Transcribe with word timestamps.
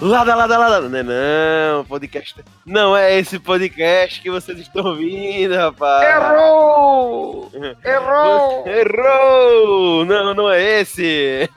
Lada, 0.00 0.32
lada, 0.36 0.56
lada. 0.56 0.88
Não, 0.88 0.98
é 0.98 1.02
não, 1.02 1.84
podcast. 1.84 2.36
Não 2.64 2.96
é 2.96 3.18
esse 3.18 3.36
podcast 3.36 4.20
que 4.20 4.30
vocês 4.30 4.56
estão 4.60 4.86
ouvindo, 4.86 5.56
rapaz. 5.56 6.08
Errou! 6.08 7.50
Errou! 7.84 8.62
Errou! 8.68 10.04
Não, 10.04 10.34
não 10.34 10.50
é 10.50 10.80
esse. 10.82 11.50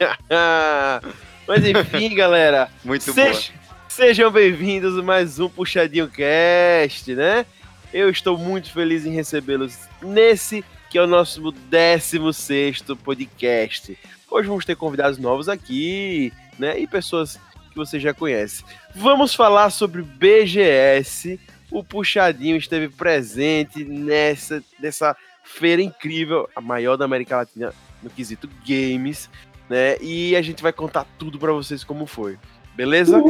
Mas 1.47 1.63
enfim, 1.63 2.15
galera. 2.15 2.67
Muito 2.83 3.13
Sej- 3.13 3.53
Sejam 3.87 4.31
bem-vindos 4.31 4.97
a 4.97 5.03
mais 5.03 5.39
um 5.39 5.47
Puxadinho 5.47 6.07
Cast, 6.07 7.13
né? 7.13 7.45
Eu 7.93 8.09
estou 8.09 8.39
muito 8.39 8.71
feliz 8.71 9.05
em 9.05 9.11
recebê-los 9.11 9.77
nesse 10.01 10.65
que 10.89 10.97
é 10.97 11.01
o 11.03 11.07
nosso 11.07 11.51
16 11.51 12.81
podcast. 13.03 13.95
Hoje 14.31 14.47
vamos 14.47 14.65
ter 14.65 14.75
convidados 14.75 15.19
novos 15.19 15.47
aqui, 15.47 16.33
né? 16.57 16.79
E 16.79 16.87
pessoas 16.87 17.39
que 17.71 17.77
você 17.77 17.99
já 17.99 18.13
conhece. 18.13 18.63
Vamos 18.93 19.33
falar 19.33 19.69
sobre 19.69 20.01
BGS. 20.01 21.39
O 21.71 21.83
Puxadinho 21.83 22.57
esteve 22.57 22.89
presente 22.89 23.83
nessa, 23.83 24.61
nessa 24.79 25.15
feira 25.43 25.81
incrível, 25.81 26.49
a 26.55 26.61
maior 26.61 26.97
da 26.97 27.05
América 27.05 27.37
Latina 27.37 27.73
no 28.03 28.09
quesito 28.09 28.49
games, 28.67 29.29
né? 29.69 29.97
E 30.01 30.35
a 30.35 30.41
gente 30.41 30.61
vai 30.61 30.73
contar 30.73 31.05
tudo 31.17 31.39
pra 31.39 31.51
vocês 31.51 31.83
como 31.83 32.05
foi. 32.05 32.37
Beleza? 32.75 33.21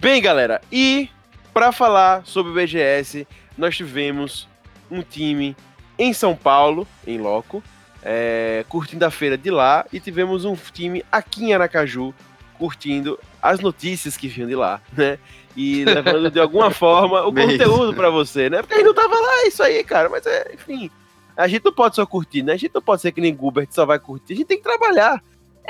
Bem, 0.00 0.20
galera, 0.20 0.60
e 0.70 1.08
para 1.52 1.70
falar 1.70 2.26
sobre 2.26 2.50
o 2.50 2.54
BGS, 2.54 3.26
nós 3.56 3.76
tivemos 3.76 4.48
um 4.90 5.02
time 5.02 5.56
em 5.98 6.12
São 6.12 6.34
Paulo, 6.34 6.86
em 7.06 7.18
Loco, 7.18 7.62
é, 8.02 8.64
curtindo 8.68 9.04
a 9.04 9.10
feira 9.10 9.38
de 9.38 9.50
lá, 9.50 9.86
e 9.92 10.00
tivemos 10.00 10.44
um 10.44 10.56
time 10.56 11.04
aqui 11.12 11.44
em 11.44 11.54
Aracaju, 11.54 12.12
curtindo 12.58 13.18
as 13.42 13.58
notícias 13.60 14.16
que 14.16 14.28
vinham 14.28 14.48
de 14.48 14.54
lá, 14.54 14.80
né? 14.96 15.18
E 15.56 15.84
levando 15.84 16.30
de 16.30 16.40
alguma 16.40 16.70
forma 16.72 17.26
o 17.26 17.32
Mesmo. 17.32 17.50
conteúdo 17.52 17.92
para 17.94 18.08
você, 18.08 18.48
né? 18.48 18.62
Porque 18.62 18.74
a 18.74 18.76
gente 18.78 18.86
não 18.86 18.94
tava 18.94 19.14
lá, 19.18 19.42
é 19.42 19.48
isso 19.48 19.62
aí, 19.62 19.82
cara, 19.84 20.08
mas 20.08 20.24
é, 20.24 20.52
enfim. 20.54 20.90
A 21.36 21.48
gente 21.48 21.64
não 21.64 21.72
pode 21.72 21.96
só 21.96 22.06
curtir, 22.06 22.42
né? 22.42 22.52
A 22.52 22.56
gente 22.56 22.72
não 22.74 22.80
pode 22.82 23.02
ser 23.02 23.10
que 23.12 23.20
nem 23.20 23.34
Gubert 23.34 23.66
só 23.70 23.84
vai 23.84 23.98
curtir, 23.98 24.34
a 24.34 24.36
gente 24.36 24.46
tem 24.46 24.58
que 24.58 24.62
trabalhar, 24.62 25.20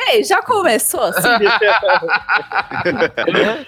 Ei, 0.09 0.25
já 0.25 0.41
começou 0.43 1.03
assim? 1.03 1.28
né? 3.33 3.67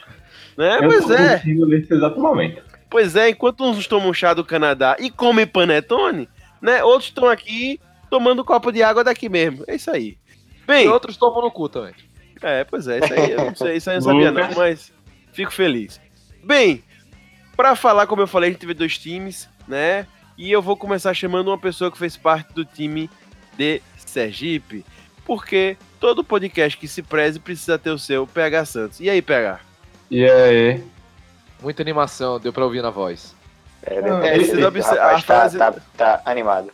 né? 0.56 0.78
Eu 0.78 0.88
Pois 0.88 1.10
é. 1.10 1.38
contigo 1.38 1.66
nesse 1.66 1.92
exato 1.94 2.18
momento. 2.20 2.62
Pois 2.88 3.16
é, 3.16 3.28
enquanto 3.30 3.64
uns 3.64 3.86
tomam 3.86 4.14
chá 4.14 4.32
do 4.34 4.44
Canadá 4.44 4.96
e 4.98 5.10
comem 5.10 5.46
panetone, 5.46 6.28
né? 6.62 6.82
Outros 6.84 7.08
estão 7.08 7.28
aqui 7.28 7.80
tomando 8.08 8.42
um 8.42 8.44
copo 8.44 8.70
de 8.72 8.82
água 8.82 9.02
daqui 9.04 9.28
mesmo. 9.28 9.64
É 9.66 9.74
isso 9.74 9.90
aí. 9.90 10.16
E 10.62 10.66
Bem, 10.66 10.88
outros 10.88 11.16
tomam 11.16 11.42
no 11.42 11.50
cu 11.50 11.68
também. 11.68 11.92
É, 12.44 12.64
pois 12.64 12.86
é, 12.88 12.98
isso 12.98 13.12
aí 13.14 13.30
eu 13.32 13.44
não 13.44 13.54
sei, 13.54 13.76
isso 13.76 13.90
aí 13.90 13.96
eu 13.96 14.00
não 14.02 14.10
sabia 14.12 14.30
não, 14.30 14.54
mas 14.54 14.92
fico 15.32 15.52
feliz. 15.52 16.00
Bem, 16.42 16.82
pra 17.56 17.74
falar, 17.74 18.06
como 18.06 18.22
eu 18.22 18.26
falei, 18.26 18.50
a 18.50 18.52
gente 18.52 18.60
teve 18.60 18.74
dois 18.74 18.98
times, 18.98 19.48
né? 19.66 20.06
E 20.36 20.50
eu 20.50 20.60
vou 20.60 20.76
começar 20.76 21.14
chamando 21.14 21.48
uma 21.48 21.58
pessoa 21.58 21.90
que 21.90 21.98
fez 21.98 22.16
parte 22.16 22.52
do 22.52 22.64
time 22.64 23.08
de 23.56 23.80
Sergipe, 23.96 24.84
porque 25.24 25.76
todo 26.00 26.24
podcast 26.24 26.76
que 26.78 26.86
se 26.88 27.02
preze 27.02 27.38
precisa 27.38 27.78
ter 27.78 27.90
o 27.90 27.98
seu 27.98 28.26
PH 28.26 28.64
Santos. 28.64 29.00
E 29.00 29.08
aí, 29.08 29.22
PH? 29.22 29.60
E 30.10 30.24
aí? 30.28 30.84
Muita 31.62 31.82
animação, 31.82 32.38
deu 32.38 32.52
pra 32.52 32.64
ouvir 32.64 32.82
na 32.82 32.90
voz. 32.90 33.34
É, 33.82 34.00
Não, 34.02 34.22
é, 34.22 34.36
esse 34.36 34.58
rapaz 34.60 34.86
a 34.88 34.94
tá, 34.96 35.20
frase- 35.20 35.58
tá, 35.58 35.72
tá 35.96 36.22
animado. 36.24 36.70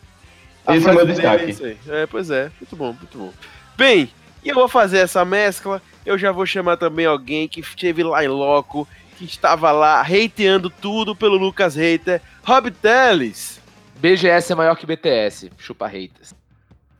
A 0.65 0.75
Esse 0.75 0.87
é 0.87 0.91
o 0.91 0.95
meu 0.95 1.05
destaque. 1.05 1.49
isso 1.49 1.63
aí. 1.65 1.77
É, 1.87 2.05
pois 2.05 2.29
é. 2.29 2.51
Muito 2.59 2.75
bom, 2.75 2.93
muito 2.93 3.17
bom. 3.17 3.33
Bem, 3.77 4.11
e 4.43 4.49
eu 4.49 4.55
vou 4.55 4.67
fazer 4.67 4.99
essa 4.99 5.23
mescla. 5.23 5.81
Eu 6.05 6.17
já 6.17 6.31
vou 6.31 6.45
chamar 6.45 6.77
também 6.77 7.05
alguém 7.05 7.47
que 7.47 7.59
esteve 7.59 8.03
lá 8.03 8.23
em 8.23 8.27
loco, 8.27 8.87
que 9.17 9.25
estava 9.25 9.71
lá 9.71 10.01
hateando 10.01 10.69
tudo 10.69 11.15
pelo 11.15 11.37
Lucas 11.37 11.75
Hater, 11.75 12.21
Rob 12.43 12.71
Teles. 12.71 13.61
BGS 13.95 14.51
é 14.51 14.55
maior 14.55 14.75
que 14.75 14.85
BTS, 14.85 15.51
chupa 15.57 15.87
haters. 15.87 16.33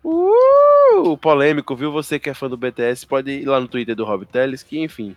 Uh, 0.04 1.18
polêmico, 1.18 1.76
viu? 1.76 1.92
Você 1.92 2.20
que 2.20 2.30
é 2.30 2.34
fã 2.34 2.48
do 2.48 2.58
BTS, 2.58 3.08
pode 3.08 3.32
ir 3.32 3.46
lá 3.46 3.60
no 3.60 3.68
Twitter 3.68 3.96
do 3.96 4.06
Rob 4.06 4.26
Teles, 4.26 4.62
que 4.62 4.80
enfim. 4.80 5.16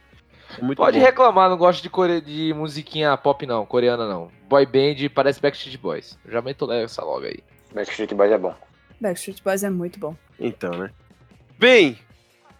É 0.58 0.62
muito 0.62 0.78
Pode 0.78 0.98
bom. 0.98 1.04
reclamar, 1.04 1.50
não 1.50 1.56
gosto 1.56 1.82
de, 1.82 1.90
core... 1.90 2.20
de 2.20 2.52
musiquinha 2.54 3.16
pop 3.16 3.44
não, 3.46 3.66
coreana 3.66 4.06
não. 4.06 4.30
Boy 4.48 4.66
band 4.66 5.08
parece 5.14 5.40
Backstreet 5.40 5.78
Boys. 5.78 6.18
Já 6.28 6.40
meto 6.40 6.70
essa 6.70 7.02
logo 7.02 7.24
aí. 7.24 7.38
Backstreet 7.74 8.14
Boys 8.14 8.30
é 8.30 8.38
bom. 8.38 8.54
Backstreet 9.00 9.42
Boys 9.42 9.64
é 9.64 9.70
muito 9.70 9.98
bom. 9.98 10.14
Então, 10.38 10.70
né? 10.72 10.90
Bem, 11.58 11.98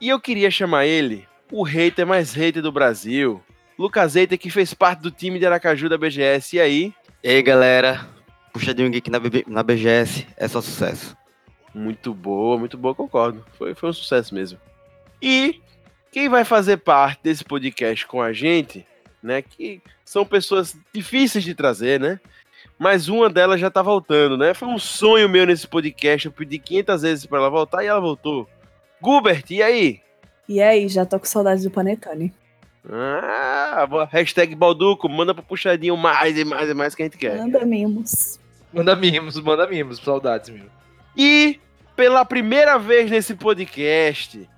e 0.04 0.10
eu 0.10 0.20
queria 0.20 0.50
chamar 0.50 0.84
ele, 0.84 1.26
o 1.50 1.62
hater 1.62 2.06
mais 2.06 2.34
hater 2.34 2.62
do 2.62 2.70
Brasil. 2.70 3.42
Lucas 3.78 4.16
Hater, 4.16 4.38
que 4.38 4.50
fez 4.50 4.74
parte 4.74 5.00
do 5.00 5.10
time 5.10 5.38
de 5.38 5.46
Aracaju 5.46 5.88
da 5.88 5.96
BGS. 5.96 6.56
E 6.56 6.60
aí? 6.60 6.94
E 7.22 7.30
aí, 7.30 7.42
galera? 7.42 8.06
Puxadinho 8.52 8.90
Geek 8.90 9.10
na, 9.10 9.18
BB 9.18 9.46
na 9.48 9.62
BGS 9.62 10.26
é 10.36 10.46
só 10.46 10.60
sucesso. 10.60 11.16
Muito 11.74 12.12
boa, 12.12 12.58
muito 12.58 12.76
boa, 12.76 12.94
concordo. 12.94 13.46
Foi, 13.56 13.74
foi 13.74 13.88
um 13.88 13.92
sucesso 13.94 14.34
mesmo. 14.34 14.60
E 15.22 15.62
quem 16.12 16.28
vai 16.28 16.44
fazer 16.44 16.76
parte 16.76 17.22
desse 17.22 17.42
podcast 17.42 18.06
com 18.06 18.20
a 18.20 18.30
gente, 18.30 18.86
né? 19.22 19.40
Que 19.40 19.80
são 20.04 20.26
pessoas 20.26 20.76
difíceis 20.92 21.44
de 21.44 21.54
trazer, 21.54 21.98
né? 21.98 22.20
Mas 22.78 23.08
uma 23.08 23.30
delas 23.30 23.58
já 23.58 23.70
tá 23.70 23.80
voltando, 23.80 24.36
né? 24.36 24.52
Foi 24.52 24.68
um 24.68 24.78
sonho 24.78 25.30
meu 25.30 25.46
nesse 25.46 25.66
podcast. 25.66 26.26
Eu 26.26 26.32
pedi 26.32 26.58
500 26.58 27.02
vezes 27.02 27.24
pra 27.24 27.38
ela 27.38 27.48
voltar 27.48 27.82
e 27.82 27.86
ela 27.86 28.00
voltou. 28.00 28.46
Gubert, 29.00 29.44
e 29.50 29.62
aí? 29.62 30.00
E 30.48 30.62
aí, 30.62 30.88
já 30.88 31.04
tô 31.06 31.18
com 31.18 31.26
saudade 31.26 31.62
do 31.62 31.70
Panetone. 31.70 32.32
Ah, 32.90 33.86
boa. 33.88 34.04
hashtag 34.04 34.54
Balduco, 34.54 35.08
manda 35.08 35.34
pro 35.34 35.42
puxadinho 35.42 35.96
mais 35.96 36.36
e 36.36 36.44
mais 36.44 36.68
e 36.68 36.74
mais 36.74 36.94
que 36.94 37.02
a 37.02 37.06
gente 37.06 37.16
quer. 37.16 37.38
Anda 37.38 37.64
mimos. 37.64 38.38
Manda 38.72 38.94
mimos, 38.94 39.40
manda 39.40 39.66
mimos, 39.66 39.98
saudades, 39.98 40.50
meu. 40.50 40.66
E 41.16 41.58
pela 41.96 42.24
primeira 42.24 42.78
vez 42.78 43.10
nesse 43.10 43.34
podcast, 43.34 44.48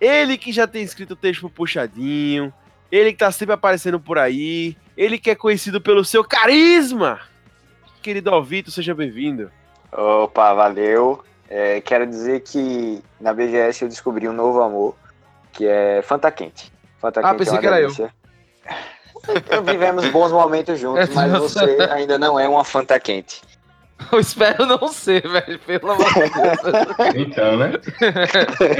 ele 0.00 0.36
que 0.36 0.52
já 0.52 0.66
tem 0.66 0.82
escrito 0.82 1.16
texto 1.16 1.40
pro 1.40 1.50
Puxadinho, 1.50 2.52
ele 2.90 3.12
que 3.12 3.18
tá 3.18 3.30
sempre 3.32 3.54
aparecendo 3.54 3.98
por 3.98 4.18
aí, 4.18 4.76
ele 4.96 5.18
que 5.18 5.30
é 5.30 5.34
conhecido 5.34 5.80
pelo 5.80 6.04
seu 6.04 6.22
carisma. 6.22 7.20
Querido 8.02 8.30
Alvito, 8.30 8.70
seja 8.70 8.94
bem-vindo. 8.94 9.50
Opa, 9.92 10.52
valeu. 10.52 11.24
É, 11.54 11.82
quero 11.82 12.06
dizer 12.06 12.40
que 12.40 13.02
na 13.20 13.34
BGS 13.34 13.82
eu 13.82 13.88
descobri 13.90 14.26
um 14.26 14.32
novo 14.32 14.62
amor, 14.62 14.96
que 15.52 15.66
é 15.66 16.00
Fanta 16.00 16.30
Quente. 16.30 16.72
Fanta 16.98 17.20
Ah, 17.20 17.24
Quente 17.24 17.38
pensei 17.40 17.58
é 17.58 17.60
que 17.60 17.66
era 17.66 17.78
eu. 17.78 17.88
delícia. 17.88 18.14
eu. 19.50 19.62
Vivemos 19.62 20.08
bons 20.08 20.32
momentos 20.32 20.80
juntos, 20.80 21.10
mas 21.14 21.30
você 21.30 21.76
ainda 21.90 22.18
não 22.18 22.40
é 22.40 22.48
uma 22.48 22.64
Fanta 22.64 22.98
Quente. 22.98 23.42
Eu 24.10 24.18
espero 24.18 24.64
não 24.64 24.88
ser, 24.88 25.28
velho, 25.28 25.58
pelo 25.58 25.90
amor 25.90 26.06
de 26.06 26.20
Deus. 26.20 27.16
Então, 27.28 27.56
né? 27.58 27.72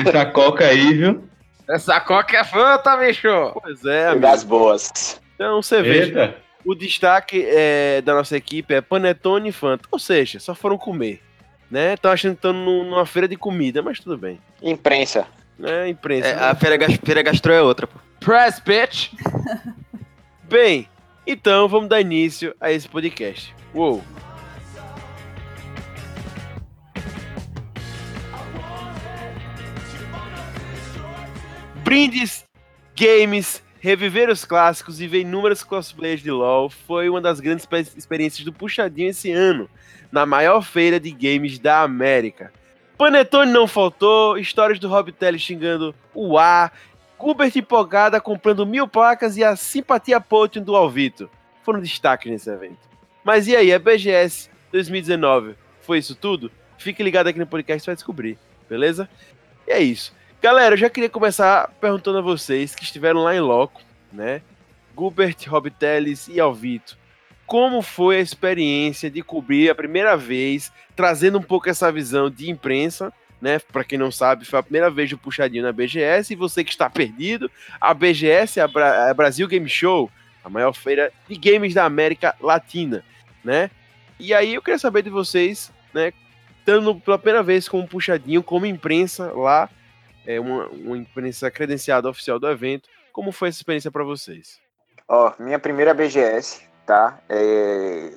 Essa 0.09 0.25
coca 0.33 0.65
aí, 0.65 0.95
viu? 0.95 1.29
Essa 1.69 2.01
coca 2.01 2.39
é 2.39 2.43
fanta, 2.45 2.97
bicho. 2.97 3.29
Pois 3.63 3.85
é, 3.85 4.07
amigo. 4.07 4.23
das 4.23 4.43
boas. 4.45 5.21
Então 5.35 5.61
você 5.63 5.77
Eita. 5.77 6.35
o 6.65 6.75
destaque 6.75 7.45
é, 7.47 8.01
da 8.01 8.15
nossa 8.15 8.35
equipe 8.35 8.73
é 8.75 8.81
Panetone 8.81 9.51
e 9.51 9.53
Fanta. 9.53 9.87
Ou 9.93 9.99
seja, 9.99 10.41
só 10.41 10.55
foram 10.55 10.79
comer. 10.79 11.21
Né? 11.73 11.95
Estão 11.95 12.11
achando 12.13 12.33
que 12.33 12.39
estão 12.39 12.53
num- 12.53 12.85
numa 12.85 13.07
feira 13.07 13.27
de 13.27 13.35
comida, 13.35 13.81
mas 13.81 13.99
tudo 13.99 14.19
bem. 14.19 14.39
Imprensa. 14.63 15.27
É, 15.63 15.89
imprensa. 15.89 16.29
É, 16.29 16.37
né? 16.37 16.43
a 16.43 16.55
feira, 16.55 16.87
feira 17.03 17.23
gastro 17.23 17.51
é 17.51 17.63
outra, 17.63 17.87
pô. 17.87 17.99
Press, 18.21 18.61
bitch. 18.61 19.11
Bem, 20.45 20.87
então 21.27 21.67
vamos 21.69 21.89
dar 21.89 21.99
início 22.03 22.55
a 22.61 22.71
esse 22.71 22.87
podcast. 22.87 23.55
Uou! 23.73 24.05
Brindes, 31.85 32.45
games, 32.97 33.63
reviver 33.81 34.31
os 34.31 34.45
clássicos 34.45 35.01
e 35.01 35.07
ver 35.07 35.21
inúmeros 35.21 35.63
cosplays 35.63 36.21
de 36.21 36.31
LoL 36.31 36.71
foi 36.71 37.09
uma 37.09 37.21
das 37.21 37.41
grandes 37.41 37.67
pe- 37.67 37.81
experiências 37.97 38.45
do 38.45 38.53
Puxadinho 38.53 39.11
esse 39.11 39.31
ano, 39.33 39.69
na 40.13 40.27
maior 40.27 40.61
feira 40.63 41.01
de 41.01 41.11
games 41.11 41.59
da 41.59 41.81
América. 41.81 42.53
Panetone 42.99 43.51
não 43.51 43.67
faltou, 43.67 44.39
histórias 44.39 44.79
do 44.79 44.89
Rob 44.89 45.11
Telly 45.11 45.39
xingando 45.39 45.95
o 46.15 46.39
A, 46.39 46.71
Gubert 47.19 47.53
empolgada 47.57 48.21
comprando 48.21 48.67
mil 48.67 48.87
placas 48.87 49.37
e 49.37 49.43
a 49.43 49.57
simpatia 49.57 50.21
Potion 50.21 50.63
do 50.63 50.77
Alvito. 50.77 51.31
Foram 51.63 51.81
destaques 51.81 52.31
nesse 52.31 52.51
evento. 52.51 52.79
Mas 53.25 53.49
e 53.49 53.57
aí, 53.57 53.73
a 53.73 53.79
BGS 53.79 54.51
2019 54.71 55.55
foi 55.81 55.99
isso 55.99 56.15
tudo? 56.15 56.51
Fique 56.77 57.03
ligado 57.03 57.29
aqui 57.29 57.39
no 57.39 57.47
podcast 57.47 57.87
vai 57.87 57.95
descobrir, 57.95 58.37
beleza? 58.69 59.09
E 59.67 59.71
é 59.71 59.81
isso. 59.81 60.13
Galera, 60.41 60.75
eu 60.75 60.79
já 60.79 60.91
queria 60.91 61.09
começar 61.09 61.73
perguntando 61.81 62.19
a 62.19 62.23
vocês 62.23 62.75
que 62.75 62.83
estiveram 62.83 63.23
lá 63.23 63.35
em 63.35 63.41
loco, 63.41 63.81
né? 64.13 64.43
Gubert, 64.95 65.37
Rob 65.47 65.71
Teles 65.71 66.27
e 66.27 66.41
Alvito. 66.41 66.99
Como 67.53 67.83
foi 67.83 68.17
a 68.17 68.21
experiência 68.21 69.11
de 69.11 69.21
cobrir 69.23 69.69
a 69.69 69.75
primeira 69.75 70.17
vez, 70.17 70.73
trazendo 70.97 71.37
um 71.37 71.43
pouco 71.43 71.69
essa 71.69 71.93
visão 71.93 72.31
de 72.31 72.51
imprensa, 72.51 73.13
né? 73.43 73.59
Para 73.59 73.85
quem 73.85 73.99
não 73.99 74.11
sabe, 74.11 74.47
foi 74.47 74.59
a 74.59 74.63
primeira 74.63 74.89
vez 74.89 75.11
do 75.11 75.19
Puxadinho 75.19 75.63
na 75.63 75.71
BGS. 75.71 76.33
E 76.33 76.35
você 76.35 76.65
que 76.65 76.71
está 76.71 76.89
perdido, 76.89 77.51
a 77.79 77.93
BGS 77.93 78.59
é 78.59 78.63
a, 78.63 78.67
Bra- 78.69 79.11
a 79.11 79.13
Brasil 79.13 79.47
Game 79.47 79.69
Show, 79.69 80.11
a 80.43 80.49
maior 80.49 80.73
feira 80.73 81.13
de 81.29 81.37
games 81.37 81.75
da 81.75 81.85
América 81.85 82.35
Latina, 82.41 83.05
né? 83.45 83.71
E 84.19 84.33
aí 84.33 84.55
eu 84.55 84.63
queria 84.63 84.79
saber 84.79 85.03
de 85.03 85.11
vocês, 85.11 85.71
né? 85.93 86.11
Estando 86.59 86.95
pela 87.01 87.19
primeira 87.19 87.43
vez 87.43 87.69
com 87.69 87.81
um 87.81 87.87
Puxadinho, 87.87 88.43
como 88.43 88.65
imprensa 88.65 89.31
lá, 89.31 89.69
é 90.27 90.41
uma, 90.41 90.69
uma 90.69 90.97
imprensa 90.97 91.51
credenciada 91.51 92.09
oficial 92.09 92.39
do 92.39 92.49
evento, 92.49 92.89
como 93.13 93.31
foi 93.31 93.51
essa 93.51 93.59
experiência 93.59 93.91
para 93.91 94.05
vocês? 94.05 94.59
Ó, 95.07 95.35
minha 95.39 95.59
primeira 95.59 95.93
BGS, 95.93 96.72
tá? 96.87 97.19
É, 97.29 98.13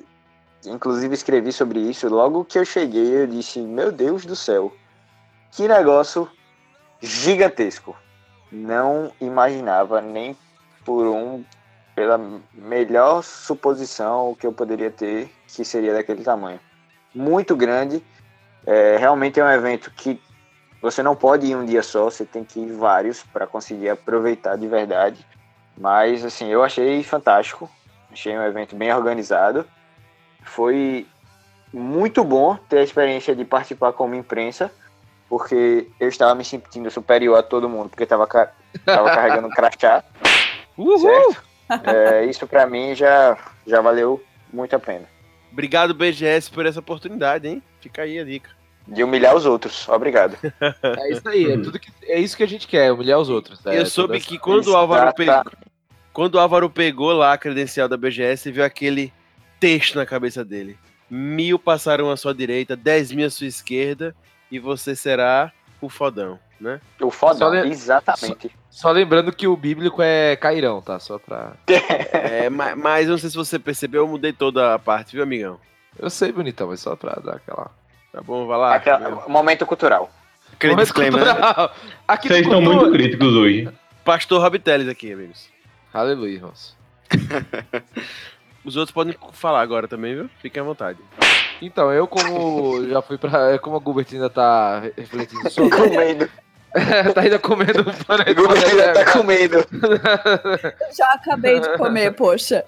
Inclusive 0.66 1.14
escrevi 1.14 1.52
sobre 1.52 1.78
isso. 1.78 2.08
Logo 2.08 2.44
que 2.44 2.58
eu 2.58 2.64
cheguei, 2.64 3.22
eu 3.22 3.26
disse: 3.26 3.60
Meu 3.60 3.92
Deus 3.92 4.24
do 4.24 4.34
céu, 4.34 4.72
que 5.52 5.68
negócio 5.68 6.28
gigantesco. 7.00 7.96
Não 8.50 9.12
imaginava 9.20 10.00
nem 10.00 10.36
por 10.84 11.06
um, 11.06 11.44
pela 11.94 12.18
melhor 12.52 13.22
suposição 13.22 14.36
que 14.38 14.46
eu 14.46 14.52
poderia 14.52 14.90
ter, 14.90 15.30
que 15.46 15.64
seria 15.64 15.94
daquele 15.94 16.22
tamanho. 16.22 16.60
Muito 17.14 17.56
grande. 17.56 18.02
É, 18.64 18.96
realmente 18.96 19.38
é 19.38 19.44
um 19.44 19.50
evento 19.50 19.90
que 19.92 20.20
você 20.82 21.02
não 21.02 21.14
pode 21.14 21.46
ir 21.46 21.56
um 21.56 21.64
dia 21.64 21.82
só, 21.82 22.04
você 22.04 22.24
tem 22.24 22.44
que 22.44 22.60
ir 22.60 22.72
vários 22.72 23.22
para 23.22 23.46
conseguir 23.46 23.88
aproveitar 23.88 24.56
de 24.56 24.66
verdade. 24.66 25.24
Mas 25.76 26.24
assim, 26.24 26.48
eu 26.48 26.62
achei 26.62 27.02
fantástico. 27.02 27.70
Achei 28.16 28.36
um 28.36 28.42
evento 28.42 28.74
bem 28.74 28.90
organizado. 28.94 29.66
Foi 30.42 31.06
muito 31.70 32.24
bom 32.24 32.56
ter 32.66 32.78
a 32.78 32.82
experiência 32.82 33.36
de 33.36 33.44
participar 33.44 33.92
como 33.92 34.14
imprensa, 34.14 34.72
porque 35.28 35.86
eu 36.00 36.08
estava 36.08 36.34
me 36.34 36.42
sentindo 36.42 36.90
superior 36.90 37.38
a 37.38 37.42
todo 37.42 37.68
mundo, 37.68 37.90
porque 37.90 38.04
estava 38.04 38.26
tava 38.26 39.10
carregando 39.10 39.48
um 39.48 39.50
crachá, 39.50 40.02
certo? 40.98 41.42
É, 41.84 42.24
isso 42.24 42.46
para 42.46 42.66
mim 42.66 42.94
já, 42.94 43.36
já 43.66 43.82
valeu 43.82 44.24
muito 44.50 44.74
a 44.74 44.78
pena. 44.78 45.04
Obrigado, 45.52 45.92
BGS, 45.92 46.50
por 46.50 46.64
essa 46.64 46.80
oportunidade, 46.80 47.46
hein? 47.46 47.62
Fica 47.82 48.02
aí 48.02 48.18
a 48.18 48.24
dica. 48.24 48.48
De 48.88 49.04
humilhar 49.04 49.36
os 49.36 49.44
outros. 49.44 49.86
Obrigado. 49.90 50.38
É 50.82 51.12
isso 51.12 51.28
aí, 51.28 51.52
é, 51.52 51.56
tudo 51.58 51.78
que, 51.78 51.90
é 52.04 52.18
isso 52.18 52.34
que 52.34 52.42
a 52.42 52.48
gente 52.48 52.66
quer, 52.66 52.90
humilhar 52.92 53.18
os 53.18 53.28
outros. 53.28 53.62
né? 53.62 53.78
eu 53.78 53.84
soube 53.84 54.18
que 54.20 54.38
quando 54.38 54.68
o 54.68 54.76
Álvaro 54.76 55.06
Tá, 55.06 55.12
pegou. 55.12 55.34
tá. 55.34 55.52
Quando 56.16 56.36
o 56.36 56.38
Álvaro 56.40 56.70
pegou 56.70 57.12
lá 57.12 57.34
a 57.34 57.36
credencial 57.36 57.86
da 57.90 57.96
BGS, 57.98 58.50
viu 58.50 58.64
aquele 58.64 59.12
texto 59.60 59.96
na 59.96 60.06
cabeça 60.06 60.42
dele. 60.42 60.78
Mil 61.10 61.58
passaram 61.58 62.10
à 62.10 62.16
sua 62.16 62.32
direita, 62.32 62.74
dez 62.74 63.12
mil 63.12 63.26
à 63.26 63.30
sua 63.30 63.46
esquerda, 63.46 64.16
e 64.50 64.58
você 64.58 64.96
será 64.96 65.52
o 65.78 65.90
fodão, 65.90 66.38
né? 66.58 66.80
O 67.02 67.10
Só 67.10 67.50
le- 67.50 67.68
exatamente. 67.68 68.50
Só 68.70 68.90
lembrando 68.92 69.30
que 69.30 69.46
o 69.46 69.54
bíblico 69.54 70.00
é 70.00 70.34
Cairão, 70.36 70.80
tá? 70.80 70.98
Só 70.98 71.18
pra. 71.18 71.52
É, 72.14 72.48
ma- 72.48 72.74
mas, 72.74 73.08
não 73.08 73.18
sei 73.18 73.28
se 73.28 73.36
você 73.36 73.58
percebeu, 73.58 74.04
eu 74.04 74.08
mudei 74.08 74.32
toda 74.32 74.72
a 74.74 74.78
parte, 74.78 75.12
viu, 75.12 75.22
amigão? 75.22 75.60
Eu 75.98 76.08
sei, 76.08 76.32
bonitão, 76.32 76.68
mas 76.68 76.80
só 76.80 76.96
pra 76.96 77.12
dar 77.22 77.34
aquela. 77.36 77.70
Tá 78.10 78.22
bom, 78.22 78.46
vai 78.46 78.56
lá. 78.56 78.74
Aquela- 78.74 79.28
momento 79.28 79.66
cultural. 79.66 80.10
Aquele 80.54 80.72
Momento 80.72 80.86
disclaimer, 80.86 81.22
né? 81.22 81.34
cultural. 81.34 81.74
Aqui 82.08 82.28
Vocês 82.28 82.40
estão 82.46 82.62
muito 82.62 82.90
críticos 82.90 83.34
hoje. 83.34 83.68
Pastor 84.02 84.40
Rob 84.40 84.58
Teles 84.58 84.88
aqui, 84.88 85.12
amigos. 85.12 85.54
Aleluia, 85.96 86.34
irmãos. 86.34 86.76
Os 88.62 88.76
outros 88.76 88.92
podem 88.92 89.14
falar 89.32 89.62
agora 89.62 89.88
também, 89.88 90.14
viu? 90.14 90.30
Fiquem 90.42 90.60
à 90.60 90.64
vontade. 90.64 90.98
Então, 91.62 91.90
eu 91.90 92.06
como 92.06 92.86
já 92.86 93.00
fui 93.00 93.16
pra. 93.16 93.58
Como 93.60 93.78
a 93.78 93.80
Gilbert 93.80 94.06
ainda 94.12 94.28
tá 94.28 94.80
refletindo 94.94 95.48
sobre. 95.48 95.70
Com 95.74 95.96
medo. 95.96 96.28
tá 97.14 97.20
ainda 97.22 97.38
comendo 97.38 97.80
O 97.80 98.04
panetone. 98.04 98.34
governo 98.34 98.78
já 98.78 98.92
tá 98.92 99.12
com 99.12 99.22
medo. 99.22 99.56
Já 100.94 101.12
acabei 101.12 101.60
de 101.60 101.78
comer, 101.78 102.12
poxa. 102.12 102.62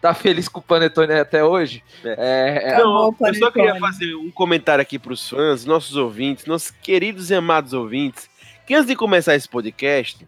tá 0.00 0.12
feliz 0.14 0.48
com 0.48 0.58
o 0.58 0.62
panetone 0.62 1.12
até 1.12 1.44
hoje? 1.44 1.84
É, 2.04 2.60
é, 2.60 2.74
Acabou 2.74 3.14
o 3.16 3.26
eu 3.28 3.34
só 3.34 3.52
queria 3.52 3.76
fazer 3.78 4.16
um 4.16 4.32
comentário 4.32 4.82
aqui 4.82 4.98
pros 4.98 5.28
fãs, 5.28 5.64
nossos 5.64 5.94
ouvintes, 5.94 6.44
nossos 6.46 6.72
queridos 6.72 7.30
e 7.30 7.36
amados 7.36 7.72
ouvintes, 7.72 8.28
que 8.66 8.74
antes 8.74 8.88
de 8.88 8.96
começar 8.96 9.36
esse 9.36 9.48
podcast, 9.48 10.26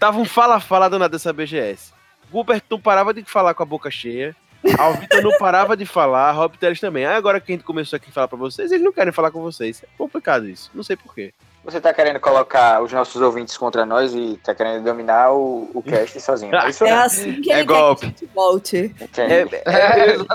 tava 0.00 0.18
um 0.18 0.24
fala-fala 0.24 0.90
danado 0.90 1.12
dessa 1.12 1.32
BGS. 1.32 1.92
Gilbert 2.32 2.62
não 2.68 2.80
parava 2.80 3.14
de 3.14 3.22
falar 3.24 3.54
com 3.54 3.62
a 3.62 3.66
boca 3.66 3.90
cheia, 3.90 4.34
Alvito 4.78 5.20
não 5.22 5.36
parava 5.38 5.76
de 5.76 5.86
falar, 5.86 6.30
Rob 6.32 6.56
Teles 6.58 6.78
também. 6.80 7.06
Aí 7.06 7.14
agora 7.16 7.40
que 7.40 7.50
a 7.52 7.54
gente 7.54 7.64
começou 7.64 7.96
aqui 7.96 8.10
a 8.10 8.12
falar 8.12 8.28
pra 8.28 8.36
vocês, 8.38 8.70
eles 8.72 8.84
não 8.84 8.92
querem 8.92 9.12
falar 9.12 9.30
com 9.30 9.40
vocês. 9.40 9.82
É 9.82 9.86
complicado 9.96 10.46
isso, 10.48 10.70
não 10.74 10.82
sei 10.82 10.96
porquê. 10.96 11.32
Você 11.64 11.78
tá 11.80 11.92
querendo 11.92 12.18
colocar 12.20 12.80
os 12.82 12.90
nossos 12.92 13.20
ouvintes 13.20 13.56
contra 13.58 13.84
nós 13.84 14.14
e 14.14 14.38
tá 14.42 14.54
querendo 14.54 14.82
dominar 14.82 15.30
o, 15.32 15.70
o 15.74 15.82
cast 15.82 16.18
sozinho. 16.22 16.54
É 16.54 16.68
isso 16.70 16.84
É 16.84 16.90
né? 16.90 17.02
assim 17.02 17.40
que 17.42 17.52
É 17.52 17.58
ele 17.60 17.64
quer 17.68 17.74
golpe. 17.74 18.00
que 18.00 18.06
a 18.06 18.08
gente 18.08 18.26
volte. 18.34 18.94
É, 19.18 19.70
é, 19.70 20.16
eu, 20.16 20.26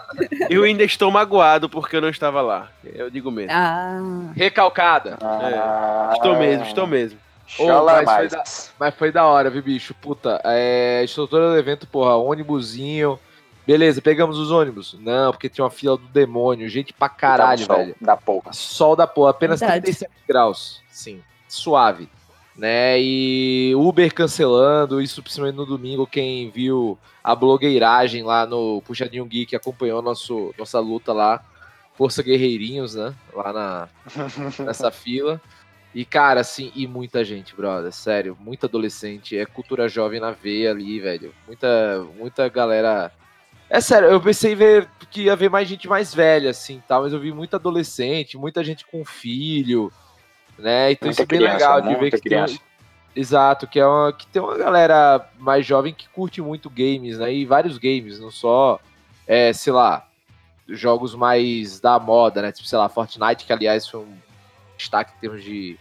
eu 0.50 0.63
ainda 0.63 0.83
estou 0.83 1.09
magoado 1.09 1.67
porque 1.69 1.95
eu 1.95 2.01
não 2.01 2.09
estava 2.09 2.41
lá. 2.41 2.67
Eu 2.83 3.09
digo 3.09 3.31
mesmo. 3.31 3.51
Ah, 3.51 4.00
recalcada. 4.35 5.17
Ah, 5.21 6.12
Estou 6.13 6.38
mesmo, 6.38 6.63
estou 6.65 6.85
mesmo. 6.88 7.19
Ô, 7.59 7.86
mas 7.86 7.95
foi 7.95 8.06
mais. 8.06 8.74
Mas 8.80 8.95
foi 8.95 9.12
da 9.12 9.25
hora, 9.25 9.50
viu, 9.50 9.62
bicho? 9.62 9.94
Puta, 9.95 10.42
é. 10.44 11.03
Estrutura 11.03 11.50
do 11.50 11.57
evento, 11.57 11.88
porra, 11.88 12.15
ônibusinho. 12.15 13.19
Beleza, 13.65 14.01
pegamos 14.01 14.38
os 14.38 14.51
ônibus? 14.51 14.95
Não, 15.00 15.31
porque 15.31 15.50
tinha 15.50 15.65
uma 15.65 15.71
fila 15.71 15.97
do 15.97 16.06
demônio, 16.07 16.69
gente 16.69 16.94
pra 16.94 17.09
caralho, 17.09 17.65
Tá 17.65 17.74
um 17.74 17.75
sol 17.75 17.77
velho. 17.77 17.95
Da 18.00 18.15
porra. 18.15 18.53
Sol 18.53 18.95
da 18.95 19.07
porra, 19.07 19.31
apenas 19.31 19.59
Verdade. 19.59 19.86
37 19.86 20.12
graus. 20.27 20.81
Sim, 20.89 21.21
suave. 21.47 22.07
Né? 22.56 23.01
E 23.01 23.74
Uber 23.75 24.13
cancelando, 24.13 25.01
isso 25.01 25.21
principalmente 25.21 25.56
no 25.56 25.65
domingo, 25.65 26.07
quem 26.07 26.50
viu 26.51 26.98
a 27.24 27.36
blogueiragem 27.36 28.24
lá 28.24 28.45
no 28.45 28.81
Puxadinho 28.83 29.25
Geek 29.25 29.56
acompanhou 29.56 30.01
nosso, 30.01 30.53
nossa 30.57 30.80
luta 30.80 31.12
lá. 31.12 31.44
Força 31.95 32.21
Guerreirinhos, 32.21 32.94
né? 32.95 33.13
Lá 33.33 33.51
na, 33.51 33.89
nessa 34.63 34.91
fila. 34.91 35.41
E, 35.95 36.03
cara, 36.03 36.42
assim, 36.42 36.74
e 36.75 36.86
muita 36.86 37.24
gente, 37.24 37.56
brother, 37.56 37.89
sério, 37.89 38.38
muita 38.38 38.68
adolescente, 38.68 39.38
é 39.38 39.45
cultura 39.45 39.88
jovem 39.88 40.19
na 40.19 40.31
veia 40.31 40.71
ali, 40.71 41.00
velho. 41.00 41.33
Muita, 41.47 42.06
muita 42.18 42.50
galera. 42.50 43.13
É 43.69 43.80
sério, 43.80 44.09
eu 44.09 44.19
pensei 44.19 44.51
em 44.51 44.56
ver 44.56 44.89
que 45.09 45.24
ia 45.24 45.36
ver 45.38 45.50
mais 45.50 45.69
gente 45.69 45.88
mais 45.88 46.13
velha, 46.13 46.50
assim, 46.50 46.83
tal, 46.86 47.03
mas 47.03 47.13
eu 47.13 47.19
vi 47.21 47.31
muita 47.31 47.56
adolescente, 47.56 48.38
muita 48.38 48.62
gente 48.62 48.86
com 48.86 49.06
filho, 49.06 49.89
né? 50.59 50.91
Então 50.91 51.08
Muita 51.08 51.13
isso 51.13 51.22
é 51.22 51.25
bem 51.25 51.39
criança, 51.39 51.55
legal 51.55 51.81
de 51.81 51.96
ver 51.96 52.12
que 52.12 52.20
tem, 52.20 52.22
criança. 52.24 52.60
Exato, 53.15 53.65
que 53.65 53.79
é 53.79 53.88
uma, 53.88 54.12
que 54.12 54.27
tem 54.27 54.41
uma 54.41 54.58
galera 54.58 55.29
mais 55.39 55.65
jovem 55.65 55.93
que 55.93 56.10
curte 56.10 56.41
muito 56.41 56.70
games, 56.70 57.20
né? 57.20 57.34
E 57.34 57.46
vários 57.46 57.77
games, 57.77 58.20
não 58.20 58.31
só, 58.31 58.81
é, 59.25 59.53
sei 59.53 59.72
lá, 59.72 60.05
jogos 60.67 61.15
mais 61.15 61.79
da 61.79 61.98
moda, 61.98 62.41
né? 62.41 62.51
Tipo, 62.51 62.67
sei 62.67 62.77
lá, 62.77 62.89
Fortnite, 62.89 63.46
que 63.46 63.53
aliás 63.53 63.88
foi 63.88 64.01
um 64.01 64.17
destaque 64.77 65.13
em 65.15 65.20
termos 65.22 65.41
de, 65.41 65.79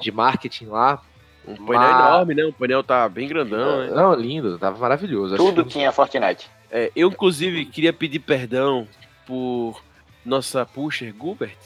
de 0.00 0.10
marketing 0.12 0.66
lá. 0.66 1.02
Um 1.46 1.54
painel 1.54 1.88
Mas- 1.90 2.06
enorme, 2.08 2.34
né? 2.34 2.44
O 2.44 2.52
painel 2.52 2.82
tá 2.82 3.08
bem 3.08 3.28
grandão, 3.28 3.78
né? 3.86 3.90
Não, 3.94 4.14
lindo, 4.14 4.58
tava 4.58 4.78
maravilhoso. 4.78 5.34
Acho 5.34 5.44
Tudo 5.44 5.64
que- 5.64 5.70
tinha 5.70 5.92
Fortnite. 5.92 6.50
É, 6.70 6.90
eu, 6.96 7.08
inclusive, 7.08 7.64
queria 7.66 7.92
pedir 7.92 8.18
perdão 8.18 8.88
por 9.24 9.80
nossa 10.24 10.66
pusher 10.66 11.14
Gilbert, 11.14 11.56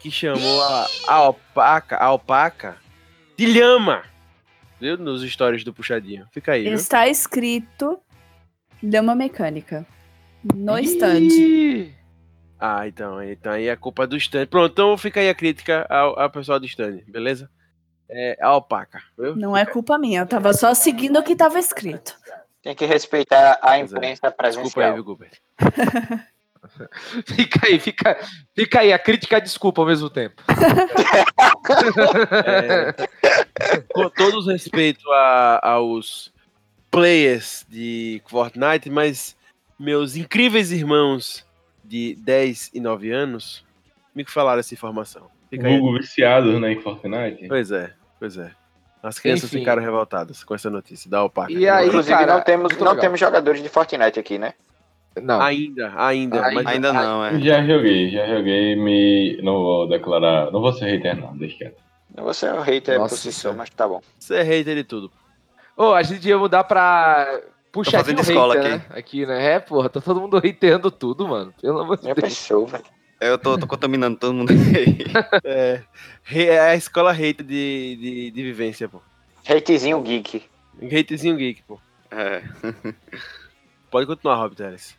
que 0.00 0.10
chamou 0.10 0.62
a, 0.62 0.86
a 1.06 1.14
alpaca, 1.14 1.96
a 1.96 2.06
alpaca 2.06 2.76
de 3.36 3.46
lhama. 3.46 4.02
Viu? 4.80 4.98
Nos 4.98 5.22
stories 5.22 5.62
do 5.62 5.72
puxadinho. 5.72 6.26
Fica 6.32 6.52
aí, 6.52 6.64
viu? 6.64 6.74
está 6.74 7.06
escrito 7.06 7.96
Dama 8.82 9.14
Mecânica. 9.14 9.86
No 10.56 10.76
stand. 10.80 11.28
Ah, 12.64 12.86
então, 12.86 13.20
então 13.20 13.50
aí 13.50 13.66
é 13.66 13.74
culpa 13.74 14.06
do 14.06 14.16
stand. 14.16 14.46
Pronto, 14.46 14.70
então 14.70 14.96
fica 14.96 15.18
aí 15.18 15.28
a 15.28 15.34
crítica 15.34 15.84
ao, 15.90 16.16
ao 16.16 16.30
pessoal 16.30 16.60
do 16.60 16.66
stand, 16.66 17.00
beleza? 17.08 17.50
É 18.08 18.38
a 18.40 18.46
alpaca, 18.46 19.02
viu? 19.18 19.34
Não 19.34 19.56
é 19.56 19.66
culpa 19.66 19.98
minha, 19.98 20.20
eu 20.20 20.26
tava 20.28 20.52
só 20.52 20.72
seguindo 20.72 21.18
o 21.18 21.24
que 21.24 21.34
tava 21.34 21.58
escrito. 21.58 22.16
Tem 22.62 22.72
que 22.72 22.86
respeitar 22.86 23.58
a 23.60 23.78
é. 23.78 23.80
imprensa 23.80 24.32
Desculpa 24.44 24.80
aí, 24.84 24.92
presencial. 24.92 24.94
viu? 24.94 25.18
Fica 27.26 27.66
aí, 27.66 27.80
fica, 27.80 28.16
fica 28.54 28.80
aí, 28.80 28.92
a 28.92 28.98
crítica 28.98 29.34
e 29.34 29.38
a 29.38 29.40
desculpa 29.40 29.82
ao 29.82 29.86
mesmo 29.88 30.08
tempo. 30.08 30.40
É, 32.44 32.92
com 33.92 34.08
todo 34.10 34.38
o 34.38 34.46
respeito 34.50 35.10
a- 35.10 35.60
aos 35.62 36.32
players 36.90 37.64
de 37.68 38.22
Fortnite, 38.26 38.90
mas 38.90 39.36
meus 39.78 40.16
incríveis 40.16 40.70
irmãos 40.72 41.44
de 41.92 42.14
10 42.14 42.70
e 42.72 42.80
9 42.80 43.10
anos 43.10 43.66
me 44.14 44.24
falaram 44.24 44.60
essa 44.60 44.72
informação. 44.72 45.26
Fica 45.50 45.66
aí. 45.68 45.76
Google 45.78 45.98
viciado 46.00 46.58
né, 46.58 46.72
em 46.72 46.80
Fortnite. 46.80 47.46
Pois 47.46 47.70
é, 47.70 47.92
pois 48.18 48.38
é. 48.38 48.50
As 49.02 49.18
crianças 49.18 49.50
Enfim. 49.50 49.58
ficaram 49.58 49.82
revoltadas 49.82 50.42
com 50.42 50.54
essa 50.54 50.70
notícia 50.70 51.10
da 51.10 51.18
alpaca. 51.18 51.52
E 51.52 51.68
aí, 51.68 51.88
Inclusive, 51.88 52.16
cara, 52.16 52.34
não, 52.34 52.40
temos, 52.40 52.72
não 52.72 52.86
legal. 52.86 52.96
temos 52.98 53.20
jogadores 53.20 53.62
de 53.62 53.68
Fortnite 53.68 54.18
aqui, 54.18 54.38
né? 54.38 54.54
Não. 55.20 55.38
Ainda, 55.42 55.92
ainda. 55.94 56.46
Ainda- 56.46 56.52
mas 56.54 56.66
Ainda 56.66 56.92
não, 56.94 57.24
é. 57.26 57.38
Já 57.40 57.62
joguei, 57.62 58.08
já 58.10 58.26
joguei, 58.26 58.74
me. 58.74 59.38
Não 59.42 59.54
vou 59.54 59.86
declarar. 59.86 60.50
Não 60.50 60.62
vou 60.62 60.72
ser 60.72 60.86
hater, 60.86 61.20
não, 61.20 61.36
deixa 61.36 61.58
quieto. 61.58 61.82
Você 62.16 62.46
é 62.46 62.54
um 62.54 62.60
hater 62.62 62.98
Nossa 62.98 63.14
por 63.14 63.20
si 63.20 63.32
só, 63.32 63.52
mas 63.52 63.68
tá 63.68 63.86
bom. 63.86 64.00
Você 64.18 64.36
é 64.36 64.42
hater 64.42 64.76
de 64.76 64.84
tudo. 64.84 65.12
Ô, 65.76 65.92
a 65.92 66.02
gente 66.02 66.26
ia 66.26 66.38
mudar 66.38 66.64
pra. 66.64 67.40
Puxar 67.72 68.00
fazendo 68.04 68.20
escola 68.20 68.54
hater, 68.54 68.70
né? 68.70 68.84
Aqui, 68.90 69.24
né? 69.24 69.54
É, 69.54 69.58
porra, 69.58 69.88
tá 69.88 70.00
todo 70.00 70.20
mundo 70.20 70.36
hateando 70.36 70.90
tudo, 70.90 71.26
mano. 71.26 71.54
Pelo 71.60 71.80
amor 71.80 71.96
de 71.96 72.04
Já 72.04 72.12
Deus. 72.12 72.28
pensou, 72.28 72.66
velho. 72.66 72.84
Eu 73.18 73.38
tô, 73.38 73.56
tô 73.56 73.66
contaminando 73.66 74.18
todo 74.18 74.34
mundo 74.34 74.52
aí. 74.52 74.98
É, 75.44 75.82
é 76.30 76.60
a 76.60 76.76
escola 76.76 77.12
hater 77.12 77.46
de, 77.46 77.96
de, 77.96 78.30
de 78.30 78.42
vivência, 78.42 78.88
pô. 78.88 79.00
Hatezinho 79.48 80.00
geek. 80.02 80.42
Haterzinho 80.82 81.36
geek, 81.36 81.62
pô. 81.62 81.80
É. 82.10 82.42
Pode 83.90 84.06
continuar, 84.06 84.36
Rob 84.36 84.54
Teres. 84.54 84.96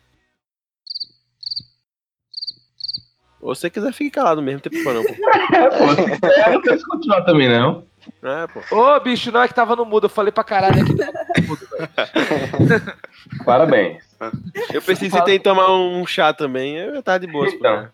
Ou 3.40 3.54
se 3.54 3.60
você 3.62 3.70
quiser, 3.70 3.92
fique 3.92 4.10
calado 4.10 4.40
mesmo, 4.42 4.60
não 4.64 4.70
tem 4.70 4.82
problema 4.82 5.04
não, 5.04 5.14
pô. 5.14 5.14
É, 5.54 5.70
pô. 5.70 6.40
Eu 6.46 6.52
não 6.54 6.62
quero 6.62 6.80
continuar 6.88 7.22
também, 7.22 7.48
não. 7.48 7.84
É, 8.22 8.46
pô. 8.46 8.76
Ô, 8.76 9.00
bicho, 9.00 9.30
não 9.32 9.42
é 9.42 9.48
que 9.48 9.54
tava 9.54 9.74
no 9.76 9.84
mudo. 9.84 10.06
Eu 10.06 10.10
falei 10.10 10.32
pra 10.32 10.44
caralho 10.44 10.82
aqui. 10.82 10.96
tava 10.96 11.12
no 11.36 11.46
mudo, 11.46 11.66
velho. 11.70 12.82
Parabéns. 13.44 14.04
Eu 14.72 14.80
pensei 14.82 15.08
que 15.08 15.14
você 15.16 15.22
tem 15.24 15.38
que 15.38 15.44
tomar 15.44 15.70
um 15.72 16.06
chá 16.06 16.32
também, 16.32 16.76
eu 16.76 17.02
tava 17.02 17.20
de 17.20 17.26
boa. 17.26 17.48
Então. 17.48 17.88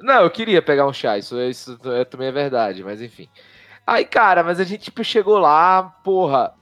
Não, 0.00 0.22
eu 0.22 0.30
queria 0.30 0.60
pegar 0.60 0.86
um 0.86 0.92
chá, 0.92 1.16
isso, 1.16 1.40
isso 1.40 1.78
é- 1.86 2.04
também 2.04 2.28
é 2.28 2.32
verdade, 2.32 2.84
mas 2.84 3.00
enfim. 3.00 3.28
Aí, 3.86 4.04
cara, 4.04 4.42
mas 4.42 4.58
a 4.60 4.64
gente 4.64 4.84
tipo, 4.84 5.02
chegou 5.04 5.38
lá, 5.38 5.82
porra, 6.04 6.52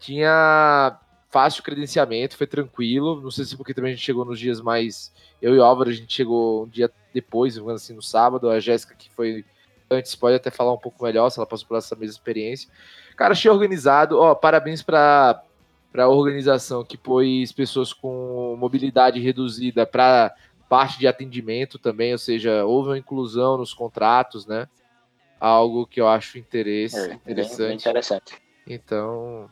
tinha 0.00 0.96
fácil 1.30 1.62
credenciamento, 1.62 2.36
foi 2.36 2.46
tranquilo. 2.46 3.20
Não 3.20 3.30
sei 3.30 3.44
se 3.44 3.56
porque 3.56 3.72
também 3.72 3.92
a 3.92 3.94
gente 3.94 4.04
chegou 4.04 4.24
nos 4.24 4.38
dias 4.38 4.60
mais. 4.60 5.12
Eu 5.40 5.54
e 5.54 5.58
o 5.58 5.64
Álvaro, 5.64 5.90
a 5.90 5.92
gente 5.92 6.12
chegou 6.12 6.64
um 6.64 6.68
dia 6.68 6.90
depois, 7.12 7.56
assim, 7.58 7.94
no 7.94 8.02
sábado. 8.02 8.50
A 8.50 8.60
Jéssica, 8.60 8.94
que 8.96 9.10
foi 9.10 9.44
antes, 9.94 10.14
pode 10.14 10.36
até 10.36 10.50
falar 10.50 10.72
um 10.72 10.78
pouco 10.78 11.04
melhor, 11.04 11.30
se 11.30 11.38
ela 11.38 11.46
passou 11.46 11.66
por 11.68 11.76
essa 11.78 11.94
mesma 11.96 12.12
experiência. 12.12 12.68
Cara, 13.16 13.32
achei 13.32 13.50
organizado. 13.50 14.18
Ó, 14.18 14.34
parabéns 14.34 14.82
pra, 14.82 15.40
pra 15.92 16.08
organização 16.08 16.84
que 16.84 16.96
pôs 16.98 17.52
pessoas 17.52 17.92
com 17.92 18.56
mobilidade 18.58 19.20
reduzida 19.20 19.86
pra 19.86 20.32
parte 20.68 20.98
de 20.98 21.06
atendimento 21.06 21.78
também, 21.78 22.12
ou 22.12 22.18
seja, 22.18 22.64
houve 22.64 22.90
uma 22.90 22.98
inclusão 22.98 23.56
nos 23.56 23.72
contratos, 23.72 24.46
né? 24.46 24.66
Algo 25.38 25.86
que 25.86 26.00
eu 26.00 26.08
acho 26.08 26.38
interesse, 26.38 26.96
É, 26.96 27.00
bem- 27.08 27.08
bem 27.16 27.20
interessante. 27.32 27.80
interessante. 27.80 28.34
Então, 28.66 29.48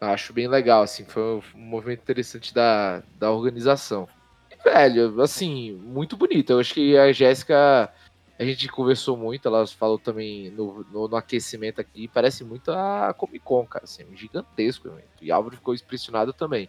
acho 0.00 0.32
bem 0.32 0.48
legal, 0.48 0.82
assim, 0.82 1.04
foi 1.04 1.22
um 1.22 1.42
movimento 1.54 2.00
interessante 2.00 2.54
da, 2.54 3.02
da 3.18 3.30
organização. 3.30 4.08
E, 4.50 4.56
velho, 4.68 5.20
assim, 5.20 5.72
muito 5.72 6.16
bonito. 6.16 6.50
Eu 6.50 6.58
acho 6.60 6.72
que 6.74 6.96
a 6.96 7.12
Jéssica, 7.12 7.92
a 8.40 8.44
gente 8.44 8.68
conversou 8.68 9.18
muito, 9.18 9.46
ela 9.46 9.66
falou 9.66 9.98
também 9.98 10.50
no, 10.50 10.82
no, 10.90 11.08
no 11.08 11.16
aquecimento 11.16 11.78
aqui, 11.78 12.08
parece 12.08 12.42
muito 12.42 12.70
a 12.72 13.12
Comic 13.12 13.40
Con, 13.40 13.66
cara, 13.66 13.84
assim, 13.84 14.02
um 14.04 14.16
gigantesco 14.16 14.88
evento. 14.88 15.08
E 15.20 15.30
Álvaro 15.30 15.56
ficou 15.56 15.74
impressionado 15.74 16.32
também. 16.32 16.66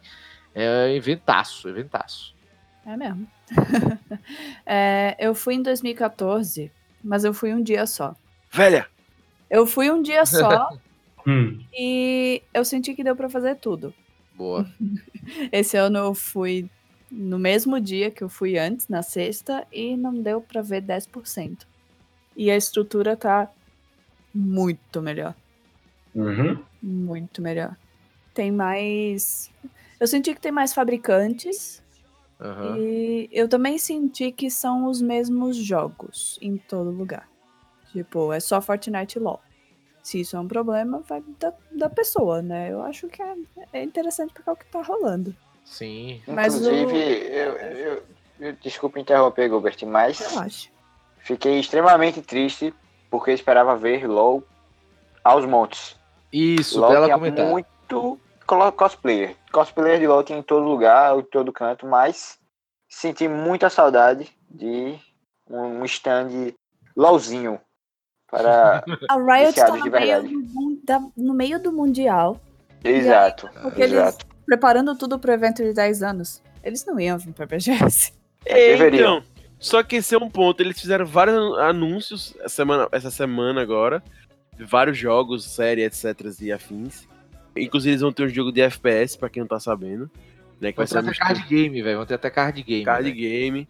É 0.54 0.88
um 0.88 0.96
eventaço, 0.96 1.70
eventaço. 1.70 2.36
É 2.86 2.98
mesmo. 2.98 3.28
É, 4.66 5.16
eu 5.20 5.34
fui 5.34 5.56
em 5.56 5.62
2014, 5.62 6.72
mas 7.04 7.24
eu 7.24 7.34
fui 7.34 7.54
um 7.54 7.62
dia 7.62 7.86
só. 7.86 8.16
Velha! 8.52 8.88
Eu 9.50 9.66
fui 9.66 9.90
um 9.90 10.02
dia 10.02 10.26
só 10.26 10.70
Hum. 11.28 11.64
e 11.72 12.42
eu 12.54 12.66
senti 12.66 12.96
que 12.96 13.04
deu 13.04 13.16
pra 13.16 13.30
fazer 13.30 13.56
tudo. 13.56 13.94
Boa. 14.36 14.66
Esse 15.52 15.78
ano 15.78 16.00
eu 16.00 16.14
fui 16.16 16.70
no 17.12 17.38
mesmo 17.38 17.80
dia 17.80 18.10
que 18.10 18.24
eu 18.24 18.30
fui 18.30 18.58
antes, 18.58 18.88
na 18.88 19.04
sexta, 19.04 19.68
e 19.72 19.98
não 19.98 20.14
deu 20.14 20.42
pra 20.42 20.62
ver 20.62 20.82
10%. 20.82 21.68
E 22.36 22.50
a 22.50 22.56
estrutura 22.56 23.18
tá 23.18 23.52
muito 24.34 25.02
melhor. 25.02 25.36
Uhum. 26.16 26.64
Muito 26.82 27.42
melhor. 27.42 27.76
Tem 28.34 28.52
mais. 28.52 29.52
Eu 30.00 30.08
senti 30.08 30.34
que 30.34 30.40
tem 30.40 30.52
mais 30.52 30.74
fabricantes. 30.74 31.84
Aham. 32.40 32.78
E 32.78 33.30
eu 33.32 33.48
também 33.48 33.78
senti 33.78 34.32
que 34.32 34.50
são 34.50 34.86
os 34.88 35.02
mesmos 35.02 35.58
jogos 35.58 36.40
em 36.42 36.58
todo 36.58 36.90
lugar. 36.90 37.30
Tipo, 37.92 38.32
é 38.32 38.40
só 38.40 38.62
Fortnite 38.62 39.20
e 39.20 39.22
LoL. 39.22 39.42
Se 40.02 40.22
isso 40.22 40.36
é 40.36 40.40
um 40.40 40.48
problema, 40.48 41.04
vai 41.08 41.22
da, 41.40 41.54
da 41.72 41.90
pessoa, 41.90 42.42
né? 42.42 42.72
Eu 42.72 42.82
acho 42.82 43.08
que 43.08 43.22
é, 43.22 43.36
é 43.74 43.84
interessante 43.84 44.34
porque 44.34 44.50
é 44.50 44.54
o 44.54 44.56
que 44.56 44.66
tá 44.66 44.82
rolando. 44.82 45.36
Sim. 45.66 46.22
Mas 46.28 46.54
Inclusive, 46.56 46.94
o- 46.94 46.98
eu, 46.98 47.58
eu, 47.58 48.04
eu- 48.40 48.54
desculpa 48.62 49.00
interromper, 49.00 49.50
Gilbert, 49.50 49.78
mas 49.86 50.38
acho. 50.38 50.70
fiquei 51.20 51.60
extremamente 51.60 52.22
triste 52.22 52.74
porque 53.10 53.32
esperava 53.32 53.76
ver 53.76 54.08
LOL 54.08 54.44
aos 55.24 55.46
montes. 55.46 55.96
Isso, 56.32 56.80
LOL 56.80 56.90
bela 56.92 57.06
tinha 57.06 57.18
comentário. 57.18 57.52
muito 57.52 58.20
cosplayer. 58.76 59.36
Cosplayer 59.52 60.00
de 60.00 60.08
LOL 60.08 60.24
tinha 60.24 60.40
em 60.40 60.44
todo 60.44 60.64
lugar, 60.64 61.18
em 61.18 61.24
todo 61.24 61.54
canto, 61.54 61.86
mas 61.86 62.38
senti 62.90 63.28
muita 63.28 63.70
saudade 63.70 64.30
de 64.50 64.98
um 65.50 65.84
stand 65.86 66.54
LOLzinho 66.96 67.60
para... 68.30 68.84
A 69.10 69.16
Riot 69.18 69.56
tá 69.56 69.70
de 69.70 69.80
no 69.80 69.92
meio, 69.92 70.24
do, 70.24 71.14
no 71.18 71.34
meio 71.34 71.62
do 71.62 71.72
Mundial, 71.72 72.40
Exato, 72.84 73.50
porque 73.62 73.82
eles 73.82 73.94
exato. 73.94 74.26
Preparando 74.46 74.96
tudo 74.98 75.20
pro 75.20 75.32
evento 75.32 75.64
de 75.64 75.74
10 75.74 76.04
anos. 76.04 76.42
Eles 76.64 76.86
não 76.86 77.00
iam 77.00 77.18
vir 77.18 77.34
pra 77.34 77.46
BGS. 77.46 78.14
É, 78.46 78.72
deveriam. 78.72 79.18
então, 79.18 79.24
só 79.60 79.84
que 79.84 79.98
esse 79.98 80.16
é 80.16 80.18
um 80.18 80.30
ponto. 80.30 80.62
Eles 80.62 80.80
fizeram 80.80 81.06
vários 81.06 81.58
anúncios 81.60 82.36
essa 82.40 82.50
semana, 82.50 82.88
essa 82.92 83.12
semana 83.12 83.62
agora. 83.62 84.04
Vários 84.60 84.98
jogos, 84.98 85.46
série, 85.46 85.84
etc. 85.84 86.06
e 86.40 86.52
afins. 86.52 87.08
Inclusive, 87.56 87.92
eles 87.92 88.02
vão 88.02 88.12
ter 88.12 88.24
um 88.24 88.30
jogo 88.30 88.52
de 88.52 88.62
FPS, 88.62 89.18
pra 89.18 89.30
quem 89.30 89.42
não 89.42 89.48
tá 89.48 89.60
sabendo. 89.60 90.10
Né, 90.60 90.72
que 90.72 90.78
vai 90.78 90.86
Vão 90.86 90.94
ter 90.94 91.00
até 91.00 91.08
mistura 91.10 91.34
card 91.34 91.50
game, 91.50 91.82
velho. 91.82 91.98
Vão 91.98 92.06
ter 92.06 92.14
até 92.16 92.30
card 92.30 92.64
game. 92.64 92.86
card 92.86 93.04
velho. 93.04 93.16
game. 93.16 93.70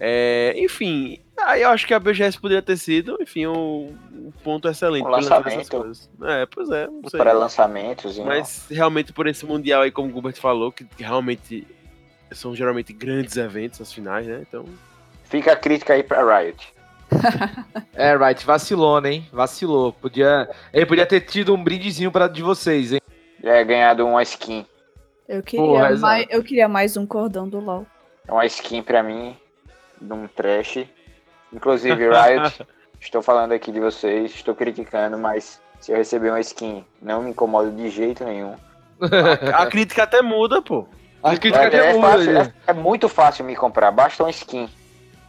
É, 0.00 0.54
enfim, 0.56 1.18
aí 1.36 1.62
eu 1.62 1.70
acho 1.70 1.84
que 1.84 1.92
a 1.92 1.98
BGS 1.98 2.40
poderia 2.40 2.62
ter 2.62 2.76
sido, 2.76 3.18
enfim, 3.20 3.48
um, 3.48 3.96
um 4.12 4.30
ponto 4.44 4.68
excelente. 4.68 5.04
Um 5.04 5.08
lançamento. 5.08 5.92
É, 6.22 6.46
pois 6.46 6.70
é, 6.70 6.86
não 6.86 7.10
sei. 7.10 7.18
Para 7.18 7.32
lançamentos. 7.32 8.16
Mas 8.18 8.66
realmente 8.70 9.12
por 9.12 9.26
esse 9.26 9.44
Mundial 9.44 9.82
aí, 9.82 9.90
como 9.90 10.08
o 10.08 10.12
Gilbert 10.12 10.36
falou, 10.36 10.70
que 10.70 10.86
realmente 10.96 11.66
são 12.30 12.54
geralmente 12.54 12.92
grandes 12.92 13.36
eventos, 13.36 13.80
as 13.80 13.92
finais, 13.92 14.26
né? 14.26 14.44
Então, 14.48 14.64
Fica 15.24 15.52
a 15.52 15.56
crítica 15.56 15.92
aí 15.92 16.02
pra 16.02 16.40
Riot. 16.40 16.72
É, 17.94 18.16
right, 18.16 18.46
vacilou, 18.46 19.04
hein? 19.04 19.26
Vacilou. 19.32 19.92
Podia... 19.92 20.48
Ele 20.72 20.86
podia 20.86 21.04
ter 21.04 21.20
tido 21.20 21.52
um 21.52 21.62
brindezinho 21.62 22.12
pra, 22.12 22.28
de 22.28 22.42
vocês, 22.42 22.92
hein? 22.92 23.00
Já 23.42 23.56
é 23.56 23.64
ganhado 23.64 24.06
uma 24.06 24.22
skin. 24.22 24.64
Eu 25.28 25.42
queria, 25.42 25.66
Porra, 25.66 25.96
mais, 25.96 26.26
eu 26.30 26.44
queria 26.44 26.68
mais 26.68 26.96
um 26.96 27.04
cordão 27.04 27.48
do 27.48 27.58
LoL. 27.58 27.84
É 28.26 28.32
uma 28.32 28.46
skin 28.46 28.82
pra 28.82 29.02
mim, 29.02 29.36
de 30.00 30.12
um 30.12 30.26
trash. 30.28 30.84
Inclusive, 31.52 32.08
Riot, 32.08 32.66
estou 33.00 33.22
falando 33.22 33.52
aqui 33.52 33.72
de 33.72 33.80
vocês, 33.80 34.32
estou 34.34 34.54
criticando, 34.54 35.18
mas 35.18 35.60
se 35.80 35.92
eu 35.92 35.96
receber 35.96 36.30
uma 36.30 36.40
skin, 36.40 36.84
não 37.00 37.22
me 37.22 37.30
incomodo 37.30 37.70
de 37.70 37.88
jeito 37.88 38.24
nenhum. 38.24 38.54
a 39.54 39.66
crítica 39.66 40.02
até 40.02 40.20
muda, 40.22 40.60
pô. 40.60 40.86
A 41.22 41.36
crítica 41.36 41.64
É, 41.64 41.70
de 41.70 41.76
é, 41.76 41.92
muda, 41.94 42.08
fácil, 42.08 42.38
é, 42.38 42.52
é 42.66 42.72
muito 42.72 43.08
fácil 43.08 43.44
me 43.44 43.56
comprar, 43.56 43.90
basta 43.90 44.22
uma 44.22 44.30
skin. 44.30 44.68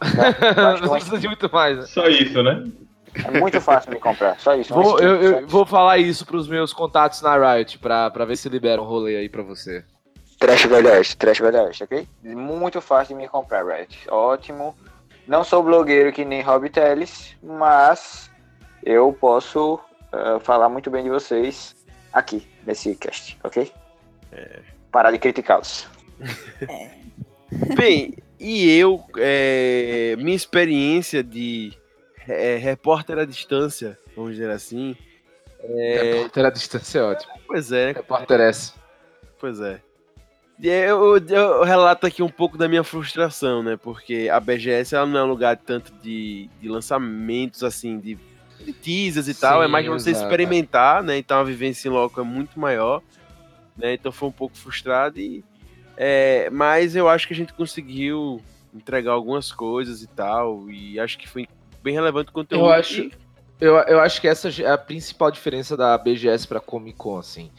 Basta 0.00 0.80
Não 0.80 0.88
uma 0.88 0.94
precisa 0.96 1.18
de 1.18 1.26
skin. 1.26 1.26
muito 1.26 1.52
mais, 1.52 1.76
né? 1.76 1.82
Só 1.82 2.08
isso, 2.08 2.42
né? 2.42 2.64
É 3.24 3.30
muito 3.38 3.60
fácil 3.60 3.90
me 3.92 3.98
comprar, 4.00 4.38
só 4.40 4.54
isso. 4.54 4.72
Vou, 4.72 4.94
skin, 4.94 5.04
eu, 5.04 5.16
só 5.16 5.22
eu 5.22 5.38
isso. 5.40 5.46
vou 5.48 5.66
falar 5.66 5.98
isso 5.98 6.24
pros 6.24 6.48
meus 6.48 6.72
contatos 6.72 7.20
na 7.20 7.36
Riot 7.54 7.78
pra, 7.78 8.10
pra 8.10 8.24
ver 8.24 8.36
se 8.36 8.48
libera 8.48 8.80
um 8.80 8.84
rolê 8.86 9.16
aí 9.16 9.28
pra 9.28 9.42
você. 9.42 9.84
Trash 10.40 10.64
Velho 10.64 10.88
Oeste, 10.88 11.16
Trash 11.18 11.38
Velho 11.38 11.64
Oeste, 11.64 11.84
ok? 11.84 12.08
Muito 12.24 12.80
fácil 12.80 13.14
de 13.14 13.22
me 13.22 13.28
comprar, 13.28 13.62
Riot. 13.62 14.06
Ótimo. 14.08 14.74
Não 15.28 15.44
sou 15.44 15.62
blogueiro 15.62 16.10
que 16.12 16.24
nem 16.24 16.40
Rob 16.40 16.68
Teles, 16.70 17.36
mas 17.42 18.30
eu 18.82 19.12
posso 19.12 19.78
eh, 20.10 20.38
falar 20.40 20.70
muito 20.70 20.90
bem 20.90 21.04
de 21.04 21.10
vocês 21.10 21.76
aqui, 22.10 22.48
nesse 22.66 22.94
cast, 22.96 23.38
ok? 23.44 23.70
Parar 24.90 25.10
de 25.10 25.18
criticá-los. 25.18 25.86
Bem, 27.76 28.16
e 28.38 28.78
eu, 28.78 29.04
é, 29.18 30.16
minha 30.16 30.36
experiência 30.36 31.22
de 31.22 31.72
é, 32.26 32.56
repórter 32.56 33.18
à 33.18 33.24
distância, 33.26 33.98
vamos 34.16 34.32
dizer 34.32 34.50
assim, 34.50 34.96
Repórter 35.62 36.46
à 36.46 36.50
distância 36.50 36.98
é 37.00 37.02
ótimo. 37.02 37.32
pois 37.46 37.70
é, 37.70 37.92
Repórter 37.92 38.40
S. 38.40 38.72
Pois 39.38 39.60
é. 39.60 39.80
Eu, 40.62 41.16
eu, 41.16 41.62
relato 41.64 42.06
aqui 42.06 42.22
um 42.22 42.28
pouco 42.28 42.58
da 42.58 42.68
minha 42.68 42.84
frustração, 42.84 43.62
né? 43.62 43.76
Porque 43.76 44.28
a 44.30 44.38
BGS 44.38 44.94
ela 44.94 45.06
não 45.06 45.18
é 45.20 45.24
um 45.24 45.28
lugar 45.28 45.56
tanto 45.56 45.92
de, 46.02 46.50
de 46.60 46.68
lançamentos, 46.68 47.64
assim, 47.64 47.98
de, 47.98 48.18
de 48.64 48.72
teasers 48.72 49.28
e 49.28 49.34
tal. 49.34 49.62
É 49.62 49.66
Sim, 49.66 49.72
mais 49.72 49.86
pra 49.86 49.94
você 49.94 50.10
exato. 50.10 50.26
experimentar, 50.26 51.02
né? 51.02 51.16
Então 51.16 51.38
a 51.38 51.44
vivência 51.44 51.88
em 51.88 51.92
loco 51.92 52.20
é 52.20 52.24
muito 52.24 52.60
maior. 52.60 53.02
Né? 53.76 53.94
Então 53.94 54.12
foi 54.12 54.28
um 54.28 54.32
pouco 54.32 54.56
frustrado 54.56 55.18
e. 55.18 55.44
É, 55.96 56.48
mas 56.50 56.96
eu 56.96 57.08
acho 57.08 57.26
que 57.26 57.34
a 57.34 57.36
gente 57.36 57.52
conseguiu 57.52 58.40
entregar 58.74 59.12
algumas 59.12 59.52
coisas 59.52 60.02
e 60.02 60.06
tal, 60.06 60.70
e 60.70 60.98
acho 60.98 61.18
que 61.18 61.28
foi 61.28 61.46
bem 61.82 61.92
relevante 61.92 62.30
o 62.30 62.32
conteúdo. 62.32 62.64
Eu 62.64 62.72
acho, 62.72 63.10
eu, 63.60 63.74
eu 63.74 64.00
acho 64.00 64.20
que 64.20 64.28
essa 64.28 64.48
é 64.62 64.70
a 64.70 64.78
principal 64.78 65.30
diferença 65.30 65.76
da 65.76 65.96
BGS 65.98 66.46
pra 66.46 66.60
Comic 66.60 66.96
Con, 66.96 67.18
assim. 67.18 67.50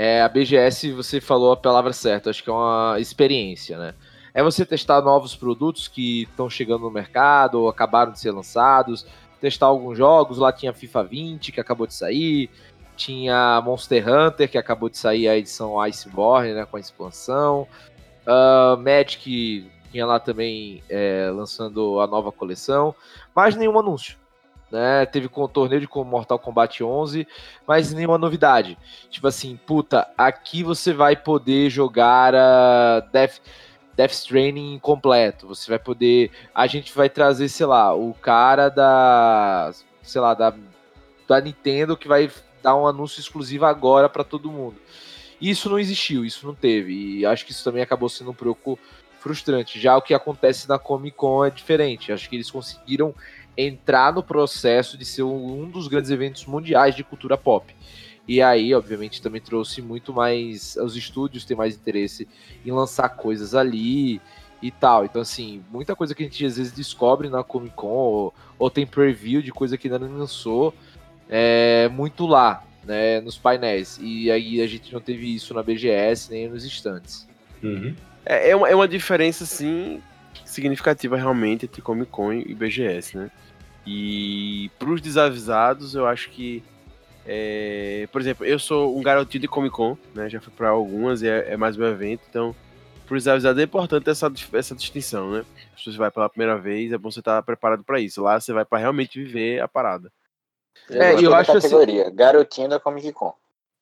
É, 0.00 0.22
a 0.22 0.28
BGS, 0.28 0.92
você 0.92 1.20
falou 1.20 1.50
a 1.50 1.56
palavra 1.56 1.92
certa, 1.92 2.30
acho 2.30 2.44
que 2.44 2.48
é 2.48 2.52
uma 2.52 3.00
experiência, 3.00 3.76
né? 3.76 3.94
É 4.32 4.44
você 4.44 4.64
testar 4.64 5.02
novos 5.02 5.34
produtos 5.34 5.88
que 5.88 6.22
estão 6.22 6.48
chegando 6.48 6.82
no 6.82 6.90
mercado 6.92 7.62
ou 7.62 7.68
acabaram 7.68 8.12
de 8.12 8.20
ser 8.20 8.30
lançados, 8.30 9.04
testar 9.40 9.66
alguns 9.66 9.98
jogos, 9.98 10.38
lá 10.38 10.52
tinha 10.52 10.72
FIFA 10.72 11.02
20 11.02 11.50
que 11.50 11.60
acabou 11.60 11.84
de 11.84 11.94
sair, 11.94 12.48
tinha 12.96 13.60
Monster 13.64 14.08
Hunter 14.08 14.48
que 14.48 14.56
acabou 14.56 14.88
de 14.88 14.96
sair 14.96 15.26
a 15.26 15.36
edição 15.36 15.80
Iceborne, 15.80 16.54
né, 16.54 16.64
com 16.64 16.76
a 16.76 16.80
expansão, 16.80 17.66
Ah, 18.24 18.76
Magic 18.78 19.68
tinha 19.90 20.06
lá 20.06 20.20
também 20.20 20.80
é, 20.88 21.28
lançando 21.34 21.98
a 21.98 22.06
nova 22.06 22.30
coleção, 22.30 22.94
mas 23.34 23.56
nenhum 23.56 23.76
anúncio 23.76 24.16
né? 24.70 25.06
Teve 25.06 25.28
com 25.28 25.42
o 25.42 25.48
torneio 25.48 25.80
de 25.80 25.88
Mortal 26.04 26.38
Kombat 26.38 26.82
11, 26.82 27.26
mas 27.66 27.92
nenhuma 27.92 28.18
novidade. 28.18 28.78
Tipo 29.10 29.26
assim, 29.26 29.58
puta, 29.66 30.08
aqui 30.16 30.62
você 30.62 30.92
vai 30.92 31.16
poder 31.16 31.70
jogar 31.70 32.34
a 32.34 33.00
Death, 33.12 33.40
Death 33.96 34.12
Stranding 34.12 34.78
completo. 34.78 35.48
Você 35.48 35.70
vai 35.70 35.78
poder. 35.78 36.30
A 36.54 36.66
gente 36.66 36.94
vai 36.94 37.08
trazer, 37.08 37.48
sei 37.48 37.66
lá, 37.66 37.94
o 37.94 38.14
cara 38.14 38.68
da. 38.68 39.72
Sei 40.02 40.20
lá, 40.20 40.34
da, 40.34 40.54
da 41.26 41.40
Nintendo 41.40 41.96
que 41.96 42.08
vai 42.08 42.30
dar 42.62 42.76
um 42.76 42.86
anúncio 42.86 43.20
exclusivo 43.20 43.66
agora 43.66 44.08
para 44.08 44.24
todo 44.24 44.50
mundo. 44.50 44.76
Isso 45.40 45.68
não 45.70 45.78
existiu, 45.78 46.24
isso 46.24 46.46
não 46.46 46.54
teve. 46.54 47.18
E 47.18 47.26
acho 47.26 47.44
que 47.44 47.52
isso 47.52 47.62
também 47.62 47.82
acabou 47.82 48.08
sendo 48.08 48.30
um 48.30 48.34
pouco 48.34 48.78
frustrante. 49.20 49.80
Já 49.80 49.96
o 49.96 50.02
que 50.02 50.14
acontece 50.14 50.68
na 50.68 50.78
Comic 50.78 51.16
Con 51.16 51.44
é 51.44 51.50
diferente. 51.50 52.12
Acho 52.12 52.28
que 52.28 52.36
eles 52.36 52.50
conseguiram 52.50 53.14
entrar 53.58 54.12
no 54.12 54.22
processo 54.22 54.96
de 54.96 55.04
ser 55.04 55.24
um 55.24 55.68
dos 55.68 55.88
grandes 55.88 56.12
eventos 56.12 56.46
mundiais 56.46 56.94
de 56.94 57.02
cultura 57.02 57.36
pop. 57.36 57.74
E 58.26 58.40
aí, 58.40 58.72
obviamente, 58.72 59.20
também 59.20 59.40
trouxe 59.40 59.82
muito 59.82 60.12
mais. 60.12 60.76
Os 60.76 60.94
estúdios 60.94 61.44
têm 61.44 61.56
mais 61.56 61.74
interesse 61.74 62.28
em 62.64 62.70
lançar 62.70 63.08
coisas 63.08 63.54
ali 63.54 64.20
e 64.62 64.70
tal. 64.70 65.04
Então, 65.04 65.22
assim, 65.22 65.64
muita 65.70 65.96
coisa 65.96 66.14
que 66.14 66.22
a 66.22 66.26
gente 66.26 66.44
às 66.44 66.56
vezes 66.56 66.72
descobre 66.72 67.28
na 67.28 67.42
Comic 67.42 67.74
Con 67.74 67.88
ou, 67.88 68.34
ou 68.58 68.70
tem 68.70 68.86
preview 68.86 69.42
de 69.42 69.50
coisa 69.50 69.76
que 69.76 69.88
ainda 69.88 69.98
não 69.98 70.18
lançou 70.18 70.72
é 71.28 71.88
muito 71.88 72.26
lá, 72.26 72.64
né, 72.84 73.20
nos 73.20 73.36
painéis. 73.36 73.98
E 74.00 74.30
aí 74.30 74.60
a 74.60 74.66
gente 74.66 74.92
não 74.92 75.00
teve 75.00 75.34
isso 75.34 75.52
na 75.52 75.62
BGS 75.62 76.30
nem 76.30 76.48
nos 76.48 76.64
estantes. 76.64 77.28
Uhum. 77.62 77.94
É, 78.24 78.50
é 78.50 78.56
uma, 78.56 78.68
é 78.68 78.74
uma 78.74 78.88
diferença, 78.88 79.44
assim, 79.44 80.02
significativa 80.44 81.16
realmente 81.16 81.66
entre 81.66 81.82
Comic 81.82 82.10
Con 82.10 82.32
e 82.32 82.54
BGS, 82.54 83.16
né? 83.16 83.30
E 83.90 84.70
pros 84.78 85.00
desavisados, 85.00 85.94
eu 85.94 86.06
acho 86.06 86.28
que. 86.30 86.62
é, 87.26 88.06
por 88.12 88.20
exemplo, 88.20 88.44
eu 88.44 88.58
sou 88.58 88.96
um 88.98 89.02
garotinho 89.02 89.40
de 89.40 89.48
Comic 89.48 89.74
Con, 89.74 89.96
né? 90.14 90.28
Já 90.28 90.40
fui 90.40 90.52
pra 90.54 90.68
algumas 90.68 91.22
e 91.22 91.28
é, 91.28 91.52
é 91.52 91.56
mais 91.56 91.76
meu 91.76 91.88
evento, 91.88 92.20
então. 92.28 92.54
Pros 93.06 93.22
desavisados 93.24 93.58
é 93.58 93.64
importante 93.64 94.10
essa, 94.10 94.30
essa 94.52 94.74
distinção, 94.74 95.30
né? 95.32 95.42
Se 95.78 95.90
você 95.90 95.96
vai 95.96 96.10
pela 96.10 96.28
primeira 96.28 96.58
vez, 96.58 96.92
é 96.92 96.98
bom 96.98 97.10
você 97.10 97.20
estar 97.20 97.42
preparado 97.42 97.82
pra 97.82 97.98
isso. 97.98 98.22
Lá 98.22 98.38
você 98.38 98.52
vai 98.52 98.66
pra 98.66 98.78
realmente 98.78 99.18
viver 99.18 99.60
a 99.62 99.66
parada. 99.66 100.12
É, 100.90 101.14
eu 101.14 101.30
da 101.30 101.38
acho 101.38 101.52
assim- 101.52 101.62
categoria, 101.70 102.10
garotinho 102.10 102.68
da 102.68 102.78
Comic 102.78 103.10
Con. 103.12 103.32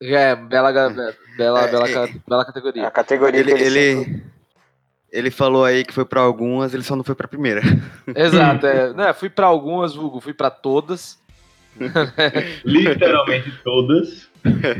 É, 0.00 0.36
bela, 0.36 0.70
bela, 0.72 1.08
É, 1.10 1.36
bela, 1.36 1.60
é- 1.88 2.14
bela 2.28 2.42
A 2.42 2.44
categoria. 2.46 2.90
categoria 2.92 3.40
Ele, 3.40 3.52
que 3.54 3.62
ele, 3.62 3.78
ele, 3.78 4.22
ele 5.16 5.30
falou 5.30 5.64
aí 5.64 5.84
que 5.84 5.94
foi 5.94 6.04
pra 6.04 6.20
algumas, 6.20 6.74
ele 6.74 6.82
só 6.82 6.94
não 6.94 7.02
foi 7.04 7.14
pra 7.14 7.26
primeira. 7.26 7.62
Exato, 8.14 8.66
é, 8.66 8.92
né, 8.92 9.12
fui 9.12 9.30
pra 9.30 9.46
algumas, 9.46 9.96
Hugo, 9.96 10.20
fui 10.20 10.34
pra 10.34 10.50
todas. 10.50 11.18
Literalmente 12.64 13.52
todas. 13.62 14.28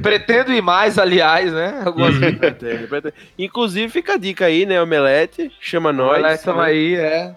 Pretendo 0.02 0.52
ir 0.52 0.62
mais, 0.62 0.98
aliás, 0.98 1.52
né? 1.52 1.82
Algumas 1.84 2.16
Pretende, 2.16 2.86
pretende. 2.86 3.14
Inclusive, 3.38 3.88
fica 3.90 4.14
a 4.14 4.16
dica 4.16 4.46
aí, 4.46 4.64
né? 4.64 4.80
Omelete, 4.80 5.52
chama 5.60 5.92
nós. 5.92 6.24
Estamos 6.34 6.62
né? 6.62 6.68
aí, 6.68 6.94
é. 6.94 7.34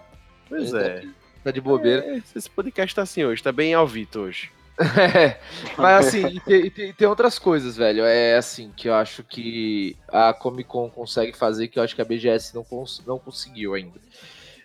Pois 0.47 0.73
é. 0.73 1.03
Tá 1.43 1.51
de 1.51 1.59
bobeira. 1.59 2.05
É, 2.05 2.21
Esse 2.35 2.49
podcast 2.49 2.95
tá 2.95 3.01
assim 3.01 3.23
hoje, 3.23 3.41
tá 3.41 3.51
bem 3.51 3.73
ao 3.73 3.88
Vitor 3.88 4.27
hoje. 4.27 4.49
É, 5.15 5.37
mas 5.77 6.07
assim, 6.07 6.25
e 6.27 6.39
tem, 6.39 6.87
e 6.87 6.93
tem- 6.93 7.07
outras 7.07 7.37
coisas, 7.37 7.75
velho. 7.75 8.03
É 8.05 8.37
assim, 8.37 8.71
que 8.75 8.87
eu 8.87 8.93
acho 8.93 9.23
que 9.23 9.97
a 10.07 10.33
Comic 10.33 10.69
Con 10.69 10.89
consegue 10.89 11.35
fazer 11.35 11.67
que 11.67 11.77
eu 11.77 11.83
acho 11.83 11.93
que 11.95 12.01
a 12.01 12.05
BGS 12.05 12.55
não, 12.55 12.63
cons- 12.63 13.01
não 13.05 13.19
conseguiu 13.19 13.73
ainda. 13.73 13.99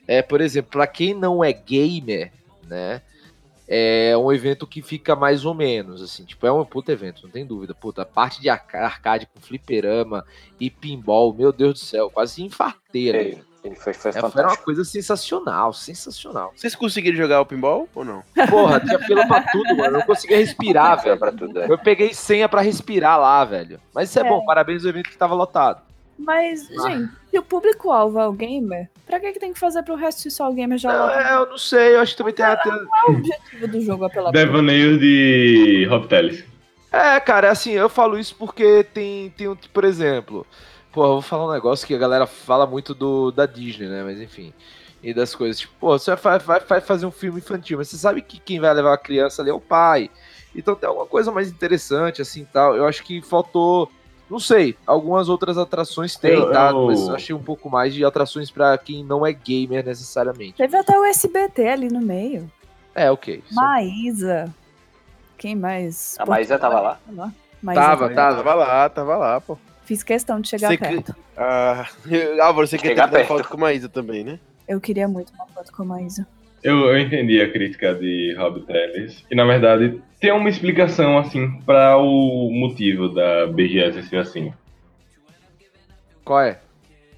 É, 0.07 0.22
por 0.22 0.40
exemplo, 0.40 0.70
pra 0.70 0.87
quem 0.87 1.14
não 1.14 1.42
é 1.42 1.53
gamer, 1.53 2.31
né? 2.68 3.03
É 3.66 4.14
um 4.16 4.31
evento 4.31 4.66
que 4.66 4.83
fica 4.83 5.16
mais 5.16 5.44
ou 5.46 5.55
menos, 5.55 6.03
assim, 6.03 6.22
tipo, 6.24 6.46
é 6.46 6.53
um 6.53 6.64
puta 6.66 6.92
evento, 6.92 7.22
não 7.24 7.31
tem 7.31 7.46
dúvida. 7.46 7.74
Puta, 7.74 8.03
a 8.03 8.07
parte 8.07 8.40
de 8.40 8.48
arca- 8.50 8.79
arcade 8.85 9.27
com 9.27 9.40
fliperama 9.40 10.24
e 10.61 10.68
pinball, 10.70 11.33
meu 11.33 11.50
Deus 11.50 11.72
do 11.74 11.79
céu, 11.79 12.11
quase 12.11 12.42
infartei 12.42 13.09
ali. 13.11 13.42
Ele, 13.64 13.74
ele 13.74 13.77
foi, 13.77 13.92
foi 13.94 14.11
É, 14.11 14.12
foi 14.12 14.22
uma 14.22 14.31
fantástico. 14.31 14.64
coisa 14.64 14.85
sensacional, 14.85 15.72
sensacional. 15.72 16.53
Vocês 16.55 16.74
conseguiram 16.74 17.16
jogar 17.16 17.40
o 17.40 17.46
pinball 17.46 17.88
ou 17.94 18.05
não? 18.05 18.22
Porra, 18.50 18.81
tinha 18.81 18.98
fila 19.00 19.27
pra 19.27 19.42
tudo, 19.42 19.68
mano. 19.77 19.85
Eu 19.85 19.92
não 19.92 20.03
conseguia 20.03 20.37
respirar, 20.38 21.03
velho. 21.03 21.18
pra 21.18 21.33
tudo, 21.33 21.61
é. 21.61 21.66
Eu 21.70 21.79
peguei 21.79 22.12
senha 22.14 22.48
pra 22.48 22.61
respirar 22.61 23.18
lá, 23.18 23.44
velho. 23.44 23.81
Mas 23.94 24.11
isso 24.11 24.18
é, 24.18 24.22
É. 24.22 24.29
bom, 24.29 24.44
parabéns 24.44 24.85
ao 24.85 24.90
evento 24.90 25.09
que 25.11 25.16
tava 25.16 25.35
lotado. 25.35 25.81
Mas, 26.16 26.68
Ah. 26.79 26.88
gente, 26.90 27.11
se 27.31 27.38
o 27.38 27.42
público-alvo 27.42 28.20
é 28.20 28.29
o 28.29 28.33
gamer, 28.33 28.88
pra 29.05 29.18
que, 29.18 29.33
que 29.33 29.40
tem 29.40 29.53
que 29.53 29.59
fazer 29.59 29.83
pro 29.83 29.96
resto 29.96 30.20
se 30.22 30.31
só 30.31 30.48
o 30.48 30.55
gamer 30.55 30.79
já 30.79 30.92
Não, 30.92 31.11
é, 31.11 31.35
eu 31.35 31.46
não 31.50 31.59
sei, 31.59 31.96
eu 31.96 32.00
acho 32.00 32.12
que 32.12 32.18
também 32.18 32.35
tem 32.35 32.44
até. 32.44 32.70
Qual 32.70 32.81
é 33.09 33.11
o 33.11 33.14
objetivo 33.16 33.66
do 33.68 33.81
jogo 33.81 34.05
apelar 34.05 34.31
pro 34.31 34.40
Devaneios 34.40 35.00
de 35.00 35.87
Rob 35.90 36.07
Teles. 36.07 36.44
É, 36.92 37.18
cara, 37.18 37.50
assim, 37.50 37.72
eu 37.72 37.88
falo 37.88 38.16
isso 38.16 38.37
porque 38.38 38.85
tem, 38.94 39.31
tem 39.31 39.48
um, 39.48 39.57
por 39.57 39.83
exemplo, 39.85 40.46
pô, 40.94 41.04
eu 41.04 41.12
vou 41.14 41.22
falar 41.22 41.46
um 41.48 41.52
negócio 41.52 41.87
que 41.87 41.94
a 41.94 41.98
galera 41.98 42.26
fala 42.26 42.66
muito 42.66 42.94
do, 42.94 43.30
da 43.33 43.44
Disney, 43.46 43.88
né? 43.88 44.02
Mas 44.04 44.20
enfim. 44.20 44.54
E 45.02 45.12
das 45.12 45.35
coisas, 45.35 45.59
tipo, 45.59 45.74
pô, 45.78 45.98
você 45.98 46.14
vai, 46.16 46.38
vai, 46.38 46.61
vai 46.61 46.80
fazer 46.80 47.04
um 47.04 47.11
filme 47.11 47.38
infantil, 47.40 47.76
mas 47.76 47.88
você 47.88 47.98
sabe 47.98 48.22
que 48.22 48.38
quem 48.38 48.59
vai 48.59 48.72
levar 48.72 48.94
a 48.94 48.98
criança 48.98 49.42
ali 49.42 49.50
é 49.50 49.54
o 49.54 49.61
pai. 49.61 50.11
Então 50.57 50.74
tem 50.74 50.88
alguma 50.88 51.04
coisa 51.07 51.30
mais 51.30 51.48
interessante, 51.50 52.22
assim 52.22 52.46
tal. 52.50 52.74
Eu 52.76 52.87
acho 52.87 53.02
que 53.02 53.20
faltou. 53.20 53.90
Não 54.30 54.38
sei, 54.38 54.74
algumas 54.87 55.28
outras 55.28 55.59
atrações 55.59 56.16
tem, 56.16 56.33
Eu- 56.33 56.50
tá? 56.50 56.70
eu- 56.70 56.87
Mas 56.87 57.09
eu 57.09 57.14
achei 57.14 57.35
um 57.35 57.42
pouco 57.42 57.68
mais 57.68 57.92
de 57.92 58.02
atrações 58.04 58.50
pra 58.50 58.78
quem 58.78 59.04
não 59.04 59.26
é 59.26 59.33
gamer 59.33 59.85
necessariamente. 59.85 60.54
Teve 60.54 60.76
até 60.78 60.98
o 60.98 61.04
SBT 61.04 61.68
ali 61.68 61.88
no 61.88 62.00
meio. 62.00 62.50
É, 62.94 63.11
ok. 63.11 63.42
Maísa. 63.52 64.54
Quem 65.37 65.54
mais? 65.54 66.16
A 66.18 66.24
Maísa 66.24 66.59
tava 66.59 66.80
lá? 66.80 66.98
Maísa 67.61 67.80
Tava, 67.83 68.09
tava. 68.11 68.37
Tava 68.37 68.54
lá, 68.54 68.88
tava 68.88 69.16
lá, 69.16 69.40
pô. 69.40 69.59
Fiz 69.85 70.03
questão 70.03 70.40
de 70.40 70.49
chegar 70.49 70.68
Você 70.68 70.77
que- 70.77 70.85
perto. 70.85 71.14
Ah, 71.37 71.87
Álvaro, 72.42 72.66
você 72.66 72.79
quer 72.79 72.88
Chegar 72.88 73.11
ter 73.11 73.27
foto 73.27 73.49
com 73.49 73.57
a 73.57 73.61
Maísa 73.61 73.88
também, 73.88 74.25
né? 74.25 74.38
Eu 74.66 74.81
queria 74.81 75.07
muito 75.07 75.33
uma 75.35 75.47
foto 75.47 75.70
com 75.73 75.83
a 75.83 75.87
Maísa. 75.87 76.27
Eu, 76.62 76.87
eu 76.88 76.99
entendi 76.99 77.40
a 77.42 77.51
crítica 77.53 77.94
de 77.94 78.35
Rob 78.38 78.62
Teles. 78.62 79.23
E 79.31 79.35
na 79.35 79.44
verdade 79.44 80.01
tem 80.18 80.33
uma 80.33 80.49
explicação 80.49 81.18
assim 81.18 81.61
para 81.66 81.99
o 81.99 82.51
motivo 82.51 83.11
da 83.11 83.47
BGS 83.47 84.03
ser 84.05 84.16
assim. 84.16 84.53
Qual 86.25 86.40
é? 86.40 86.59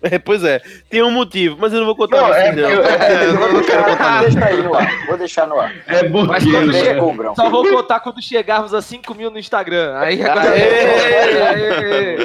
É, 0.02 0.18
pois 0.20 0.44
é, 0.44 0.61
tem 0.90 1.02
um 1.02 1.11
motivo, 1.11 1.56
mas 1.59 1.72
eu 1.72 1.78
não 1.80 1.87
vou 1.87 1.96
contar 1.96 2.16
Não, 2.22 2.35
é 2.35 2.52
não. 2.52 2.68
eu- 2.70 2.85
É, 2.85 3.24
eu 3.26 3.37
vou, 3.37 3.52
não 3.52 3.62
quero 3.64 3.85
deixar, 3.85 4.20
vou 4.20 4.28
deixar 4.30 4.46
aí 4.46 4.62
no 4.62 4.74
ar. 4.74 5.06
Vou 5.06 5.18
deixar 5.18 5.46
no 5.46 5.61
ar. 5.61 5.72
É 5.87 6.09
Mas 6.09 6.44
quando 6.44 6.72
chega- 6.72 6.92
descubram. 6.94 7.35
Só 7.35 7.50
vou 7.50 7.68
contar 7.68 8.00
quando 8.00 8.22
chegarmos 8.22 8.72
a 8.74 8.82
5 8.82 9.14
mil 9.14 9.30
no 9.30 9.38
Instagram. 9.38 9.94
Aí 9.98 10.22
agora. 10.22 10.50
Aê! 10.50 11.42
Aê! 11.42 12.16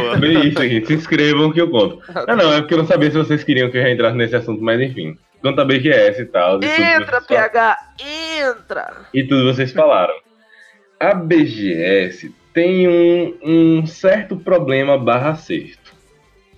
Boa. 0.00 0.16
Bem 0.18 0.46
isso, 0.48 0.62
gente. 0.62 0.86
Se 0.86 0.94
inscrevam 0.94 1.52
que 1.52 1.60
eu 1.60 1.70
conto. 1.70 2.00
Ah, 2.26 2.34
não, 2.36 2.52
é 2.52 2.60
porque 2.60 2.74
eu 2.74 2.78
não 2.78 2.86
sabia 2.86 3.10
se 3.10 3.16
vocês 3.16 3.42
queriam 3.44 3.70
que 3.70 3.78
eu 3.78 3.82
já 3.82 3.90
entrasse 3.90 4.16
nesse 4.16 4.36
assunto, 4.36 4.62
mas 4.62 4.80
enfim. 4.80 5.16
Quanto 5.42 5.60
a 5.60 5.64
BGS 5.64 6.22
e 6.22 6.26
tal. 6.26 6.56
Entra, 6.62 7.20
PH! 7.20 7.78
Entra! 8.40 8.92
E 9.14 9.22
tudo 9.24 9.44
vocês 9.52 9.70
falaram. 9.72 10.14
A 10.98 11.14
BGS 11.14 12.34
tem 12.54 12.88
um, 12.88 13.36
um 13.44 13.86
certo 13.86 14.36
problema 14.36 14.98
barra 14.98 15.30
acerto. 15.30 15.85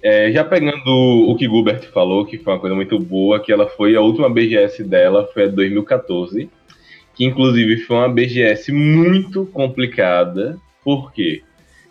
É, 0.02 0.30
já 0.30 0.44
pegando 0.44 1.26
o 1.28 1.34
que 1.36 1.46
Gilbert 1.46 1.90
falou, 1.90 2.24
que 2.24 2.38
foi 2.38 2.52
uma 2.52 2.60
coisa 2.60 2.76
muito 2.76 2.98
boa, 2.98 3.40
que 3.40 3.52
ela 3.52 3.66
foi 3.66 3.96
a 3.96 4.00
última 4.00 4.30
BGS 4.30 4.84
dela, 4.84 5.28
foi 5.34 5.44
a 5.44 5.48
2014, 5.48 6.48
que 7.14 7.24
inclusive 7.24 7.78
foi 7.78 7.96
uma 7.96 8.08
BGS 8.08 8.70
muito 8.70 9.44
complicada. 9.46 10.56
Por 10.84 11.12
quê? 11.12 11.42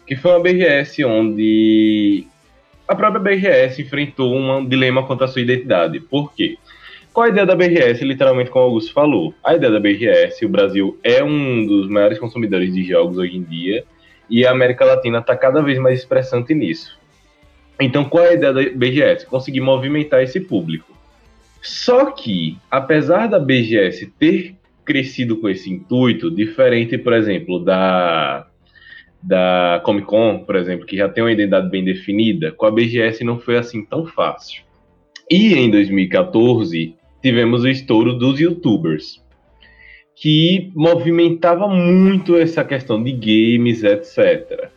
Que 0.06 0.16
foi 0.16 0.32
uma 0.32 0.40
BGS 0.40 1.04
onde 1.04 2.26
a 2.88 2.96
própria 2.96 3.20
BGS 3.20 3.82
enfrentou 3.82 4.34
um 4.34 4.66
dilema 4.66 5.06
quanto 5.06 5.26
à 5.26 5.28
sua 5.28 5.42
identidade. 5.42 6.00
Por 6.00 6.34
quê? 6.34 6.58
Qual 7.12 7.26
a 7.26 7.30
ideia 7.30 7.46
da 7.46 7.56
BGS? 7.56 8.06
Literalmente, 8.06 8.50
como 8.50 8.64
o 8.64 8.68
Augusto 8.70 8.94
falou. 8.94 9.34
A 9.44 9.56
ideia 9.56 9.74
da 9.74 9.80
BGS, 9.80 10.46
o 10.46 10.50
Brasil 10.50 10.98
é 11.04 11.22
um 11.24 11.66
dos 11.66 11.90
maiores 11.90 12.20
consumidores 12.20 12.74
de 12.74 12.84
jogos 12.84 13.18
hoje 13.18 13.36
em 13.36 13.44
dia, 13.44 13.84
e 14.30 14.46
a 14.46 14.52
América 14.52 14.86
Latina 14.86 15.20
está 15.20 15.36
cada 15.36 15.62
vez 15.62 15.80
mais 15.80 16.00
expressante 16.00 16.54
nisso. 16.54 16.98
Então, 17.80 18.06
qual 18.06 18.26
é 18.26 18.30
a 18.30 18.34
ideia 18.34 18.54
da 18.54 18.62
BGS? 18.62 19.26
Conseguir 19.26 19.62
movimentar 19.62 20.24
esse 20.24 20.40
público. 20.40 20.98
Só 21.62 22.12
que, 22.12 22.58
apesar 22.72 23.28
da 23.28 23.40
BGS 23.40 24.08
ter 24.18 24.56
crescido 24.86 25.38
com 25.38 25.50
esse 25.50 25.70
intuito, 25.70 26.32
diferente, 26.32 26.98
por 26.98 27.14
exemplo, 27.14 27.60
da, 27.60 28.48
da 29.22 29.82
Comic 29.84 30.08
Con, 30.08 30.46
por 30.46 30.56
exemplo, 30.56 30.86
que 30.86 30.96
já 30.96 31.10
tem 31.10 31.24
uma 31.24 31.32
identidade 31.32 31.70
bem 31.70 31.84
definida, 31.84 32.52
com 32.52 32.66
a 32.66 32.72
BGS 32.72 33.24
não 33.24 33.38
foi 33.38 33.58
assim 33.58 33.84
tão 33.84 34.06
fácil. 34.06 34.64
E 35.30 35.54
em 35.54 35.70
2014, 35.70 36.96
tivemos 37.22 37.64
o 37.64 37.68
estouro 37.68 38.14
dos 38.14 38.40
youtubers, 38.40 39.22
que 40.16 40.72
movimentava 40.74 41.68
muito 41.68 42.38
essa 42.38 42.64
questão 42.64 43.04
de 43.04 43.12
games, 43.12 43.84
etc. 43.84 44.72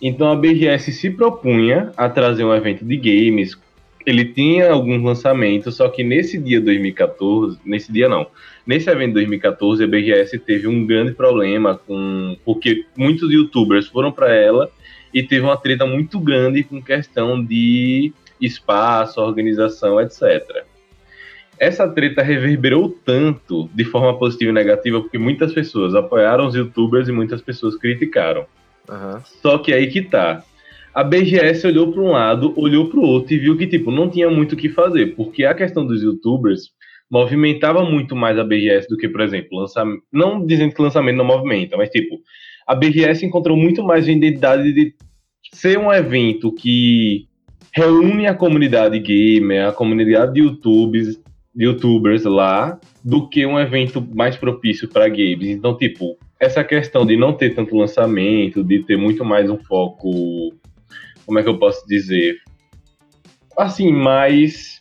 Então 0.00 0.30
a 0.30 0.36
BGS 0.36 0.92
se 0.92 1.10
propunha 1.10 1.92
a 1.96 2.08
trazer 2.08 2.44
um 2.44 2.54
evento 2.54 2.84
de 2.84 2.96
games. 2.96 3.58
Ele 4.06 4.24
tinha 4.24 4.70
alguns 4.70 5.02
lançamentos, 5.02 5.76
só 5.76 5.88
que 5.88 6.02
nesse 6.02 6.38
dia 6.38 6.60
2014, 6.60 7.58
nesse 7.64 7.92
dia 7.92 8.08
não, 8.08 8.26
nesse 8.66 8.88
evento 8.88 9.08
de 9.08 9.14
2014 9.14 9.84
a 9.84 9.86
BGS 9.86 10.38
teve 10.38 10.66
um 10.66 10.86
grande 10.86 11.12
problema 11.12 11.76
com 11.76 12.36
porque 12.44 12.84
muitos 12.96 13.30
youtubers 13.30 13.86
foram 13.88 14.12
para 14.12 14.32
ela 14.32 14.70
e 15.12 15.22
teve 15.22 15.44
uma 15.44 15.56
treta 15.56 15.84
muito 15.84 16.20
grande 16.20 16.62
com 16.62 16.80
questão 16.80 17.44
de 17.44 18.12
espaço, 18.40 19.20
organização, 19.20 20.00
etc. 20.00 20.64
Essa 21.58 21.88
treta 21.88 22.22
reverberou 22.22 22.88
tanto 23.04 23.68
de 23.74 23.84
forma 23.84 24.16
positiva 24.16 24.52
e 24.52 24.54
negativa 24.54 25.00
porque 25.00 25.18
muitas 25.18 25.52
pessoas 25.52 25.94
apoiaram 25.94 26.46
os 26.46 26.54
youtubers 26.54 27.08
e 27.08 27.12
muitas 27.12 27.42
pessoas 27.42 27.76
criticaram. 27.76 28.46
Aham. 28.88 29.22
Só 29.42 29.58
que 29.58 29.72
aí 29.72 29.88
que 29.88 30.02
tá. 30.02 30.42
A 30.94 31.04
BGS 31.04 31.66
olhou 31.66 31.92
para 31.92 32.02
um 32.02 32.10
lado, 32.10 32.52
olhou 32.56 32.88
para 32.88 32.98
o 32.98 33.04
outro 33.04 33.34
e 33.34 33.38
viu 33.38 33.56
que 33.56 33.66
tipo 33.66 33.90
não 33.90 34.10
tinha 34.10 34.28
muito 34.30 34.52
o 34.52 34.56
que 34.56 34.68
fazer, 34.68 35.14
porque 35.14 35.44
a 35.44 35.54
questão 35.54 35.86
dos 35.86 36.02
youtubers 36.02 36.70
movimentava 37.10 37.84
muito 37.84 38.14
mais 38.14 38.38
a 38.38 38.44
BGS 38.44 38.88
do 38.88 38.96
que, 38.96 39.08
por 39.08 39.20
exemplo, 39.20 39.58
lançamento. 39.58 40.02
Não 40.12 40.44
dizendo 40.44 40.74
que 40.74 40.82
lançamento 40.82 41.16
não 41.16 41.24
movimenta, 41.24 41.76
mas 41.76 41.90
tipo, 41.90 42.18
a 42.66 42.74
BGS 42.74 43.24
encontrou 43.24 43.56
muito 43.56 43.82
mais 43.82 44.08
a 44.08 44.12
identidade 44.12 44.72
de 44.72 44.94
ser 45.52 45.78
um 45.78 45.92
evento 45.92 46.52
que 46.52 47.26
reúne 47.72 48.26
a 48.26 48.34
comunidade 48.34 48.98
gamer, 48.98 49.68
a 49.68 49.72
comunidade 49.72 50.34
de 50.34 50.40
YouTubers, 50.40 51.18
YouTubers 51.56 52.24
lá, 52.24 52.78
do 53.04 53.28
que 53.28 53.46
um 53.46 53.58
evento 53.58 54.06
mais 54.14 54.36
propício 54.36 54.88
para 54.88 55.08
games. 55.08 55.48
Então, 55.48 55.76
tipo, 55.76 56.18
essa 56.40 56.62
questão 56.62 57.04
de 57.04 57.16
não 57.16 57.32
ter 57.32 57.54
tanto 57.54 57.76
lançamento, 57.76 58.62
de 58.62 58.82
ter 58.84 58.96
muito 58.96 59.24
mais 59.24 59.50
um 59.50 59.58
foco, 59.58 60.52
como 61.26 61.38
é 61.38 61.42
que 61.42 61.48
eu 61.48 61.58
posso 61.58 61.86
dizer? 61.86 62.36
Assim, 63.56 63.92
mais 63.92 64.78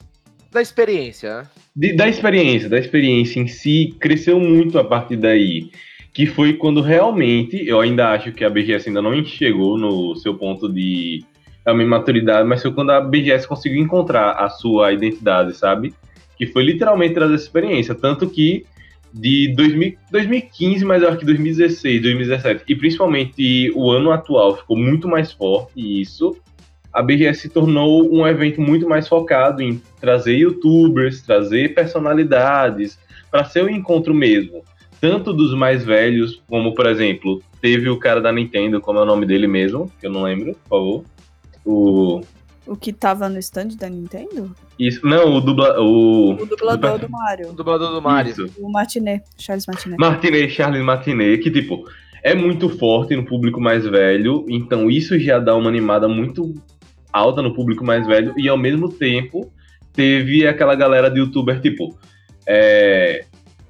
Da 0.51 0.61
experiência, 0.61 1.39
né? 1.41 1.47
de- 1.75 1.93
da 1.93 2.07
experiência, 2.07 2.69
da 2.69 2.77
experiência 2.79 3.39
em 3.39 3.47
si, 3.47 3.95
cresceu 3.99 4.39
muito 4.39 4.77
a 4.79 4.83
partir 4.83 5.15
daí. 5.17 5.69
Que 6.13 6.25
foi 6.25 6.53
quando 6.53 6.81
realmente, 6.81 7.67
eu 7.67 7.79
ainda 7.79 8.09
acho 8.11 8.31
que 8.31 8.43
a 8.43 8.49
BGS 8.49 8.89
ainda 8.89 9.01
não 9.01 9.23
chegou 9.23 9.77
no 9.77 10.15
seu 10.15 10.35
ponto 10.35 10.71
de 10.71 11.23
realmente 11.65 11.87
maturidade, 11.87 12.47
mas 12.47 12.61
foi 12.61 12.71
quando 12.73 12.91
a 12.91 13.01
BGS 13.01 13.47
conseguiu 13.47 13.81
encontrar 13.83 14.31
a 14.31 14.49
sua 14.49 14.93
identidade, 14.93 15.55
sabe? 15.55 15.93
Que 16.37 16.47
foi 16.47 16.63
literalmente 16.63 17.13
trazer 17.13 17.35
essa 17.35 17.43
experiência. 17.43 17.93
Tanto 17.93 18.27
que 18.29 18.65
de 19.19 19.53
2000 19.55 19.97
2015, 20.11 20.85
mas 20.85 21.03
eu 21.03 21.09
acho 21.09 21.17
que 21.19 21.25
2016, 21.25 22.01
2017, 22.01 22.63
e 22.67 22.75
principalmente 22.75 23.71
o 23.75 23.91
ano 23.91 24.11
atual 24.11 24.57
ficou 24.57 24.77
muito 24.77 25.07
mais 25.07 25.31
forte 25.31 26.01
isso. 26.01 26.37
A 26.93 27.01
BGS 27.01 27.41
se 27.41 27.49
tornou 27.49 28.11
um 28.11 28.25
evento 28.25 28.61
muito 28.61 28.87
mais 28.87 29.07
focado 29.07 29.61
em 29.61 29.81
trazer 29.99 30.35
youtubers, 30.37 31.21
trazer 31.21 31.73
personalidades, 31.75 32.97
para 33.29 33.43
ser 33.45 33.63
o 33.63 33.69
encontro 33.69 34.13
mesmo. 34.13 34.63
Tanto 34.99 35.31
dos 35.31 35.53
mais 35.53 35.85
velhos, 35.85 36.41
como 36.47 36.73
por 36.73 36.87
exemplo, 36.87 37.41
teve 37.61 37.89
o 37.89 37.99
cara 37.99 38.19
da 38.19 38.31
Nintendo, 38.31 38.81
como 38.81 38.99
é 38.99 39.03
o 39.03 39.05
nome 39.05 39.25
dele 39.25 39.47
mesmo, 39.47 39.91
que 39.99 40.07
eu 40.07 40.11
não 40.11 40.23
lembro, 40.23 40.55
por 40.63 40.69
favor. 40.69 41.03
O. 41.65 42.21
O 42.67 42.75
que 42.75 42.91
tava 42.91 43.29
no 43.29 43.39
stand 43.39 43.69
da 43.79 43.89
Nintendo? 43.89 44.53
Isso, 44.77 45.05
não, 45.05 45.35
o 45.35 45.41
dubla. 45.41 45.79
O, 45.79 46.33
O 46.33 46.45
dublador 46.45 46.99
do 46.99 47.05
O 47.07 47.11
Mario. 47.11 47.53
dublador 47.53 47.91
do 47.91 48.01
Mario. 48.01 48.31
Isso. 48.31 48.45
O 48.59 48.69
Martinet. 48.71 49.23
Charles 49.37 49.65
Martinet. 49.65 49.97
Martinet, 49.99 50.49
Charles 50.51 50.83
Martinet, 50.83 51.41
que 51.41 51.49
tipo, 51.49 51.85
é 52.23 52.35
muito 52.35 52.69
forte 52.69 53.15
no 53.15 53.25
público 53.25 53.61
mais 53.61 53.85
velho, 53.85 54.45
então 54.49 54.89
isso 54.89 55.17
já 55.17 55.39
dá 55.39 55.55
uma 55.55 55.69
animada 55.69 56.07
muito 56.07 56.53
alta 57.11 57.41
no 57.41 57.53
público 57.53 57.85
mais 57.85 58.05
velho, 58.05 58.33
e 58.37 58.49
ao 58.49 58.57
mesmo 58.57 58.89
tempo 58.89 59.51
teve 59.93 60.45
aquela 60.45 60.75
galera 60.75 61.09
de 61.09 61.19
youtuber 61.19 61.61
tipo 61.61 61.97
é, 62.45 63.23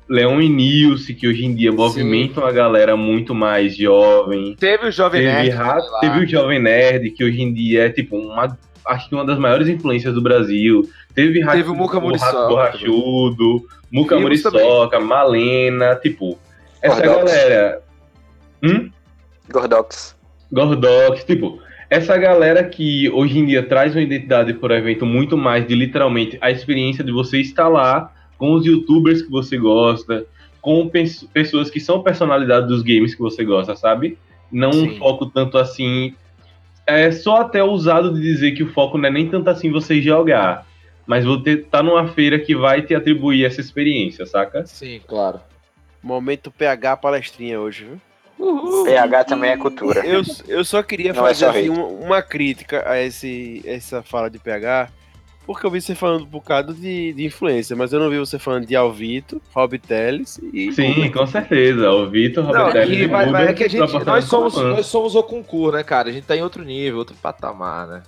Leon 0.10 0.42
e 0.42 0.50
Nilce, 0.50 1.14
que 1.14 1.28
hoje 1.28 1.46
em 1.46 1.54
dia 1.54 1.72
movimentam 1.72 2.46
a 2.46 2.52
galera 2.52 2.96
muito 2.96 3.36
mais 3.36 3.76
jovem. 3.76 4.56
Teve 4.56 4.88
o 4.88 4.92
Jovem 4.92 5.22
Teve, 5.22 5.50
Nerd. 5.50 5.86
Teve 6.00 6.20
o 6.20 6.28
Jovem 6.28 6.60
Nerd, 6.62 7.12
que 7.12 7.24
hoje 7.24 7.42
em 7.42 7.54
dia 7.54 7.86
é 7.86 7.90
tipo 7.90 8.18
uma. 8.18 8.58
Acho 8.88 9.10
que 9.10 9.16
uma 9.16 9.26
das 9.26 9.38
maiores 9.38 9.68
influências 9.68 10.14
do 10.14 10.22
Brasil. 10.22 10.88
Teve, 11.14 11.46
Teve 11.46 11.70
o 11.70 11.76
Muca 11.76 12.00
Muriçoca 12.00 12.48
Borrachudo, 12.48 13.66
Muca 13.92 14.20
Muriçoca, 14.20 15.00
Malena, 15.00 15.96
tipo. 15.96 16.38
Essa 16.82 17.02
Gordox. 17.06 17.32
galera. 17.32 17.82
Hum? 18.64 18.90
Gordox. 19.52 20.16
Gordox, 20.52 21.24
tipo. 21.24 21.60
Essa 21.90 22.18
galera 22.18 22.64
que 22.66 23.10
hoje 23.12 23.40
em 23.40 23.46
dia 23.46 23.64
traz 23.64 23.96
uma 23.96 24.02
identidade 24.02 24.54
para 24.54 24.74
o 24.74 24.78
evento 24.78 25.06
muito 25.06 25.38
mais 25.38 25.66
de 25.66 25.74
literalmente 25.74 26.38
a 26.42 26.52
experiência 26.52 27.04
de 27.04 27.12
você 27.14 27.40
estar 27.40 27.68
lá 27.70 28.12
com 28.38 28.52
os 28.54 28.66
youtubers 28.66 29.22
que 29.22 29.32
você 29.32 29.58
gosta, 29.58 30.26
com 30.62 30.88
pes- 30.90 31.24
pessoas 31.34 31.70
que 31.70 31.80
são 31.80 32.04
personalidades 32.04 32.68
dos 32.68 32.82
games 32.84 33.16
que 33.16 33.22
você 33.22 33.44
gosta, 33.46 33.76
sabe? 33.76 34.18
Não 34.52 34.70
um 34.70 34.74
Sim. 34.90 34.98
foco 34.98 35.26
tanto 35.28 35.58
assim. 35.58 36.14
É 36.88 37.12
só 37.12 37.42
até 37.42 37.62
ousado 37.62 38.14
de 38.14 38.22
dizer 38.22 38.54
que 38.54 38.64
o 38.64 38.72
foco 38.72 38.98
não 38.98 39.10
é 39.10 39.12
nem 39.12 39.30
tanto 39.30 39.50
assim 39.50 39.70
você 39.70 40.02
jogar, 40.02 40.66
mas 41.06 41.26
você 41.26 41.58
tá 41.58 41.84
numa 41.84 42.08
feira 42.08 42.40
que 42.40 42.56
vai 42.56 42.82
te 42.82 42.96
atribuir 42.96 43.46
essa 43.46 43.60
experiência, 43.62 44.26
saca? 44.26 44.66
Sim, 44.66 45.02
claro. 45.06 45.42
Momento 46.02 46.50
PH 46.50 46.98
palestrinha 46.98 47.60
hoje, 47.60 47.86
viu? 47.86 48.02
PH 48.86 49.24
também 49.26 49.52
é 49.52 49.58
cultura. 49.58 50.06
Eu, 50.06 50.22
eu 50.48 50.64
só 50.64 50.82
queria 50.84 51.12
Não 51.12 51.26
é 51.26 51.30
fazer 51.30 51.46
só 51.46 51.52
assim, 51.52 51.70
uma, 51.70 51.86
uma 51.86 52.22
crítica 52.22 52.88
a 52.90 53.02
esse, 53.02 53.62
essa 53.66 54.04
fala 54.04 54.30
de 54.30 54.40
PH, 54.40 54.90
porque 55.48 55.66
eu 55.66 55.72
vi 55.72 55.82
você 55.82 55.96
falando 55.96 56.24
um 56.24 56.28
bocado 56.28 56.74
de, 56.74 57.14
de 57.14 57.26
influência, 57.26 57.76
mas 57.76 57.92
eu 57.94 58.00
não 58.00 58.10
vi 58.10 58.20
você 58.20 58.38
falando 58.38 58.68
de 58.68 58.76
Alvito, 58.76 59.42
Rob 59.56 59.80
Teles 59.80 60.40
e. 60.54 60.72
Sim, 60.74 61.10
com 61.12 61.26
certeza. 61.26 61.90
O 61.90 62.08
Vitor, 62.10 62.44
Não, 62.54 62.72
Teles 62.72 63.00
e 63.00 63.08
vai- 63.08 63.32
vai- 63.32 63.48
é 63.48 63.54
que 63.54 63.64
a 63.64 63.68
gente, 63.70 64.06
nós 64.06 64.26
somos, 64.26 64.56
nós 64.56 64.86
somos 64.86 65.16
o 65.16 65.24
concurso, 65.24 65.76
né, 65.78 65.84
cara? 65.84 66.10
A 66.10 66.12
gente 66.12 66.26
tá 66.28 66.36
em 66.38 66.44
outro 66.44 66.64
nível, 66.64 67.00
outro 67.00 67.16
patamar, 67.16 67.88
né? 67.88 68.04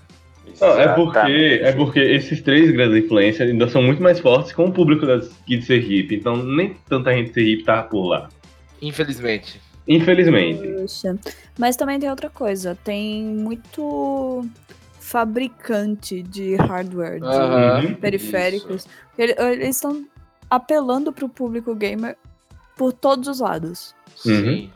Não, 0.60 0.80
é 0.80 0.88
porque, 0.96 1.60
é 1.64 1.72
porque 1.74 2.00
esses 2.00 2.42
três 2.42 2.72
grandes 2.72 3.04
influências 3.06 3.48
ainda 3.50 3.68
são 3.68 3.82
muito 3.84 4.02
mais 4.02 4.20
fortes 4.20 4.52
com 4.52 4.66
o 4.66 4.72
público 4.72 5.06
da- 5.06 5.16
aqui 5.16 5.58
de 5.58 5.66
Sergipe. 5.66 6.16
Então 6.16 6.36
nem 6.38 6.76
tanta 6.88 7.14
gente 7.14 7.28
de 7.30 7.34
Sergipe 7.36 7.64
tá 7.64 7.84
por 7.84 8.08
lá. 8.08 8.30
Infelizmente. 8.82 9.62
Infelizmente. 9.88 10.68
Poxa. 10.68 11.18
Mas 11.58 11.76
também 11.76 12.00
tem 12.00 12.10
outra 12.10 12.30
coisa. 12.30 12.78
Tem 12.84 13.24
muito 13.24 14.46
fabricante 15.10 16.22
de 16.24 16.56
hardware, 16.56 17.20
de. 17.20 17.26
Uhum. 17.88 17.96
periféricos. 17.96 18.88
Ele- 19.18 19.36
Eles 19.38 19.76
estão 19.76 20.06
apelando 20.50 21.12
pro 21.12 21.28
público 21.30 21.74
gamer 21.76 22.16
por 22.78 22.94
todos 22.94 23.28
os 23.28 23.40
lados. 23.40 23.96
Sim. 24.16 24.72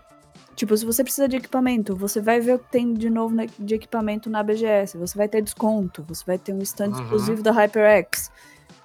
Tipo, 0.55 0.77
se 0.77 0.85
você 0.85 1.03
precisa 1.03 1.27
de 1.27 1.37
equipamento, 1.37 1.95
você 1.95 2.21
vai 2.21 2.39
ver 2.39 2.55
o 2.55 2.59
que 2.59 2.69
tem 2.71 2.93
de 2.93 3.09
novo 3.09 3.33
na- 3.35 3.45
de 3.57 3.73
equipamento 3.75 4.29
na 4.29 4.43
BGS. 4.43 4.97
Você 4.97 5.17
vai 5.17 5.27
ter 5.27 5.41
desconto, 5.41 6.03
você 6.07 6.23
vai 6.25 6.37
ter 6.37 6.53
um 6.53 6.59
stand 6.59 6.89
Uhum. 6.89 7.01
exclusivo 7.01 7.41
da 7.41 7.51
HyperX. 7.51 8.31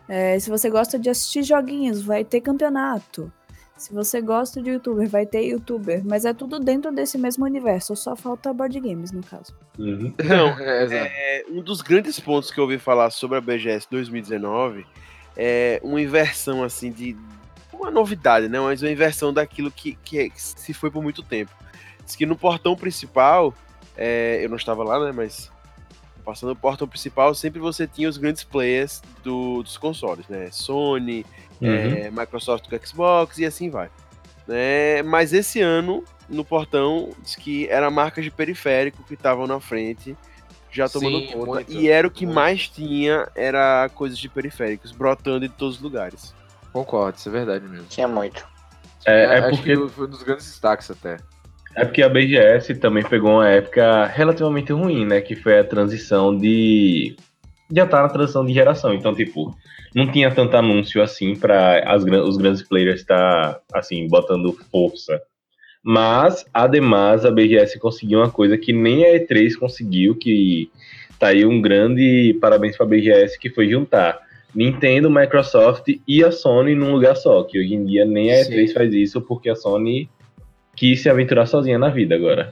É, 0.08 0.38
se 0.38 0.48
você 0.48 0.70
gosta 0.70 0.98
de 0.98 1.11
assistir 1.11 1.42
joguinhos, 1.42 2.00
vai 2.02 2.24
ter 2.24 2.40
campeonato. 2.40 3.30
Se 3.78 3.94
você 3.94 4.20
gosta 4.20 4.60
de 4.60 4.70
youtuber, 4.70 5.08
vai 5.08 5.24
ter 5.24 5.42
youtuber. 5.44 6.02
Mas 6.04 6.24
é 6.24 6.34
tudo 6.34 6.58
dentro 6.58 6.90
desse 6.92 7.16
mesmo 7.16 7.44
universo. 7.44 7.94
Só 7.94 8.16
falta 8.16 8.52
board 8.52 8.78
games, 8.80 9.12
no 9.12 9.22
caso. 9.22 9.54
Uhum. 9.78 10.12
Não, 10.24 10.48
É, 10.60 10.82
exato. 10.82 11.10
é, 11.14 11.44
um 11.48 11.62
dos 11.62 11.80
grandes 11.80 12.18
pontos 12.18 12.50
que 12.50 12.58
eu 12.58 12.64
ouvi 12.64 12.78
falar 12.78 13.10
sobre 13.10 13.38
a 13.38 13.40
BGS 13.40 13.86
2019 13.90 14.84
é 15.36 15.80
uma 15.84 16.00
inversão 16.02 16.64
assim 16.64 16.90
de 16.90 17.16
uma 17.72 17.90
novidade, 17.90 18.48
né? 18.48 18.58
Mas 18.58 18.82
uma 18.82 18.90
inversão 18.90 19.32
daquilo 19.32 19.70
que, 19.70 19.94
que, 20.02 20.18
é- 20.18 20.28
que 20.28 20.42
se 20.42 20.74
foi 20.74 20.90
por 20.90 21.00
muito 21.02 21.22
tempo. 21.22 21.52
Diz 22.04 22.16
que 22.16 22.26
no 22.26 22.36
portão 22.36 22.74
principal, 22.74 23.54
é, 23.96 24.40
eu 24.44 24.48
não 24.48 24.56
estava 24.56 24.82
lá, 24.82 25.04
né? 25.04 25.12
Mas 25.12 25.52
passando 26.28 26.50
no 26.50 26.56
portão 26.56 26.86
principal, 26.86 27.34
sempre 27.34 27.58
você 27.58 27.86
tinha 27.86 28.06
os 28.06 28.18
grandes 28.18 28.44
players 28.44 29.00
do- 29.24 29.62
dos 29.62 29.78
consoles, 29.78 30.28
né? 30.28 30.50
Sony, 30.52 31.24
Uhum. 31.58 31.68
é, 31.70 32.10
Microsoft 32.10 32.68
com 32.68 32.86
Xbox 32.86 33.38
e 33.38 33.46
assim 33.46 33.70
vai. 33.70 33.88
Né? 34.46 35.02
Mas 35.04 35.32
esse 35.32 35.58
ano, 35.62 36.04
no 36.28 36.44
portão, 36.44 37.08
diz 37.22 37.34
que 37.34 37.66
era 37.68 37.90
marcas 37.90 38.24
de 38.24 38.30
periférico 38.30 39.02
que 39.04 39.14
estavam 39.14 39.46
na 39.46 39.58
frente 39.58 40.14
já 40.70 40.86
tomando 40.86 41.20
Sim, 41.20 41.26
conta. 41.32 41.46
muito, 41.46 41.72
e 41.72 41.88
era 41.88 42.06
o 42.06 42.10
que 42.10 42.26
muito. 42.26 42.34
mais 42.34 42.68
tinha, 42.68 43.26
era 43.34 43.88
coisas 43.94 44.18
de 44.18 44.28
periféricos, 44.28 44.92
brotando 44.92 45.46
em 45.46 45.48
todos 45.48 45.76
os 45.76 45.80
lugares. 45.82 46.34
Concordo, 46.74 47.16
isso 47.16 47.30
é 47.30 47.32
verdade 47.32 47.66
mesmo. 47.66 47.86
Tinha 47.86 48.06
muito. 48.06 48.46
É, 49.06 49.22
é 49.24 49.38
Acho 49.38 49.56
porque, 49.56 49.74
que 49.74 49.88
foi 49.88 50.06
um 50.06 50.10
dos 50.10 50.22
grandes 50.22 50.44
destaques 50.44 50.90
até. 50.90 51.16
É 51.74 51.85
porque 51.85 52.02
a 52.02 52.09
BGS 52.09 52.74
também 52.76 53.04
pegou 53.04 53.33
uma 53.33 53.48
época 53.48 54.07
relativamente 54.07 54.72
ruim, 54.72 55.07
né? 55.07 55.20
Que 55.20 55.37
foi 55.37 55.59
a 55.59 55.64
transição 55.64 56.37
de. 56.37 57.16
Já 57.70 57.87
tá 57.87 58.02
na 58.02 58.09
transição 58.09 58.44
de 58.44 58.52
geração. 58.52 58.94
Então, 58.94 59.14
tipo, 59.14 59.54
não 59.94 60.11
tinha 60.11 60.31
tanto 60.31 60.57
anúncio 60.57 61.02
assim 61.02 61.37
para 61.37 61.85
os 62.24 62.37
grandes 62.37 62.62
players 62.62 63.00
estar, 63.00 63.61
assim, 63.72 64.07
botando 64.09 64.57
força. 64.70 65.20
Mas, 65.83 66.44
ademais, 66.52 67.24
a 67.24 67.31
BGS 67.31 67.78
conseguiu 67.78 68.20
uma 68.20 68.31
coisa 68.31 68.59
que 68.59 68.72
nem 68.72 69.04
a 69.04 69.14
E3 69.14 69.54
conseguiu, 69.54 70.16
que 70.16 70.70
tá 71.18 71.28
aí 71.28 71.44
um 71.44 71.61
grande 71.61 72.37
parabéns 72.40 72.76
pra 72.76 72.87
BGS, 72.87 73.38
que 73.38 73.50
foi 73.50 73.68
juntar 73.68 74.18
Nintendo, 74.54 75.11
Microsoft 75.11 75.88
e 76.07 76.24
a 76.24 76.33
Sony 76.33 76.74
num 76.74 76.92
lugar 76.92 77.16
só, 77.16 77.42
que 77.44 77.59
hoje 77.59 77.74
em 77.74 77.85
dia 77.85 78.04
nem 78.04 78.31
a 78.31 78.42
E3 78.42 78.68
Sim. 78.68 78.74
faz 78.74 78.92
isso, 78.94 79.20
porque 79.20 79.48
a 79.48 79.54
Sony 79.54 80.09
quis 80.78 81.02
se 81.02 81.08
aventurar 81.10 81.46
sozinha 81.46 81.78
na 81.78 81.88
vida 81.88 82.14
agora. 82.14 82.50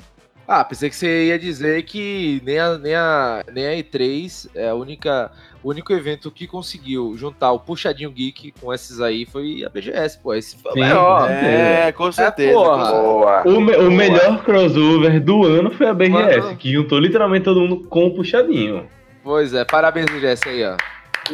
Ah, 0.48 0.62
pensei 0.64 0.88
que 0.88 0.94
você 0.94 1.26
ia 1.26 1.38
dizer 1.38 1.82
que 1.82 2.40
nem 2.44 2.56
a, 2.58 2.78
nem 2.78 2.94
a, 2.94 3.44
nem 3.52 3.66
a 3.66 3.70
E3 3.72 4.48
é 4.54 4.68
a 4.68 4.74
única, 4.76 5.30
o 5.60 5.70
único 5.70 5.92
evento 5.92 6.30
que 6.30 6.46
conseguiu 6.46 7.16
juntar 7.16 7.50
o 7.50 7.58
Puxadinho 7.58 8.12
Geek 8.12 8.52
com 8.60 8.72
esses 8.72 9.00
aí 9.00 9.26
foi 9.26 9.64
a 9.64 9.68
BGS, 9.68 10.18
pô. 10.22 10.32
Esse 10.34 10.56
foi 10.56 10.72
Sim, 10.72 10.80
melhor. 10.82 11.28
É, 11.30 11.90
com 11.90 12.12
certeza. 12.12 12.52
porra. 12.52 12.92
Boa. 12.92 13.42
O, 13.44 13.60
me- 13.60 13.76
o 13.76 13.90
melhor 13.90 14.44
crossover 14.44 15.20
do 15.20 15.44
ano 15.44 15.72
foi 15.72 15.88
a 15.88 15.94
BGS, 15.94 16.38
Mano. 16.38 16.56
que 16.56 16.72
juntou 16.72 17.00
literalmente 17.00 17.44
todo 17.44 17.60
mundo 17.60 17.80
com 17.88 18.06
o 18.06 18.14
puxadinho. 18.14 18.88
Pois 19.24 19.52
é, 19.52 19.64
parabéns, 19.64 20.06
BGS 20.06 20.48
aí, 20.48 20.64
ó. 20.64 20.76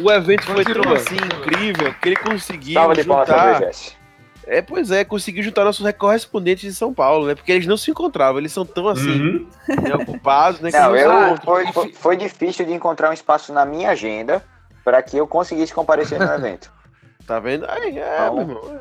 O 0.01 0.11
evento 0.11 0.41
foi 0.41 0.63
tão 0.63 0.73
Continua. 0.73 0.95
assim 0.97 1.15
incrível 1.17 1.93
que 2.01 2.09
ele 2.09 2.15
conseguiu 2.15 2.73
Salva 2.73 2.95
de 2.95 3.03
palmas 3.03 3.27
pra 3.27 3.53
juntar. 3.53 3.71
É, 4.45 4.61
pois 4.61 4.91
é, 4.91 5.03
conseguiu 5.05 5.41
juntar 5.43 5.63
nossos 5.63 5.89
correspondentes 5.93 6.69
de 6.69 6.75
São 6.77 6.93
Paulo, 6.93 7.27
né? 7.27 7.35
Porque 7.35 7.51
eles 7.51 7.65
não 7.67 7.77
se 7.77 7.89
encontravam, 7.91 8.39
eles 8.39 8.51
são 8.51 8.65
tão 8.65 8.87
assim, 8.87 9.09
Uhum. 9.21 9.47
né, 9.81 9.95
ocupados, 9.95 10.59
né? 10.59 10.71
que 10.71 10.77
Não, 10.77 10.95
eu, 10.95 11.37
foi, 11.37 11.67
foi, 11.71 11.93
foi 11.93 12.17
difícil 12.17 12.65
de 12.65 12.73
encontrar 12.73 13.09
um 13.09 13.13
espaço 13.13 13.53
na 13.53 13.65
minha 13.65 13.89
agenda 13.91 14.43
para 14.83 15.01
que 15.01 15.15
eu 15.17 15.25
conseguisse 15.25 15.73
comparecer 15.73 16.19
no 16.19 16.25
evento. 16.33 16.71
Tá 17.25 17.39
vendo? 17.39 17.65
Aí, 17.69 17.97
é, 17.97 18.17
Não. 18.27 18.33
meu 18.45 18.57
irmão. 18.57 18.79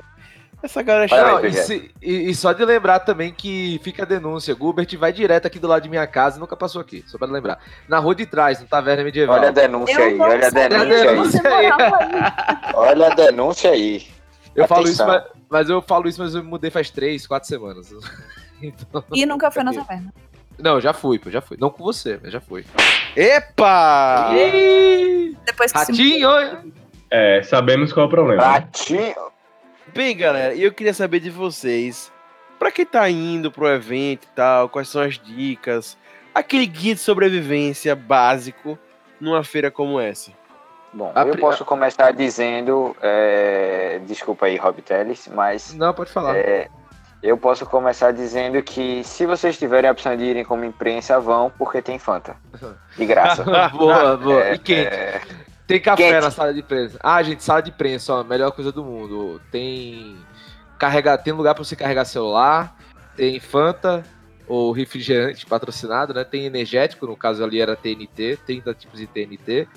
Essa 0.64 0.80
galera 0.80 1.06
é 1.12 1.48
e, 1.48 1.90
e- 2.00 2.30
e 2.30 2.34
só 2.36 2.52
de 2.52 2.64
lembrar 2.64 3.00
também 3.00 3.32
que 3.32 3.80
fica 3.82 4.04
a 4.04 4.06
denúncia. 4.06 4.54
Gubert 4.54 4.96
vai 4.96 5.12
direto 5.12 5.46
aqui 5.46 5.58
do 5.58 5.66
lado 5.66 5.82
de 5.82 5.88
minha 5.88 6.06
casa 6.06 6.36
e 6.36 6.40
nunca 6.40 6.56
passou 6.56 6.80
aqui. 6.80 7.02
Só 7.08 7.18
pra 7.18 7.26
lembrar. 7.26 7.58
Na 7.88 7.98
rua 7.98 8.14
de 8.14 8.26
trás, 8.26 8.60
no 8.60 8.66
Taverna 8.68 9.02
Medieval. 9.02 9.36
Olha 9.38 9.48
a 9.48 9.50
denúncia 9.52 9.92
Eu 9.92 10.04
aí, 10.04 10.18
olha 10.20 10.46
a 10.46 10.50
denúncia 10.50 10.94
aí. 10.94 11.06
denúncia. 11.08 11.42
morava 11.42 11.96
aí. 11.96 12.72
Olha 12.74 13.06
a 13.06 13.14
denúncia 13.14 13.70
aí. 13.72 14.06
eu 14.54 14.68
falo 14.68 14.84
isso, 14.88 15.02
atenção. 15.02 15.24
mas, 15.32 15.41
mas 15.52 15.68
eu 15.68 15.80
falo 15.82 16.08
isso, 16.08 16.20
mas 16.20 16.34
eu 16.34 16.42
me 16.42 16.48
mudei 16.50 16.70
faz 16.70 16.90
três, 16.90 17.26
quatro 17.26 17.48
semanas. 17.48 17.92
Então, 18.64 19.04
E 19.12 19.26
nunca 19.26 19.50
foi 19.50 19.64
na 19.64 19.72
taverna. 19.74 20.14
não, 20.56 20.80
já 20.80 20.92
fui, 20.92 21.18
pô, 21.18 21.28
já 21.30 21.40
fui. 21.40 21.56
Não 21.60 21.68
com 21.68 21.82
você, 21.82 22.20
mas 22.22 22.32
já 22.32 22.40
fui. 22.40 22.64
Epa! 23.16 24.30
Ih, 24.34 25.36
Depois 25.44 25.72
que 25.72 25.78
se 25.80 25.90
Ratinho! 25.92 26.72
É, 27.10 27.42
sabemos 27.42 27.92
qual 27.92 28.04
é 28.04 28.06
o 28.06 28.10
problema. 28.10 28.40
Ratinho. 28.40 29.14
Bem, 29.92 30.16
galera, 30.16 30.54
e 30.54 30.62
eu 30.62 30.72
queria 30.72 30.94
saber 30.94 31.18
de 31.18 31.28
vocês, 31.28 32.12
pra 32.58 32.70
quem 32.70 32.86
tá 32.86 33.10
indo 33.10 33.50
pro 33.50 33.66
evento 33.68 34.24
e 34.26 34.34
tal, 34.34 34.68
quais 34.68 34.88
são 34.88 35.02
as 35.02 35.18
dicas, 35.18 35.98
aquele 36.32 36.64
guia 36.66 36.94
de 36.94 37.00
sobrevivência 37.00 37.96
básico 37.96 38.78
numa 39.20 39.42
feira 39.42 39.72
como 39.72 39.98
essa. 39.98 40.30
Bom, 40.92 41.10
A 41.14 41.22
eu 41.22 41.32
pri- 41.32 41.40
posso 41.40 41.64
começar 41.64 42.10
dizendo. 42.12 42.94
é, 43.00 44.00
Desculpa 44.06 44.46
aí, 44.46 44.56
Rob 44.56 44.80
Teles, 44.82 45.28
mas 45.32 45.72
Não, 45.74 45.94
pode 45.94 46.10
falar. 46.10 46.36
é, 46.36 46.68
eu 47.22 47.36
posso 47.38 47.64
começar 47.64 48.12
dizendo 48.12 48.62
que 48.62 49.02
se 49.04 49.24
vocês 49.24 49.58
tiverem 49.58 49.88
a 49.88 49.92
opção 49.92 50.16
de 50.16 50.24
irem 50.24 50.44
como 50.44 50.64
imprensa, 50.64 51.18
vão, 51.18 51.50
porque 51.56 51.80
tem 51.80 51.98
Fanta. 51.98 52.36
De 52.96 53.06
graça. 53.06 53.42
boa, 53.70 54.16
boa. 54.18 54.42
É, 54.44 54.54
e 54.54 54.58
quente. 54.58 54.86
é, 54.94 55.20
Tem 55.66 55.80
café 55.80 56.10
Quente. 56.10 56.20
na 56.24 56.30
sala 56.30 56.52
de 56.52 56.60
imprensa. 56.60 56.98
Ah, 57.02 57.22
gente, 57.22 57.42
sala 57.42 57.62
de 57.62 57.70
imprensa, 57.70 58.12
ó, 58.14 58.24
melhor 58.24 58.50
coisa 58.52 58.70
do 58.70 58.84
mundo. 58.84 59.40
Tem 59.50 60.16
carregar, 60.78 61.16
tem 61.18 61.32
lugar 61.32 61.54
para 61.54 61.64
você 61.64 61.76
carregar 61.76 62.04
celular, 62.04 62.76
tem 63.16 63.38
Fanta 63.40 64.02
ou 64.48 64.72
refrigerante 64.72 65.46
patrocinado, 65.46 66.12
né? 66.12 66.24
Tem 66.24 66.44
energético, 66.44 67.06
no 67.06 67.16
caso 67.16 67.42
ali 67.42 67.60
era 67.60 67.76
TNT, 67.76 68.36
30 68.44 68.74
tipos 68.74 68.98
de 68.98 69.06
TNT. 69.06 69.68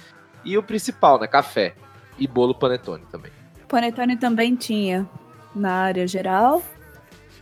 E 0.45 0.57
o 0.57 0.63
principal, 0.63 1.19
né, 1.19 1.27
café 1.27 1.73
e 2.17 2.27
bolo 2.27 2.53
panetone 2.53 3.03
também. 3.11 3.31
Panetone 3.67 4.15
também 4.15 4.55
tinha 4.55 5.09
na 5.55 5.71
área 5.71 6.07
geral. 6.07 6.61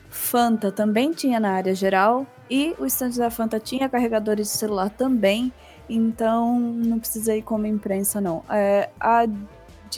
Fanta 0.09 0.71
também 0.71 1.11
tinha 1.11 1.39
na 1.39 1.51
área 1.51 1.75
geral. 1.75 2.25
E 2.49 2.75
o 2.79 2.85
estande 2.85 3.17
da 3.17 3.29
Fanta 3.29 3.59
tinha 3.59 3.89
carregadores 3.89 4.47
de 4.47 4.57
celular 4.57 4.89
também. 4.89 5.51
Então 5.89 6.59
não 6.59 6.99
precisa 6.99 7.35
ir 7.35 7.41
como 7.41 7.65
imprensa, 7.65 8.21
não. 8.21 8.43
É, 8.49 8.89
a 8.99 9.25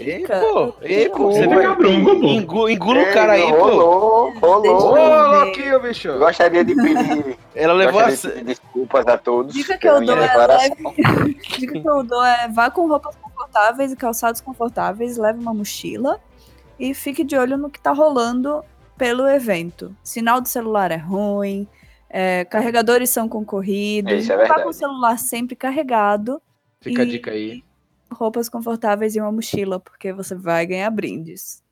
Ei, 0.03 0.17
dica. 0.19 0.39
pô, 0.39 0.73
ei, 0.81 1.09
pô, 1.09 1.31
Você 1.31 1.47
pega 1.47 1.75
bronco, 1.75 2.19
pô. 2.19 2.27
Engu- 2.27 2.69
Engula 2.69 3.01
o 3.01 3.13
cara 3.13 3.33
aí, 3.33 3.41
pô. 3.41 3.57
rolou, 3.57 4.33
rolou. 4.39 4.93
Ô, 4.93 5.43
louquinho, 5.43 5.79
bicho! 5.81 6.17
Gostaria 6.17 6.63
de 6.63 6.75
pedir, 6.75 7.37
Ela 7.55 7.73
levou 7.73 7.99
a 8.01 8.09
de 8.11 8.43
desculpas 8.43 9.07
a 9.07 9.17
todos 9.17 9.53
Dica 9.53 9.77
que 9.77 9.87
eu 9.87 10.03
dou 10.05 10.17
é. 10.17 10.27
Dica 11.57 11.79
que 11.81 11.87
eu 11.89 12.03
dou 12.03 12.23
é 12.23 12.47
vá 12.49 12.69
com 12.69 12.87
roupas 12.87 13.15
confortáveis 13.15 13.91
e 13.91 13.95
calçados 13.95 14.41
confortáveis, 14.41 15.17
leve 15.17 15.39
uma 15.39 15.53
mochila 15.53 16.19
e 16.79 16.93
fique 16.93 17.23
de 17.23 17.37
olho 17.37 17.57
no 17.57 17.69
que 17.69 17.79
tá 17.79 17.91
rolando 17.91 18.63
pelo 18.97 19.27
evento. 19.27 19.95
Sinal 20.03 20.41
de 20.41 20.49
celular 20.49 20.91
é 20.91 20.97
ruim, 20.97 21.67
é, 22.09 22.45
carregadores 22.45 23.09
são 23.09 23.27
concorridos, 23.29 24.13
Isso 24.23 24.31
é 24.33 24.45
vá 24.47 24.61
com 24.61 24.69
o 24.69 24.73
celular 24.73 25.17
sempre 25.19 25.55
carregado, 25.55 26.41
Fica 26.81 27.01
a 27.01 27.05
E- 27.05 27.09
dica 27.09 27.31
aí. 27.31 27.63
Roupas 28.11 28.49
confortáveis 28.49 29.15
e 29.15 29.21
uma 29.21 29.31
mochila, 29.31 29.79
porque 29.79 30.13
você 30.13 30.35
vai 30.35 30.65
ganhar 30.65 30.89
brindes. 30.89 31.63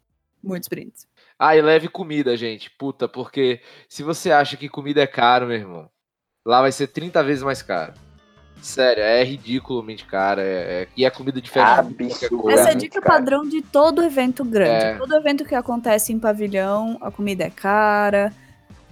Muitos 0.44 0.68
brindes. 0.68 1.08
Ah, 1.40 1.56
e 1.56 1.62
leve 1.62 1.88
comida, 1.88 2.36
gente. 2.36 2.70
Puta, 2.72 3.08
porque 3.08 3.62
se 3.88 4.04
você 4.04 4.32
acha 4.32 4.58
que 4.58 4.68
comida 4.68 5.02
é 5.02 5.08
caro, 5.08 5.48
meu 5.48 5.56
irmão, 5.56 5.90
lá 6.46 6.62
vai 6.62 6.72
ser 6.72 6.88
30 6.88 7.24
vezes 7.24 7.44
mais 7.44 7.62
caro. 7.62 7.94
Sério, 8.62 9.04
é 9.04 9.24
ridiculamente 9.24 10.06
caro. 10.06 10.40
É, 10.40 10.84
é- 10.84 10.88
e 10.96 11.04
é 11.06 11.10
comida 11.10 11.42
diferente. 11.42 11.94
coisa. 12.30 12.60
Essa 12.60 12.70
é 12.70 12.72
a 12.72 12.76
dica 12.76 13.02
caro. 13.02 13.14
padrão 13.16 13.48
de 13.48 13.62
todo 13.62 14.02
evento 14.04 14.46
grande. 14.46 14.86
É. 14.86 14.98
Todo 14.98 15.16
evento 15.16 15.44
que 15.44 15.56
acontece 15.56 16.14
em 16.14 16.20
pavilhão, 16.20 16.98
a 17.02 17.12
comida 17.12 17.44
é 17.44 17.50
cara, 17.50 18.34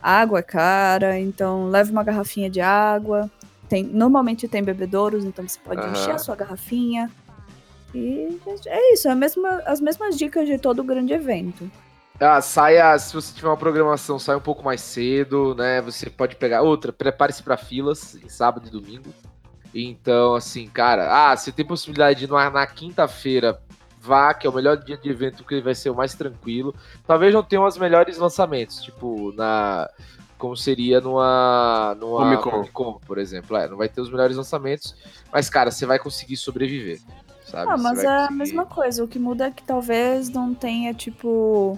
a 0.02 0.20
água 0.20 0.40
é 0.40 0.44
cara, 0.44 1.18
então 1.20 1.70
leve 1.70 1.92
uma 1.92 2.04
garrafinha 2.04 2.50
de 2.50 2.60
água. 2.60 3.32
Tem, 3.70 3.84
normalmente 3.84 4.46
tem 4.48 4.62
bebedouros, 4.62 5.24
então 5.24 5.48
você 5.48 5.58
pode 5.64 5.80
Aham. 5.80 5.92
encher 5.92 6.12
a 6.12 6.18
sua 6.18 6.36
garrafinha. 6.36 7.10
E 7.94 8.40
é 8.68 8.94
isso, 8.94 9.08
é 9.08 9.12
a 9.12 9.16
mesma- 9.16 9.62
as 9.66 9.82
mesmas 9.82 10.18
dicas 10.18 10.48
de 10.48 10.58
todo 10.58 10.84
grande 10.84 11.14
evento. 11.14 11.70
Ah, 12.20 12.40
saia, 12.40 12.98
se 13.00 13.14
você 13.14 13.34
tiver 13.34 13.48
uma 13.48 13.58
programação, 13.58 14.20
sai 14.20 14.36
um 14.36 14.42
pouco 14.42 14.64
mais 14.64 14.80
cedo, 14.82 15.56
né? 15.56 15.82
Você 15.82 16.08
pode 16.10 16.36
pegar 16.36 16.62
outra, 16.62 16.94
prepare-se 16.94 17.42
para 17.42 17.58
filas 17.58 18.16
em 18.24 18.30
sábado 18.30 18.68
e 18.68 18.70
domingo. 18.70 19.10
Então, 19.74 20.36
assim, 20.36 20.68
cara, 20.68 21.32
ah, 21.32 21.36
você 21.36 21.52
tem 21.52 21.66
possibilidade 21.66 22.20
de 22.20 22.26
ir 22.26 22.30
na, 22.30 22.50
na 22.50 22.68
quinta-feira, 22.68 23.60
vá, 24.00 24.34
que 24.34 24.46
é 24.46 24.50
o 24.50 24.54
melhor 24.54 24.78
dia 24.78 24.98
de 24.98 25.10
evento, 25.10 25.44
que 25.44 25.62
vai 25.62 25.74
ser 25.74 25.90
o 25.90 25.96
mais 25.96 26.14
tranquilo. 26.14 26.76
Talvez 27.08 27.34
não 27.34 27.42
tenham 27.42 27.66
os 27.66 27.78
melhores 27.78 28.18
lançamentos, 28.18 28.82
tipo, 28.84 29.34
na. 29.36 29.90
Como 30.38 30.58
seria 30.58 31.00
numa, 31.00 31.96
numa 32.00 32.18
Comic 32.18 32.44
Con. 32.44 32.50
Comic 32.52 32.72
Con, 32.72 33.00
por 33.06 33.18
exemplo. 33.20 33.56
É, 33.56 33.68
não 33.68 33.78
vai 33.78 33.88
ter 33.88 34.02
os 34.02 34.10
melhores 34.12 34.36
lançamentos, 34.36 34.96
mas, 35.32 35.48
cara, 35.50 35.70
você 35.70 35.86
vai 35.86 36.00
conseguir 36.00 36.36
sobreviver. 36.36 37.00
Sabe? 37.52 37.70
Ah, 37.70 37.78
mas 37.78 38.02
é 38.02 38.08
a 38.08 38.32
mesma 38.32 38.66
coisa. 38.66 39.04
O 39.04 39.08
que 39.08 39.20
muda 39.20 39.48
é 39.48 39.52
que 39.52 39.62
talvez 39.62 40.30
não 40.30 40.54
tenha, 40.54 40.94
tipo, 40.94 41.78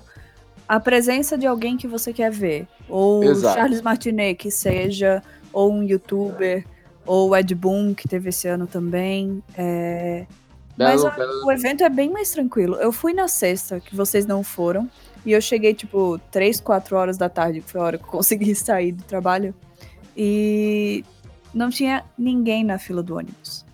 a 0.68 0.80
presença 0.80 1.36
de 1.36 1.48
alguém 1.48 1.76
que 1.76 1.88
você 1.88 2.14
quer 2.14 2.32
ver. 2.32 2.68
Ou 2.88 3.24
Exato. 3.24 3.56
Charles 3.58 3.82
Martinet, 3.82 4.36
que 4.38 4.52
seja, 4.52 5.24
ou 5.52 5.74
um 5.74 5.82
youtuber, 5.82 6.64
ou 7.08 7.30
o 7.30 7.36
Ed 7.36 7.56
Boon, 7.56 7.96
que 7.96 8.08
teve 8.08 8.30
esse 8.30 8.48
ano 8.48 8.68
também. 8.68 9.42
É... 9.58 10.28
Mas 10.78 11.02
Belo- 11.02 11.08
a- 11.08 11.16
belo- 11.16 11.46
o 11.46 11.52
evento 11.52 11.84
é 11.84 11.90
bem 11.90 12.12
mais 12.12 12.30
tranquilo. 12.32 12.76
Eu 12.76 12.92
fui 12.92 13.14
na 13.14 13.28
sexta, 13.28 13.80
que 13.80 13.96
vocês 13.96 14.26
não 14.28 14.44
foram, 14.44 14.88
e 15.26 15.32
eu 15.32 15.42
cheguei, 15.42 15.74
tipo, 15.74 16.20
3, 16.32 16.60
4 16.62 16.96
horas 16.96 17.18
da 17.18 17.30
tarde, 17.30 17.62
que 17.62 17.72
foi 17.72 17.82
a 17.82 17.84
hora 17.84 17.98
que 17.98 18.04
eu 18.04 18.10
consegui 18.12 18.54
sair 18.54 18.92
do 18.92 19.04
trabalho. 19.04 19.56
E 20.16 21.04
não 21.54 21.70
tinha 21.70 22.04
ninguém 22.18 22.64
na 22.64 22.78
fila 22.78 23.02
do 23.02 23.16
ônibus. 23.18 23.66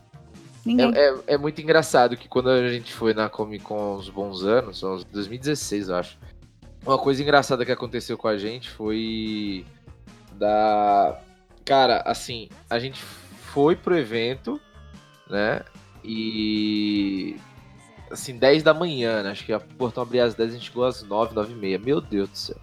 Ninguém. 0.70 0.94
É, 0.96 1.10
é, 1.10 1.20
é 1.28 1.38
muito 1.38 1.60
engraçado 1.62 2.16
que 2.16 2.28
quando 2.28 2.50
a 2.50 2.70
gente 2.70 2.94
foi 2.94 3.14
na 3.14 3.28
Comic 3.28 3.64
Con 3.64 3.98
uns 3.98 4.08
bons 4.08 4.44
anos, 4.44 4.84
uns 4.84 5.04
2016, 5.04 5.90
eu 5.90 5.96
acho. 5.96 6.18
Uma 6.86 6.98
coisa 6.98 7.22
engraçada 7.22 7.66
que 7.66 7.72
aconteceu 7.72 8.18
com 8.18 8.28
a 8.28 8.38
gente 8.38 8.70
foi 8.70 9.66
da. 10.34 11.20
Cara, 11.66 12.04
assim, 12.06 12.50
a 12.70 12.78
gente 12.78 13.02
foi 13.02 13.76
pro 13.76 13.98
evento, 13.98 14.62
né? 15.28 15.64
E. 16.04 17.36
Assim, 18.12 18.38
10 18.38 18.62
da 18.62 18.74
manhã, 18.74 19.24
né? 19.24 19.32
Acho 19.32 19.46
que 19.46 19.54
o 19.54 19.60
portão 19.60 20.04
abria 20.04 20.24
às 20.24 20.36
10 20.36 20.50
a 20.50 20.54
gente 20.54 20.66
chegou 20.66 20.86
às 20.86 21.02
9, 21.02 21.34
9 21.34 21.52
e 21.52 21.56
meia. 21.56 21.80
Meu 21.80 22.00
Deus 22.00 22.30
do 22.30 22.38
céu. 22.38 22.58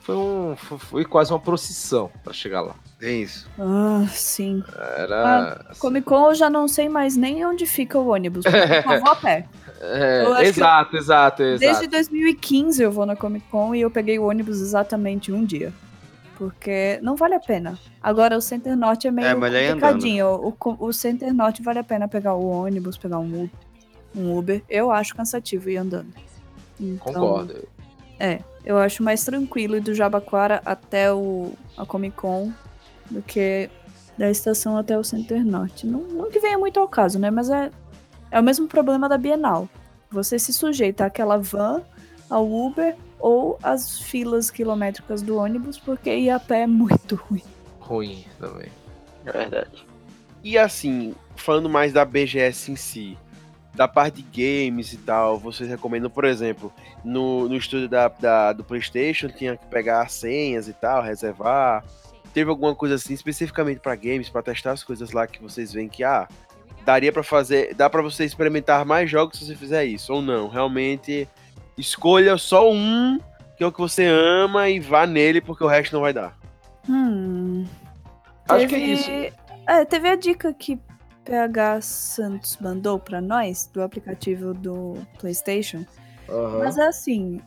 Foi, 0.00 0.16
um, 0.16 0.56
foi, 0.56 0.78
foi 0.78 1.04
quase 1.04 1.32
uma 1.32 1.40
procissão 1.40 2.10
pra 2.22 2.32
chegar 2.32 2.60
lá. 2.60 2.74
É 3.00 3.10
isso. 3.10 3.48
Ah, 3.58 4.06
sim. 4.08 4.62
Era. 4.96 5.64
assim, 5.68 5.80
Comic 5.80 6.06
Con 6.06 6.28
eu 6.28 6.34
já 6.34 6.48
não 6.48 6.66
sei 6.66 6.88
mais 6.88 7.16
nem 7.16 7.44
onde 7.44 7.66
fica 7.66 7.98
o 7.98 8.08
ônibus. 8.08 8.44
Eu 8.46 9.00
vou 9.00 9.10
a 9.10 9.16
pé. 9.16 9.46
é, 9.80 10.22
eu 10.24 10.32
acho 10.32 10.42
que 10.42 10.48
exato, 10.48 10.96
exato, 10.96 11.42
exato. 11.42 11.60
Desde 11.60 11.86
2015 11.88 12.82
eu 12.82 12.90
vou 12.90 13.04
na 13.04 13.14
Comic 13.14 13.46
Con 13.50 13.74
e 13.74 13.82
eu 13.82 13.90
peguei 13.90 14.18
o 14.18 14.24
ônibus 14.24 14.60
exatamente 14.60 15.30
um 15.30 15.44
dia. 15.44 15.72
Porque 16.38 16.98
não 17.02 17.16
vale 17.16 17.34
a 17.34 17.40
pena. 17.40 17.78
Agora 18.02 18.36
o 18.36 18.40
Center 18.40 18.76
Norte 18.76 19.06
é 19.06 19.10
meio 19.10 19.28
É, 19.28 19.34
complicadinho. 19.34 20.26
O, 20.28 20.86
o 20.86 20.92
Center 20.92 21.32
Norte 21.34 21.62
vale 21.62 21.78
a 21.78 21.84
pena 21.84 22.08
pegar 22.08 22.34
o 22.34 22.46
ônibus, 22.46 22.96
pegar 22.96 23.18
um 23.18 23.44
Uber. 23.44 23.50
Um 24.14 24.38
Uber. 24.38 24.62
Eu 24.68 24.90
acho 24.90 25.14
cansativo 25.14 25.68
ir 25.68 25.76
andando. 25.76 26.12
Então, 26.80 27.12
Concordo. 27.12 27.68
Eu 28.64 28.78
acho 28.78 29.02
mais 29.02 29.24
tranquilo 29.24 29.76
ir 29.76 29.80
do 29.80 29.94
Jabaquara 29.94 30.60
até 30.64 31.12
o, 31.12 31.52
a 31.76 31.86
Comic 31.86 32.16
Con 32.16 32.52
do 33.10 33.22
que 33.22 33.68
da 34.16 34.30
estação 34.30 34.76
até 34.76 34.98
o 34.98 35.04
Center 35.04 35.44
Norte. 35.44 35.86
Não, 35.86 36.00
não 36.00 36.30
que 36.30 36.40
venha 36.40 36.58
muito 36.58 36.80
ao 36.80 36.88
caso, 36.88 37.18
né? 37.18 37.30
Mas 37.30 37.50
é, 37.50 37.70
é 38.30 38.40
o 38.40 38.42
mesmo 38.42 38.66
problema 38.66 39.08
da 39.08 39.18
Bienal. 39.18 39.68
Você 40.10 40.38
se 40.38 40.52
sujeita 40.52 41.04
àquela 41.04 41.36
van, 41.38 41.82
ao 42.30 42.46
Uber 42.50 42.96
ou 43.18 43.58
às 43.62 44.00
filas 44.00 44.50
quilométricas 44.50 45.22
do 45.22 45.36
ônibus, 45.36 45.78
porque 45.78 46.14
ir 46.16 46.30
a 46.30 46.38
pé 46.40 46.62
é 46.62 46.66
muito 46.66 47.14
ruim. 47.16 47.42
Ruim 47.80 48.24
também. 48.38 48.68
É 49.24 49.32
verdade. 49.32 49.84
E 50.42 50.56
assim, 50.56 51.14
falando 51.34 51.68
mais 51.68 51.92
da 51.92 52.04
BGS 52.04 52.70
em 52.70 52.76
si, 52.76 53.18
da 53.74 53.86
parte 53.88 54.22
de 54.22 54.66
games 54.68 54.92
e 54.92 54.96
tal, 54.98 55.38
vocês 55.38 55.68
recomendam, 55.68 56.08
por 56.08 56.24
exemplo, 56.24 56.72
no, 57.04 57.48
no 57.48 57.56
estúdio 57.56 57.88
da, 57.88 58.08
da- 58.08 58.52
do 58.52 58.64
PlayStation 58.64 59.28
tinha 59.28 59.56
que 59.56 59.66
pegar 59.66 60.08
senhas 60.10 60.68
e 60.68 60.72
tal, 60.72 61.02
reservar. 61.02 61.84
Teve 62.36 62.50
alguma 62.50 62.74
coisa 62.74 62.96
assim 62.96 63.14
especificamente 63.14 63.80
para 63.80 63.96
games, 63.96 64.28
para 64.28 64.42
testar 64.42 64.72
as 64.72 64.84
coisas 64.84 65.10
lá 65.10 65.26
que 65.26 65.42
vocês 65.42 65.72
veem 65.72 65.88
que 65.88 66.04
ah, 66.04 66.28
daria 66.84 67.10
para 67.10 67.22
fazer, 67.22 67.74
dá 67.74 67.88
para 67.88 68.02
você 68.02 68.26
experimentar 68.26 68.84
mais 68.84 69.10
jogos 69.10 69.38
se 69.38 69.46
você 69.46 69.54
fizer 69.56 69.86
isso 69.86 70.12
ou 70.12 70.20
não? 70.20 70.46
Realmente 70.46 71.26
escolha 71.78 72.36
só 72.36 72.70
um 72.70 73.18
que 73.56 73.64
é 73.64 73.66
o 73.66 73.72
que 73.72 73.78
você 73.78 74.04
ama 74.04 74.68
e 74.68 74.78
vá 74.78 75.06
nele 75.06 75.40
porque 75.40 75.64
o 75.64 75.66
resto 75.66 75.94
não 75.94 76.02
vai 76.02 76.12
dar. 76.12 76.36
Hum. 76.86 77.64
Acho 78.46 78.68
que 78.68 78.74
é 78.74 78.78
Teve- 78.80 78.92
isso. 78.92 79.10
É, 79.66 79.84
teve 79.86 80.06
a 80.10 80.14
dica 80.14 80.52
que 80.52 80.78
PH 81.24 81.80
Santos 81.80 82.58
mandou 82.60 82.98
pra 82.98 83.18
nós 83.22 83.66
do 83.72 83.82
aplicativo 83.82 84.52
do 84.52 84.98
PlayStation. 85.18 85.86
Aham. 86.28 86.58
Mas 86.58 86.76
é 86.76 86.86
assim, 86.86 87.40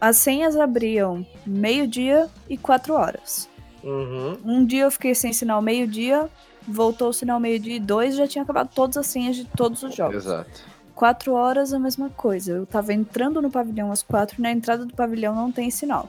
as 0.00 0.18
senhas 0.18 0.56
abriam 0.56 1.26
meio-dia 1.44 2.28
e 2.48 2.56
quatro 2.56 2.94
horas. 2.94 3.50
Uhum. 3.82 4.38
Um 4.44 4.64
dia 4.64 4.82
eu 4.84 4.90
fiquei 4.90 5.14
sem 5.14 5.32
sinal 5.32 5.62
meio-dia, 5.62 6.28
voltou 6.66 7.08
o 7.08 7.12
sinal 7.12 7.40
meio-dia 7.40 7.76
e 7.76 7.80
dois, 7.80 8.14
já 8.16 8.26
tinha 8.26 8.42
acabado 8.42 8.70
todas 8.74 8.96
as 8.96 9.06
senhas 9.06 9.36
de 9.36 9.44
todos 9.44 9.82
os 9.82 9.94
jogos. 9.94 10.16
Exato. 10.16 10.60
Quatro 10.94 11.32
horas, 11.32 11.72
a 11.72 11.78
mesma 11.78 12.10
coisa. 12.10 12.52
Eu 12.52 12.66
tava 12.66 12.92
entrando 12.92 13.40
no 13.40 13.50
pavilhão 13.50 13.90
às 13.90 14.02
quatro, 14.02 14.36
e 14.38 14.42
na 14.42 14.50
entrada 14.52 14.84
do 14.84 14.92
pavilhão 14.94 15.34
não 15.34 15.50
tem 15.50 15.70
sinal. 15.70 16.08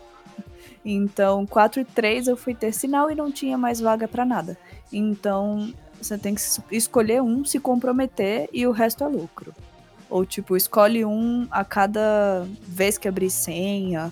Então, 0.84 1.46
quatro 1.46 1.80
e 1.80 1.86
três 1.86 2.28
eu 2.28 2.36
fui 2.36 2.54
ter 2.54 2.74
sinal 2.74 3.10
e 3.12 3.16
não 3.16 3.32
tinha 3.32 3.58
mais 3.58 3.80
vaga 3.80 4.08
pra 4.08 4.26
nada. 4.26 4.58
Então, 4.92 5.72
você 6.02 6.18
tem 6.18 6.34
que 6.36 6.42
es- 6.42 6.60
escolher 6.72 7.22
um, 7.22 7.46
se 7.46 7.60
comprometer 7.60 8.50
e 8.52 8.66
o 8.68 8.72
resto 8.72 9.04
é 9.04 9.08
lucro. 9.08 9.54
Ou, 10.10 10.26
tipo, 10.26 10.58
escolhe 10.58 11.06
um 11.06 11.48
a 11.52 11.64
cada 11.64 12.46
vez 12.64 12.98
que 12.98 13.08
abrir 13.08 13.30
senha. 13.30 14.12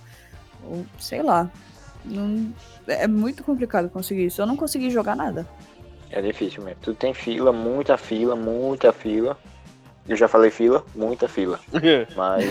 Ou, 0.64 0.86
sei 1.00 1.22
lá. 1.22 1.50
Não- 2.06 2.52
é 2.88 3.08
muito 3.08 3.44
complicado 3.44 3.90
conseguir 3.90 4.26
isso. 4.26 4.42
Eu 4.42 4.46
não 4.48 4.56
consegui 4.56 4.90
jogar 4.90 5.16
nada. 5.16 5.48
É 6.12 6.22
difícil 6.22 6.64
mesmo. 6.64 6.80
Tu 6.82 6.94
tem 6.96 7.14
fila, 7.14 7.52
muita 7.52 7.98
fila, 7.98 8.36
muita 8.36 8.92
fila. 8.92 9.38
Eu 10.08 10.16
já 10.16 10.28
falei 10.28 10.50
fila, 10.50 10.84
muita 10.96 11.28
fila. 11.28 11.60
Mas. 12.16 12.46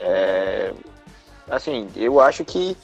é, 0.00 0.72
assim, 1.50 1.88
eu 1.94 2.20
acho 2.20 2.44
que 2.44 2.76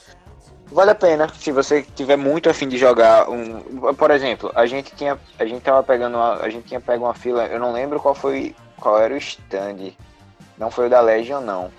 vale 0.67 0.91
a 0.91 0.95
pena 0.95 1.27
se 1.33 1.51
você 1.51 1.81
tiver 1.81 2.15
muito 2.15 2.49
afim 2.49 2.67
de 2.67 2.77
jogar 2.77 3.27
um. 3.29 3.59
Por 3.95 4.11
exemplo, 4.11 4.51
a 4.55 4.65
gente 4.67 4.93
tinha. 4.95 5.17
A 5.39 5.45
gente 5.45 5.61
tava 5.63 5.81
pegando 5.83 6.15
uma, 6.17 6.35
A 6.35 6.49
gente 6.49 6.67
tinha 6.67 6.79
pego 6.79 7.05
uma 7.05 7.13
fila, 7.15 7.45
eu 7.47 7.59
não 7.59 7.71
lembro 7.73 7.99
qual 7.99 8.13
foi. 8.13 8.55
qual 8.79 8.99
era 8.99 9.13
o 9.13 9.17
stand. 9.17 9.93
Não 10.59 10.69
foi 10.69 10.85
o 10.85 10.89
da 10.89 11.01
Legion, 11.01 11.41
não. 11.41 11.71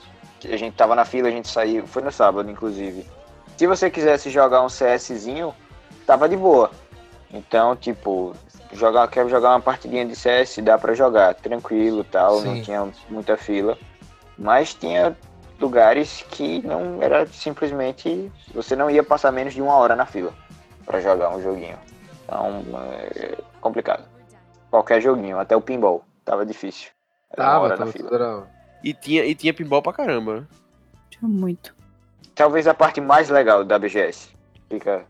A 0.45 0.57
gente 0.57 0.75
tava 0.75 0.97
na 0.97 1.05
fila, 1.05 1.29
a 1.29 1.31
gente 1.31 1.47
saiu. 1.49 1.87
Foi 1.87 2.03
no 2.03 2.11
sábado, 2.11 2.51
inclusive. 2.51 3.07
Se 3.63 3.67
você 3.69 3.89
quisesse 3.89 4.29
jogar 4.29 4.61
um 4.63 4.67
CSzinho, 4.67 5.55
tava 6.05 6.29
de 6.29 6.37
boa. 6.37 6.73
Então, 7.33 7.77
tipo, 7.77 8.35
jogar, 8.73 9.07
quer 9.07 9.29
jogar 9.29 9.51
uma 9.51 9.61
partidinha 9.61 10.05
de 10.05 10.17
CS, 10.17 10.59
dá 10.61 10.77
pra 10.77 10.95
jogar, 10.95 11.33
tranquilo 11.37 12.03
tal, 12.03 12.41
Sim. 12.41 12.57
não 12.57 12.61
tinha 12.63 12.93
muita 13.09 13.37
fila. 13.37 13.79
Mas 14.37 14.75
tinha 14.75 15.17
lugares 15.61 16.25
que 16.29 16.61
não 16.67 17.01
era 17.01 17.25
simplesmente. 17.29 18.33
Você 18.53 18.75
não 18.75 18.91
ia 18.91 19.05
passar 19.05 19.31
menos 19.31 19.55
de 19.55 19.63
uma 19.63 19.77
hora 19.77 19.95
na 19.95 20.07
fila 20.07 20.35
pra 20.85 21.01
jogar 21.01 21.31
um 21.31 21.41
joguinho. 21.41 21.79
Então, 22.25 22.65
é 23.13 23.39
complicado. 23.61 24.03
Qualquer 24.73 25.01
joguinho, 25.01 25.39
até 25.39 25.55
o 25.57 25.61
pinball, 25.61 26.03
tava 26.25 26.45
difícil. 26.45 26.91
Era 27.31 27.45
uma 27.45 27.53
Tava, 27.53 27.65
hora 27.67 27.77
tava 27.77 27.85
na 27.87 27.93
fila. 27.93 28.11
era- 28.13 28.43
E 28.83 28.93
tinha, 28.93 29.25
e 29.25 29.37
tinha 29.37 29.55
pinball 29.55 29.81
pra 29.81 29.93
caramba. 29.93 30.49
Tinha 31.09 31.29
muito. 31.31 31.81
Talvez 32.35 32.67
a 32.67 32.75
parte 32.75 33.01
mais 33.01 33.29
legal 33.29 33.65
da 33.65 33.79
BGS. 33.79 34.31
Fica 34.69 35.05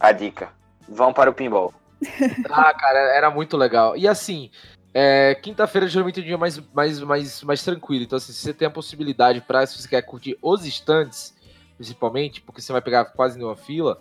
a 0.00 0.12
dica. 0.12 0.50
Vão 0.88 1.12
para 1.12 1.30
o 1.30 1.34
pinball. 1.34 1.72
Ah, 2.50 2.72
cara, 2.74 2.98
era 3.16 3.30
muito 3.30 3.56
legal. 3.56 3.96
E 3.96 4.06
assim, 4.06 4.50
é, 4.92 5.34
quinta-feira 5.34 5.86
geralmente 5.86 6.20
é 6.20 6.22
um 6.22 6.26
dia 6.26 6.38
mais, 6.38 6.58
mais, 6.72 7.00
mais, 7.00 7.42
mais 7.42 7.62
tranquilo. 7.62 8.04
Então, 8.04 8.16
assim, 8.16 8.32
se 8.32 8.40
você 8.40 8.54
tem 8.54 8.66
a 8.66 8.70
possibilidade 8.70 9.40
para 9.40 9.66
se 9.66 9.80
você 9.80 9.88
quer 9.88 10.02
curtir 10.02 10.38
os 10.40 10.64
stands, 10.64 11.34
principalmente, 11.76 12.40
porque 12.40 12.60
você 12.60 12.72
vai 12.72 12.80
pegar 12.80 13.04
quase 13.04 13.36
nenhuma 13.36 13.56
fila. 13.56 13.98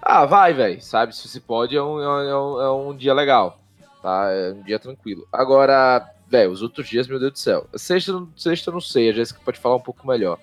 Ah, 0.00 0.24
vai, 0.24 0.52
velho. 0.52 0.80
Sabe? 0.80 1.14
Se 1.14 1.28
você 1.28 1.40
pode, 1.40 1.76
é 1.76 1.82
um, 1.82 2.00
é 2.00 2.38
um, 2.38 2.60
é 2.60 2.70
um 2.70 2.96
dia 2.96 3.12
legal. 3.12 3.60
Tá? 4.02 4.30
É 4.30 4.52
um 4.52 4.62
dia 4.62 4.78
tranquilo. 4.78 5.26
Agora, 5.32 6.08
velho, 6.26 6.52
os 6.52 6.62
outros 6.62 6.88
dias, 6.88 7.06
meu 7.06 7.18
Deus 7.18 7.32
do 7.32 7.38
céu. 7.38 7.66
Sexta, 7.74 8.26
sexta 8.36 8.70
eu 8.70 8.74
não 8.74 8.80
sei, 8.80 9.10
a 9.10 9.12
Jéssica 9.12 9.40
pode 9.44 9.58
falar 9.58 9.76
um 9.76 9.80
pouco 9.80 10.06
melhor. 10.06 10.38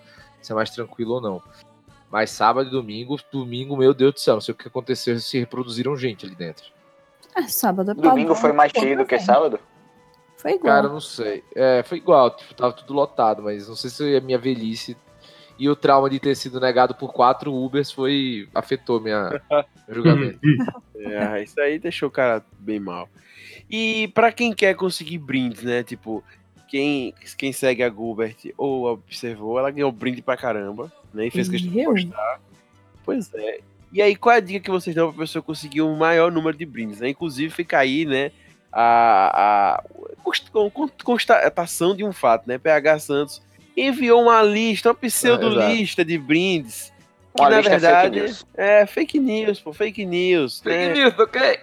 Se 0.45 0.51
é 0.51 0.55
mais 0.55 0.69
tranquilo 0.69 1.15
ou 1.15 1.21
não. 1.21 1.41
Mas 2.11 2.29
sábado 2.29 2.67
e 2.67 2.71
domingo, 2.71 3.17
domingo, 3.31 3.75
meu 3.75 3.95
Deus 3.95 4.13
do 4.13 4.19
céu, 4.19 4.35
não 4.35 4.41
sei 4.41 4.53
o 4.53 4.57
que 4.57 4.67
aconteceu, 4.67 5.19
se 5.19 5.39
reproduziram 5.39 5.97
gente 5.97 6.23
ali 6.23 6.35
dentro. 6.35 6.65
É, 7.35 7.47
sábado 7.47 7.89
é 7.89 7.93
Domingo 7.95 8.35
foi 8.35 8.53
mais 8.53 8.71
cheio 8.71 8.95
do 8.95 9.05
que 9.05 9.17
sábado? 9.19 9.59
Foi 10.37 10.51
igual. 10.51 10.75
Cara, 10.75 10.87
não 10.87 11.01
sei. 11.01 11.43
É, 11.55 11.81
foi 11.83 11.97
igual, 11.97 12.29
tipo, 12.35 12.53
tava 12.53 12.73
tudo 12.73 12.93
lotado, 12.93 13.41
mas 13.41 13.67
não 13.67 13.75
sei 13.75 13.89
se 13.89 14.15
a 14.15 14.21
minha 14.21 14.37
velhice 14.37 14.95
e 15.57 15.67
o 15.67 15.75
trauma 15.75 16.09
de 16.09 16.19
ter 16.19 16.35
sido 16.35 16.59
negado 16.59 16.93
por 16.93 17.11
quatro 17.11 17.51
Ubers 17.51 17.91
foi. 17.91 18.47
afetou 18.53 19.01
minha 19.01 19.41
meu 19.87 19.95
julgamento. 19.95 20.39
É, 20.97 21.43
isso 21.43 21.59
aí 21.59 21.77
deixou 21.77 22.09
o 22.09 22.11
cara 22.11 22.43
bem 22.57 22.79
mal. 22.79 23.07
E 23.69 24.07
pra 24.09 24.31
quem 24.31 24.53
quer 24.53 24.75
conseguir 24.75 25.19
brindes, 25.19 25.61
né? 25.61 25.83
Tipo, 25.83 26.23
quem, 26.75 27.13
quem 27.37 27.53
segue 27.53 27.81
a 27.83 27.89
Gilbert 27.89 28.35
ou 28.57 28.85
observou, 28.91 29.57
ela 29.57 29.71
ganhou 29.71 29.89
brinde 29.93 30.21
pra 30.21 30.35
caramba, 30.35 30.91
né? 31.13 31.27
E 31.27 31.31
fez 31.31 31.47
questão 31.47 31.71
de 31.71 31.83
postar. 31.85 32.41
Pois 33.05 33.33
é. 33.33 33.59
E 33.93 34.01
aí, 34.01 34.13
qual 34.13 34.35
é 34.35 34.39
a 34.39 34.41
dica 34.41 34.59
que 34.59 34.69
vocês 34.69 34.93
dão 34.93 35.09
pra 35.09 35.21
pessoa 35.21 35.41
conseguir 35.41 35.81
o 35.81 35.95
maior 35.95 36.29
número 36.29 36.57
de 36.57 36.65
brindes? 36.65 36.99
Né? 36.99 37.07
Inclusive, 37.07 37.49
fica 37.53 37.79
aí, 37.79 38.03
né? 38.03 38.29
A, 38.73 39.77
a 39.77 39.83
const- 40.21 40.51
con- 40.51 40.69
con- 40.69 40.89
constatação 41.01 41.95
de 41.95 42.03
um 42.03 42.11
fato, 42.11 42.45
né? 42.45 42.57
PH 42.57 42.99
Santos 42.99 43.41
enviou 43.77 44.23
uma 44.23 44.41
lista, 44.43 44.89
uma 44.89 44.95
pseudo-lista 44.95 46.03
de 46.03 46.17
brindes. 46.17 46.91
Que 47.33 47.41
Uma 47.41 47.51
na 47.51 47.55
fake 47.57 47.69
verdade 47.69 48.19
news. 48.19 48.45
é 48.53 48.85
fake 48.85 49.17
news, 49.17 49.61
pô, 49.61 49.71
fake 49.71 50.05
news. 50.05 50.59
Fake 50.59 50.75
né? 50.75 50.93
news, 50.93 51.17
ok? 51.17 51.59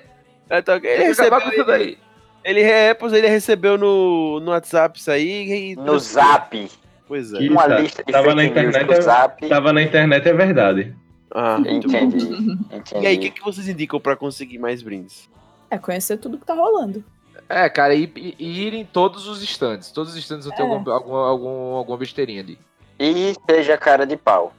É, 0.49 0.63
tá 0.63 0.77
ok. 0.77 0.91
Ele 0.91 1.05
recebeu, 1.05 1.39
isso 1.51 1.65
daí. 1.65 1.99
Ele, 2.45 2.61
é, 2.63 2.95
pois 2.95 3.13
ele 3.13 3.29
recebeu 3.29 3.77
no, 3.79 4.41
no 4.41 4.51
WhatsApp 4.51 4.99
isso 4.99 5.11
aí. 5.11 5.73
E, 5.73 5.77
No 5.77 5.99
Zap. 5.99 6.71
Pois 7.07 7.33
é. 7.35 7.39
Que- 7.39 7.49
Uma 7.49 7.69
tá- 7.69 7.79
lista 7.79 8.03
de 8.05 8.13
tava 8.13 8.25
fake 8.25 8.37
na 8.37 8.43
news 8.43 8.51
internet, 8.51 8.87
no 8.87 8.93
eu- 8.95 9.03
Zap. 9.03 9.49
Tava 9.49 9.73
na 9.73 9.83
internet, 9.83 10.29
é 10.29 10.33
verdade. 10.33 10.97
Ah, 11.31 11.59
muito 11.59 11.89
bom. 11.89 11.99
Entendi. 11.99 12.27
E 12.31 12.35
aí, 12.35 13.17
o 13.17 13.17
Entendi. 13.17 13.19
que, 13.19 13.31
que 13.31 13.45
vocês 13.45 13.69
indicam 13.69 13.99
pra 14.01 14.17
conseguir 14.17 14.59
mais 14.59 14.83
brindes? 14.83 15.29
É 15.71 15.79
conhecer 15.79 16.17
tudo 16.19 16.39
que 16.39 16.45
tá 16.45 16.55
rolando. 16.55 17.03
É, 17.49 17.69
cara, 17.69 17.95
e, 17.95 18.05
e- 18.17 18.35
e 18.39 18.67
ir 18.67 18.75
em 18.75 18.85
todos 18.85 19.27
os 19.27 19.43
stands. 19.43 19.91
Todos 19.91 20.13
os 20.13 20.19
stands 20.19 20.47
vão 20.47 20.55
ter 20.55 20.63
É. 20.63 20.67
algum, 20.67 20.91
algum, 20.91 21.15
algum, 21.15 21.75
alguma 21.75 21.99
besteirinha 21.99 22.41
ali. 22.43 22.59
E 22.99 23.35
seja 23.51 23.77
cara 23.77 24.07
de 24.07 24.17
pau. 24.17 24.53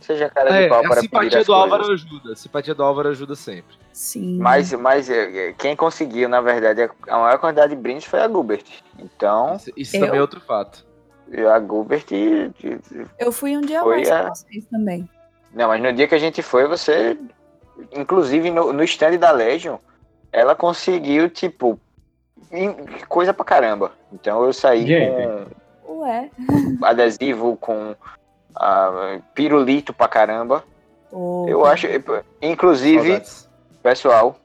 Seja 0.00 0.28
cara 0.28 0.50
de 0.50 0.56
É, 0.64 0.68
pau 0.68 0.78
a 0.78 0.82
para 0.82 0.88
pedir 0.96 1.02
simpatia 1.08 1.44
do 1.44 1.52
Álvaro 1.54 1.84
coisas. 1.86 2.06
ajuda. 2.06 2.32
A 2.32 2.36
simpatia 2.36 2.74
do 2.74 2.82
Álvaro 2.82 3.08
ajuda 3.08 3.34
sempre. 3.34 3.76
Sim. 3.92 4.38
Mas, 4.38 4.72
mas 4.74 5.08
é, 5.10 5.48
é, 5.48 5.52
quem 5.54 5.74
conseguiu, 5.74 6.28
na 6.28 6.40
verdade, 6.40 6.88
a 7.08 7.18
maior 7.18 7.38
quantidade 7.38 7.74
de 7.74 7.80
brindes 7.80 8.04
foi 8.04 8.20
a 8.20 8.28
Gubert. 8.28 8.64
Então, 8.98 9.56
Isso, 9.56 9.70
isso 9.76 9.96
Eu? 9.96 10.00
também 10.00 10.18
é 10.18 10.20
outro 10.20 10.40
fato. 10.40 10.84
a 11.52 11.58
Gubert. 11.58 12.04
Eu 13.18 13.32
fui 13.32 13.56
um 13.56 13.60
dia 13.62 13.82
Foi 13.82 13.96
mais 13.96 14.10
a- 14.10 14.24
com 14.28 14.34
vocês 14.34 14.64
também. 14.66 15.08
Não, 15.52 15.68
mas 15.68 15.82
no 15.82 15.92
dia 15.92 16.06
que 16.06 16.14
a 16.14 16.18
gente 16.18 16.42
foi, 16.42 16.66
você. 16.68 17.18
Inclusive 17.92 18.50
no, 18.50 18.72
no 18.72 18.82
stand 18.84 19.16
da 19.18 19.30
Legion, 19.30 19.76
ela 20.32 20.54
conseguiu, 20.54 21.28
tipo. 21.30 21.80
em- 22.52 22.74
coisa 23.08 23.32
pra 23.34 23.44
caramba. 23.44 23.92
Então 24.12 24.44
eu 24.44 24.52
saí 24.52 24.86
Gente. 24.86 25.48
Ué. 25.88 26.30
com 26.78 26.84
adesivo, 26.84 27.56
com 27.56 27.94
ah, 28.56 29.18
pirulito 29.34 29.92
pra 29.92 30.08
caramba. 30.08 30.64
ô, 31.12 31.46
Eu 31.48 31.64
acho. 31.64 31.86
Inclusive. 32.40 33.08
Saudades. 33.08 33.48
Pessoal, 33.82 34.36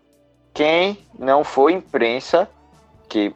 quem 0.53 0.99
não 1.17 1.43
for 1.43 1.69
imprensa, 1.71 2.47
que 3.09 3.33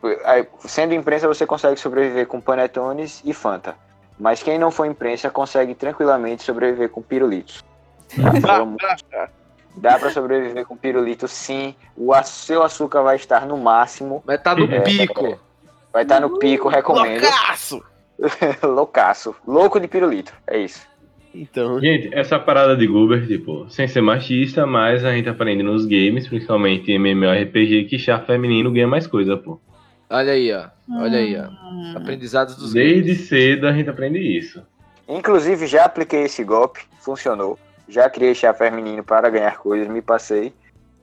sendo 0.60 0.94
imprensa 0.94 1.28
você 1.28 1.46
consegue 1.46 1.80
sobreviver 1.80 2.28
com 2.28 2.40
panetones 2.40 3.22
e 3.26 3.34
Fanta. 3.34 3.76
Mas 4.20 4.42
quem 4.44 4.58
não 4.60 4.72
for 4.72 4.86
imprensa 4.86 5.30
consegue 5.30 5.74
tranquilamente 5.76 6.44
sobreviver 6.44 6.90
com 6.90 7.02
pirulitos. 7.02 7.64
Tá? 8.42 9.30
Dá 9.78 10.00
pra 10.00 10.10
sobreviver 10.12 10.66
com 10.66 10.78
pirulito 10.78 11.28
sim. 11.28 11.76
O 11.98 12.14
seu 12.24 12.64
açúcar 12.64 13.02
vai 13.02 13.16
estar 13.18 13.46
no 13.46 13.58
máximo. 13.58 14.24
Mas 14.26 14.42
tá 14.42 14.56
no 14.56 14.72
É. 14.72 14.80
pico. 14.82 15.38
Vai 15.92 16.04
estar 16.04 16.22
no 16.22 16.38
pico, 16.40 16.70
recomendo. 16.70 17.22
Loucaço! 17.24 17.84
Loucaço. 18.64 19.36
Louco 19.48 19.80
de 19.80 19.88
pirulito. 19.88 20.34
É 20.48 20.58
isso. 20.58 20.88
Então, 21.34 21.80
Gente, 21.82 22.10
essa 22.14 22.40
parada 22.40 22.78
de 22.78 22.88
Guber, 22.88 23.28
tipo, 23.28 23.70
sem 23.70 23.88
ser 23.90 24.00
machista, 24.02 24.66
mas 24.66 25.04
a 25.04 25.12
gente 25.12 25.28
aprende 25.28 25.62
nos 25.64 25.86
games, 25.86 26.28
principalmente 26.30 26.90
em 26.92 26.96
MMORPG, 26.98 27.86
que 27.90 28.00
chá 28.00 28.18
feminino 28.20 28.72
ganha 28.72 28.88
mais 28.88 29.06
coisa, 29.06 29.36
pô. 29.36 29.60
Olha 30.10 30.32
aí, 30.32 30.54
ó. 30.54 30.68
Olha 30.98 31.18
aí, 31.18 31.36
ó. 31.38 31.44
hum, 31.50 31.94
Aprendizados 31.98 32.56
dos 32.56 32.72
Desde 32.72 33.02
games. 33.14 33.28
cedo 33.28 33.68
a 33.68 33.74
gente 33.74 33.90
aprende 33.90 34.20
isso. 34.20 34.64
Inclusive, 35.10 35.68
já 35.68 35.84
apliquei 35.84 36.24
esse 36.24 36.42
golpe. 36.44 36.82
Funcionou. 37.00 37.60
Já 37.90 38.10
criei 38.10 38.34
chapéu 38.34 38.72
menino 38.72 39.04
para 39.04 39.30
ganhar 39.30 39.58
coisas. 39.58 39.88
Me 39.90 40.02
passei. 40.02 40.54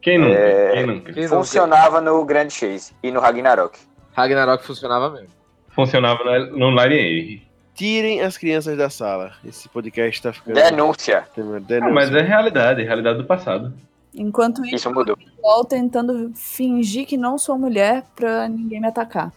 Quem 0.00 0.18
nunca? 0.18 0.32
É, 0.34 0.72
Quem 0.72 0.86
nunca? 0.86 1.12
Quem 1.12 1.22
não 1.24 1.28
Funcionava 1.28 2.00
no 2.00 2.24
Grand 2.24 2.48
Chase 2.48 2.92
e 3.02 3.10
no 3.10 3.20
Ragnarok. 3.20 3.78
Ragnarok 4.14 4.64
funcionava 4.64 5.10
mesmo. 5.10 5.28
Funcionava 5.74 6.22
na- 6.24 6.46
no 6.46 6.70
Line 6.70 6.94
Air. 6.98 7.42
tirem 7.74 8.20
as 8.20 8.36
crianças 8.36 8.76
da 8.76 8.90
sala. 8.90 9.32
Esse 9.44 9.68
podcast 9.68 10.22
tá 10.22 10.32
ficando. 10.32 10.54
Denúncia. 10.54 11.24
Uma 11.36 11.56
Ah, 11.56 11.60
denúncia. 11.60 11.94
mas 11.94 12.14
é 12.14 12.20
realidade, 12.22 12.82
é 12.82 12.84
realidade 12.84 13.18
do 13.18 13.24
passado. 13.24 13.72
Enquanto 14.14 14.62
isso, 14.66 14.74
Isso 14.76 14.92
mudou. 14.92 15.16
eu 15.42 15.64
tentando 15.64 16.30
fingir 16.34 17.06
que 17.06 17.16
não 17.16 17.38
sou 17.38 17.58
mulher 17.58 18.04
pra 18.14 18.46
ninguém 18.48 18.80
me 18.80 18.86
atacar. 18.88 19.32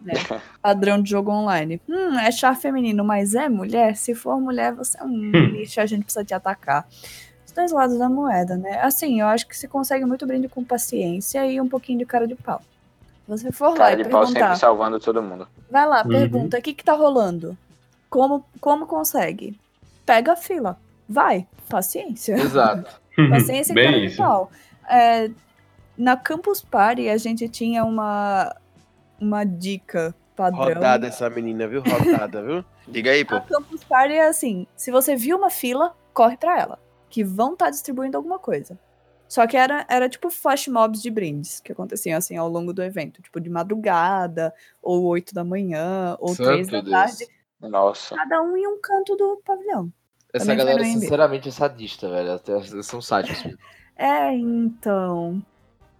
né? 0.00 0.12
Padrão 0.62 1.00
de 1.02 1.10
jogo 1.10 1.30
online. 1.30 1.80
Hum, 1.88 2.18
é 2.18 2.30
char 2.32 2.56
feminino, 2.56 3.04
mas 3.04 3.34
é 3.34 3.48
mulher? 3.48 3.96
Se 3.96 4.14
for 4.14 4.40
mulher, 4.40 4.72
você 4.72 4.98
é 5.00 5.04
um 5.04 5.30
lixo, 5.30 5.80
a 5.80 5.86
gente 5.86 6.04
precisa 6.04 6.24
te 6.24 6.34
atacar. 6.34 6.86
Os 7.46 7.52
dois 7.52 7.70
lados 7.72 7.98
da 7.98 8.08
moeda, 8.08 8.56
né? 8.56 8.80
Assim, 8.82 9.20
eu 9.20 9.26
acho 9.26 9.46
que 9.46 9.56
se 9.56 9.68
consegue 9.68 10.04
muito 10.04 10.26
brinde 10.26 10.48
com 10.48 10.64
paciência 10.64 11.46
e 11.46 11.60
um 11.60 11.68
pouquinho 11.68 11.98
de 12.00 12.04
cara 12.06 12.26
de 12.26 12.34
pau. 12.34 12.60
Se 13.24 13.30
você 13.30 13.52
for 13.52 13.70
lá 13.70 13.76
Cara 13.76 14.00
e 14.00 14.04
de 14.04 14.10
pau 14.10 14.26
sempre 14.26 14.56
salvando 14.56 14.98
todo 15.00 15.22
mundo. 15.22 15.46
vai 15.70 15.86
lá, 15.86 16.02
Uhum. 16.02 16.08
pergunta, 16.08 16.58
o 16.58 16.62
que 16.62 16.74
que 16.74 16.84
tá 16.84 16.92
rolando? 16.92 17.56
Como, 18.10 18.44
como 18.60 18.86
consegue? 18.86 19.58
Pega 20.04 20.32
a 20.32 20.36
fila. 20.36 20.78
Vai, 21.08 21.46
paciência. 21.68 22.34
Exato. 22.34 22.90
Paciência 23.30 23.72
e 23.72 23.74
Bem 23.76 23.84
cara 23.86 24.00
de 24.00 24.06
isso. 24.06 24.16
pau. 24.16 24.50
É, 24.88 25.30
na 25.96 26.16
Campus 26.16 26.60
Party, 26.62 27.08
a 27.08 27.16
gente 27.16 27.48
tinha 27.48 27.84
uma, 27.84 28.54
uma 29.20 29.44
dica 29.44 30.14
padrão. 30.36 30.64
Rodada 30.64 31.06
essa 31.06 31.30
menina, 31.30 31.66
viu? 31.68 31.82
Rodada, 31.82 32.42
viu? 32.42 32.64
Diga 32.88 33.12
aí, 33.12 33.24
pô. 33.24 33.36
A 33.36 33.40
Campus 33.40 33.84
Party 33.84 34.14
é 34.14 34.26
assim: 34.26 34.66
se 34.76 34.90
você 34.90 35.14
viu 35.14 35.36
uma 35.38 35.50
fila, 35.50 35.94
corre 36.12 36.36
pra 36.36 36.58
ela. 36.58 36.78
Que 37.08 37.22
vão 37.22 37.52
estar 37.52 37.70
distribuindo 37.70 38.16
alguma 38.16 38.38
coisa. 38.38 38.76
Só 39.32 39.46
que 39.46 39.56
era, 39.56 39.86
era 39.88 40.10
tipo 40.10 40.28
flash 40.28 40.68
mobs 40.68 41.00
de 41.00 41.10
brindes 41.10 41.58
que 41.58 41.72
aconteciam 41.72 42.18
assim 42.18 42.36
ao 42.36 42.50
longo 42.50 42.70
do 42.70 42.82
evento. 42.82 43.22
Tipo 43.22 43.40
de 43.40 43.48
madrugada, 43.48 44.52
ou 44.82 45.04
8 45.04 45.32
da 45.32 45.42
manhã, 45.42 46.18
ou 46.20 46.34
Santo 46.34 46.48
3 46.50 46.68
da 46.68 46.80
Deus. 46.82 46.90
tarde. 46.90 47.28
Nossa. 47.58 48.14
Cada 48.14 48.42
um 48.42 48.54
em 48.54 48.66
um 48.66 48.78
canto 48.78 49.16
do 49.16 49.40
pavilhão. 49.42 49.90
Essa 50.34 50.44
Também 50.44 50.58
galera, 50.58 50.84
sinceramente, 50.84 51.48
é 51.48 51.50
sadista, 51.50 52.10
velho. 52.10 52.32
Até- 52.32 52.60
São 52.82 53.00
sádicos. 53.00 53.56
É, 53.96 54.34
então. 54.34 55.42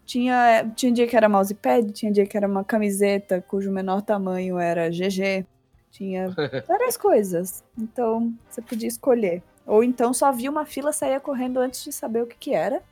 Tinha, 0.04 0.70
tinha 0.76 0.92
dia 0.92 1.06
que 1.06 1.16
era 1.16 1.28
mousepad, 1.28 1.90
tinha 1.92 2.12
dia 2.12 2.26
que 2.26 2.36
era 2.36 2.46
uma 2.48 2.64
camiseta 2.64 3.40
cujo 3.40 3.70
menor 3.70 4.02
tamanho 4.02 4.58
era 4.58 4.90
GG. 4.90 5.46
Tinha 5.90 6.28
várias 6.68 6.98
coisas. 6.98 7.64
Então, 7.78 8.30
você 8.50 8.60
podia 8.60 8.88
escolher. 8.88 9.42
Ou 9.66 9.82
então 9.82 10.12
só 10.12 10.30
via 10.32 10.50
uma 10.50 10.66
fila, 10.66 10.92
saía 10.92 11.18
correndo 11.18 11.60
antes 11.60 11.82
de 11.82 11.92
saber 11.92 12.22
o 12.24 12.26
que, 12.26 12.36
que 12.36 12.52
era. 12.54 12.82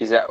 É- 0.00 0.26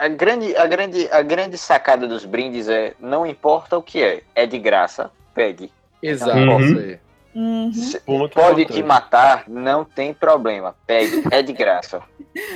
A 0.00 0.08
grande, 0.08 0.56
a, 0.56 0.66
grande, 0.66 1.08
a 1.10 1.22
grande 1.22 1.56
sacada 1.56 2.06
dos 2.08 2.24
brindes 2.24 2.68
é: 2.68 2.94
não 2.98 3.24
importa 3.26 3.78
o 3.78 3.82
que 3.82 4.02
é, 4.02 4.22
é 4.34 4.46
de 4.46 4.58
graça, 4.58 5.10
pegue. 5.34 5.70
Exato, 6.02 6.38
Uhum. 6.38 6.98
Uhum. 7.34 7.70
Ponto 8.04 8.34
Pode 8.34 8.64
te 8.64 8.82
matar, 8.82 9.44
não 9.46 9.84
tem 9.84 10.12
problema, 10.12 10.74
pegue, 10.86 11.22
é 11.30 11.42
de 11.42 11.52
graça. 11.52 12.02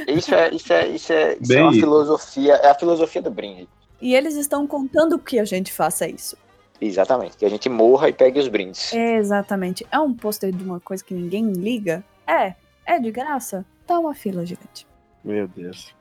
Isso 0.08 0.34
é, 0.34 0.50
isso 0.52 0.72
é, 0.72 0.88
isso 0.88 1.12
é, 1.12 1.36
isso 1.40 1.52
é 1.52 1.62
uma 1.62 1.72
filosofia, 1.72 2.54
é 2.54 2.70
a 2.70 2.74
filosofia 2.74 3.22
do 3.22 3.30
brinde. 3.30 3.68
E 4.00 4.14
eles 4.14 4.34
estão 4.34 4.66
contando 4.66 5.18
que 5.18 5.38
a 5.38 5.44
gente 5.44 5.72
faça 5.72 6.08
isso. 6.08 6.36
Exatamente, 6.80 7.36
que 7.36 7.44
a 7.44 7.48
gente 7.48 7.68
morra 7.68 8.08
e 8.08 8.12
pegue 8.12 8.40
os 8.40 8.48
brindes. 8.48 8.92
Exatamente. 8.92 9.86
É 9.92 10.00
um 10.00 10.12
pôster 10.12 10.50
de 10.50 10.64
uma 10.64 10.80
coisa 10.80 11.04
que 11.04 11.14
ninguém 11.14 11.52
liga? 11.52 12.02
É. 12.26 12.54
É 12.84 12.98
de 12.98 13.12
graça? 13.12 13.64
Tá 13.86 13.96
uma 14.00 14.14
fila 14.14 14.44
gigante. 14.44 14.84
Meu 15.24 15.46
Deus. 15.46 15.94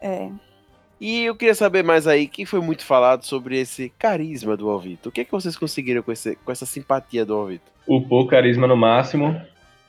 É. 0.00 0.30
E 1.00 1.24
eu 1.24 1.36
queria 1.36 1.54
saber 1.54 1.84
mais 1.84 2.06
aí, 2.06 2.26
que 2.26 2.44
foi 2.44 2.60
muito 2.60 2.84
falado 2.84 3.24
sobre 3.24 3.58
esse 3.60 3.90
carisma 3.98 4.56
do 4.56 4.68
Alvito. 4.68 5.08
O 5.08 5.12
que 5.12 5.20
é 5.20 5.24
que 5.24 5.30
vocês 5.30 5.56
conseguiram 5.56 6.02
com, 6.02 6.10
esse, 6.10 6.34
com 6.36 6.50
essa 6.50 6.66
simpatia 6.66 7.24
do 7.24 7.34
Alvito? 7.34 7.70
Upou 7.86 8.26
carisma 8.26 8.66
no 8.66 8.76
máximo. 8.76 9.40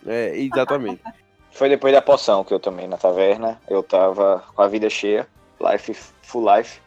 É, 0.06 0.38
exatamente. 0.38 1.02
Foi 1.52 1.68
depois 1.68 1.92
da 1.94 2.02
poção 2.02 2.44
que 2.44 2.54
eu 2.54 2.60
tomei 2.60 2.88
na 2.88 2.96
taverna. 2.96 3.60
Eu 3.68 3.82
tava 3.82 4.44
com 4.56 4.62
a 4.62 4.68
vida 4.68 4.90
cheia, 4.90 5.28
life, 5.60 5.94
full 6.22 6.46
life. 6.56 6.80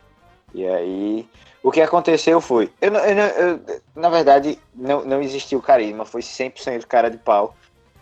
E 0.54 0.64
aí, 0.66 1.28
o 1.62 1.70
que 1.70 1.80
aconteceu 1.80 2.40
foi. 2.40 2.70
Eu, 2.80 2.94
eu 2.94 3.18
eu- 3.18 3.80
na 3.94 4.08
verdade, 4.08 4.58
não, 4.74 5.04
não 5.04 5.20
existiu 5.20 5.60
carisma, 5.60 6.04
foi 6.04 6.22
100% 6.22 6.86
cara 6.86 7.10
de 7.10 7.18
pau. 7.18 7.54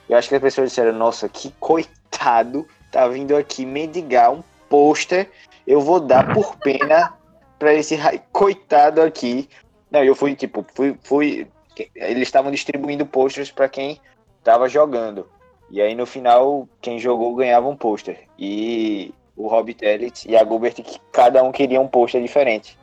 Eu 0.09 0.17
acho 0.17 0.29
que 0.29 0.35
as 0.35 0.41
pessoas 0.41 0.69
disseram: 0.69 0.93
Nossa, 0.93 1.29
que 1.29 1.53
coitado, 1.59 2.67
tá 2.93 3.09
vindo 3.09 3.35
aqui 3.37 3.65
mendigar 3.65 4.33
um 4.33 4.43
pôster. 4.71 5.29
Eu 5.67 5.83
vou 5.83 6.01
dar 6.01 6.33
por 6.33 6.57
pena 6.57 7.13
pra 7.59 7.75
esse 7.75 7.99
coitado 8.33 9.03
aqui. 9.03 9.47
Não, 9.91 10.03
eu 10.03 10.15
fui, 10.15 10.35
tipo, 10.35 10.65
fui. 10.75 10.97
fui 11.03 11.47
eles 11.95 12.23
estavam 12.23 12.51
distribuindo 12.51 13.07
posters 13.07 13.51
pra 13.51 13.69
quem 13.69 14.01
tava 14.43 14.69
jogando. 14.69 15.29
E 15.71 15.81
aí 15.81 15.95
no 15.95 16.07
final, 16.07 16.69
quem 16.81 16.99
jogou 16.99 17.35
ganhava 17.35 17.69
um 17.69 17.77
pôster. 17.77 18.27
E 18.39 19.15
o 19.37 19.47
Rob 19.47 19.73
Tellet 19.73 20.29
e 20.29 20.37
a 20.37 20.45
Gilbert, 20.45 20.75
que 20.75 21.01
cada 21.13 21.43
um 21.43 21.53
queria 21.53 21.81
um 21.81 21.89
pôster 21.89 22.21
diferente. 22.21 22.79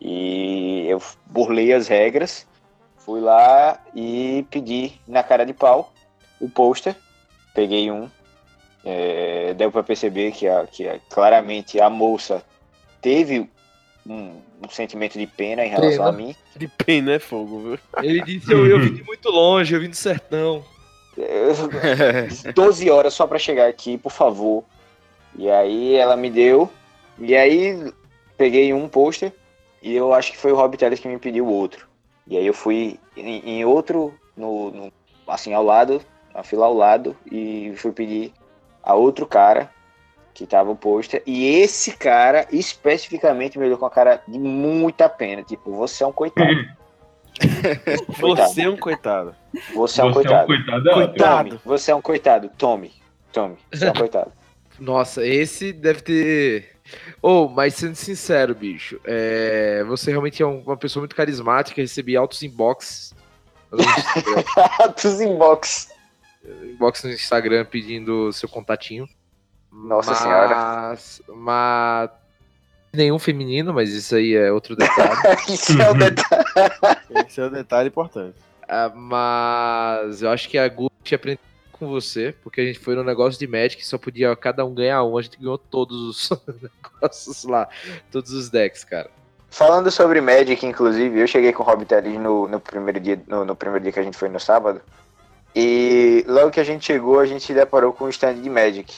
E 0.00 0.86
eu 0.88 1.00
burlei 1.26 1.72
as 1.72 1.86
regras, 1.88 2.46
fui 2.98 3.20
lá 3.20 3.80
e 3.94 4.44
pedi 4.50 4.92
na 5.06 5.22
cara 5.22 5.46
de 5.46 5.52
pau 5.52 5.92
o 6.40 6.48
pôster. 6.48 6.96
Peguei 7.54 7.90
um. 7.90 8.10
É, 8.84 9.54
deu 9.54 9.70
para 9.70 9.82
perceber 9.82 10.32
que, 10.32 10.48
a, 10.48 10.66
que 10.66 10.88
a- 10.88 10.98
claramente 11.08 11.80
a 11.80 11.88
moça 11.88 12.42
teve 13.00 13.48
um, 14.06 14.40
um 14.64 14.68
sentimento 14.68 15.18
de 15.18 15.26
pena 15.26 15.64
em 15.64 15.68
relação 15.68 16.04
Pena. 16.04 16.08
a 16.08 16.12
mim. 16.12 16.34
De 16.56 16.66
pena 16.68 17.12
é 17.12 17.18
fogo, 17.18 17.58
viu? 17.60 17.78
Ele 18.02 18.22
disse: 18.22 18.52
eu, 18.52 18.66
eu 18.66 18.80
vim 18.80 18.94
de 18.94 19.04
muito 19.04 19.28
longe, 19.30 19.74
eu 19.74 19.80
vim 19.80 19.88
do 19.88 19.96
sertão. 19.96 20.64
Eu- 21.16 22.52
12 22.54 22.90
horas 22.90 23.12
só 23.12 23.26
pra 23.26 23.38
chegar 23.38 23.68
aqui, 23.68 23.98
por 23.98 24.10
favor. 24.10 24.64
E 25.36 25.48
aí 25.50 25.94
ela 25.94 26.16
me 26.16 26.30
deu. 26.30 26.70
E 27.18 27.36
aí 27.36 27.92
peguei 28.36 28.72
um 28.72 28.88
pôster. 28.88 29.30
E 29.82 29.94
eu 29.94 30.14
acho 30.14 30.32
que 30.32 30.38
foi 30.38 30.52
o 30.52 30.56
Rob 30.56 30.74
Teles 30.76 31.00
que 31.00 31.08
me 31.08 31.18
pediu 31.18 31.46
outro. 31.46 31.86
E 32.26 32.36
aí 32.36 32.46
eu 32.46 32.54
fui 32.54 32.98
em, 33.16 33.40
em 33.58 33.64
outro, 33.64 34.14
no, 34.36 34.70
no- 34.70 34.92
assim, 35.26 35.52
ao 35.52 35.62
lado, 35.62 36.00
na 36.34 36.42
fila 36.42 36.64
ao 36.64 36.72
lado. 36.74 37.14
E 37.30 37.72
fui 37.76 37.92
pedir 37.92 38.32
a 38.82 38.94
outro 38.94 39.26
cara 39.26 39.70
que 40.34 40.46
tava 40.46 40.70
o 40.70 40.76
pôster. 40.76 41.22
E 41.26 41.46
esse 41.60 41.92
cara, 41.92 42.46
especificamente, 42.50 43.58
me 43.58 43.66
olhou 43.66 43.78
com 43.78 43.86
a 43.86 43.90
cara 43.90 44.22
de 44.26 44.38
muita 44.38 45.08
pena. 45.08 45.42
Tipo, 45.42 45.72
você 45.72 46.02
é 46.02 46.06
um 46.06 46.12
coitado. 46.12 46.48
Coitado. 46.48 46.82
Você 48.20 48.62
é 48.62 48.68
um 48.68 48.76
coitado. 48.76 49.34
Você 49.74 50.00
é 50.00 50.04
um 50.04 50.12
Você 50.12 50.28
é 50.28 50.32
um 50.40 50.44
coitado. 50.44 50.46
coitado. 50.46 50.88
é. 50.90 50.92
Coitado. 50.94 51.60
Você 51.64 51.90
é 51.90 51.94
um 51.94 52.02
coitado, 52.02 52.50
tome. 52.58 52.92
Tome, 53.32 53.56
você 53.72 53.86
é 53.86 53.90
um 53.90 53.94
coitado. 53.94 54.30
Nossa, 54.78 55.26
esse 55.26 55.72
deve 55.72 56.02
ter. 56.02 56.76
Ou, 57.22 57.48
mas 57.48 57.74
sendo 57.74 57.94
sincero, 57.94 58.54
bicho, 58.54 59.00
é, 59.04 59.82
você 59.84 60.10
realmente 60.10 60.42
é 60.42 60.46
um- 60.46 60.60
uma 60.60 60.76
pessoa 60.76 61.00
muito 61.00 61.16
carismática, 61.16 61.80
recebi 61.80 62.14
altos 62.14 62.42
inbox. 62.42 63.14
Dos 65.02 65.20
inbox. 65.20 65.88
Inbox 66.64 67.04
no 67.04 67.10
Instagram 67.10 67.64
pedindo 67.64 68.32
seu 68.32 68.48
contatinho. 68.48 69.08
Nossa 69.70 70.10
mas, 70.10 70.18
senhora. 70.18 70.98
Mas. 71.28 72.10
Nenhum 72.92 73.18
feminino, 73.18 73.72
mas 73.72 73.90
isso 73.90 74.14
aí 74.14 74.34
é 74.34 74.52
outro 74.52 74.76
detalhe. 74.76 75.16
Isso 75.48 75.80
é 75.80 75.90
o 75.90 75.94
detalhe. 75.94 76.44
Esse 77.26 77.40
é 77.40 77.44
o 77.46 77.50
detalhe 77.50 77.88
importante. 77.88 78.36
Ah, 78.68 78.92
mas 78.94 80.20
eu 80.20 80.30
acho 80.30 80.46
que 80.46 80.58
a 80.58 80.68
Gucci 80.68 81.14
aprendeu 81.14 81.40
com 81.72 81.88
você, 81.88 82.34
porque 82.42 82.60
a 82.60 82.64
gente 82.64 82.78
foi 82.78 82.94
no 82.94 83.02
negócio 83.02 83.40
de 83.40 83.46
Magic 83.46 83.82
e 83.82 83.86
só 83.86 83.96
podia 83.96 84.36
cada 84.36 84.64
um 84.64 84.74
ganhar 84.74 85.02
um. 85.04 85.16
A 85.16 85.22
gente 85.22 85.38
ganhou 85.38 85.56
todos 85.56 86.30
os 86.30 86.30
negócios 86.62 87.44
lá, 87.44 87.66
todos 88.10 88.30
os 88.32 88.50
decks, 88.50 88.84
cara. 88.84 89.10
Falando 89.50 89.90
sobre 89.90 90.20
Magic, 90.20 90.64
inclusive, 90.64 91.18
eu 91.18 91.26
cheguei 91.26 91.52
com 91.52 91.62
o 91.62 91.66
Hobbit 91.66 91.94
ali 91.94 92.18
no, 92.18 92.46
no, 92.46 92.60
primeiro 92.60 93.00
dia, 93.00 93.22
no, 93.26 93.44
no 93.44 93.56
primeiro 93.56 93.82
dia 93.82 93.92
que 93.92 94.00
a 94.00 94.02
gente 94.02 94.16
foi 94.16 94.28
no 94.28 94.40
sábado. 94.40 94.80
E 95.54 96.24
logo 96.26 96.50
que 96.50 96.60
a 96.60 96.64
gente 96.64 96.84
chegou, 96.84 97.20
a 97.20 97.26
gente 97.26 97.44
se 97.44 97.52
deparou 97.54 97.92
com 97.92 98.04
o 98.04 98.08
stand 98.08 98.34
de 98.34 98.48
Magic. 98.48 98.92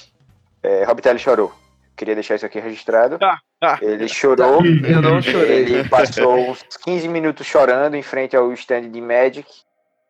É, 0.62 0.84
Hobbit 0.84 1.18
chorou. 1.18 1.52
Queria 1.96 2.14
deixar 2.14 2.34
isso 2.36 2.46
aqui 2.46 2.58
registrado. 2.58 3.18
Ele 3.80 4.08
chorou. 4.08 4.64
Eu 4.64 5.00
não 5.02 5.20
chorei. 5.22 5.58
Ele 5.60 5.88
passou 5.88 6.36
uns 6.50 6.62
15 6.84 7.08
minutos 7.08 7.46
chorando 7.46 7.94
em 7.94 8.02
frente 8.02 8.36
ao 8.36 8.52
stand 8.52 8.88
de 8.90 9.00
Magic. 9.00 9.46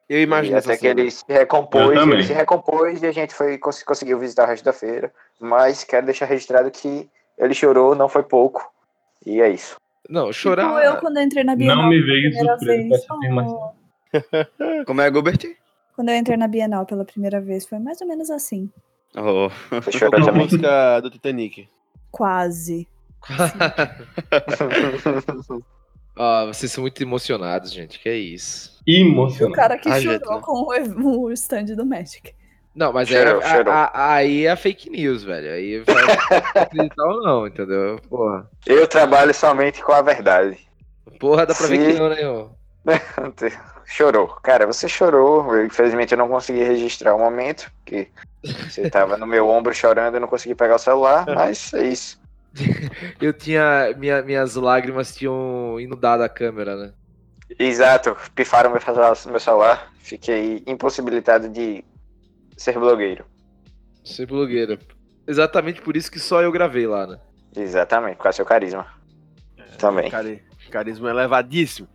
Eu 0.09 0.20
imagino 0.20 0.59
até 0.59 0.76
que 0.76 0.86
ele 0.86 1.11
se 1.11 1.24
recompôs, 1.28 1.97
ele 2.14 2.22
se 2.24 2.32
recompôs 2.34 3.03
e 3.03 3.07
a 3.07 3.12
gente 3.12 3.32
foi, 3.34 3.57
cons- 3.57 3.82
conseguiu 3.82 4.18
visitar 4.18 4.45
o 4.45 4.47
resto 4.47 4.62
da 4.64 4.72
feira. 4.72 5.11
Mas 5.40 5.82
quero 5.82 6.05
deixar 6.05 6.26
registrado 6.26 6.70
que 6.70 7.09
ele 7.38 7.55
chorou, 7.55 7.95
não 7.95 8.09
foi 8.09 8.22
pouco. 8.22 8.70
E 9.24 9.40
é 9.40 9.49
isso. 9.49 9.76
Não, 10.09 10.30
chorar. 10.32 10.66
Tipo 10.66 10.78
eu 10.80 10.97
quando 10.99 11.16
eu 11.16 11.22
entrei 11.22 11.42
na 11.42 11.57
Bienal 11.57 11.76
Não 11.78 11.88
me 11.88 12.03
com 12.36 12.95
essa 12.95 13.14
afirmação. 13.14 13.72
Oh, 14.14 14.84
Como 14.86 15.01
é, 15.01 15.11
Gilbert? 15.11 15.57
Quando 15.95 16.09
eu 16.11 16.16
entrei 16.16 16.36
na 16.36 16.49
Bienal 16.49 16.84
pela 16.86 17.05
primeira 17.05 17.40
vez, 17.40 17.66
foi 17.66 17.78
mais 17.78 18.01
ou 18.01 18.07
menos 18.09 18.30
assim. 18.30 18.70
Oh. 19.16 19.49
Com 19.70 20.28
a 20.28 20.32
música 20.32 21.01
do 21.01 21.11
Titanic. 21.11 21.68
Quase. 22.11 22.88
Ah, 26.16 26.45
vocês 26.47 26.70
são 26.70 26.82
muito 26.82 27.03
emocionados, 27.03 27.72
gente. 27.72 27.99
Que 27.99 28.09
é 28.09 28.16
isso. 28.16 28.78
O 28.86 28.90
Emocionante. 28.92 29.57
cara 29.57 29.76
que 29.76 29.88
Ah, 29.88 30.01
chorou 30.01 30.12
gente, 30.12 30.28
né? 30.28 30.40
com 30.42 31.09
o, 31.09 31.22
o 31.24 31.32
stand 31.32 31.64
do 31.74 31.84
Magic. 31.84 32.32
Não, 32.72 32.92
mas 32.92 33.09
Cheirou, 33.09 33.42
é, 33.42 33.51
cheirou. 33.51 33.72
a- 33.72 33.90
a- 33.92 34.14
aí 34.14 34.47
é 34.47 34.55
fake 34.55 34.90
news, 34.90 35.24
velho. 35.24 35.51
Aí 35.53 35.80
vai 35.80 36.05
acreditar 36.62 37.05
ou 37.05 37.20
não, 37.20 37.47
entendeu? 37.49 37.99
Porra. 38.09 38.49
Eu 38.64 38.86
trabalho 38.86 39.34
somente 39.34 39.82
com 39.82 39.90
a 39.92 40.03
verdade. 40.03 40.57
Porra, 41.18 41.47
dá 41.47 41.55
pra 41.55 41.66
ver 41.66 41.78
que 41.95 41.99
não, 41.99 42.09
né, 42.09 42.28
ó? 42.28 42.49
Chorou. 43.87 44.28
Cara, 44.43 44.66
você 44.66 44.89
chorou. 44.89 45.55
Eu, 45.55 45.66
infelizmente 45.66 46.12
eu 46.12 46.18
não 46.18 46.28
consegui 46.28 46.62
registrar 46.62 47.14
o 47.14 47.18
momento, 47.18 47.70
porque 47.78 48.09
você 48.43 48.89
tava 48.91 49.16
no 49.16 49.26
meu 49.26 49.49
ombro 49.49 49.74
chorando, 49.74 50.14
eu 50.14 50.20
não 50.20 50.28
consegui 50.28 50.55
pegar 50.55 50.76
o 50.76 50.78
celular, 50.78 51.26
mas 51.35 51.72
é 51.74 51.87
isso. 51.87 52.22
Eu 53.20 53.32
tinha. 53.32 53.93
Minha, 53.97 54.22
minhas 54.22 54.55
lágrimas 54.55 55.12
tinham 55.14 55.80
inundado 55.80 56.22
a 56.22 56.28
câmera, 56.28 56.76
né? 56.76 56.93
Exato, 57.59 58.16
pifaram 58.35 58.70
meu 58.70 58.80
celular, 58.80 59.16
meu 59.26 59.41
celular. 59.41 59.93
Fiquei 59.99 60.62
impossibilitado 60.66 61.49
de 61.49 61.85
ser 62.57 62.78
blogueiro. 62.78 63.24
Ser 64.05 64.26
blogueira. 64.26 64.78
Exatamente 65.26 65.80
por 65.82 65.97
isso 65.97 66.11
que 66.12 66.20
só 66.20 66.43
eu 66.43 66.53
gravei 66.53 66.87
lá, 66.87 67.07
né? 67.07 67.18
Exatamente, 67.57 68.16
por 68.16 68.24
causa 68.24 68.35
do 68.35 68.37
seu 68.37 68.47
carisma. 68.47 68.87
Também. 69.78 70.09
Cari- 70.11 70.43
carisma 70.74 71.08
elevadíssimo. 71.08 71.86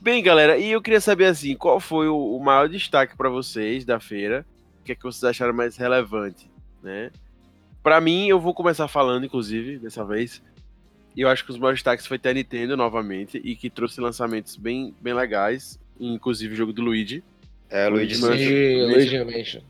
Bem, 0.00 0.22
galera, 0.22 0.56
e 0.56 0.70
eu 0.70 0.80
queria 0.80 1.00
saber 1.00 1.24
assim, 1.24 1.56
qual 1.56 1.80
foi 1.80 2.06
o, 2.06 2.38
maior 2.38 2.68
destaque 2.68 3.16
pra 3.16 3.28
vocês 3.28 3.84
da 3.84 3.98
feira? 3.98 4.46
O 4.80 4.84
que 4.84 4.92
é 4.92 4.94
que 4.94 5.02
vocês 5.02 5.24
acharam 5.24 5.52
mais 5.52 5.76
relevante, 5.76 6.48
né? 6.80 7.10
Para 7.82 8.00
mim, 8.00 8.28
eu 8.28 8.38
vou 8.38 8.54
começar 8.54 8.86
falando, 8.86 9.26
inclusive, 9.26 9.76
dessa 9.76 10.04
vez. 10.04 10.40
E 11.16 11.20
eu 11.20 11.28
acho 11.28 11.44
que 11.44 11.50
os 11.50 11.58
maiores 11.58 11.80
destaques 11.80 12.06
foi 12.06 12.16
ter 12.16 12.28
a 12.28 12.34
Nintendo 12.34 12.76
novamente 12.76 13.40
e 13.42 13.56
que 13.56 13.68
trouxe 13.68 14.00
lançamentos 14.00 14.54
bem, 14.54 14.94
bem 15.00 15.14
legais, 15.14 15.80
inclusive 15.98 16.54
o 16.54 16.56
jogo 16.56 16.72
do 16.72 16.80
Luigi. 16.80 17.24
É, 17.68 17.88
Luigi 17.88 18.20
Luigi 18.20 19.24
Mansion. 19.24 19.62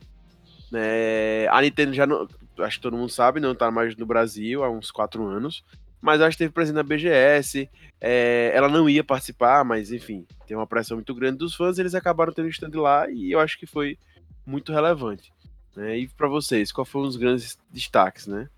É, 0.75 1.49
a 1.51 1.63
Nintendo 1.63 1.95
já 1.95 2.07
não, 2.07 2.29
acho 2.59 2.77
que 2.77 2.83
todo 2.83 2.99
mundo 2.99 3.11
sabe, 3.11 3.41
não 3.41 3.55
tá 3.55 3.71
mais 3.71 3.97
no 3.97 4.05
Brasil 4.05 4.63
há 4.63 4.71
uns 4.71 4.91
quatro 4.91 5.27
anos, 5.27 5.65
mas 6.03 6.21
acho 6.21 6.37
que 6.37 6.43
esteve 6.43 6.53
presente 6.53 6.75
na 6.75 6.83
BGS. 6.83 7.71
é, 8.01 8.51
ela 8.53 8.69
não 8.69 8.91
ia 8.91 9.05
participar, 9.05 9.65
mas 9.65 9.93
enfim, 9.93 10.27
tem 10.47 10.57
uma 10.57 10.67
pressão 10.67 10.97
muito 10.97 11.15
grande 11.15 11.39
dos 11.39 11.55
fãs, 11.55 11.79
eles 11.79 11.95
acabaram 11.95 12.33
tendo 12.33 12.49
stand 12.49 12.73
lá 12.75 13.09
e 13.09 13.31
eu 13.31 13.39
acho 13.39 13.57
que 13.59 13.67
foi 13.67 13.97
muito 14.45 14.73
relevante. 14.73 15.33
né? 15.77 15.97
E 15.97 16.09
pra 16.09 16.27
vocês, 16.29 16.73
qual 16.73 16.85
foram 16.85 17.07
os 17.07 17.17
grandes 17.17 17.57
destaques, 17.71 18.27
né? 18.27 18.49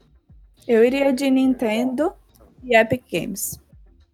Eu 0.67 0.83
iria 0.83 1.13
de 1.13 1.31
Nintendo 1.31 2.15
e 2.65 2.75
Epic 2.75 3.05
Games. 3.13 3.61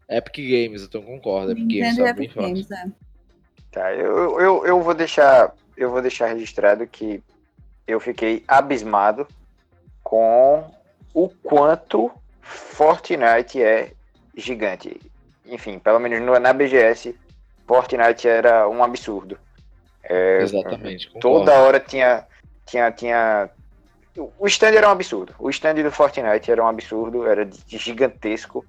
Epic 0.09 0.37
Games, 0.37 0.83
então 0.83 1.01
concordo. 1.01 1.53
Epic 1.53 1.63
Games 1.69 1.97
Nintendo 1.97 2.03
e 2.03 2.05
tá 2.05 2.13
bem 2.13 2.27
Epic. 2.27 2.37
Games, 2.37 2.69
né? 2.69 2.93
Tá, 3.71 3.95
eu, 3.95 4.41
eu, 4.41 4.67
eu 4.67 4.83
vou 4.83 4.93
deixar. 4.93 5.55
Eu 5.77 5.91
vou 5.93 6.03
deixar 6.03 6.27
registrado 6.27 6.85
que 6.89 7.23
eu 7.87 8.01
fiquei 8.01 8.43
abismado 8.49 9.27
com 10.03 10.69
o 11.15 11.29
quanto 11.29 12.11
Fortnite 12.51 13.63
é 13.63 13.93
gigante. 14.37 15.01
Enfim, 15.47 15.79
pelo 15.79 15.99
menos 15.99 16.21
no- 16.21 16.39
na 16.39 16.53
BGS, 16.53 17.15
Fortnite 17.67 18.29
era 18.29 18.69
um 18.69 18.83
absurdo. 18.83 19.39
É, 20.03 20.43
Exatamente, 20.43 21.09
concordo. 21.11 21.21
Toda 21.47 21.59
hora 21.59 21.79
tinha, 21.81 22.27
tinha, 22.67 22.91
tinha. 22.91 23.49
O 24.39 24.47
stand 24.49 24.75
era 24.75 24.89
um 24.89 24.93
absurdo. 24.93 25.35
O 25.39 25.49
stand 25.51 25.75
do 25.83 25.91
Fortnite 25.93 26.51
era 26.51 26.63
um 26.63 26.67
absurdo, 26.67 27.27
era 27.27 27.49
gigantesco. 27.67 28.65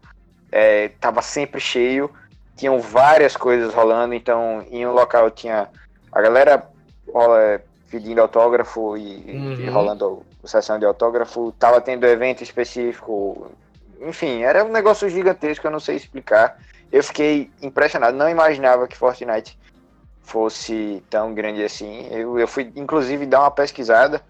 É, 0.52 0.90
tava 1.00 1.22
sempre 1.22 1.60
cheio. 1.60 2.12
Tinham 2.56 2.80
várias 2.80 3.36
coisas 3.36 3.74
rolando, 3.74 4.14
então 4.14 4.64
em 4.70 4.86
um 4.86 4.92
local 4.94 5.32
tinha 5.32 5.68
a 6.12 6.22
galera 6.22 6.64
rola- 7.12 7.62
pedindo 7.90 8.22
autógrafo 8.22 8.96
e, 8.96 9.32
e 9.32 9.66
Uhum. 9.68 9.74
rolando 9.74 10.26
a 10.44 10.48
sessão 10.48 10.78
de 10.78 10.86
autógrafo. 10.86 11.52
Tava 11.54 11.82
tendo 11.82 12.06
evento 12.06 12.44
específico. 12.44 13.52
Enfim, 14.02 14.42
era 14.42 14.64
um 14.64 14.72
negócio 14.72 15.10
gigantesco, 15.10 15.66
eu 15.68 15.72
não 15.72 15.80
sei 15.80 15.96
explicar. 15.96 16.58
Eu 16.92 17.04
fiquei 17.04 17.50
impressionado, 17.62 18.18
não 18.18 18.30
imaginava 18.30 18.88
que 18.88 18.98
Fortnite 18.98 19.58
fosse 20.22 21.04
tão 21.10 21.34
grande 21.34 21.64
assim. 21.64 22.08
Eu, 22.12 22.38
eu 22.38 22.48
fui, 22.48 22.72
inclusive, 22.76 23.26
dar 23.26 23.42
uma 23.42 23.52
pesquisada. 23.52 24.22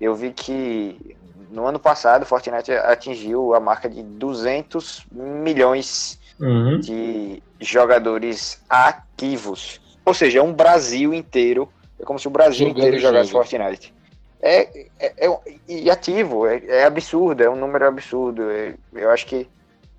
Eu 0.00 0.14
vi 0.14 0.32
que 0.32 1.16
no 1.50 1.66
ano 1.66 1.78
passado 1.78 2.26
Fortnite 2.26 2.72
atingiu 2.72 3.54
a 3.54 3.60
marca 3.60 3.88
de 3.88 4.02
200 4.02 5.06
milhões 5.10 6.18
Uhum. 6.40 6.80
de 6.80 7.42
jogadores 7.60 8.60
ativos. 8.68 9.80
Ou 10.04 10.12
seja, 10.12 10.40
é 10.40 10.42
um 10.42 10.52
Brasil 10.52 11.14
inteiro. 11.14 11.68
É 11.98 12.04
como 12.04 12.18
se 12.18 12.26
o 12.26 12.30
Brasil 12.30 12.66
Jogando 12.66 12.78
inteiro 12.78 12.96
o 12.96 13.00
jogasse 13.00 13.30
jogo. 13.30 13.44
Fortnite. 13.44 13.93
É, 14.40 14.86
é, 14.98 15.26
é- 15.28 15.40
e 15.68 15.90
ativo, 15.90 16.46
é, 16.46 16.62
é 16.66 16.84
absurdo, 16.84 17.42
é 17.42 17.48
um 17.48 17.56
número 17.56 17.86
absurdo. 17.86 18.50
É- 18.50 18.74
eu 18.92 19.10
acho 19.10 19.26
que 19.26 19.48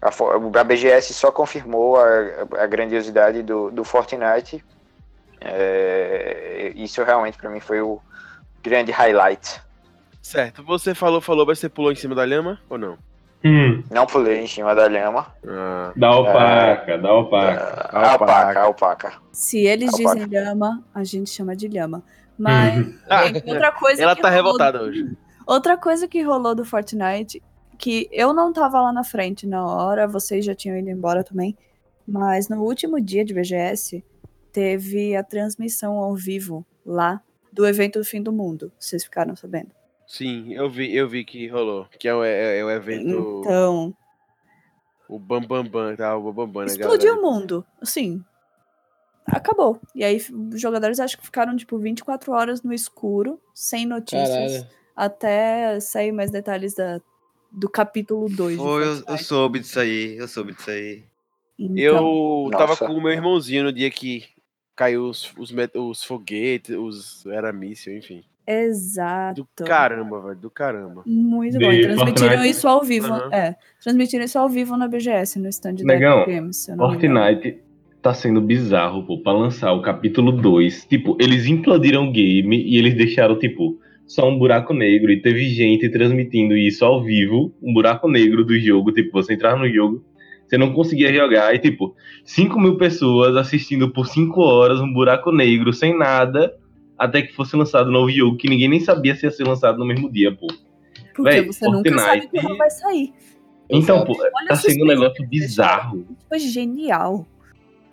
a, 0.01 0.09
a 0.59 0.63
BGS 0.63 1.13
só 1.13 1.31
confirmou 1.31 1.97
a, 1.97 2.63
a 2.63 2.67
grandiosidade 2.67 3.41
do, 3.41 3.71
do 3.71 3.83
Fortnite. 3.83 4.63
É, 5.41 6.71
isso 6.75 7.03
realmente 7.03 7.37
para 7.37 7.49
mim 7.49 7.59
foi 7.59 7.81
o 7.81 7.99
grande 8.63 8.91
highlight. 8.91 9.61
Certo, 10.21 10.63
você 10.63 10.95
falou, 10.95 11.21
falou, 11.21 11.45
mas 11.45 11.59
você 11.59 11.69
pulou 11.69 11.91
em 11.91 11.95
cima 11.95 12.15
da 12.15 12.25
lhama 12.25 12.59
ou 12.69 12.77
não? 12.77 12.97
Hum, 13.43 13.83
Não 13.91 14.07
pulei 14.07 14.39
em 14.39 14.47
cima 14.47 14.73
da 14.73 14.87
lhama. 14.87 15.27
Ah, 15.47 15.91
da 15.95 16.17
opaca, 16.17 16.97
da 16.97 17.13
opaca. 17.13 17.89
A 17.91 18.11
alpaca, 18.13 18.59
a 18.59 18.63
alpaca. 18.63 19.13
Se 19.31 19.59
eles 19.59 19.93
Alpaca. 19.93 20.15
dizem 20.15 20.27
lhama, 20.27 20.83
a 20.93 21.03
gente 21.03 21.29
chama 21.29 21.55
de 21.55 21.67
lhama. 21.67 22.01
Mas 22.37 22.85
Uhum. 22.85 22.93
tem 23.41 23.53
outra 23.53 23.71
coisa 23.71 24.03
ela 24.03 24.15
que 24.15 24.21
tá 24.21 24.29
rolou 24.29 24.43
revoltada 24.45 24.79
do- 24.79 24.85
hoje. 24.85 25.17
Outra 25.47 25.77
coisa 25.77 26.07
que 26.07 26.21
rolou 26.21 26.53
do 26.55 26.65
Fortnite, 26.65 27.41
que 27.77 28.09
eu 28.11 28.33
não 28.33 28.51
tava 28.51 28.81
lá 28.81 28.91
na 28.91 29.03
frente 29.03 29.45
na 29.47 29.65
hora, 29.65 30.07
vocês 30.07 30.43
já 30.43 30.55
tinham 30.55 30.77
ido 30.77 30.89
embora 30.89 31.23
também, 31.23 31.55
mas 32.07 32.49
no 32.49 32.61
último 32.63 32.99
dia 32.99 33.23
de 33.23 33.33
BGS, 33.33 34.03
teve 34.51 35.15
a 35.15 35.23
transmissão 35.23 35.97
ao 35.97 36.15
vivo 36.15 36.65
lá 36.85 37.21
do 37.51 37.65
evento 37.67 37.99
do 37.99 38.05
fim 38.05 38.21
do 38.21 38.31
mundo. 38.33 38.71
Vocês 38.79 39.03
ficaram 39.03 39.35
sabendo? 39.35 39.69
Sim, 40.07 40.53
eu 40.53 40.69
vi, 40.69 40.95
eu 40.95 41.07
vi 41.07 41.23
que 41.25 41.47
rolou. 41.47 41.87
Que 41.97 42.07
é 42.07 42.13
o, 42.15 42.23
é, 42.23 42.59
é 42.59 42.63
o 42.65 42.69
evento. 42.69 43.41
Então, 43.41 43.93
O 45.07 45.19
Bam 45.19 45.41
Bam 45.41 45.63
Bam, 45.65 45.95
tá? 45.95 46.15
O 46.17 46.31
Bam 46.33 46.47
Bam 46.47 46.61
né, 46.65 46.67
explodiu 46.71 47.15
galera? 47.15 47.19
o 47.27 47.31
mundo. 47.31 47.65
Assim, 47.81 48.23
acabou. 49.25 49.79
E 49.93 50.03
aí, 50.03 50.17
os 50.17 50.59
jogadores 50.61 50.99
acho 50.99 51.17
que 51.17 51.25
ficaram, 51.25 51.55
tipo, 51.55 51.77
24 51.77 52.31
horas 52.31 52.63
no 52.63 52.73
escuro, 52.73 53.39
sem 53.53 53.85
notícias. 53.85 54.29
Caralho. 54.29 54.67
até 54.95 55.79
sair 55.79 56.11
mais 56.11 56.31
detalhes 56.31 56.73
da, 56.73 57.01
do 57.51 57.69
capítulo 57.69 58.29
2. 58.29 58.57
Foi, 58.57 58.83
eu, 58.83 59.03
eu 59.07 59.17
soube 59.17 59.59
disso 59.59 59.79
aí, 59.79 60.17
eu 60.17 60.27
soube 60.27 60.53
disso 60.53 60.69
aí. 60.69 61.03
Então, 61.57 61.75
Eu 62.45 62.49
tava 62.51 62.67
Nossa. 62.67 62.85
com 62.85 62.93
o 62.93 63.01
meu 63.01 63.11
irmãozinho 63.11 63.63
no 63.63 63.73
dia 63.73 63.89
que 63.89 64.25
caiu 64.75 65.05
os, 65.05 65.33
os, 65.37 65.53
os 65.73 66.03
foguetes, 66.03 66.75
os. 66.75 67.25
Era 67.27 67.53
míssil, 67.53 67.97
enfim. 67.97 68.23
Exato. 68.47 69.47
Do 69.55 69.65
caramba, 69.65 70.21
velho, 70.21 70.35
do 70.35 70.49
caramba. 70.51 71.01
Muito 71.05 71.57
bom. 71.57 71.71
E 71.71 71.81
transmitiram 71.81 72.27
Fortnite. 72.29 72.49
isso 72.49 72.67
ao 72.67 72.83
vivo. 72.83 73.07
Aham. 73.07 73.33
É. 73.33 73.55
Transmitiram 73.81 74.25
isso 74.25 74.37
ao 74.37 74.47
vivo 74.47 74.77
na 74.77 74.87
BGS, 74.87 75.39
no 75.39 75.49
stand 75.49 75.75
da 75.75 75.83
Negão, 75.85 76.25
Games. 76.27 76.67
Fortnite 76.77 77.64
tá 78.05 78.13
sendo 78.13 78.39
bizarro, 78.39 79.01
pô, 79.03 79.17
pra 79.17 79.31
lançar 79.33 79.73
o 79.73 79.81
capítulo 79.81 80.31
2. 80.31 80.85
Tipo, 80.85 81.17
eles 81.19 81.47
implodiram 81.47 82.07
o 82.07 82.11
game 82.11 82.55
e 82.63 82.77
eles 82.77 82.93
deixaram, 82.93 83.35
tipo, 83.39 83.79
só 84.05 84.29
um 84.29 84.37
buraco 84.37 84.75
negro. 84.75 85.11
E 85.11 85.19
teve 85.19 85.49
gente 85.49 85.89
transmitindo 85.89 86.55
isso 86.55 86.85
ao 86.85 87.03
vivo, 87.03 87.51
um 87.63 87.73
buraco 87.73 88.07
negro 88.07 88.45
do 88.45 88.59
jogo. 88.59 88.91
Tipo, 88.91 89.11
você 89.11 89.33
entrava 89.33 89.57
no 89.57 89.67
jogo, 89.67 90.05
você 90.47 90.55
não 90.55 90.71
conseguia 90.71 91.11
jogar. 91.11 91.55
E, 91.55 91.57
tipo, 91.57 91.95
5 92.23 92.59
mil 92.59 92.77
pessoas 92.77 93.35
assistindo 93.35 93.89
por 93.91 94.05
5 94.05 94.39
horas 94.39 94.79
um 94.79 94.93
buraco 94.93 95.31
negro, 95.31 95.73
sem 95.73 95.97
nada, 95.97 96.53
até 96.95 97.23
que 97.23 97.33
fosse 97.33 97.55
lançado 97.55 97.89
um 97.89 97.93
novo 97.93 98.11
jogo, 98.11 98.37
que 98.37 98.47
ninguém 98.47 98.69
nem 98.69 98.81
sabia 98.81 99.15
se 99.15 99.25
ia 99.25 99.31
ser 99.31 99.47
lançado 99.47 99.79
no 99.79 99.85
mesmo 99.85 100.11
dia, 100.11 100.31
pô. 100.31 100.45
Porque 101.15 101.23
Véi, 101.31 101.41
você 101.43 101.65
nunca 101.67 101.89
sabe 101.97 102.21
Fortnite- 102.21 102.45
quando 102.45 102.57
vai 102.59 102.69
sair. 102.69 103.13
Então, 103.67 103.95
Exato. 104.03 104.13
pô, 104.13 104.45
tá 104.47 104.55
sendo 104.57 104.83
um 104.83 104.87
negócio 104.87 105.23
eles 105.23 105.27
bizarro. 105.27 106.05
Foi 106.29 106.37
genial. 106.37 107.25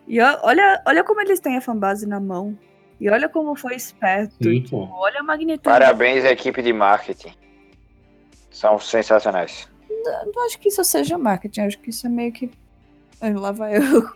E 0.06 0.20
olha, 0.20 0.82
olha 0.86 1.04
como 1.04 1.20
eles 1.20 1.40
têm 1.40 1.56
a 1.56 1.60
fanbase 1.60 2.06
na 2.06 2.18
mão. 2.20 2.56
E 3.00 3.08
olha 3.10 3.28
como 3.28 3.54
foi 3.56 3.74
esperto. 3.74 4.34
Sim, 4.42 4.62
tipo, 4.62 4.88
olha 4.92 5.20
a 5.20 5.22
magnitude. 5.22 5.62
Parabéns 5.64 6.24
à 6.24 6.30
equipe 6.30 6.62
de 6.62 6.72
marketing. 6.72 7.32
São 8.50 8.78
sensacionais. 8.78 9.68
Eu 9.90 10.32
não 10.34 10.46
acho 10.46 10.58
que 10.58 10.68
isso 10.68 10.82
seja 10.84 11.16
marketing, 11.18 11.60
acho 11.62 11.78
que 11.78 11.90
isso 11.90 12.06
é 12.06 12.10
meio 12.10 12.32
que. 12.32 12.50
Lá 13.20 13.52
vai 13.52 13.76
eu. 13.78 14.08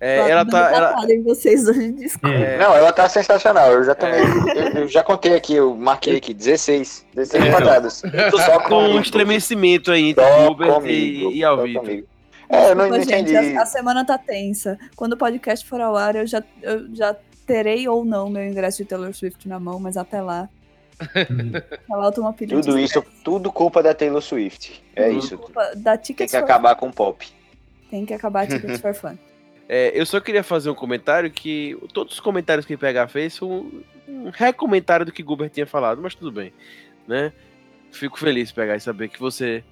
É, 0.00 0.20
lá 0.20 0.28
ela 0.30 0.46
tá. 0.46 0.70
Ela, 0.72 1.12
em 1.12 1.22
vocês 1.22 1.66
hoje, 1.68 1.92
desculpa. 1.92 2.28
é, 2.34 2.56
Não, 2.56 2.74
ela 2.74 2.92
tá 2.92 3.08
sensacional. 3.08 3.70
Eu 3.72 3.84
já 3.84 3.94
tomei. 3.94 4.20
Eu, 4.20 4.80
eu 4.82 4.88
já 4.88 5.02
contei 5.02 5.34
aqui, 5.34 5.54
eu 5.54 5.76
marquei 5.76 6.16
aqui 6.16 6.32
16. 6.32 7.06
16 7.14 7.44
É. 7.44 7.50
patadas. 7.52 8.02
Só 8.30 8.60
com 8.68 8.76
um 8.76 9.00
estremecimento 9.00 9.90
aí 9.92 10.10
entre 10.10 10.24
Gilbert 10.24 10.74
comigo. 10.74 11.30
e, 11.32 11.38
e 11.38 11.44
Alvito. 11.44 12.08
É, 12.52 12.70
eu 12.70 12.74
não, 12.74 12.88
não 12.88 12.98
Desculpa, 12.98 13.16
gente, 13.18 13.32
entendi. 13.32 13.56
a, 13.56 13.62
a 13.62 13.66
semana 13.66 14.04
tá 14.04 14.18
tensa. 14.18 14.78
Quando 14.94 15.14
o 15.14 15.16
podcast 15.16 15.66
for 15.66 15.80
ao 15.80 15.96
ar, 15.96 16.14
eu 16.16 16.26
já, 16.26 16.44
eu 16.60 16.94
já 16.94 17.16
terei 17.46 17.88
ou 17.88 18.04
não 18.04 18.28
meu 18.28 18.44
ingresso 18.46 18.82
de 18.82 18.84
Taylor 18.84 19.14
Swift 19.14 19.48
na 19.48 19.58
mão, 19.58 19.80
mas 19.80 19.96
até 19.96 20.20
lá. 20.20 20.50
até 21.00 21.96
lá 21.96 22.06
eu 22.06 22.12
tô 22.12 22.20
uma 22.20 22.32
pilha 22.34 22.60
Tudo 22.60 22.76
de 22.76 22.84
isso, 22.84 23.02
tudo 23.24 23.50
culpa 23.50 23.82
da 23.82 23.94
Taylor 23.94 24.20
Swift. 24.20 24.84
É 24.94 25.08
Tudo 25.08 25.18
isso. 25.18 25.38
culpa 25.38 25.72
Da 25.76 25.96
Tem 25.96 26.14
que 26.14 26.28
for 26.28 26.36
acabar 26.36 26.76
com 26.76 26.88
o 26.88 26.92
pop. 26.92 27.26
Tem 27.90 28.04
que 28.04 28.12
acabar 28.12 28.46
Tickets 28.48 28.80
for 28.80 28.94
Fun. 28.94 29.16
É, 29.66 29.90
eu 29.98 30.04
só 30.04 30.20
queria 30.20 30.42
fazer 30.42 30.68
um 30.68 30.74
comentário 30.74 31.30
que 31.30 31.78
todos 31.94 32.12
os 32.12 32.20
comentários 32.20 32.66
que 32.66 32.74
o 32.74 32.78
PH 32.78 33.08
fez 33.08 33.32
são 33.32 33.72
um 34.06 34.28
recomentário 34.28 35.06
do 35.06 35.12
que 35.12 35.22
Gilbert 35.22 35.48
tinha 35.48 35.66
falado, 35.66 36.02
mas 36.02 36.14
tudo 36.14 36.30
bem, 36.30 36.52
né? 37.08 37.32
Fico 37.90 38.18
feliz 38.18 38.48
de 38.48 38.54
pegar 38.54 38.76
e 38.76 38.80
saber 38.80 39.08
que 39.08 39.18
você 39.18 39.64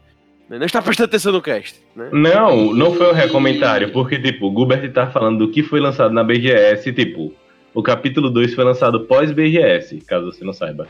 não 0.59 0.67
está 0.67 0.83
prestando 0.83 1.09
atenção 1.09 1.33
no 1.33 1.41
cast, 1.43 1.81
né? 1.95 2.09
Não, 2.13 2.73
não 2.75 2.95
foi 2.95 3.09
um 3.11 3.15
recomentário, 3.15 3.93
porque, 3.93 4.19
tipo, 4.19 4.49
o 4.49 4.55
Gilbert 4.57 4.93
tá 4.93 5.07
falando 5.07 5.39
do 5.47 5.53
que 5.53 5.63
foi 5.63 5.81
lançado 5.81 6.13
na 6.13 6.25
BGS, 6.25 6.93
tipo, 6.93 7.33
o 7.73 7.83
capítulo 7.83 8.29
2 8.31 8.55
foi 8.55 8.65
lançado 8.65 9.01
pós-BGS, 9.07 9.99
caso 10.07 10.27
você 10.33 10.45
não 10.45 10.53
saiba. 10.53 10.89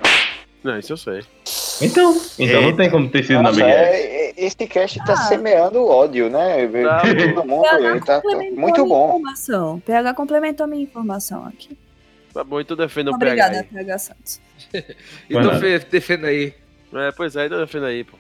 Não, 0.65 0.79
isso 0.79 0.93
eu 0.93 0.97
sei. 0.97 1.21
Então, 1.83 2.15
então 2.39 2.63
não 2.63 2.77
tem 2.77 2.91
como 2.91 3.09
ter 3.09 3.23
sido 3.25 3.37
na 3.37 3.45
Nossa, 3.45 3.57
BGS. 3.65 3.79
é- 3.79 4.31
é- 4.31 4.35
esse 4.47 4.67
cast 4.67 4.99
tá 5.05 5.13
Ah. 5.15 5.17
semeando 5.17 5.85
ódio, 5.87 6.29
né? 6.31 6.67
Tá. 6.67 7.01
Todo 7.35 7.47
mundo, 7.49 7.67
ele 7.81 8.01
tá, 8.01 8.23
muito 8.55 8.85
bom. 8.87 9.09
Informação. 9.19 9.81
PH 9.81 10.15
complementou 10.15 10.65
a 10.65 10.67
minha 10.67 10.83
informação 10.83 11.47
aqui. 11.47 11.77
Tá 12.33 12.45
bom, 12.45 12.61
então 12.61 12.77
defenda 12.77 13.11
o 13.11 13.15
Obrigada, 13.15 13.65
PH. 13.65 13.69
PH 13.73 13.99
Santos. 13.99 14.41
Então 15.29 15.43
nada. 15.43 15.59
fe- 15.59 15.79
defenda 15.91 16.29
aí. 16.29 16.55
Aí. 16.93 17.09
É, 17.09 17.13
pois 17.13 17.35
é, 17.37 17.47
então 17.47 17.59
defenda 17.59 17.87
aí, 17.87 18.05
pô. 18.05 18.17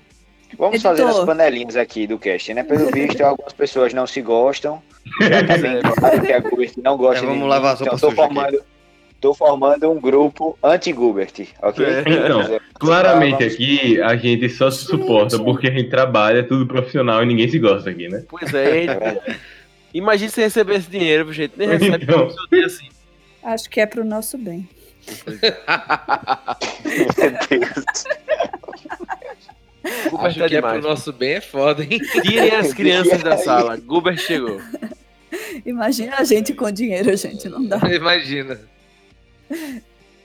Vamos 0.59 0.74
Editor. 0.74 0.96
fazer 0.96 1.05
as 1.05 1.24
panelinhas 1.24 1.76
aqui 1.76 2.07
do 2.07 2.18
cast, 2.18 2.53
né? 2.55 2.62
Pelo 2.62 2.90
visto, 2.90 3.20
algumas 3.22 3.53
pessoas 3.53 3.94
não 3.94 4.07
se 4.07 4.20
gostam. 4.20 4.82
Já 5.22 5.44
tá 5.46 5.57
bem 5.57 5.80
claro 5.98 6.20
que 6.22 6.32
a 6.32 6.38
Gubert 6.40 6.72
não 6.82 6.96
gosta 6.96 7.24
É, 7.24 7.26
vamos 7.26 7.42
de 7.42 7.48
lavar 7.48 7.74
então 7.80 7.98
tô 7.98 8.07
aqui. 8.09 8.16
formando, 8.16 8.62
tô 9.20 9.34
formando 9.34 9.90
um 9.90 10.01
grupo 10.01 10.59
anti-Gubert, 10.62 11.32
ok? 11.62 11.84
É. 11.86 12.01
Então, 12.07 12.61
Claramente 12.78 13.38
Vamos- 13.38 13.55
aqui 13.55 14.01
a 14.03 14.16
gente 14.16 14.48
só 14.51 14.70
se 14.70 14.84
suporta 14.84 15.38
porque 15.38 15.68
a 15.68 15.70
gente 15.70 15.88
trabalha, 15.90 16.40
é 16.40 16.42
tudo 16.42 16.66
profissional 16.66 17.22
e 17.22 17.26
ninguém 17.26 17.48
se 17.48 17.59
gosta 17.59 17.88
aqui, 17.90 18.09
né? 18.09 18.24
Pois 18.28 18.53
é, 18.53 18.84
É 18.86 19.36
imagine 19.94 20.30
se 20.30 20.40
receber 20.40 20.76
esse 20.76 20.90
dinheiro, 20.90 21.32
gente. 21.32 21.53
Nem 21.57 21.68
recebe 21.68 22.05
Então. 22.05 22.28
então. 22.51 22.64
assim. 22.66 22.88
Acho 23.42 23.70
que 23.70 23.80
é 23.80 23.86
pro 23.86 24.05
nosso 24.05 24.36
bem. 24.36 24.68
Meu 26.84 27.07
Deus. 27.48 27.84
Acho 29.85 30.39
tá 30.39 30.49
que 30.49 30.55
é 30.55 30.61
demais. 30.61 30.81
pro 30.81 30.89
nosso 30.89 31.12
bem, 31.12 31.35
é 31.35 31.41
foda, 31.41 31.83
hein? 31.83 31.99
Tirem 32.22 32.55
as 32.55 32.74
crianças 32.74 33.22
da 33.22 33.37
sala. 33.37 33.76
Gilbert 33.76 34.18
chegou. 34.18 34.61
Imagina 35.64 36.16
a 36.16 36.24
gente 36.24 36.53
com 36.53 36.70
dinheiro, 36.70 37.16
gente. 37.16 37.49
Não 37.49 37.64
dá. 37.64 37.78
Imagina. 37.89 38.61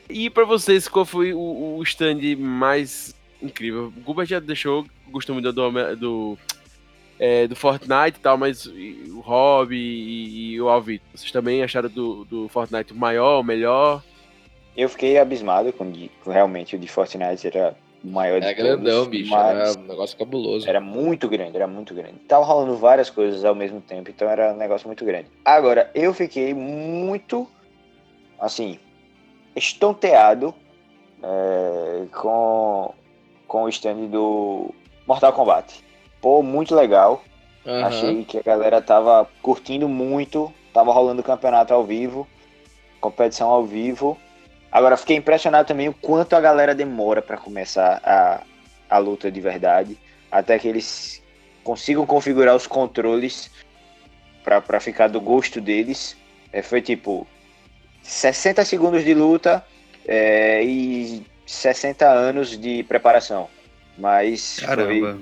E 0.10 0.30
pra 0.30 0.46
vocês, 0.46 0.88
qual 0.88 1.06
foi 1.06 1.34
o, 1.34 1.78
o 1.78 1.84
stand 1.84 2.36
mais 2.38 3.16
incrível? 3.42 3.92
O 4.06 4.26
já 4.26 4.40
deixou, 4.40 4.86
gostou 5.10 5.34
muito 5.34 5.52
do, 5.52 5.96
do, 5.96 6.38
é, 7.20 7.48
do 7.48 7.56
Fortnite 7.56 8.18
e 8.18 8.22
tal, 8.22 8.38
mas 8.38 8.66
e 8.66 9.06
o 9.10 9.20
Hobby 9.20 9.78
e, 9.78 10.54
e 10.54 10.62
o 10.62 10.70
Alvito, 10.70 11.06
vocês 11.14 11.32
também 11.32 11.64
acharam 11.64 11.90
do, 11.90 12.26
do 12.26 12.48
Fortnite 12.50 12.94
o 12.94 12.96
maior, 12.96 13.40
o 13.40 13.44
melhor? 13.44 14.04
Eu 14.78 14.90
fiquei 14.90 15.18
abismado 15.18 15.72
com 15.72 15.92
realmente 16.26 16.76
o 16.76 16.80
de 16.80 16.88
Fortnite 16.88 17.48
era 17.48 17.76
maior 18.06 18.40
de 18.40 18.48
É 18.48 18.54
grandão, 18.54 19.04
todos, 19.04 19.08
bicho. 19.08 19.36
É 19.36 19.72
um 19.72 19.84
negócio 19.84 20.18
cabuloso. 20.18 20.68
Era 20.70 20.80
muito 20.80 21.28
grande, 21.28 21.56
era 21.56 21.68
muito 21.68 21.94
grande. 21.94 22.20
Tava 22.28 22.46
rolando 22.46 22.76
várias 22.78 23.10
coisas 23.10 23.44
ao 23.44 23.56
mesmo 23.56 23.82
tempo, 23.82 24.10
então 24.10 24.30
era 24.30 24.54
um 24.54 24.58
negócio 24.58 24.88
muito 24.88 25.04
grande. 25.04 25.28
Agora, 25.44 25.90
eu 25.94 26.14
fiquei 26.14 26.54
muito, 26.54 27.48
assim, 28.40 28.80
estonteado 29.56 30.54
é, 31.24 32.06
com, 32.14 32.94
com 33.48 33.64
o 33.64 33.70
stand 33.70 34.08
do 34.08 34.74
Mortal 35.08 35.34
Kombat. 35.34 35.84
Pô, 36.22 36.42
muito 36.42 36.76
legal. 36.76 37.24
Aham. 37.66 37.88
Achei 37.88 38.24
que 38.26 38.38
a 38.38 38.44
galera 38.44 38.82
tava 38.82 39.28
curtindo 39.42 39.90
muito. 39.90 40.54
Tava 40.74 40.92
rolando 40.92 41.24
campeonato 41.24 41.74
ao 41.74 41.86
vivo, 41.86 42.28
competição 43.00 43.50
ao 43.50 43.64
vivo. 43.64 44.18
Agora, 44.76 44.98
fiquei 44.98 45.16
impressionado 45.16 45.66
também 45.66 45.88
o 45.88 45.94
quanto 45.94 46.36
a 46.36 46.42
galera 46.42 46.76
demora 46.76 47.22
para 47.22 47.38
começar 47.38 48.02
a, 48.04 48.42
a 48.90 48.98
luta 48.98 49.32
de 49.32 49.40
verdade. 49.40 49.98
Até 50.30 50.60
que 50.60 50.68
eles 50.68 51.24
consigam 51.64 52.06
configurar 52.06 52.54
os 52.54 52.68
controles 52.68 53.50
para 54.44 54.82
ficar 54.82 55.08
do 55.08 55.22
gosto 55.22 55.62
deles. 55.62 56.18
É, 56.52 56.62
foi 56.62 56.82
tipo 56.82 57.26
60 58.04 58.66
segundos 58.66 59.06
de 59.06 59.14
luta 59.14 59.66
é, 60.06 60.62
e 60.62 61.26
60 61.48 62.06
anos 62.10 62.60
de 62.60 62.84
preparação. 62.84 63.48
Mas 63.98 64.60
foi, 64.60 64.66
Caramba. 64.68 65.20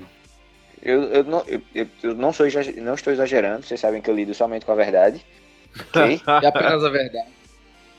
eu, 0.82 1.02
eu, 1.12 1.22
não, 1.22 1.44
eu, 1.46 1.86
eu- 2.02 2.14
não, 2.16 2.32
sou, 2.32 2.44
não 2.78 2.94
estou 2.94 3.12
exagerando, 3.12 3.64
vocês 3.64 3.78
sabem 3.78 4.02
que 4.02 4.10
eu 4.10 4.16
lido 4.16 4.34
somente 4.34 4.66
com 4.66 4.72
a 4.72 4.74
verdade. 4.74 5.24
ok? 5.78 6.20
É 6.42 6.46
apenas 6.48 6.82
a 6.82 6.90
verdade. 6.90 7.43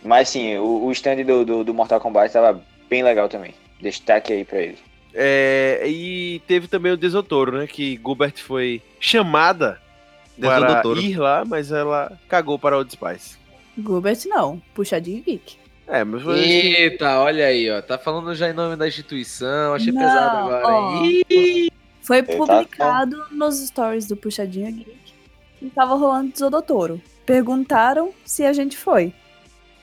Mas 0.06 0.30
sim, 0.30 0.58
o, 0.58 0.86
o 0.86 0.91
stand 0.91 1.24
do, 1.24 1.43
do, 1.43 1.64
do 1.64 1.74
Mortal 1.74 1.99
Kombat 1.99 2.28
estava 2.28 2.62
bem 2.89 3.03
legal 3.03 3.28
também. 3.28 3.53
Destaque 3.82 4.34
aí 4.34 4.45
pra 4.45 4.60
ele. 4.60 4.78
É, 5.14 5.82
e 5.86 6.41
teve 6.47 6.68
também 6.68 6.91
o 6.91 6.97
Desotoro, 6.97 7.58
né? 7.58 7.68
Que 7.68 7.99
Gilbert 8.06 8.38
foi 8.38 8.82
chamada 8.99 9.82
para 10.39 10.82
ir 10.99 11.18
lá, 11.18 11.43
mas 11.45 11.72
ela 11.72 12.20
cagou 12.28 12.60
para 12.60 12.78
o 12.78 12.89
Spice. 12.89 13.38
Gilbert 13.78 14.20
não. 14.26 14.62
Puxadinho 14.74 15.24
geek. 15.24 15.58
É, 15.88 16.03
mas 16.03 16.22
foi. 16.22 16.39
Eita, 16.39 17.20
olha 17.20 17.45
aí, 17.45 17.70
ó. 17.70 17.82
Tá 17.82 17.97
falando 17.97 18.34
já 18.36 18.49
em 18.49 18.53
nome 18.53 18.76
da 18.76 18.88
instituição. 18.88 19.74
Achei 19.74 19.93
Não, 19.93 20.01
pesado 20.01 20.38
agora, 20.38 20.68
ó. 20.68 21.03
Ih, 21.03 21.72
Foi 22.01 22.24
tá- 22.24 22.34
publicado 22.36 23.26
nos 23.32 23.60
stories 23.60 24.08
do 24.08 24.16
Puxadinho 24.16 24.72
Geek 24.72 25.06
que 25.60 25.70
tava 25.70 25.95
rolando 25.95 26.32
Desodotoro. 26.32 27.01
Perguntaram 27.26 28.12
se 28.24 28.43
a 28.45 28.53
gente 28.53 28.78
foi. 28.78 29.14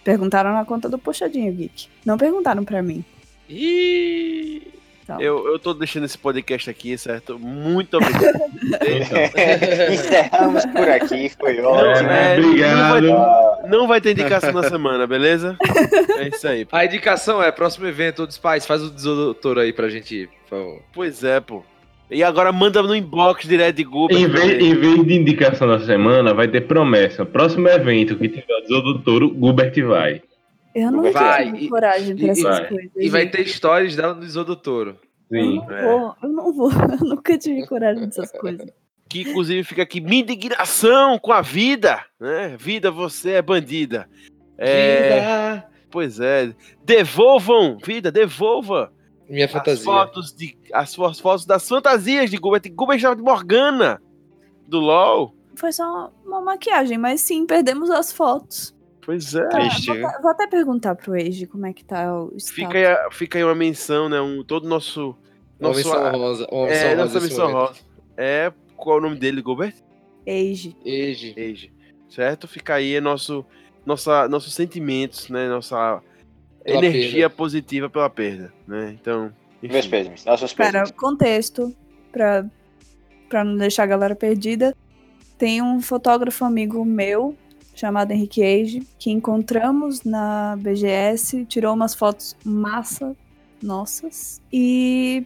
Perguntaram 0.04 0.52
na 0.52 0.64
conta 0.64 0.88
do 0.88 0.98
Puxadinho 0.98 1.52
Geek. 1.52 1.86
Não 2.04 2.16
perguntaram 2.18 2.64
pra 2.64 2.82
mim. 2.82 3.04
ih. 3.48 4.62
Então, 5.04 5.20
Eu, 5.20 5.48
eu 5.48 5.58
tô 5.58 5.74
deixando 5.74 6.04
esse 6.04 6.16
podcast 6.16 6.70
aqui, 6.70 6.96
certo? 6.96 7.36
Muito 7.36 7.96
obrigado. 7.96 8.22
Então, 8.62 9.18
Encerramos 9.92 10.64
por 10.66 10.88
aqui, 10.88 11.28
foi 11.30 11.60
ótimo. 11.60 12.08
é, 12.08 12.38
obrigado. 12.38 13.12
Ah, 13.12 13.58
Não 13.68 13.88
vai 13.88 14.00
ter 14.00 14.12
indicação 14.12 14.52
na 14.52 14.62
semana, 14.62 15.04
beleza? 15.06 15.56
É 16.18 16.28
isso 16.28 16.46
aí. 16.46 16.66
A 16.70 16.84
indicação 16.84 17.42
é 17.42 17.50
próximo 17.50 17.86
evento, 17.88 18.24
dos 18.26 18.38
pais, 18.38 18.64
faz 18.64 18.80
o 18.82 18.90
desodor 18.90 19.58
aí 19.58 19.72
pra 19.72 19.88
gente 19.88 20.14
ir, 20.14 20.28
por 20.28 20.50
favor. 20.50 20.82
Pois 20.92 21.24
é, 21.24 21.40
pô. 21.40 21.64
E 22.12 22.22
agora 22.22 22.52
manda 22.52 22.82
no 22.82 22.94
inbox 22.94 23.46
direto 23.48 23.76
de 23.76 23.84
Google. 23.84 24.16
Em 24.18 24.26
vez, 24.28 24.62
em 24.62 24.74
vez 24.74 25.04
de 25.06 25.14
indicação 25.14 25.66
da 25.66 25.80
semana, 25.80 26.34
vai 26.34 26.46
ter 26.46 26.62
promessa. 26.62 27.24
Próximo 27.24 27.68
evento 27.68 28.16
que 28.16 28.28
tiver 28.28 28.54
o 28.58 28.60
Desodotouro, 28.62 29.30
Gubert 29.30 29.72
vai. 29.86 30.22
Eu 30.74 30.90
não 30.90 31.10
Vai, 31.12 31.52
tive 31.52 31.64
e- 31.64 31.68
coragem 31.68 32.16
pra 32.16 32.26
e- 32.26 32.30
essas 32.30 32.42
vai. 32.58 32.68
coisas. 32.68 32.90
E 32.96 33.08
vai 33.08 33.26
ter 33.28 33.46
stories 33.48 33.96
dela 33.96 34.14
no 34.14 34.20
desodotouro. 34.20 34.96
Eu 35.30 35.42
Sim. 35.42 35.56
não 35.56 35.70
É. 35.70 35.82
vou, 35.82 36.14
eu 36.22 36.28
não 36.28 36.52
vou. 36.52 36.70
Eu 37.00 37.06
nunca 37.08 37.38
tive 37.38 37.66
coragem 37.66 38.04
dessas 38.06 38.30
coisas. 38.32 38.68
Que 39.08 39.20
inclusive 39.22 39.62
fica 39.64 39.82
aqui, 39.82 40.00
minha 40.00 40.22
indignação 40.22 41.18
com 41.18 41.32
a 41.32 41.42
vida, 41.42 42.00
né? 42.20 42.56
Vida, 42.58 42.90
você 42.90 43.32
é 43.32 43.42
bandida. 43.42 44.08
É, 44.58 45.02
Vida, 45.56 45.66
pois 45.90 46.18
é. 46.20 46.52
Devolvam, 46.84 47.76
vida, 47.84 48.10
devolva 48.10 48.90
Minha 49.32 49.46
as 49.46 49.52
fantasia. 49.52 49.84
fotos 49.84 50.32
de 50.34 50.56
as 50.72 50.94
fo- 50.94 51.14
fotos 51.14 51.46
das 51.46 51.66
fantasias 51.68 52.30
de 52.30 52.36
Gubert. 52.36 52.62
Gubert 52.72 52.96
estava 52.96 53.16
de 53.16 53.22
Morgana 53.22 54.00
do 54.68 54.78
LoL. 54.78 55.34
Foi 55.56 55.72
só 55.72 56.12
uma 56.24 56.40
maquiagem, 56.40 56.98
mas 56.98 57.20
sim, 57.20 57.46
perdemos 57.46 57.90
as 57.90 58.12
fotos. 58.12 58.74
Pois 59.04 59.34
é. 59.34 59.48
Triste. 59.48 59.86
vou, 59.86 60.06
até- 60.06 60.22
vou 60.22 60.30
até 60.30 60.46
perguntar 60.46 60.94
pro 60.94 61.14
Age 61.14 61.46
como 61.46 61.66
é 61.66 61.72
que 61.72 61.84
tá 61.84 62.14
o 62.14 62.32
status. 62.36 62.50
Fica 62.50 62.78
aí, 62.78 62.86
a- 62.86 63.08
fica 63.10 63.38
aí 63.38 63.44
uma 63.44 63.54
menção, 63.54 64.08
né? 64.08 64.20
Um, 64.20 64.44
todo 64.44 64.68
nosso. 64.68 65.16
Uma 65.58 65.68
nosso 65.70 65.78
missão 65.78 66.12
rosa. 66.12 66.46
Uma 66.50 66.66
missão 66.66 66.88
é, 66.88 66.94
rosa 66.94 67.20
nossa 67.20 67.20
momento. 67.40 67.52
rosa. 67.56 67.80
É, 68.16 68.52
qual 68.76 68.96
é 68.96 69.00
o 69.00 69.02
nome 69.02 69.16
dele, 69.16 69.42
Gilbert? 69.44 69.74
Age. 70.26 70.76
Age. 70.86 71.34
Age. 71.38 71.72
Certo? 72.08 72.46
Fica 72.46 72.74
aí 72.74 73.00
nosso, 73.00 73.44
nossa, 73.86 74.28
nossos 74.28 74.54
sentimentos, 74.54 75.28
né? 75.28 75.48
Nossa 75.48 76.00
energia 76.64 77.28
perda. 77.28 77.30
positiva 77.30 77.90
pela 77.90 78.08
perda, 78.10 78.52
né? 78.66 78.96
Então, 79.00 79.32
Meus 79.62 79.76
enfim. 79.76 79.90
pésames, 79.90 80.24
nossos 80.24 80.52
Cara, 80.52 80.90
contexto, 80.92 81.74
pra, 82.10 82.44
pra 83.28 83.44
não 83.44 83.56
deixar 83.56 83.84
a 83.84 83.86
galera 83.86 84.14
perdida. 84.14 84.76
Tem 85.38 85.62
um 85.62 85.80
fotógrafo 85.80 86.44
amigo 86.44 86.84
meu, 86.84 87.36
chamado 87.74 88.12
Henrique 88.12 88.42
Age, 88.42 88.86
que 88.98 89.10
encontramos 89.10 90.02
na 90.04 90.56
BGS, 90.56 91.44
tirou 91.46 91.74
umas 91.74 91.94
fotos 91.94 92.36
massa 92.44 93.16
nossas. 93.62 94.40
E 94.52 95.24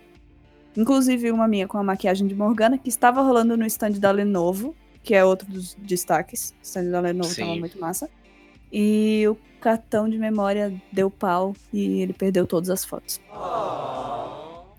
inclusive 0.77 1.31
uma 1.31 1.49
minha 1.49 1.67
com 1.67 1.79
a 1.79 1.83
maquiagem 1.83 2.27
de 2.27 2.35
Morgana, 2.35 2.79
que 2.79 2.89
estava 2.89 3.23
rolando 3.23 3.57
no 3.57 3.67
stand 3.67 3.93
da 3.93 4.11
Lenovo, 4.11 4.75
que 5.03 5.15
é 5.15 5.25
outro 5.25 5.51
dos 5.51 5.75
destaques. 5.75 6.55
O 6.61 6.63
stand 6.63 6.91
da 6.91 7.01
Lenovo 7.01 7.31
Sim. 7.31 7.43
tava 7.43 7.57
muito 7.57 7.79
massa. 7.79 8.09
E 8.79 9.27
o 9.27 9.39
cartão 9.59 10.07
de 10.07 10.19
memória 10.19 10.71
deu 10.93 11.11
pau 11.11 11.55
e 11.73 12.03
ele 12.03 12.13
perdeu 12.13 12.47
todas 12.47 12.69
as 12.69 12.85
fotos. 12.85 13.19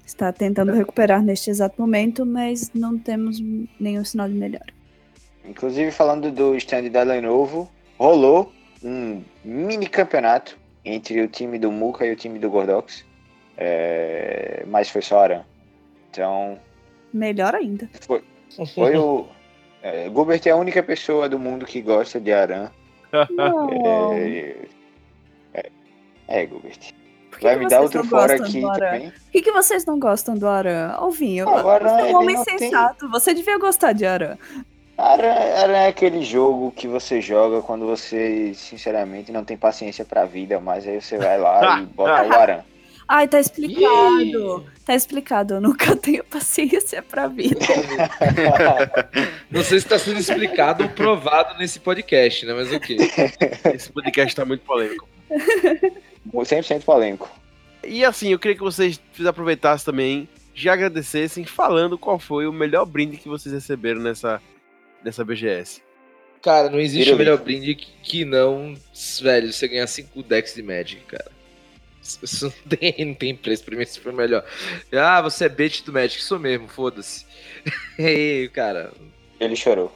Está 0.06 0.32
tentando 0.32 0.72
recuperar 0.72 1.24
neste 1.24 1.50
exato 1.50 1.82
momento, 1.82 2.24
mas 2.24 2.72
não 2.76 2.96
temos 2.96 3.40
nenhum 3.80 4.06
sinal 4.06 4.28
de 4.30 4.36
melhora. 4.36 4.72
Inclusive, 5.44 5.90
falando 5.90 6.32
do 6.32 6.56
stand 6.58 6.92
da 6.92 7.02
Lenovo, 7.02 7.72
rolou 7.98 8.54
um 8.84 9.24
mini 9.44 9.88
campeonato 9.88 10.60
entre 10.86 11.20
o 11.20 11.28
time 11.28 11.58
do 11.58 11.72
Muka 11.72 12.06
e 12.06 12.12
o 12.12 12.16
time 12.16 12.38
do 12.38 12.52
Gordox. 12.52 13.04
É, 13.58 14.64
Mas 14.68 14.92
foi 14.92 15.02
só 15.02 15.22
Aran. 15.22 15.44
Então, 16.12 16.60
Melhor 17.12 17.56
ainda. 17.56 17.90
foi 18.76 18.96
o. 18.96 19.26
É, 19.82 20.04
Gilbert 20.04 20.42
é 20.46 20.52
a 20.52 20.56
única 20.56 20.84
pessoa 20.84 21.28
do 21.28 21.40
mundo 21.40 21.66
que 21.66 21.82
gosta 21.82 22.20
de 22.20 22.32
Aran. 22.32 22.70
Não. 23.32 24.14
É, 24.14 24.56
é, 25.54 25.70
é 26.28 26.48
Gilbert. 26.48 26.94
Por 27.30 27.40
que 27.40 27.46
Vai 27.46 27.54
que 27.58 27.64
me 27.64 27.70
dar 27.70 27.78
vocês 27.78 27.84
outro 27.96 28.04
não 28.04 28.10
fora 28.10 28.38
gostam 28.38 28.48
aqui 28.70 28.80
também. 28.80 29.12
Por 29.12 29.32
que, 29.32 29.42
que 29.44 29.52
vocês 29.52 29.86
não 29.86 30.00
gostam 30.00 30.36
do 30.38 30.48
Aran? 30.48 30.90
Alvinho, 30.98 31.48
Ah, 31.48 31.62
você 31.80 31.88
é 32.02 32.04
um 32.06 32.16
homem 32.18 32.36
não 32.36 32.44
tem- 32.44 32.58
sensato. 32.58 33.10
Você 33.10 33.34
devia 33.34 33.58
gostar 33.60 33.94
de 33.94 34.06
Aran. 34.06 34.38
Aran, 34.98 35.32
Aran 35.32 35.78
é 35.78 35.88
aquele 35.88 36.24
jogo 36.24 36.72
que 36.72 36.88
você 36.88 37.22
joga 37.22 37.62
quando 37.62 37.86
você, 37.86 38.52
sinceramente, 38.56 39.32
não 39.32 39.44
tem 39.46 39.56
paciência 39.56 40.04
pra 40.04 40.26
vida, 40.26 40.60
mas 40.60 40.88
aí 40.88 41.00
você 41.00 41.18
vai 41.20 41.38
lá 41.38 41.80
e 41.82 41.86
bota 41.86 42.24
o 42.28 42.34
Aran. 42.34 42.62
Ai, 43.08 43.28
tá 43.28 43.40
explicado. 43.40 44.66
Tá 44.86 44.94
explicado. 44.94 45.56
Eu 45.56 45.62
nunca 45.62 45.96
tenho 45.98 46.24
paciência 46.26 47.02
pra 47.02 47.28
vida. 47.28 47.60
Não 49.50 49.64
sei 49.64 49.80
se 49.80 49.86
está 49.86 49.98
sendo 49.98 50.20
explicado 50.20 50.84
ou 50.84 50.90
provado 50.90 51.58
nesse 51.58 51.80
podcast, 51.80 52.46
né? 52.46 52.54
Mas 52.54 52.72
o 52.72 52.80
quê? 52.80 52.98
Esse 53.74 53.92
podcast 53.92 54.36
tá 54.36 54.44
muito 54.44 54.62
polêmico. 54.66 55.08
100% 56.34 56.84
polêmico. 56.84 57.30
E 57.84 58.04
assim, 58.04 58.32
eu 58.32 58.40
queria 58.40 58.58
que 58.58 58.64
vocês 58.64 59.00
aproveitassem 59.26 59.86
também, 59.86 60.28
já 60.54 60.74
agradecessem, 60.74 61.46
falando 61.46 61.98
qual 61.98 62.20
foi 62.20 62.46
o 62.46 62.52
melhor 62.52 62.86
brinde 62.86 63.18
que 63.18 63.30
vocês 63.30 63.54
receberam 63.54 64.02
nessa, 64.02 64.42
nessa 65.04 65.24
BGS. 65.24 65.82
Cara, 66.42 66.70
não 66.70 66.80
existe 66.80 67.14
melhor 67.16 67.38
brinde 67.38 67.76
que, 67.76 67.88
que 68.04 68.26
não, 68.26 68.76
velho, 69.22 69.52
você 69.52 69.68
ganhar 69.68 69.88
5 69.88 70.22
decks 70.24 70.54
de 70.54 70.62
Magic, 70.62 71.02
cara. 71.06 71.37
Isso- 72.24 72.46
não 72.66 72.78
tem, 72.78 73.06
não 73.06 73.14
tem 73.14 73.36
preço 73.36 73.64
pra 73.64 73.76
mim, 73.76 73.84
isso 73.84 74.02
foi 74.02 74.12
melhor. 74.14 74.44
Ah, 74.94 75.22
você 75.22 75.46
é 75.46 75.50
bait 75.50 75.84
do 75.84 75.92
Magic, 75.94 76.22
sou 76.24 76.40
mesmo, 76.40 76.68
foda-se. 76.68 77.26
Ei, 78.00 78.48
cara. 78.50 78.92
Ele 79.40 79.56
chorou. 79.56 79.92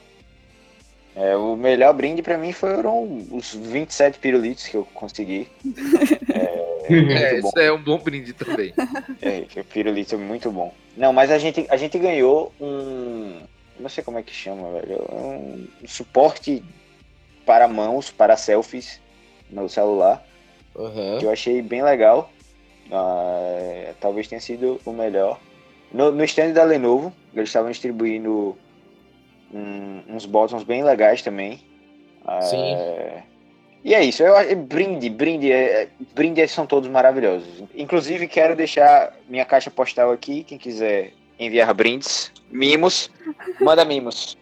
É, 1.16 1.36
o 1.36 1.56
melhor 1.58 1.94
brinde 1.94 2.22
pra 2.22 2.38
mim 2.38 2.54
foram 2.54 3.26
os 3.32 3.54
27 3.54 4.18
pirulitos 4.20 4.68
que 4.68 4.76
eu 4.78 4.86
consegui. 4.94 5.48
É, 6.90 7.40
bom. 7.40 7.48
isso 7.48 7.60
é 7.60 7.72
um 7.72 7.82
bom 7.82 7.98
brinde 8.00 8.34
também. 8.34 8.74
É, 9.22 9.46
o 9.60 9.64
pirulito 9.64 10.16
é 10.16 10.18
muito 10.18 10.52
bom. 10.52 10.74
Não, 10.98 11.14
mas 11.14 11.32
a 11.32 11.38
gente, 11.38 11.66
a 11.70 11.78
gente 11.78 11.98
ganhou 11.98 12.54
um. 12.60 13.40
Não 13.80 13.88
sei 13.88 14.04
como 14.04 14.18
é 14.18 14.24
que 14.24 14.34
chama, 14.34 14.72
velho. 14.82 14.98
Um 15.14 15.68
suporte 15.88 16.62
para 17.46 17.68
mãos, 17.68 18.10
para 18.10 18.36
selfies 18.36 19.00
no 19.50 19.70
celular. 19.70 20.26
Aham. 20.78 21.20
que 21.20 21.26
eu 21.26 21.32
achei 21.32 21.62
bem 21.62 21.82
legal. 21.84 22.32
Ah, 22.92 23.94
talvez 24.00 24.28
tenha 24.28 24.42
sido 24.42 24.80
o 24.86 24.92
melhor. 24.92 25.40
No, 25.94 26.12
no 26.12 26.24
stand 26.24 26.52
da 26.54 26.64
Lenovo, 26.64 27.14
eles 27.34 27.50
estavam 27.50 27.70
distribuindo 27.72 28.58
um- 29.54 30.02
uns 30.10 30.26
botões 30.26 30.64
bem 30.64 30.84
legais 30.84 31.22
também. 31.22 31.60
Ah, 32.26 32.42
Sim. 32.42 32.76
E 33.84 33.96
é 33.96 34.04
isso. 34.04 34.22
Eu, 34.24 34.36
acho- 34.38 34.56
brinde, 34.56 35.10
brinde, 35.10 35.52
é- 35.52 35.88
brinde 36.14 36.48
são 36.48 36.66
todos 36.68 36.88
maravilhosos. 36.90 37.64
Inclusive, 37.76 38.28
quero 38.28 38.56
deixar 38.56 39.14
minha 39.28 39.44
caixa 39.44 39.72
postal 39.72 40.12
aqui. 40.12 40.44
Quem 40.44 40.58
quiser 40.58 41.14
enviar 41.40 41.74
brindes, 41.74 42.32
mimos, 42.52 43.10
manda 43.60 43.84
mimos. 43.84 44.38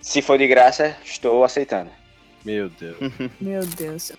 Se 0.00 0.22
for 0.22 0.38
de 0.38 0.46
graça, 0.46 0.96
estou 1.04 1.42
aceitando. 1.44 1.90
Meu 2.44 2.68
Deus. 2.70 2.96
Meu 3.40 3.66
Deus. 3.66 4.12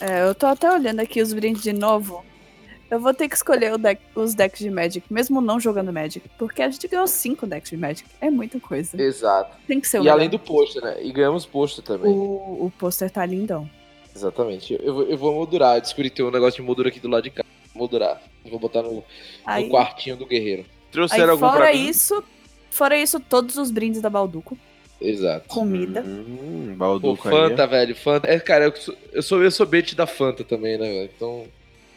É, 0.00 0.22
eu 0.28 0.34
tô 0.34 0.46
até 0.46 0.70
olhando 0.70 1.00
aqui 1.00 1.20
os 1.22 1.32
brindes 1.32 1.62
de 1.62 1.72
novo. 1.72 2.24
Eu 2.90 3.00
vou 3.00 3.12
ter 3.12 3.28
que 3.28 3.34
escolher 3.34 3.72
o 3.74 3.78
deck- 3.78 4.00
os 4.14 4.32
decks 4.34 4.60
de 4.60 4.70
Magic, 4.70 5.12
mesmo 5.12 5.40
não 5.40 5.58
jogando 5.58 5.92
Magic. 5.92 6.28
Porque 6.38 6.62
a 6.62 6.70
gente 6.70 6.86
ganhou 6.86 7.06
cinco 7.08 7.44
decks 7.46 7.70
de 7.70 7.76
Magic. 7.76 8.08
É 8.20 8.30
muita 8.30 8.60
coisa. 8.60 9.00
Exato. 9.00 9.56
Tem 9.66 9.80
que 9.80 9.88
ser 9.88 10.00
o 10.00 10.04
E 10.04 10.08
além 10.08 10.28
melhor. 10.28 10.38
do 10.40 10.44
pôster, 10.46 10.82
né? 10.82 10.96
E 11.02 11.10
ganhamos 11.12 11.44
pôster 11.44 11.82
também. 11.84 12.12
O, 12.12 12.66
o 12.66 12.72
pôster 12.78 13.10
tá 13.10 13.26
lindão. 13.26 13.68
Exatamente. 14.14 14.78
Eu, 14.80 14.94
vou- 14.94 15.02
eu 15.04 15.18
vou 15.18 15.34
moldurar. 15.34 15.76
Eu 15.76 15.80
descobri 15.80 16.10
que 16.10 16.16
tem 16.16 16.24
um 16.24 16.30
negócio 16.30 16.60
de 16.60 16.62
moldura 16.66 16.88
aqui 16.90 17.00
do 17.00 17.08
lado 17.08 17.24
de 17.24 17.30
cá. 17.30 17.44
Vou 17.74 17.80
moldurar. 17.82 18.22
Eu 18.44 18.50
Vou 18.52 18.60
botar 18.60 18.82
no, 18.82 19.02
Aí, 19.44 19.64
no 19.64 19.70
quartinho 19.70 20.16
do 20.16 20.24
guerreiro. 20.24 20.62
aí 20.62 20.68
Trouxeram 20.92 21.32
algum 21.32 21.46
fora 21.48 21.64
pra 21.64 21.72
mim? 21.74 21.88
isso, 21.88 22.22
fora 22.70 22.96
isso, 22.96 23.18
todos 23.18 23.56
os 23.58 23.72
brindes 23.72 24.00
da 24.00 24.08
Balduco. 24.08 24.56
Exato. 25.00 25.48
Comida. 25.48 26.00
Hum, 26.06 26.68
Pô, 26.70 26.76
Balduco 26.76 27.28
aí. 27.28 27.34
Fanta, 27.34 27.66
velho. 27.66 27.94
Fanta. 27.96 28.28
É, 28.28 28.38
cara, 28.40 28.64
eu 28.64 28.76
sou, 28.76 28.94
eu 29.12 29.22
sou, 29.22 29.42
eu 29.44 29.50
sou 29.50 29.66
bait 29.66 29.94
da 29.94 30.06
Fanta 30.06 30.42
também, 30.42 30.78
né, 30.78 30.86
velho? 30.88 31.10
Então. 31.14 31.44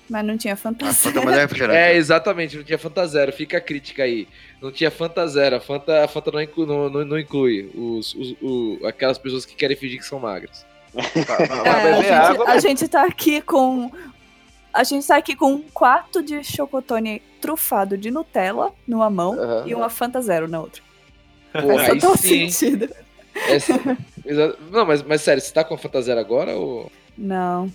Mas 0.10 0.26
não 0.26 0.38
tinha 0.38 0.54
A 0.56 0.58
fantasia. 0.58 0.94
Fanta 1.12 1.20
é 1.20 1.26
melhor 1.26 1.40
refrigerante. 1.42 1.78
É, 1.78 1.96
exatamente, 1.96 2.58
não 2.58 2.64
tinha 2.64 2.80
Fanta 2.80 3.06
Zero, 3.08 3.32
fica 3.32 3.58
a 3.58 3.62
crítica 3.62 4.04
aí. 4.04 4.28
Não 4.62 4.72
tinha 4.72 4.90
Fanta 4.90 5.26
Zero, 5.28 5.56
a 5.58 5.60
Fanta, 5.60 6.04
a 6.04 6.08
Fanta 6.08 6.32
não, 6.32 6.42
inclui, 6.42 6.66
não, 6.66 6.90
não- 6.90 7.06
não 7.06 7.20
inclui 7.20 7.70
os, 7.76 8.14
os- 8.16 8.36
o- 8.42 8.80
aquelas 8.88 9.18
pessoas 9.20 9.46
que 9.46 9.56
querem 9.56 9.78
fingir 9.78 10.00
que 10.00 10.06
são 10.06 10.20
magras. 10.20 10.66
Vai- 10.94 11.04
vai 11.48 11.58
É, 11.66 11.70
a, 11.70 11.76
beber 11.84 11.96
gente, 12.02 12.12
água, 12.12 12.50
a 12.50 12.60
gente 12.60 12.88
tá 12.88 13.06
aqui 13.06 13.40
com. 13.42 13.92
A 14.74 14.84
gente 14.84 15.06
tá 15.08 15.16
aqui 15.18 15.36
com 15.36 15.54
um 15.54 15.62
quarto 15.62 16.22
de 16.24 16.44
chocotone 16.44 17.22
trufado 17.40 17.96
de 17.98 18.10
Nutella 18.12 18.72
numa 18.88 19.10
mão 19.10 19.34
Aham. 19.40 19.64
e 19.68 19.76
uma 19.76 19.90
Fanta 19.90 20.20
Zero 20.22 20.48
na 20.48 20.60
outra. 20.60 20.82
Porra, 21.52 21.86
Faz 21.86 22.04
aí 22.04 22.18
sim. 22.18 22.50
sentido. 22.50 22.90
Essa- 23.48 23.98
exa- 24.26 24.56
não, 24.72 24.86
mas, 24.86 25.02
mas 25.04 25.22
sério, 25.22 25.42
você 25.42 25.52
tá 25.54 25.64
com 25.64 25.74
a 25.74 25.78
Fanta 25.78 26.02
Zero 26.02 26.20
agora 26.20 26.56
ou. 26.56 26.92
Não. 27.18 27.72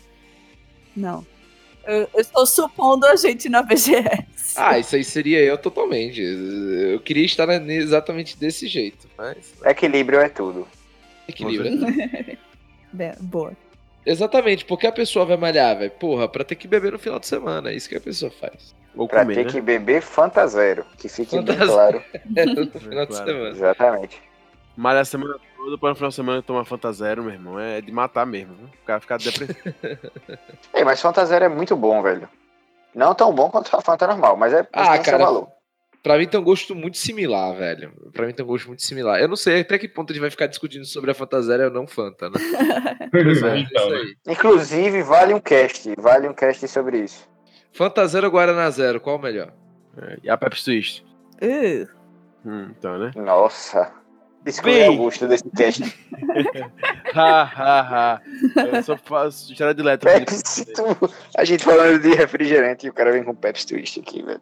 Não. 0.96 1.26
Eu, 1.86 2.08
eu 2.14 2.20
estou 2.20 2.46
supondo 2.46 3.06
a 3.06 3.16
gente 3.16 3.48
na 3.48 3.62
BGS. 3.62 4.24
Ah, 4.56 4.78
isso 4.78 4.96
aí 4.96 5.04
seria 5.04 5.38
eu 5.40 5.58
totalmente. 5.58 6.20
Eu 6.20 7.00
queria 7.00 7.24
estar 7.26 7.48
exatamente 7.70 8.36
desse 8.38 8.66
jeito, 8.68 9.06
mas. 9.18 9.52
Equilíbrio 9.64 10.20
é 10.20 10.28
tudo. 10.28 10.66
Equilíbrio. 11.28 11.76
né? 11.80 12.38
Be- 12.92 13.16
Boa. 13.20 13.52
Exatamente, 14.06 14.64
porque 14.66 14.86
a 14.86 14.92
pessoa 14.92 15.24
vai 15.24 15.36
malhar, 15.36 15.78
velho. 15.78 15.90
Porra, 15.90 16.28
pra 16.28 16.44
ter 16.44 16.54
que 16.56 16.68
beber 16.68 16.92
no 16.92 16.98
final 16.98 17.18
de 17.18 17.26
semana. 17.26 17.70
É 17.70 17.74
isso 17.74 17.88
que 17.88 17.96
a 17.96 18.00
pessoa 18.00 18.30
faz. 18.30 18.74
Ou 18.96 19.08
Pra 19.08 19.20
comer, 19.22 19.34
ter 19.34 19.44
né? 19.46 19.50
que 19.50 19.60
beber 19.60 20.00
Fanta 20.02 20.46
Zero, 20.46 20.84
que 20.98 21.08
fique 21.08 21.36
bem 21.40 21.46
Fanta 21.56 21.66
claro. 21.66 22.02
É, 22.36 22.46
no 22.46 22.66
final 22.70 23.06
de 23.06 23.14
semana. 23.16 23.48
Exatamente. 23.50 24.22
Malha 24.76 25.00
a 25.00 25.04
semana 25.04 25.34
toda, 25.56 25.78
para 25.78 25.88
no 25.90 25.94
final 25.96 26.08
de 26.10 26.14
semana 26.16 26.42
tomar 26.42 26.64
Fanta 26.64 26.92
Zero, 26.92 27.22
meu 27.22 27.32
irmão. 27.32 27.58
É 27.58 27.80
de 27.80 27.90
matar 27.92 28.26
mesmo, 28.26 28.54
viu? 28.54 28.66
O 28.66 28.86
cara 28.86 29.00
ficar 29.00 29.18
depressivo. 29.18 29.58
Ei, 30.74 30.84
mas 30.84 31.00
Fanta 31.00 31.24
Zero 31.26 31.44
é 31.44 31.48
muito 31.48 31.76
bom, 31.76 32.02
velho. 32.02 32.28
Não 32.94 33.14
tão 33.14 33.32
bom 33.32 33.50
quanto 33.50 33.74
a 33.76 33.80
Fanta 33.80 34.06
normal, 34.06 34.36
mas 34.36 34.52
é 34.52 34.66
Ah, 34.72 34.98
cara. 34.98 35.18
valor. 35.18 35.48
Pra 36.02 36.18
mim 36.18 36.26
tem 36.28 36.38
um 36.38 36.44
gosto 36.44 36.74
muito 36.74 36.98
similar, 36.98 37.54
velho. 37.56 37.90
Pra 38.12 38.26
mim 38.26 38.32
tem 38.34 38.44
um 38.44 38.48
gosto 38.48 38.66
muito 38.68 38.82
similar. 38.82 39.18
Eu 39.20 39.26
não 39.26 39.36
sei 39.36 39.60
até 39.62 39.78
que 39.78 39.88
ponto 39.88 40.10
a 40.10 40.12
gente 40.14 40.20
vai 40.20 40.30
ficar 40.30 40.46
discutindo 40.46 40.84
sobre 40.84 41.10
a 41.10 41.14
Fanta 41.14 41.40
Zero 41.40 41.64
ou 41.64 41.70
não 41.70 41.86
Fanta, 41.86 42.28
né? 42.28 42.36
É 43.14 43.20
então, 43.20 43.32
isso 43.32 43.44
né? 43.46 43.52
aí. 43.96 44.16
Inclusive, 44.34 45.02
vale 45.02 45.32
um 45.34 45.40
cast. 45.40 45.94
Vale 45.98 46.28
um 46.28 46.34
cast 46.34 46.66
sobre 46.68 46.98
isso. 46.98 47.26
Fanta 47.74 48.06
Zero 48.06 48.30
Guaraná 48.30 48.70
Zero, 48.70 49.00
qual 49.00 49.16
o 49.16 49.22
melhor? 49.22 49.52
É, 50.00 50.18
e 50.22 50.30
a 50.30 50.36
Pepsi 50.36 50.64
Twist. 50.64 51.04
Uh, 51.42 51.86
Hum, 52.46 52.68
então, 52.78 52.98
né? 52.98 53.10
Nossa. 53.16 53.90
Bem. 54.62 54.90
o 54.90 54.96
gosto 54.98 55.26
desse 55.26 55.48
cast. 55.50 55.82
Ha, 57.14 57.42
ha, 57.42 57.80
ha. 57.80 58.20
Eu 58.76 58.82
só 58.82 58.96
faço 58.98 59.50
história 59.52 59.72
de 59.72 59.82
letra. 59.82 60.10
Pepsi, 60.20 60.66
tu- 60.66 61.10
A 61.38 61.44
gente 61.44 61.64
falando 61.64 61.98
de 62.02 62.12
refrigerante 62.14 62.86
e 62.86 62.90
o 62.90 62.92
cara 62.92 63.12
vem 63.12 63.22
com 63.24 63.34
Pepsi 63.34 63.66
Twist 63.66 64.00
aqui, 64.00 64.22
velho. 64.22 64.40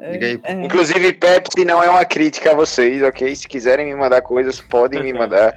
É, 0.00 0.52
Inclusive, 0.64 1.12
Pepsi 1.12 1.64
não 1.64 1.80
é 1.82 1.88
uma 1.88 2.04
crítica 2.04 2.50
a 2.50 2.54
vocês, 2.54 3.00
ok? 3.02 3.36
Se 3.36 3.46
quiserem 3.46 3.86
me 3.86 3.94
mandar 3.94 4.22
coisas, 4.22 4.60
podem 4.60 5.02
me 5.02 5.12
mandar. 5.12 5.54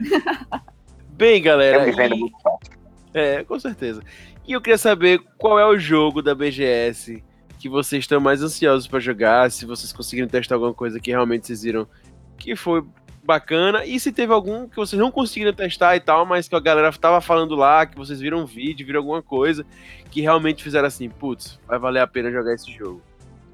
Bem, 1.14 1.42
galera. 1.42 1.78
Eu 1.80 1.86
me 1.86 1.92
vendo 1.92 2.16
e- 2.16 2.20
muito 2.20 2.38
fácil. 2.42 2.78
É, 3.14 3.44
com 3.44 3.60
certeza. 3.60 4.02
E 4.50 4.54
eu 4.54 4.60
queria 4.60 4.80
saber 4.80 5.22
qual 5.38 5.60
é 5.60 5.66
o 5.68 5.78
jogo 5.78 6.24
da 6.24 6.34
BGS 6.34 7.24
que 7.60 7.70
vocês 7.70 8.04
estão 8.04 8.20
mais 8.20 8.42
ansiosos 8.42 8.88
pra 8.88 9.00
jogar, 9.00 9.52
se 9.52 9.64
vocês 9.64 9.94
conseguiram 9.94 10.28
testar 10.28 10.56
alguma 10.56 10.74
coisa 10.74 11.00
que 11.00 11.12
realmente 11.12 11.46
vocês 11.46 11.62
viram 11.62 11.88
que 12.36 12.56
foi 12.56 12.84
bacana, 13.24 13.86
e 13.86 14.00
se 14.00 14.12
teve 14.12 14.34
algum 14.34 14.68
que 14.68 14.76
vocês 14.76 15.00
não 15.00 15.12
conseguiram 15.12 15.54
testar 15.54 15.96
e 15.96 16.00
tal, 16.00 16.26
mas 16.26 16.48
que 16.48 16.56
a 16.56 16.60
galera 16.60 16.92
tava 16.94 17.22
falando 17.22 17.54
lá, 17.54 17.86
que 17.86 17.96
vocês 17.96 18.20
viram 18.20 18.40
um 18.40 18.46
vídeo, 18.48 18.88
viram 18.88 19.02
alguma 19.02 19.22
coisa, 19.22 19.64
que 20.10 20.20
realmente 20.20 20.64
fizeram 20.64 20.88
assim, 20.88 21.10
putz, 21.10 21.60
vai 21.68 21.78
valer 21.78 22.00
a 22.00 22.08
pena 22.08 22.32
jogar 22.32 22.56
esse 22.56 22.72
jogo. 22.72 23.04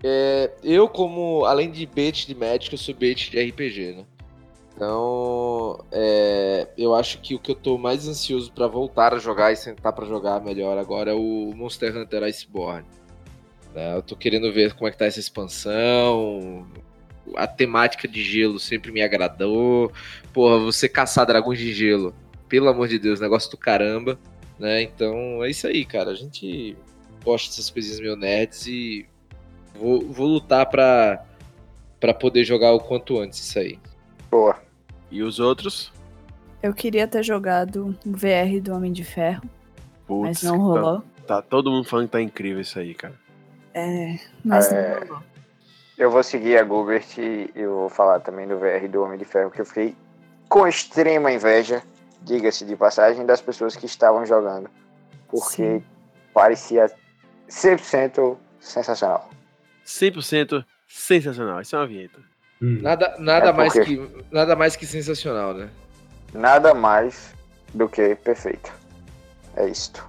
É, 0.01 0.49
eu, 0.63 0.87
como, 0.87 1.43
além 1.43 1.71
de 1.71 1.85
bait 1.85 2.25
de 2.25 2.33
Magic, 2.33 2.71
eu 2.71 2.77
sou 2.77 2.95
bait 2.95 3.29
de 3.29 3.37
RPG, 3.37 3.95
né? 3.97 4.05
Então, 4.75 5.83
é, 5.91 6.67
eu 6.77 6.93
acho 6.93 7.19
que 7.21 7.33
o 7.33 7.39
que 7.39 7.51
eu 7.51 7.55
tô 7.55 7.77
mais 7.77 8.07
ansioso 8.07 8.51
pra 8.51 8.67
voltar 8.67 9.13
a 9.13 9.19
jogar 9.19 9.51
e 9.53 9.55
sentar 9.55 9.93
pra 9.93 10.05
jogar 10.05 10.41
melhor 10.41 10.77
agora 10.77 11.11
é 11.11 11.13
o 11.13 11.53
Monster 11.55 11.95
Hunter 11.95 12.23
Iceborne. 12.23 12.85
né? 13.73 13.95
Eu 13.95 14.01
tô 14.01 14.15
querendo 14.15 14.51
ver 14.51 14.73
como 14.73 14.87
é 14.87 14.91
que 14.91 14.97
tá 14.97 15.05
essa 15.05 15.19
expansão. 15.19 16.67
A 17.35 17.47
temática 17.47 18.07
de 18.07 18.21
gelo 18.21 18.59
sempre 18.59 18.91
me 18.91 19.01
agradou. 19.01 19.91
Porra, 20.33 20.59
você 20.59 20.89
caçar 20.89 21.25
dragões 21.25 21.57
de 21.57 21.73
gelo, 21.73 22.13
pelo 22.49 22.67
amor 22.67 22.87
de 22.89 22.99
Deus, 22.99 23.21
negócio 23.21 23.49
do 23.49 23.57
caramba. 23.57 24.19
Né? 24.59 24.81
Então, 24.81 25.43
é 25.43 25.49
isso 25.49 25.67
aí, 25.67 25.85
cara. 25.85 26.11
A 26.11 26.15
gente 26.15 26.77
gosta 27.23 27.49
dessas 27.49 27.69
coisinhas 27.69 27.99
meio 27.99 28.15
nerds 28.15 28.67
e 28.67 29.07
Vou, 29.79 30.01
vou 30.01 30.27
lutar 30.27 30.65
pra, 30.67 31.25
pra 31.99 32.13
poder 32.13 32.43
jogar 32.43 32.71
o 32.73 32.79
quanto 32.79 33.19
antes 33.19 33.39
isso 33.39 33.59
aí. 33.59 33.79
Boa. 34.35 34.55
E 35.09 35.23
os 35.23 35.39
outros? 35.39 35.93
eu 36.61 36.73
queria 36.73 37.07
ter 37.07 37.23
jogado 37.23 37.95
o 38.05 38.11
VR 38.11 38.59
do 38.61 38.73
Homem 38.73 38.91
de 38.91 39.03
Ferro, 39.03 39.43
Putz, 40.07 40.41
mas 40.41 40.43
não 40.43 40.57
rolou. 40.57 41.01
Tá, 41.27 41.35
tá 41.35 41.41
todo 41.43 41.69
mundo 41.71 41.87
falando 41.87 42.07
que 42.07 42.11
tá 42.13 42.21
incrível 42.21 42.59
isso 42.61 42.77
aí, 42.79 42.93
cara. 42.95 43.13
É, 43.73 44.17
mas 44.43 44.71
É. 44.71 44.99
não 44.99 45.07
rolou. 45.07 45.23
Eu 45.97 46.11
vou 46.11 46.23
seguir 46.23 46.57
a 46.57 46.63
Gilbert 46.65 47.05
e 47.19 47.51
eu 47.55 47.69
vou 47.75 47.89
falar 47.89 48.19
também 48.19 48.47
do 48.47 48.57
VR 48.57 48.87
do 48.89 49.01
Homem 49.03 49.17
de 49.17 49.23
Ferro, 49.25 49.51
que 49.51 49.61
eu 49.61 49.65
fiquei 49.65 49.95
com 50.49 50.67
extrema 50.67 51.31
inveja, 51.31 51.81
diga-se 52.23 52.65
de 52.65 52.75
passagem, 52.75 53.25
das 53.25 53.41
pessoas 53.41 53.75
que 53.75 53.85
estavam 53.85 54.25
jogando. 54.25 54.69
Porque 55.29 55.79
Sim. 55.79 55.83
parecia 56.33 56.91
100% 57.47 58.35
sensacional. 58.59 59.29
100% 59.85 60.65
sensacional. 60.87 61.61
Isso 61.61 61.75
é 61.75 61.79
uma 61.79 61.87
vinheta. 61.87 62.19
Hum. 62.65 62.79
Nada, 62.81 63.15
nada, 63.19 63.49
É 63.49 63.53
mais 63.53 63.73
porque- 63.73 63.97
que, 63.97 64.09
nada 64.31 64.55
mais 64.55 64.75
que 64.75 64.85
sensacional, 64.85 65.53
né? 65.53 65.69
Nada 66.33 66.73
mais 66.73 67.33
do 67.73 67.87
que 67.87 68.15
perfeito. 68.15 68.71
É 69.55 69.67
isto. 69.67 70.03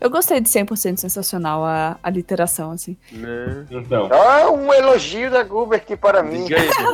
Eu 0.00 0.08
gostei 0.08 0.40
de 0.40 0.48
100% 0.48 0.98
sensacional 0.98 1.64
a, 1.64 1.98
a 2.02 2.08
literação, 2.10 2.70
assim. 2.70 2.96
Né? 3.12 3.66
Então, 3.70 4.08
Ah, 4.12 4.50
um 4.50 4.72
elogio 4.72 5.30
da 5.30 5.44
Gilbert 5.44 5.84
para 6.00 6.22
mim. 6.22 6.46
Aí, 6.52 6.70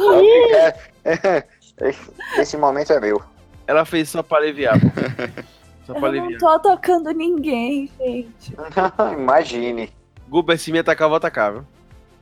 Obrigado. 1.04 1.44
Esse- 2.38 2.56
momento 2.56 2.92
é 2.92 3.00
meu. 3.00 3.22
Ela 3.66 3.84
fez 3.84 4.08
só 4.08 4.22
pra 4.22 4.38
aliviar. 4.38 4.78
Só 5.86 5.92
pra 5.94 6.08
Eu 6.08 6.12
não 6.12 6.18
aliviar. 6.24 6.40
tô 6.40 6.48
atacando 6.48 7.10
ninguém, 7.12 7.90
gente. 7.98 8.54
Imagine. 9.16 9.92
Guber, 10.28 10.58
se 10.58 10.72
me 10.72 10.78
atacar, 10.78 11.06
eu 11.06 11.10
vou 11.10 11.16
atacar, 11.16 11.52
viu? 11.52 11.64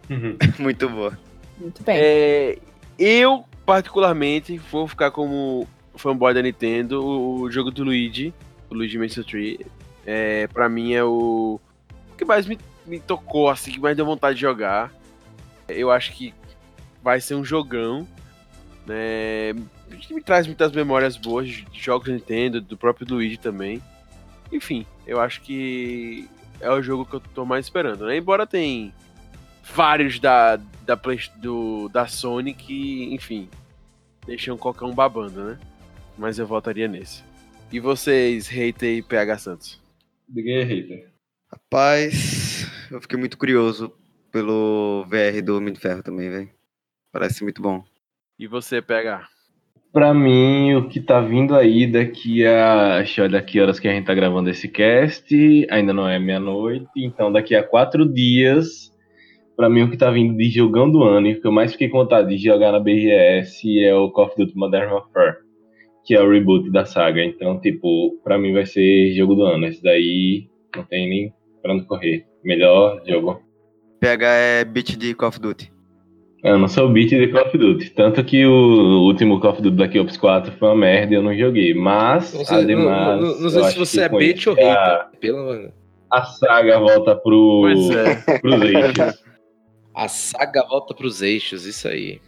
Muito 0.58 0.88
boa. 0.88 1.16
Muito 1.60 1.82
bem. 1.82 1.96
É, 1.98 2.58
eu, 2.98 3.44
particularmente, 3.66 4.58
vou 4.70 4.86
ficar 4.86 5.10
como 5.10 5.66
fanboy 5.94 6.32
da 6.32 6.42
Nintendo. 6.42 7.04
O, 7.04 7.40
o 7.42 7.50
jogo 7.50 7.70
do 7.70 7.84
Luigi, 7.84 8.32
o 8.70 8.74
Luigi 8.74 8.98
Mansion 8.98 9.24
3, 9.24 9.58
é, 10.06 10.46
pra 10.48 10.68
mim 10.68 10.94
é 10.94 11.04
o, 11.04 11.60
o 12.12 12.16
que 12.16 12.24
mais 12.24 12.46
me, 12.46 12.58
me 12.86 12.98
tocou, 12.98 13.50
assim, 13.50 13.70
que 13.70 13.80
mais 13.80 13.96
deu 13.96 14.06
vontade 14.06 14.36
de 14.36 14.40
jogar. 14.40 14.92
Eu 15.68 15.90
acho 15.90 16.12
que 16.12 16.32
vai 17.02 17.20
ser 17.20 17.34
um 17.34 17.44
jogão, 17.44 18.06
né? 18.86 19.52
Me 20.10 20.22
traz 20.22 20.46
muitas 20.46 20.72
memórias 20.72 21.16
boas 21.16 21.48
de 21.48 21.66
jogos 21.72 22.08
Nintendo, 22.08 22.60
do 22.60 22.76
próprio 22.76 23.06
Luigi 23.08 23.36
também. 23.36 23.82
Enfim, 24.52 24.86
eu 25.06 25.20
acho 25.20 25.42
que 25.42 26.28
é 26.60 26.70
o 26.70 26.82
jogo 26.82 27.04
que 27.04 27.14
eu 27.14 27.20
tô 27.20 27.44
mais 27.44 27.66
esperando, 27.66 28.06
né? 28.06 28.16
Embora 28.16 28.46
tem 28.46 28.92
vários 29.74 30.18
da, 30.18 30.56
da, 30.86 30.96
Play, 30.96 31.20
do, 31.36 31.88
da 31.88 32.06
Sony 32.06 32.54
que, 32.54 33.12
enfim, 33.14 33.48
deixam 34.26 34.56
qualquer 34.56 34.84
um 34.84 34.94
babando, 34.94 35.44
né? 35.44 35.58
Mas 36.16 36.38
eu 36.38 36.46
votaria 36.46 36.88
nesse. 36.88 37.22
E 37.70 37.78
vocês, 37.78 38.48
Hater 38.48 38.98
e 38.98 39.02
PH 39.02 39.38
Santos? 39.38 39.80
diga 40.28 40.50
aí, 40.50 40.64
Rita. 40.64 41.10
Rapaz, 41.50 42.66
eu 42.90 43.00
fiquei 43.00 43.18
muito 43.18 43.38
curioso 43.38 43.92
pelo 44.30 45.04
VR 45.08 45.42
do 45.42 45.56
Homem 45.56 45.72
de 45.72 45.80
Ferro 45.80 46.02
também, 46.02 46.28
velho. 46.28 46.50
Parece 47.12 47.42
muito 47.42 47.62
bom. 47.62 47.82
E 48.38 48.46
você, 48.46 48.82
PH? 48.82 49.26
Pra 49.92 50.12
mim, 50.12 50.74
o 50.74 50.88
que 50.88 51.00
tá 51.00 51.20
vindo 51.20 51.56
aí 51.56 51.90
daqui 51.90 52.46
a. 52.46 52.98
Deixa 52.98 53.22
eu 53.22 53.24
olhar 53.24 53.42
que 53.42 53.60
horas 53.60 53.80
que 53.80 53.88
a 53.88 53.92
gente 53.92 54.06
tá 54.06 54.14
gravando 54.14 54.50
esse 54.50 54.68
cast. 54.68 55.34
Ainda 55.70 55.94
não 55.94 56.06
é 56.06 56.18
meia-noite. 56.18 56.86
Então, 56.96 57.32
daqui 57.32 57.54
a 57.54 57.62
quatro 57.62 58.06
dias. 58.06 58.92
Pra 59.58 59.68
mim, 59.68 59.82
o 59.82 59.90
que 59.90 59.96
tá 59.96 60.08
vindo 60.08 60.36
de 60.36 60.48
jogão 60.50 60.88
do 60.88 61.02
ano 61.02 61.26
e 61.26 61.32
o 61.32 61.40
que 61.40 61.46
eu 61.46 61.50
mais 61.50 61.72
fiquei 61.72 61.88
com 61.88 61.98
vontade 61.98 62.28
de 62.28 62.38
jogar 62.38 62.70
na 62.70 62.78
BGS 62.78 63.80
é 63.84 63.92
o 63.92 64.08
Call 64.08 64.26
of 64.26 64.36
Duty 64.38 64.56
Modern 64.56 64.92
Warfare. 64.92 65.38
Que 66.04 66.14
é 66.14 66.22
o 66.22 66.30
reboot 66.30 66.70
da 66.70 66.84
saga. 66.84 67.24
Então, 67.24 67.58
tipo, 67.60 68.16
pra 68.22 68.38
mim 68.38 68.52
vai 68.52 68.64
ser 68.64 69.12
jogo 69.16 69.34
do 69.34 69.42
ano. 69.42 69.66
Esse 69.66 69.82
daí 69.82 70.46
não 70.76 70.84
tem 70.84 71.08
nem 71.10 71.32
pra 71.60 71.74
onde 71.74 71.84
correr. 71.86 72.24
Melhor 72.44 73.02
jogo. 73.04 73.42
PH 74.00 74.26
é 74.28 74.64
beat 74.64 74.96
de 74.96 75.12
Call 75.12 75.28
of 75.30 75.40
Duty. 75.40 75.72
Eu 76.44 76.56
não 76.56 76.68
sou 76.68 76.88
beat 76.88 77.08
de 77.10 77.26
Call 77.26 77.42
of 77.48 77.58
Duty. 77.58 77.90
Tanto 77.90 78.22
que 78.22 78.46
o 78.46 79.02
último 79.06 79.40
Call 79.40 79.50
of 79.54 79.60
Duty 79.62 79.74
Black 79.76 79.98
Ops 79.98 80.16
4 80.16 80.52
foi 80.52 80.68
uma 80.68 80.76
merda 80.76 81.14
e 81.14 81.16
eu 81.16 81.22
não 81.22 81.36
joguei. 81.36 81.74
Mas, 81.74 82.32
Não 82.32 82.44
sei, 82.44 82.56
não- 82.58 82.62
ademais. 82.62 83.20
não- 83.20 83.34
não 83.38 83.44
eu 83.44 83.50
sei 83.50 83.62
se 83.64 83.76
você 83.78 84.02
é 84.02 84.24
isso 84.24 84.50
ou 84.50 84.56
a- 84.56 84.60
hater. 85.10 85.20
Pelo 85.20 85.38
amor. 85.40 85.72
A 86.12 86.22
saga 86.22 86.78
volta 86.78 87.16
pro, 87.16 87.62
Pois 87.62 87.90
é. 87.90 88.38
pros 88.38 88.62
eixos. 88.62 89.27
A 89.98 90.06
saga 90.06 90.64
volta 90.64 90.94
pros 90.94 91.22
eixos, 91.22 91.66
isso 91.66 91.88
aí. 91.88 92.20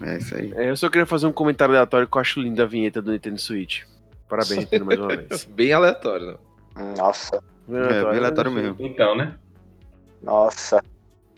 É 0.00 0.18
isso 0.18 0.36
aí. 0.36 0.52
É, 0.54 0.70
Eu 0.70 0.76
só 0.76 0.88
queria 0.88 1.04
fazer 1.04 1.26
um 1.26 1.32
comentário 1.32 1.74
aleatório 1.74 2.06
que 2.06 2.16
eu 2.16 2.20
acho 2.20 2.40
linda 2.40 2.62
a 2.62 2.66
vinheta 2.66 3.02
do 3.02 3.10
Nintendo 3.10 3.40
Switch. 3.40 3.82
Parabéns, 4.28 4.60
Nintendo, 4.60 4.84
mais 4.84 5.00
uma 5.00 5.08
vez. 5.08 5.44
Bem 5.50 5.72
aleatório, 5.72 6.38
né? 6.76 6.94
Nossa. 6.96 7.42
É, 7.68 8.04
bem 8.04 8.18
aleatório 8.18 8.52
mesmo. 8.52 8.76
Então, 8.78 9.16
né? 9.16 9.34
Nossa. 10.22 10.80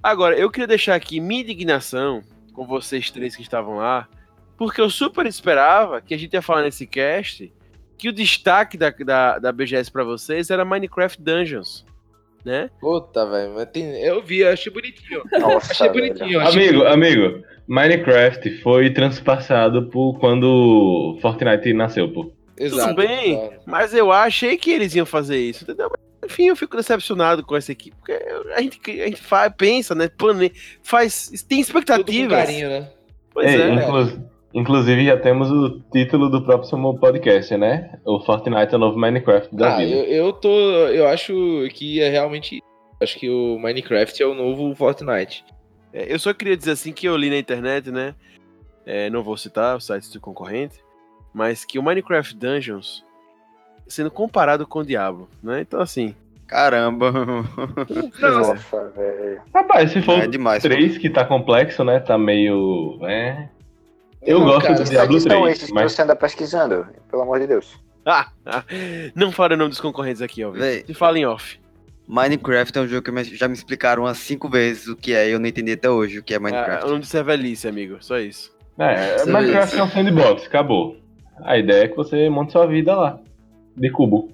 Agora, 0.03 0.37
eu 0.37 0.51
queria 0.51 0.67
deixar 0.67 0.97
aqui 0.97 1.19
minha 1.19 1.41
indignação 1.41 2.23
com 2.53 2.67
vocês 2.67 3.11
três 3.11 3.35
que 3.35 3.41
estavam 3.41 3.79
lá, 3.79 4.07
porque 4.59 4.83
eu 4.83 4.91
super 4.91 5.25
esperava 5.25 6.03
que 6.03 6.13
a 6.13 6.19
gente 6.19 6.35
ia 6.35 6.43
falar 6.43 6.63
nesse 6.63 6.87
cast 6.87 7.51
que 7.97 8.09
o 8.11 8.13
destaque 8.13 8.77
da, 8.77 8.91
da, 8.91 9.39
da 9.39 9.51
BGS 9.51 9.91
pra 9.91 10.05
vocês 10.05 10.51
era 10.51 10.63
Minecraft 10.63 11.23
Dungeons, 11.23 11.87
né? 12.45 12.71
Puta, 12.81 13.27
velho. 13.27 13.53
mas 13.55 13.67
tem- 13.71 14.01
Eu 14.03 14.23
vi, 14.23 14.41
eu 14.41 14.51
achei 14.53 14.73
bonitinho. 14.73 15.23
Nossa. 15.39 15.73
Achei 15.73 15.89
velho. 15.89 16.15
bonitinho. 16.15 16.41
achei 16.41 16.69
Amigo, 16.69 16.85
amigo, 16.85 17.43
Minecraft 17.69 18.61
foi 18.63 18.91
transpassado 18.91 19.89
por 19.91 20.19
quando 20.19 21.19
Fortnite 21.21 21.73
nasceu, 21.73 22.13
pô. 22.13 22.33
Exato. 22.59 22.95
bem. 22.95 23.37
concordo. 23.37 23.61
Mas 23.67 23.95
eu 23.95 24.13
achei 24.13 24.57
que 24.57 24.71
eles 24.71 24.95
iam 24.95 25.07
fazer 25.07 25.39
isso, 25.39 25.65
entendeu? 25.65 25.89
Mas, 25.91 26.31
enfim, 26.31 26.49
eu 26.49 26.57
fico 26.57 26.77
decepcionado 26.77 27.43
com 27.45 27.57
essa 27.57 27.73
equipe. 27.73 27.97
Porque 27.97 28.13
a 28.55 28.61
gente, 28.61 28.81
a 28.87 29.07
gente 29.07 29.21
faz, 29.23 29.53
pensa, 29.57 29.95
né? 29.95 30.09
Plane... 30.09 30.53
Faz. 30.83 31.29
Tem 31.49 31.63
Tudo 31.65 31.73
com 31.73 31.79
expectativas. 31.79 32.39
carinho, 32.39 32.69
né? 32.69 32.91
Pois 33.33 33.49
Ei, 33.51 33.63
é. 33.63 33.71
inclu- 33.75 34.30
Inclusive, 34.53 35.05
já 35.05 35.17
temos 35.17 35.51
o 35.51 35.81
título 35.93 36.29
do 36.29 36.43
próximo 36.43 36.99
podcast, 36.99 37.57
né? 37.57 37.99
O 38.05 38.19
Fortnite 38.21 38.75
é 38.75 38.77
o 38.77 38.81
novo 38.81 38.99
Minecraft 38.99 39.55
da 39.55 39.75
Ah, 39.75 39.77
vida. 39.79 39.91
eu, 39.95 40.05
eu 40.27 40.33
tô. 40.33 40.49
Eu 40.89 41.07
acho 41.09 41.33
que 41.73 42.01
é 42.01 42.09
realmente. 42.09 42.61
Acho 43.01 43.19
que 43.19 43.31
o 43.31 43.59
Minecraft 43.61 44.21
é 44.23 44.27
o 44.27 44.35
novo 44.35 44.75
Fortnite. 44.75 45.45
É, 45.93 46.13
eu 46.13 46.19
só 46.19 46.35
queria 46.35 46.57
dizer 46.57 46.73
assim 46.73 46.93
que 46.93 47.07
eu 47.07 47.17
li 47.17 47.31
na 47.31 47.37
internet, 47.39 47.91
né? 47.91 48.15
é, 48.87 49.09
não 49.11 49.23
vou 49.23 49.37
citar 49.37 49.77
o 49.77 49.81
site 49.81 50.13
do 50.13 50.21
concorrente, 50.21 50.77
mas 51.33 51.65
que 51.65 51.79
o 51.79 51.83
Minecraft 51.83 52.35
Dungeons 52.37 53.05
sendo 53.87 54.11
comparado 54.11 54.67
com 54.67 54.81
o 54.81 54.85
Diablo, 54.85 55.29
né? 55.43 55.61
Então 55.61 55.81
assim, 55.81 56.15
Caramba. 56.47 57.13
Nossa, 58.21 58.89
velho. 58.97 59.41
Rapaz, 59.55 59.93
se 59.93 60.03
for 60.03 60.19
É 60.19 60.27
demais. 60.27 60.63
pô. 60.63 60.69
3 60.69 60.99
que 60.99 61.09
tá 61.09 61.25
complexo, 61.25 61.85
né? 61.85 62.01
Tá 62.01 62.19
meio. 62.19 62.99
É... 63.07 63.49
Eu 64.23 64.39
Não, 64.41 64.47
gosto 64.47 64.63
cara, 64.67 64.75
do 64.75 64.85
Diablo 64.91 65.21
sites 65.21 65.33
são 65.33 65.43
3, 65.43 65.57
esses 65.57 65.69
que 65.69 65.75
mas 65.75 65.93
você 65.93 66.03
anda 66.03 66.15
pesquisando? 66.17 66.87
Pelo 67.11 67.23
amor 67.23 67.41
de 67.41 67.47
Deus. 67.47 67.79
ah, 68.05 68.29
ah, 68.47 68.65
não 69.15 69.33
fala 69.33 69.55
o 69.55 69.57
nome 69.57 69.71
dos 69.71 69.81
concorrentes 69.81 70.21
aqui, 70.23 70.45
ó. 70.45 70.51
Véi. 70.51 70.85
Se 70.87 70.95
fala 70.95 71.19
em 71.19 71.27
off. 71.27 71.59
Minecraft 72.07 72.77
é 72.77 72.81
um 72.83 72.89
jogo 72.89 73.03
que 73.03 73.37
já 73.37 73.47
me 73.47 73.55
explicaram 73.55 74.03
umas 74.03 74.19
cinco 74.19 74.49
vezes 74.49 74.89
o 74.89 74.97
que 74.97 75.15
é 75.15 75.29
e 75.29 75.33
eu 75.33 75.39
não 75.39 75.47
entendi 75.47 75.73
até 75.73 75.89
hoje 75.89 76.19
o 76.19 76.23
que 76.25 76.35
é 76.35 76.39
Ah, 76.39 76.41
Minecraft. 76.41 76.85
o 76.87 76.89
nome 76.89 77.01
disso 77.03 77.17
é 77.17 77.23
velhice, 77.23 77.69
amigo. 77.69 77.99
Só 78.01 78.19
isso. 78.19 78.53
É, 78.79 79.17
Isso 79.17 79.31
Minecraft 79.31 79.79
é 79.79 79.83
um 79.85 79.89
sandbox, 79.91 80.47
acabou. 80.47 80.97
A 81.45 81.57
ideia 81.57 81.85
é 81.85 81.89
que 81.89 81.97
você 81.97 82.29
monte 82.29 82.53
sua 82.53 82.67
vida 82.67 82.95
lá. 82.97 83.19
De 83.77 83.91
cubo. 83.91 84.33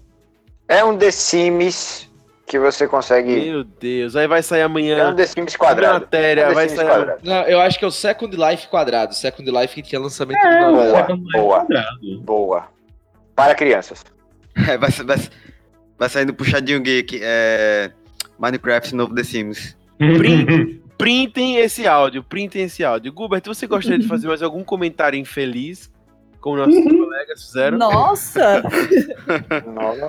É 0.68 0.82
um 0.84 0.96
The 0.96 1.10
Sims 1.10 2.05
que 2.46 2.58
você 2.58 2.86
consegue. 2.86 3.34
Meu 3.50 3.64
Deus. 3.64 4.14
Aí 4.16 4.26
vai 4.26 4.42
sair 4.42 4.60
É 4.60 4.62
um 4.62 4.66
amanhã. 4.70 5.14
The 5.14 5.26
Sims 5.26 5.56
quadrado. 5.56 6.00
matéria, 6.00 6.42
É 6.42 6.44
um 6.46 6.48
The 6.50 6.54
vai 6.54 6.68
Sims 6.68 6.80
sair. 6.80 6.88
quadrado. 6.88 7.20
Não, 7.24 7.42
eu 7.42 7.60
acho 7.60 7.78
que 7.78 7.84
é 7.84 7.88
o 7.88 7.90
Second 7.90 8.36
Life 8.36 8.68
quadrado. 8.68 9.14
Second 9.14 9.50
Life 9.50 9.74
que 9.74 9.82
tinha 9.82 10.00
lançamento 10.00 10.38
É, 10.38 10.64
do 10.66 10.72
Boa, 10.72 11.02
boa. 11.34 11.58
quadrado. 11.60 12.20
Boa. 12.22 12.68
Para 13.34 13.54
crianças. 13.54 14.04
É, 14.56 14.78
vai, 14.78 14.88
vai, 14.90 15.16
vai 15.98 16.08
saindo 16.08 16.32
puxadinho 16.32 16.80
geek. 16.80 17.20
É, 17.22 17.90
Minecraft 18.38 18.94
novo 18.94 19.14
The 19.14 19.22
Sims. 19.22 19.76
Prin- 19.98 20.80
Printem 20.96 21.56
esse 21.58 21.86
áudio, 21.86 22.24
printem 22.24 22.62
esse 22.62 22.82
áudio. 22.82 23.12
Gilbert, 23.14 23.42
você 23.44 23.66
gostaria 23.66 23.98
de 23.98 24.08
fazer 24.08 24.28
mais 24.28 24.42
algum 24.42 24.64
comentário 24.64 25.18
infeliz? 25.18 25.90
Como 26.40 26.56
nossos 26.56 26.82
colegas 26.82 27.44
fizeram? 27.44 27.76
Nossa! 27.76 28.62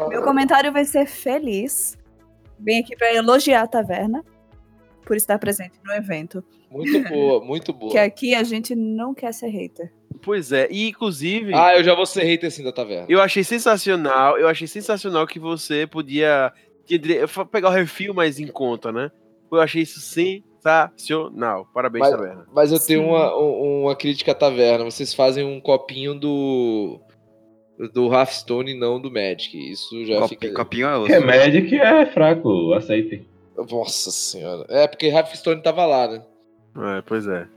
Meu 0.09 0.21
comentário 0.21 0.71
vai 0.71 0.85
ser 0.85 1.05
feliz. 1.07 1.97
Vem 2.59 2.79
aqui 2.79 2.95
pra 2.95 3.13
elogiar 3.13 3.61
a 3.63 3.67
taverna 3.67 4.23
por 5.05 5.15
estar 5.15 5.37
presente 5.39 5.73
no 5.83 5.91
evento. 5.93 6.43
Muito 6.69 6.99
boa, 7.07 7.43
muito 7.43 7.71
boa. 7.73 7.91
Que 7.91 7.97
aqui 7.97 8.35
a 8.35 8.43
gente 8.43 8.75
não 8.75 9.13
quer 9.13 9.33
ser 9.33 9.47
hater. 9.47 9.91
Pois 10.21 10.51
é, 10.51 10.67
e 10.69 10.89
inclusive, 10.89 11.53
Ah, 11.53 11.77
eu 11.77 11.83
já 11.83 11.93
vou 11.95 12.05
ser 12.05 12.23
hater 12.23 12.47
assim 12.47 12.63
da 12.63 12.71
taverna. 12.73 13.05
eu 13.07 13.21
achei 13.21 13.43
sensacional, 13.43 14.37
eu 14.37 14.47
achei 14.47 14.67
sensacional 14.67 15.25
que 15.27 15.39
você 15.39 15.85
podia 15.87 16.51
pegar 17.51 17.69
o 17.69 17.71
refil 17.71 18.13
mais 18.13 18.39
em 18.39 18.47
conta, 18.47 18.91
né? 18.91 19.11
Eu 19.51 19.61
achei 19.61 19.83
isso 19.83 19.99
sensacional. 20.01 21.67
Parabéns, 21.73 22.01
Mas- 22.01 22.11
taverna. 22.11 22.45
Mas 22.53 22.71
eu 22.71 22.79
tenho 22.79 23.01
Sim. 23.01 23.05
uma, 23.07 23.37
um- 23.37 23.83
uma 23.83 23.95
crítica 23.95 24.31
à 24.31 24.35
taverna. 24.35 24.83
Vocês 24.83 25.13
fazem 25.13 25.45
um 25.45 25.61
copinho 25.61 26.13
do. 26.15 26.99
Do 27.93 28.11
Hearthstone 28.11 28.71
e 28.71 28.79
não 28.79 28.99
do 28.99 29.11
Magic. 29.11 29.55
Isso 29.55 30.03
já 30.05 30.19
Copi- 30.19 30.29
fica. 30.29 30.53
Copinho 30.53 30.87
é 30.87 30.97
osso. 30.97 31.13
É 31.13 31.19
Magic 31.19 31.75
é 31.79 32.05
fraco, 32.07 32.73
aceite. 32.73 33.27
Nossa 33.69 34.11
senhora. 34.11 34.65
É 34.69 34.87
porque 34.87 35.07
Hearthstone 35.07 35.61
tava 35.61 35.85
lá, 35.85 36.07
né? 36.07 36.21
É, 36.97 37.01
pois 37.01 37.27
é. 37.27 37.47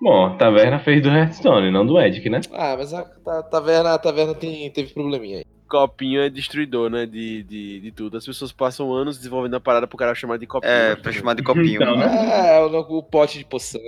Bom, 0.00 0.26
a 0.26 0.36
taverna 0.36 0.78
fez 0.78 1.02
do 1.02 1.08
Hearthstone, 1.08 1.70
não 1.70 1.84
do 1.86 1.94
Magic, 1.94 2.28
né? 2.28 2.40
Ah, 2.52 2.76
mas 2.78 2.92
a, 2.94 3.00
a 3.26 3.42
taverna, 3.42 3.94
a 3.94 3.98
taverna 3.98 4.34
tem, 4.34 4.70
teve 4.70 4.92
probleminha 4.92 5.38
aí. 5.38 5.44
Copinho 5.68 6.22
é 6.22 6.30
destruidor, 6.30 6.88
né? 6.88 7.04
De, 7.04 7.42
de, 7.42 7.80
de 7.80 7.92
tudo. 7.92 8.16
As 8.16 8.24
pessoas 8.24 8.50
passam 8.50 8.92
anos 8.92 9.18
desenvolvendo 9.18 9.54
a 9.54 9.60
parada 9.60 9.86
pro 9.86 9.98
cara 9.98 10.14
chamar 10.14 10.38
de 10.38 10.46
copinho. 10.46 10.72
É, 10.72 10.90
né? 10.90 10.96
pra 10.96 11.12
chamar 11.12 11.34
de 11.34 11.42
copinho. 11.44 11.82
Então, 11.82 11.96
né? 11.96 12.56
É, 12.56 12.60
o, 12.64 12.78
o 12.78 13.02
pote 13.02 13.38
de 13.38 13.44
poção. 13.44 13.80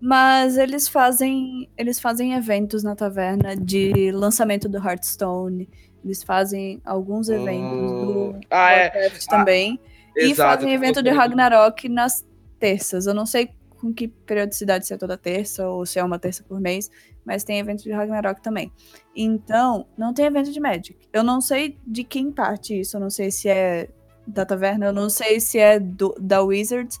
Mas 0.00 0.56
eles 0.56 0.86
fazem, 0.88 1.68
eles 1.76 1.98
fazem 1.98 2.34
eventos 2.34 2.82
na 2.82 2.94
taverna 2.94 3.56
de 3.56 4.12
lançamento 4.12 4.68
do 4.68 4.78
Hearthstone. 4.78 5.68
Eles 6.04 6.22
fazem 6.22 6.80
alguns 6.84 7.28
eventos 7.28 7.90
Hum. 7.92 8.04
do 8.32 8.40
Ah, 8.50 8.70
é. 8.72 8.82
Warcraft 8.84 9.26
também. 9.26 9.80
E 10.16 10.30
Exato, 10.30 10.60
fazem 10.60 10.72
evento 10.74 11.02
de 11.02 11.10
Ragnarok 11.10 11.88
nas 11.88 12.24
terças. 12.60 13.06
Eu 13.06 13.14
não 13.14 13.26
sei 13.26 13.50
com 13.80 13.92
que 13.92 14.08
periodicidade, 14.08 14.86
se 14.86 14.94
é 14.94 14.96
toda 14.96 15.16
terça 15.16 15.68
ou 15.68 15.84
se 15.86 15.98
é 15.98 16.04
uma 16.04 16.18
terça 16.18 16.42
por 16.42 16.60
mês, 16.60 16.90
mas 17.24 17.44
tem 17.44 17.58
evento 17.58 17.82
de 17.82 17.90
Ragnarok 17.92 18.40
também. 18.40 18.72
Então, 19.14 19.86
não 19.96 20.12
tem 20.14 20.24
evento 20.26 20.50
de 20.52 20.58
Magic. 20.60 20.96
Eu 21.12 21.22
não 21.22 21.40
sei 21.40 21.76
de 21.86 22.02
quem 22.02 22.30
parte 22.32 22.80
isso, 22.80 22.96
eu 22.96 23.00
não 23.00 23.10
sei 23.10 23.30
se 23.30 23.48
é 23.48 23.88
da 24.26 24.44
taverna, 24.44 24.86
eu 24.86 24.92
não 24.92 25.08
sei 25.08 25.38
se 25.40 25.58
é 25.58 25.78
do- 25.78 26.14
da 26.20 26.42
Wizards, 26.42 26.98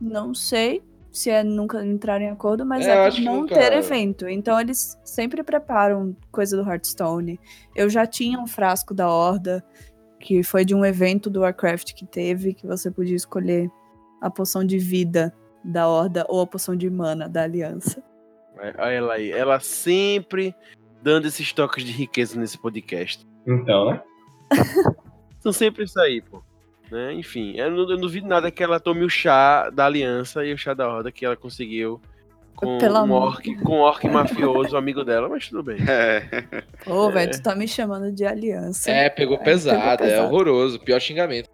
não 0.00 0.32
sei 0.34 0.82
se 1.12 1.28
é 1.30 1.42
nunca 1.42 1.84
entrar 1.84 2.20
em 2.20 2.28
acordo, 2.30 2.64
mas 2.64 2.86
É, 2.86 2.90
é, 2.90 3.06
acho 3.06 3.16
por 3.16 3.22
que 3.22 3.24
não 3.28 3.40
nunca- 3.42 3.54
ter 3.54 3.72
evento. 3.72 4.28
Então 4.28 4.60
eles 4.60 4.98
sempre 5.04 5.42
preparam 5.42 6.16
coisa 6.30 6.56
do 6.56 6.68
Hearthstone. 6.68 7.38
Eu 7.74 7.88
já 7.90 8.06
tinha 8.06 8.38
um 8.38 8.46
frasco 8.46 8.94
da 8.94 9.08
Horda, 9.10 9.64
que 10.18 10.42
foi 10.42 10.64
de 10.64 10.74
um 10.74 10.84
evento 10.84 11.28
do 11.30 11.40
Warcraft 11.40 11.94
que 11.94 12.06
teve, 12.06 12.54
que 12.54 12.66
você 12.66 12.90
podia 12.90 13.16
escolher 13.16 13.70
a 14.20 14.30
poção 14.30 14.64
de 14.64 14.78
vida 14.78 15.34
da 15.64 15.88
Horda 15.88 16.24
ou 16.28 16.40
a 16.42 16.46
poção 16.46 16.76
de 16.76 16.88
mana 16.90 17.28
da 17.28 17.42
Aliança. 17.42 18.02
É, 18.58 18.74
Olha 18.78 18.92
ela 18.92 19.14
aí. 19.14 19.30
Ela 19.30 19.58
sempre 19.60 20.54
dando 21.02 21.26
esses 21.26 21.52
toques 21.52 21.82
de 21.84 21.92
riqueza 21.92 22.38
nesse 22.38 22.58
podcast. 22.58 23.26
Então, 23.46 23.90
né? 23.90 24.02
São 25.40 25.52
sempre 25.52 25.84
isso 25.84 25.98
aí, 25.98 26.20
pô. 26.20 26.42
Né? 26.90 27.14
Enfim, 27.14 27.52
eu 27.56 27.70
não, 27.70 27.78
eu 27.82 27.88
não 27.90 27.96
duvido 27.98 28.26
nada 28.26 28.50
que 28.50 28.62
ela 28.62 28.80
tome 28.80 29.04
o 29.04 29.08
chá 29.08 29.70
da 29.70 29.86
aliança 29.86 30.44
e 30.44 30.52
o 30.52 30.58
chá 30.58 30.74
da 30.74 30.88
horda 30.88 31.12
que 31.12 31.24
ela 31.24 31.36
conseguiu 31.36 32.00
com 32.56 32.78
Pelo 32.78 33.04
um 33.04 33.12
orc, 33.12 33.54
com 33.62 33.76
um 33.76 33.80
orc 33.80 34.06
mafioso, 34.08 34.76
amigo 34.76 35.02
dela, 35.04 35.28
mas 35.28 35.48
tudo 35.48 35.62
bem. 35.62 35.78
É. 35.88 36.22
Pô, 36.84 37.10
velho, 37.10 37.30
tu 37.32 37.42
tá 37.42 37.54
me 37.54 37.66
chamando 37.66 38.12
de 38.12 38.26
Aliança. 38.26 38.90
É, 38.90 39.08
pegou 39.08 39.36
É, 39.36 39.44
pesado, 39.44 39.78
pegou 39.80 39.92
é 39.94 39.96
pesado. 40.10 40.26
horroroso, 40.26 40.78
pior 40.80 41.00
xingamento. 41.00 41.48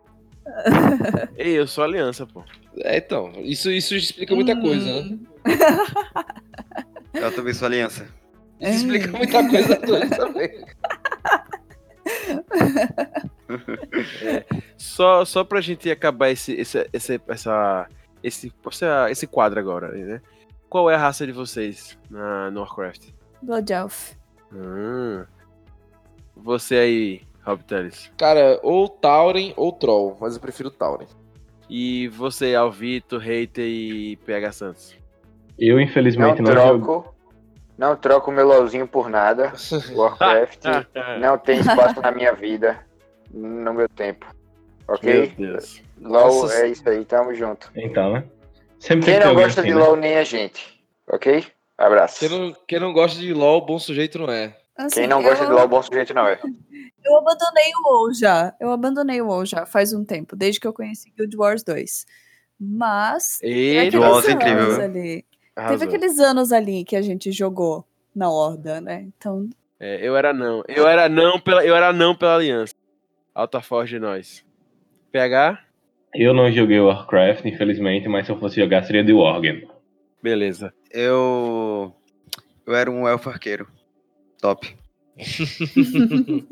Ei, 1.36 1.52
eu 1.58 1.66
sou 1.66 1.84
aliança, 1.84 2.26
pô. 2.26 2.42
É, 2.78 2.96
então, 2.98 3.30
isso, 3.36 3.70
isso 3.70 3.94
explica 3.94 4.34
muita 4.34 4.54
Hum. 4.54 4.60
coisa, 4.62 5.02
né? 5.02 5.18
Eu 7.14 7.32
também 7.34 7.52
sou 7.54 7.66
aliança. 7.66 8.06
É. 8.60 8.70
Isso 8.70 8.78
explica 8.86 9.16
muita 9.16 9.48
coisa 9.48 9.76
também. 9.76 10.50
Só, 14.76 15.24
só 15.24 15.44
pra 15.44 15.60
gente 15.60 15.90
acabar 15.90 16.30
esse, 16.30 16.52
esse, 16.54 16.88
esse, 16.92 17.20
essa, 17.28 17.86
esse, 18.22 18.52
essa- 18.66 19.10
esse 19.10 19.26
quadro 19.26 19.58
agora, 19.60 19.88
né? 19.92 20.20
Qual 20.68 20.90
é 20.90 20.94
a 20.94 20.98
raça 20.98 21.26
de 21.26 21.32
vocês 21.32 21.98
na, 22.10 22.50
no 22.50 22.60
Warcraft? 22.60 23.10
Blood 23.42 23.72
Elf. 23.72 24.12
Hum. 24.52 25.24
Você 26.36 26.76
aí, 26.76 27.22
Rob 27.44 27.62
Teles. 27.64 28.10
Cara, 28.16 28.58
ou 28.62 28.88
Tauren 28.88 29.52
ou 29.56 29.72
Troll, 29.72 30.16
mas 30.20 30.34
eu 30.34 30.40
prefiro 30.40 30.70
Tauren. 30.70 31.06
E 31.68 32.08
você, 32.08 32.54
Alvito, 32.54 33.18
Hater 33.18 33.64
e 33.66 34.16
PH 34.18 34.52
Santos. 34.52 34.96
Eu, 35.58 35.76
Não 35.76 35.82
infelizmente, 35.82 36.42
não, 36.42 36.52
jogo. 36.52 36.84
troco. 36.84 37.16
Não 37.78 37.96
troco 37.96 38.30
meu 38.32 38.46
LOLzinho 38.46 38.86
por 38.86 39.08
nada. 39.08 39.52
Warcraft 39.94 40.62
não 41.20 41.38
tem 41.38 41.60
espaço 41.60 42.00
na 42.00 42.10
minha 42.10 42.32
vida. 42.34 42.84
No 43.30 43.74
meu 43.74 43.88
tempo. 43.88 44.26
Meu 44.86 44.94
Ok? 44.96 45.34
Deus. 45.36 45.82
LOL 46.00 46.42
Nossa, 46.42 46.54
é 46.62 46.68
isso 46.68 46.88
aí, 46.88 47.04
tamo 47.04 47.34
junto. 47.34 47.70
Então, 47.74 48.12
né? 48.12 48.24
Sempre 48.78 49.06
Quem 49.06 49.20
não 49.20 49.34
gosta 49.34 49.60
assim, 49.62 49.70
de 49.70 49.74
né? 49.74 49.80
LOL 49.80 49.96
nem 49.96 50.16
a 50.16 50.24
gente. 50.24 50.80
Ok? 51.08 51.44
Abraço. 51.78 52.20
Quem 52.20 52.28
não, 52.28 52.56
quem 52.66 52.80
não 52.80 52.92
gosta 52.92 53.18
de 53.20 53.32
LOL, 53.32 53.64
bom 53.64 53.78
sujeito 53.78 54.18
não 54.18 54.30
é. 54.30 54.56
Assim, 54.76 55.00
Quem 55.00 55.08
não 55.08 55.22
gosta 55.22 55.44
eu, 55.44 55.48
de 55.48 55.52
LOL, 55.54 55.68
bom 55.68 55.82
sujeito 55.82 56.12
não 56.14 56.26
é. 56.26 56.38
Eu 57.04 57.16
abandonei 57.18 57.70
o 57.78 57.88
WoW 57.88 58.12
já. 58.14 58.52
Eu 58.58 58.72
abandonei 58.72 59.20
o 59.22 59.26
WoW 59.28 59.46
já 59.46 59.64
faz 59.64 59.92
um 59.92 60.04
tempo, 60.04 60.34
desde 60.34 60.58
que 60.58 60.66
eu 60.66 60.72
conheci 60.72 61.12
Guild 61.16 61.36
Wars 61.36 61.62
2. 61.62 62.04
Mas 62.58 63.38
teve 63.38 63.52
Ele 63.54 63.78
aqueles 63.78 64.00
Nossa, 64.00 64.30
anos 64.30 64.42
incrível. 64.42 64.80
ali. 64.82 65.24
arrasou. 65.54 65.78
Teve 65.78 65.84
aqueles 65.96 66.18
anos 66.18 66.52
ali 66.52 66.84
que 66.84 66.96
a 66.96 67.02
gente 67.02 67.30
jogou 67.30 67.84
na 68.14 68.28
Horda, 68.28 68.80
né? 68.80 69.06
Então, 69.16 69.48
É, 69.78 70.04
eu 70.06 70.16
era 70.16 70.32
não. 70.32 70.64
Eu 70.66 70.88
era 70.88 71.08
não 71.08 71.38
pela, 71.38 71.64
eu 71.64 71.76
era 71.76 71.92
não 71.92 72.14
pela 72.14 72.34
aliança. 72.34 72.74
Alta 73.36 73.60
Forge 73.60 73.96
de 73.96 74.00
nós. 74.00 74.42
PH? 75.12 75.62
Eu 76.14 76.32
não 76.32 76.50
joguei 76.50 76.80
Warcraft, 76.80 77.44
infelizmente, 77.44 78.08
mas 78.08 78.24
se 78.24 78.32
eu 78.32 78.38
fosse 78.38 78.58
jogar 78.58 78.82
seria 78.82 79.04
de 79.04 79.12
Worgen. 79.12 79.68
Beleza. 80.22 80.72
Eu. 80.90 81.94
Eu 82.66 82.74
era 82.74 82.90
um 82.90 83.06
elfo 83.06 83.28
arqueiro. 83.28 83.68
Top. 84.40 84.74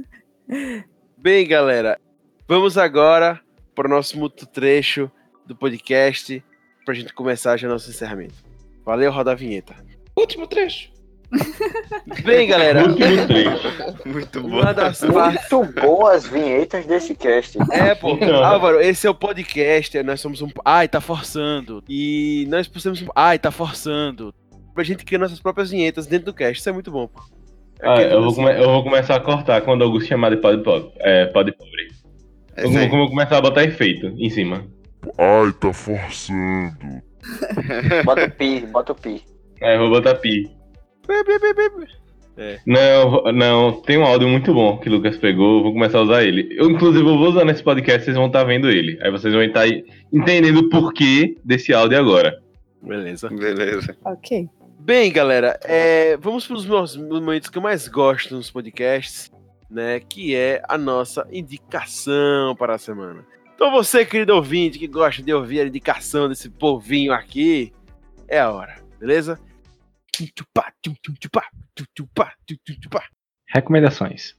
Bem, 1.17 1.49
galera, 1.49 1.99
vamos 2.47 2.77
agora 2.77 3.41
para 3.75 3.87
o 3.87 3.91
nosso 3.91 4.19
mútuo 4.19 4.47
trecho 4.47 5.11
do 5.47 5.57
podcast 5.57 6.45
para 6.85 6.93
a 6.93 6.97
gente 6.99 7.15
começar 7.15 7.57
já 7.57 7.67
nosso 7.67 7.89
encerramento. 7.89 8.45
Valeu, 8.85 9.11
roda 9.11 9.33
a 9.33 9.35
vinheta. 9.35 9.75
Último 10.15 10.47
trecho. 10.47 10.93
Bem, 12.25 12.47
galera, 12.49 12.83
trecho. 12.95 14.05
Muito 14.07 14.41
bom. 14.43 14.49
Muito 14.63 15.81
boas 15.81 16.27
vinhetas 16.27 16.87
desse 16.87 17.15
cast. 17.15 17.59
É, 17.73 17.95
pô, 17.95 18.13
Então. 18.13 18.45
Álvaro, 18.45 18.81
esse 18.81 19.07
é 19.07 19.11
o 19.11 19.15
podcast, 19.15 20.03
nós 20.03 20.21
somos 20.21 20.41
um. 20.43 20.49
Ai, 20.65 20.89
tá 20.89 21.01
forçando. 21.01 21.83
E 21.89 22.47
nós 22.49 22.71
somos 22.79 23.03
um. 23.03 23.07
Ai, 23.15 23.39
tá 23.39 23.51
forçando. 23.51 24.35
Pra 24.75 24.83
gente 24.85 25.05
criar 25.05 25.21
nossas 25.21 25.41
próprias 25.41 25.71
vinhetas 25.71 26.07
dentro 26.07 26.27
do 26.27 26.35
cast, 26.35 26.59
isso 26.59 26.69
é 26.69 26.73
muito 26.73 26.91
bom, 26.91 27.07
pô. 27.07 27.21
É 27.81 27.89
Ah, 27.89 28.03
eu, 28.03 28.23
vou 28.23 28.35
come- 28.35 28.53
eu 28.59 28.65
vou 28.71 28.83
começar 28.83 29.17
a 29.17 29.21
cortar 29.21 29.61
quando 29.63 29.83
o 29.83 29.85
Augusto 29.85 30.09
chamar 30.09 30.31
de 30.31 30.37
pod 30.39 30.63
pobre. 30.63 30.91
É, 30.99 31.27
pod 31.27 31.53
pobre. 31.53 31.89
É 32.57 32.65
Eu 32.65 32.71
vou, 32.71 32.89
vou 32.89 33.09
começar 33.09 33.39
a 33.39 33.41
botar 33.41 33.65
efeito 33.65 34.07
em 34.17 34.31
cima. 34.31 34.65
Ai, 35.19 35.53
tá 35.61 35.73
forçando. 35.73 37.03
Bota 38.05 38.25
o 38.27 38.31
pi, 38.31 38.61
bota 38.71 38.93
o 38.93 38.95
pi. 38.95 39.23
É, 39.61 39.75
eu 39.77 39.81
vou 39.81 39.91
botar 39.91 40.15
pi. 40.17 40.51
Bi. 41.07 42.05
Não, 42.67 43.33
não, 43.33 43.73
tem 43.83 43.97
um 43.97 44.05
áudio 44.05 44.29
muito 44.29 44.53
bom 44.53 44.79
que 44.79 44.89
o 44.89 44.93
Lucas 44.93 45.17
pegou, 45.17 45.63
vou 45.63 45.73
começar 45.73 45.99
a 45.99 46.03
usar 46.03 46.25
ele. 46.25 46.49
Eu, 46.59 46.69
inclusive, 46.69 47.07
eu 47.07 47.17
vou 47.17 47.29
usar 47.29 47.45
nesse 47.45 47.63
podcast, 47.63 48.05
vocês 48.05 48.17
vão 48.17 48.27
estar 48.27 48.43
vendo 48.45 48.69
ele. 48.69 48.99
Aí 49.03 49.11
vocês 49.11 49.33
vão 49.33 49.43
estar 49.43 49.67
entendendo 50.13 50.59
o 50.59 50.69
porquê 50.69 51.37
desse 51.45 51.73
áudio 51.73 51.99
agora. 51.99 52.43
Beleza. 52.83 53.29
Beleza. 53.29 53.97
Ok. 54.05 54.49
Bem, 54.81 55.13
galera, 55.13 55.59
é, 55.63 56.17
vamos 56.17 56.47
para 56.47 56.57
os 56.57 56.67
meus 56.67 56.97
momentos 56.97 57.49
que 57.49 57.57
eu 57.57 57.63
mais 57.63 57.89
gosto 57.89 58.35
nos 58.35 58.51
podcasts, 58.51 59.33
né? 59.71 60.01
Que 60.01 60.35
é 60.35 60.61
a 60.69 60.77
nossa 60.77 61.27
indicação 61.33 62.55
para 62.57 62.75
a 62.75 62.79
semana. 62.79 63.25
Então, 63.55 63.71
você, 63.71 64.05
querido 64.05 64.35
ouvinte, 64.35 64.79
que 64.79 64.89
gosta 64.89 65.23
de 65.23 65.33
ouvir 65.33 65.61
a 65.61 65.67
indicação 65.67 66.29
desse 66.29 66.51
povinho 66.51 67.13
aqui, 67.13 67.73
é 68.29 68.41
a 68.41 68.51
hora, 68.51 68.75
beleza? 68.99 69.39
Recomendações. 73.49 74.35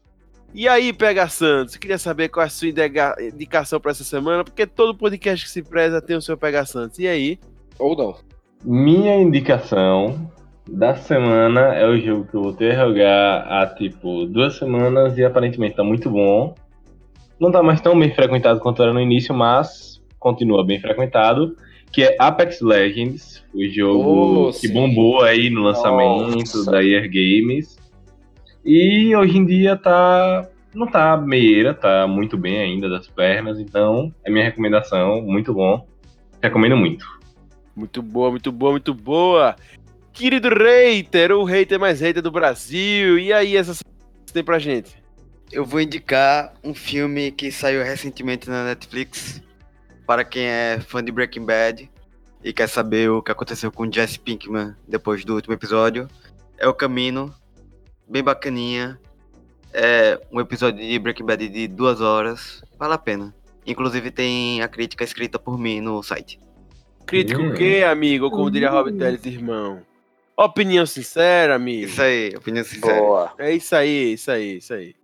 E 0.54 0.70
aí, 0.70 0.94
Pega 0.94 1.28
Santos, 1.28 1.76
eu 1.76 1.82
queria 1.82 1.98
saber 1.98 2.30
qual 2.30 2.44
é 2.44 2.48
a 2.48 2.50
sua 2.50 2.70
indicação 2.70 3.80
para 3.80 3.92
essa 3.92 4.06
semana, 4.06 4.44
porque 4.44 4.66
todo 4.66 4.96
podcast 4.96 5.46
que 5.46 5.52
se 5.52 5.62
preza 5.62 6.02
tem 6.02 6.16
o 6.16 6.22
seu 6.22 6.38
Pega 6.38 6.66
Santos. 6.66 6.98
E 6.98 7.08
aí? 7.08 7.40
Ou 7.78 7.96
não. 7.96 8.16
Minha 8.64 9.18
indicação 9.18 10.32
da 10.70 10.96
semana 10.96 11.76
é 11.76 11.86
o 11.88 12.00
jogo 12.00 12.26
que 12.26 12.36
eu 12.36 12.42
voltei 12.42 12.72
a 12.72 12.86
jogar 12.86 13.42
há 13.42 13.68
tipo 13.68 14.26
duas 14.26 14.56
semanas 14.58 15.18
e 15.18 15.26
aparentemente 15.26 15.76
tá 15.76 15.84
muito 15.84 16.10
bom. 16.10 16.56
Não 17.40 17.52
tá 17.52 17.62
mais 17.62 17.82
tão 17.82 18.00
bem 18.00 18.14
frequentado 18.14 18.60
quanto 18.60 18.82
era 18.82 18.94
no 18.94 19.02
início, 19.02 19.36
mas 19.36 20.02
continua 20.18 20.66
bem 20.66 20.80
frequentado. 20.80 21.56
Que 21.96 22.04
é 22.04 22.16
Apex 22.20 22.60
Legends, 22.60 23.42
o 23.54 23.66
jogo 23.70 24.50
Oh, 24.50 24.52
que 24.52 24.68
sim. 24.68 24.74
bombou 24.74 25.24
aí 25.24 25.50
no 25.50 25.62
lançamento 25.62 26.40
Nossa. 26.40 26.70
da 26.70 26.82
Year 26.82 27.04
Games. 27.04 27.78
E 28.66 29.16
hoje 29.16 29.38
em 29.38 29.46
dia 29.46 29.78
tá. 29.78 30.46
Não 30.74 30.88
tá 30.88 31.16
meieira, 31.16 31.74
tá 31.74 32.06
muito 32.06 32.38
bem 32.38 32.58
ainda 32.58 32.90
das 32.90 33.08
pernas, 33.08 33.62
então 33.62 34.14
é 34.26 34.30
minha 34.30 34.44
recomendação, 34.44 35.22
muito 35.22 35.54
bom. 35.54 35.88
Recomendo 36.44 36.76
muito. 36.76 37.06
Muito 37.74 38.02
boa, 38.02 38.30
muito 38.30 38.52
boa, 38.52 38.72
muito 38.72 38.94
boa. 38.94 39.56
Querido 40.12 40.50
hater, 40.50 41.32
o 41.32 41.46
hater 41.46 41.80
mais 41.80 42.02
hater 42.02 42.22
do 42.22 42.30
Brasil. 42.30 43.18
E 43.18 43.32
aí, 43.32 43.56
essa 43.56 43.74
semana 43.74 43.96
que 44.26 44.32
você 44.32 44.34
tem 44.34 44.44
pra 44.44 44.60
gente? 44.60 44.98
Eu 45.50 45.64
vou 45.64 45.80
indicar 45.80 46.54
um 46.62 46.74
filme 46.74 47.32
que 47.32 47.50
saiu 47.54 47.82
recentemente 47.86 48.50
na 48.50 48.66
Netflix. 48.66 49.42
Para 50.06 50.24
quem 50.24 50.46
é 50.46 50.80
fã 50.80 51.04
de 51.04 51.12
Breaking 51.12 51.46
Bad 51.46 51.92
e 52.44 52.54
quer 52.54 52.68
saber 52.68 53.10
o 53.10 53.24
que 53.24 53.32
aconteceu 53.32 53.72
com 53.72 53.92
Jesse 53.92 54.20
Pinkman 54.20 54.76
depois 54.88 55.26
do 55.26 55.34
último 55.34 55.54
episódio. 55.54 56.08
É 56.58 56.68
o 56.68 56.74
Camino. 56.74 57.34
Bem 58.08 58.24
bacaninha. 58.24 59.00
É 59.74 60.22
um 60.32 60.40
episódio 60.40 60.80
de 60.80 61.00
Breaking 61.00 61.26
Bad 61.26 61.50
de 61.50 61.68
duas 61.68 62.02
horas. 62.02 62.64
Vale 62.78 62.94
a 62.94 62.98
pena. 62.98 63.34
Inclusive 63.66 64.12
tem 64.12 64.62
a 64.62 64.68
crítica 64.68 65.04
escrita 65.04 65.40
por 65.40 65.58
mim 65.58 65.82
no 65.82 66.04
site. 66.04 66.40
Crítico 67.06 67.42
o 67.42 67.54
quê, 67.54 67.84
amigo? 67.88 68.30
Como 68.30 68.50
diria 68.50 68.70
Robert 68.70 68.96
Teles, 68.96 69.26
irmão? 69.26 69.82
Opinião 70.38 70.86
sincera, 70.86 71.56
amigo. 71.56 71.86
Isso 71.86 72.02
aí, 72.02 72.34
opinião 72.36 72.64
sincera. 72.64 73.00
Boa. 73.00 73.34
É 73.38 73.54
isso 73.54 73.76
aí, 73.76 74.14
isso 74.14 74.30
aí, 74.30 74.58
isso 74.58 74.74
aí. 74.74 74.96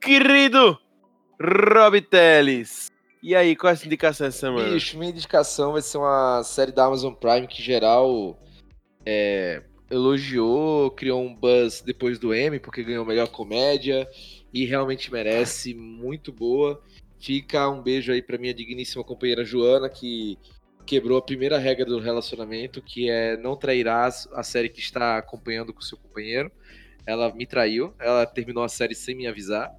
Querido 0.00 0.78
Rob 1.40 2.00
Teles. 2.02 2.90
E 3.26 3.34
aí, 3.34 3.56
qual 3.56 3.70
é 3.70 3.74
a 3.74 3.76
sua 3.76 3.86
indicação 3.86 4.28
essa 4.28 4.38
semana? 4.38 4.70
Bicho, 4.70 4.96
minha 4.96 5.10
indicação 5.10 5.72
vai 5.72 5.82
ser 5.82 5.98
uma 5.98 6.44
série 6.44 6.70
da 6.70 6.84
Amazon 6.84 7.12
Prime 7.12 7.48
que 7.48 7.60
geral 7.60 8.40
é, 9.04 9.64
elogiou, 9.90 10.92
criou 10.92 11.20
um 11.20 11.34
buzz 11.34 11.80
depois 11.80 12.20
do 12.20 12.32
M, 12.32 12.60
porque 12.60 12.84
ganhou 12.84 13.04
melhor 13.04 13.26
comédia 13.26 14.08
e 14.54 14.64
realmente 14.64 15.10
merece, 15.10 15.74
muito 15.74 16.32
boa. 16.32 16.80
Fica 17.18 17.68
um 17.68 17.82
beijo 17.82 18.12
aí 18.12 18.22
pra 18.22 18.38
minha 18.38 18.54
digníssima 18.54 19.02
companheira 19.02 19.44
Joana, 19.44 19.88
que 19.88 20.38
quebrou 20.86 21.18
a 21.18 21.22
primeira 21.22 21.58
regra 21.58 21.84
do 21.84 21.98
relacionamento, 21.98 22.80
que 22.80 23.10
é 23.10 23.36
não 23.36 23.56
trairás 23.56 24.28
a 24.34 24.44
série 24.44 24.68
que 24.68 24.78
está 24.78 25.18
acompanhando 25.18 25.74
com 25.74 25.80
seu 25.80 25.98
companheiro. 25.98 26.48
Ela 27.04 27.34
me 27.34 27.44
traiu, 27.44 27.92
ela 27.98 28.24
terminou 28.24 28.62
a 28.62 28.68
série 28.68 28.94
sem 28.94 29.16
me 29.16 29.26
avisar. 29.26 29.74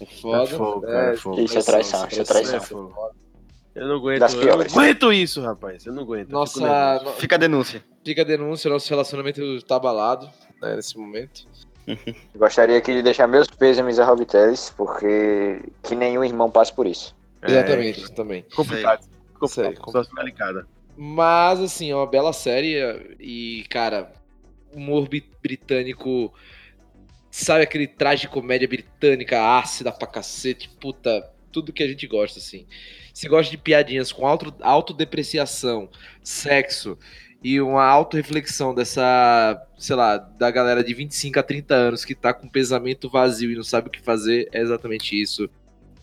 É 0.00 0.06
foda. 0.20 0.46
fogo, 0.46 0.80
cara, 0.82 1.12
é 1.12 1.16
fogo. 1.16 1.40
Isso 1.40 1.58
é 1.58 1.62
traição, 1.62 2.06
isso 2.08 2.20
é 2.20 2.24
traição. 2.24 2.60
fogo. 2.60 2.94
Eu 3.74 3.86
não 3.86 3.96
aguento, 3.96 4.18
Das 4.20 4.34
eu 4.34 4.44
não 4.56 4.60
aguento 4.60 5.12
isso, 5.12 5.40
rapaz. 5.40 5.86
Eu 5.86 5.92
não 5.92 6.02
aguento. 6.02 6.30
Nossa, 6.30 7.00
no- 7.04 7.12
Fica 7.12 7.36
a 7.36 7.38
denúncia. 7.38 7.82
Fica 8.04 8.22
a 8.22 8.24
denúncia, 8.24 8.68
nosso 8.70 8.88
relacionamento 8.90 9.40
tá 9.62 9.76
abalado 9.76 10.28
né, 10.60 10.74
nesse 10.74 10.98
momento. 10.98 11.46
Gostaria 12.36 12.76
aqui 12.76 12.92
de 12.92 13.02
deixar 13.02 13.26
meus 13.26 13.46
pêsames 13.46 13.98
a 13.98 14.04
Rob 14.04 14.24
Teles, 14.26 14.72
porque 14.76 15.62
que 15.82 15.94
nenhum 15.94 16.24
irmão 16.24 16.50
passe 16.50 16.72
por 16.72 16.86
isso. 16.86 17.16
É, 17.42 17.50
Exatamente, 17.52 18.12
também. 18.12 18.44
complicado. 18.54 19.06
Complicado. 19.38 19.76
Situação 19.76 20.14
delicada. 20.16 20.66
Mas, 20.96 21.60
assim, 21.60 21.90
é 21.90 21.94
uma 21.96 22.06
bela 22.06 22.32
série 22.32 22.74
e, 23.20 23.64
cara, 23.70 24.12
humor 24.74 25.08
britânico. 25.40 26.32
Sabe 27.30 27.62
aquele 27.62 27.86
traje 27.86 28.22
de 28.22 28.28
comédia 28.28 28.66
britânica 28.66 29.58
ácida 29.58 29.92
pra 29.92 30.06
cacete? 30.06 30.68
Puta, 30.80 31.30
tudo 31.52 31.72
que 31.72 31.82
a 31.82 31.88
gente 31.88 32.06
gosta, 32.06 32.38
assim. 32.38 32.66
Se 33.12 33.28
gosta 33.28 33.50
de 33.50 33.58
piadinhas 33.58 34.12
com 34.12 34.26
auto, 34.26 34.54
autodepreciação, 34.60 35.88
sexo 36.22 36.96
e 37.42 37.60
uma 37.60 37.84
autorreflexão 37.84 38.74
dessa, 38.74 39.60
sei 39.78 39.96
lá, 39.96 40.16
da 40.16 40.50
galera 40.50 40.82
de 40.82 40.92
25 40.94 41.38
a 41.38 41.42
30 41.42 41.74
anos 41.74 42.04
que 42.04 42.14
tá 42.14 42.32
com 42.32 42.48
pensamento 42.48 43.08
vazio 43.08 43.50
e 43.50 43.56
não 43.56 43.62
sabe 43.62 43.88
o 43.88 43.90
que 43.90 44.00
fazer, 44.00 44.48
é 44.52 44.60
exatamente 44.60 45.20
isso. 45.20 45.48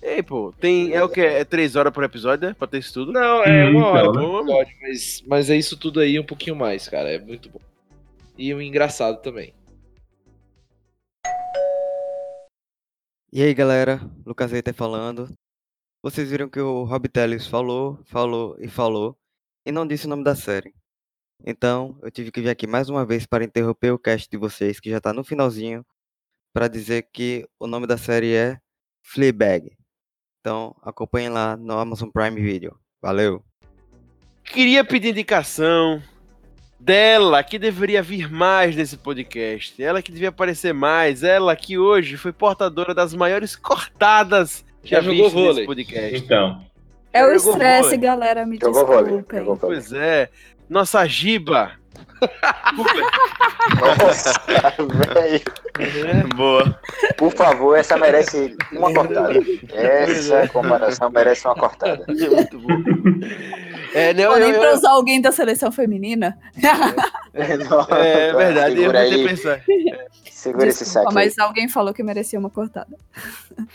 Ei, 0.01 0.21
pô, 0.21 0.53
tem. 0.59 0.93
É 0.93 1.03
o 1.03 1.09
quê? 1.09 1.21
É 1.21 1.43
três 1.43 1.75
horas 1.75 1.91
por 1.91 2.03
episódio, 2.03 2.49
né? 2.49 2.55
Pra 2.57 2.67
ter 2.67 2.77
isso 2.77 2.93
tudo? 2.93 3.11
Não, 3.11 3.43
é 3.43 3.67
uma 3.69 3.87
hora 3.87 4.01
então, 4.01 4.13
por 4.13 4.45
né? 4.45 4.51
episódio, 4.51 4.75
mas, 4.81 5.23
mas 5.25 5.49
é 5.49 5.57
isso 5.57 5.75
tudo 5.75 5.99
aí 5.99 6.19
um 6.19 6.23
pouquinho 6.23 6.55
mais, 6.55 6.87
cara. 6.87 7.11
É 7.11 7.17
muito 7.17 7.49
bom. 7.49 7.59
E 8.37 8.53
um 8.53 8.61
engraçado 8.61 9.21
também. 9.21 9.53
E 13.31 13.41
aí 13.41 13.53
galera, 13.53 13.99
Lucas 14.25 14.51
Reiter 14.51 14.73
falando. 14.73 15.27
Vocês 16.01 16.29
viram 16.29 16.47
que 16.47 16.59
o 16.59 16.83
Rob 16.83 17.09
Teles 17.09 17.47
falou, 17.47 17.99
falou 18.05 18.55
e 18.59 18.67
falou 18.67 19.17
e 19.65 19.71
não 19.71 19.85
disse 19.85 20.05
o 20.05 20.09
nome 20.09 20.23
da 20.23 20.35
série. 20.35 20.73
Então 21.43 21.99
eu 22.01 22.11
tive 22.11 22.31
que 22.31 22.41
vir 22.41 22.49
aqui 22.49 22.67
mais 22.67 22.89
uma 22.89 23.05
vez 23.05 23.25
para 23.25 23.43
interromper 23.43 23.91
o 23.91 23.99
cast 23.99 24.29
de 24.29 24.37
vocês 24.37 24.79
que 24.79 24.89
já 24.89 25.01
tá 25.01 25.11
no 25.11 25.23
finalzinho 25.23 25.85
para 26.53 26.67
dizer 26.67 27.09
que 27.11 27.47
o 27.59 27.67
nome 27.67 27.87
da 27.87 27.97
série 27.97 28.33
é 28.33 28.59
Fleabag. 29.03 29.75
Então 30.39 30.75
acompanhem 30.81 31.29
lá 31.29 31.57
no 31.57 31.77
Amazon 31.77 32.09
Prime 32.09 32.39
Video. 32.39 32.79
Valeu! 33.01 33.43
Queria 34.43 34.85
pedir 34.85 35.09
indicação 35.09 36.01
dela, 36.85 37.43
que 37.43 37.57
deveria 37.57 38.01
vir 38.03 38.31
mais 38.31 38.75
nesse 38.75 38.95
podcast. 38.97 39.81
Ela 39.81 40.01
que 40.01 40.11
devia 40.11 40.29
aparecer 40.29 40.73
mais. 40.73 41.23
Ela 41.23 41.55
que 41.55 41.77
hoje 41.77 42.15
foi 42.17 42.31
portadora 42.31 42.93
das 42.93 43.13
maiores 43.13 43.55
cortadas 43.55 44.63
Já 44.83 45.01
jogou 45.01 45.23
vistas 45.29 45.33
nesse 45.33 45.47
vôlei. 45.47 45.65
podcast. 45.65 46.15
Então, 46.17 46.61
É 47.11 47.25
o 47.25 47.33
estresse, 47.33 47.81
vôlei. 47.83 47.97
galera. 47.97 48.45
Me 48.45 48.57
vôlei. 48.59 48.73
desculpem. 48.73 49.43
Vôlei. 49.43 49.59
Pois 49.59 49.91
é. 49.93 50.29
Nossa 50.69 51.05
Giba. 51.05 51.71
Nossa, 53.99 54.33
velho. 54.47 56.27
Boa! 56.35 56.79
Por 57.17 57.31
favor, 57.33 57.77
essa 57.77 57.97
merece 57.97 58.55
uma 58.71 58.93
cortada. 58.93 59.33
Essa 59.73 60.47
comparação 60.47 61.09
merece 61.09 61.47
uma 61.47 61.55
cortada. 61.55 62.05
Muito 62.07 62.59
bom. 62.59 62.81
É, 63.93 64.13
não, 64.13 64.25
Pô, 64.31 64.33
eu, 64.33 64.39
nem 64.39 64.51
eu- 64.51 64.59
pra 64.59 64.73
usar 64.73 64.91
alguém 64.91 65.21
da 65.21 65.31
seleção 65.31 65.71
feminina. 65.71 66.37
Não, 67.69 67.97
é 67.97 68.33
verdade, 68.33 68.75
eu 68.75 68.91
segura 68.91 69.01
vou 69.01 69.09
ter 69.09 69.27
pensar. 69.29 69.61
segura 70.31 70.67
esse 70.67 70.83
Desculpa, 70.83 71.09
saque 71.09 71.19
aí. 71.19 71.25
mas 71.25 71.39
alguém 71.39 71.69
falou 71.69 71.93
que 71.93 72.03
merecia 72.03 72.39
uma 72.39 72.49
cortada. 72.49 72.95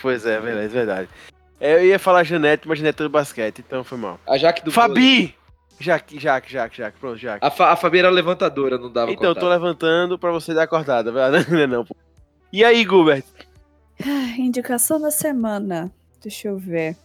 Pois 0.01 0.25
é, 0.27 0.41
verdade, 0.41 0.69
verdade. 0.69 1.09
É, 1.61 1.75
Eu 1.75 1.85
ia 1.85 1.99
falar 1.99 2.25
Janete, 2.25 2.67
mas 2.67 2.79
Janete 2.79 3.03
é 3.03 3.05
do 3.05 3.11
basquete, 3.11 3.59
então 3.67 3.85
foi 3.85 3.99
mal. 3.99 4.19
A 4.27 4.39
Jaque 4.39 4.65
do 4.65 4.71
Fabi! 4.73 5.35
Jaque, 5.81 6.19
Jaque, 6.19 6.53
Jaque, 6.53 6.77
Jaque, 6.77 6.99
pronto, 7.01 7.17
Jaque. 7.17 7.45
A, 7.45 7.51
Fa 7.51 7.73
a 7.73 7.77
Fabi 7.77 7.99
era 7.99 8.11
levantadora, 8.11 8.77
não 8.77 8.93
dava 8.93 9.11
Então, 9.11 9.31
eu 9.31 9.35
tô 9.35 9.49
levantando 9.49 10.19
pra 10.19 10.31
você 10.31 10.53
dar 10.53 10.65
a 10.65 10.67
cortada, 10.67 11.11
velho. 11.11 11.47
Não, 11.51 11.79
não, 11.79 11.85
pô. 11.87 11.97
E 12.53 12.63
aí, 12.63 12.83
Gilbert? 12.83 13.25
Ah, 13.99 14.39
Indicação 14.39 15.01
da 15.01 15.11
semana. 15.11 15.91
Deixa 16.23 16.49
eu 16.49 16.59
ver. 16.59 16.97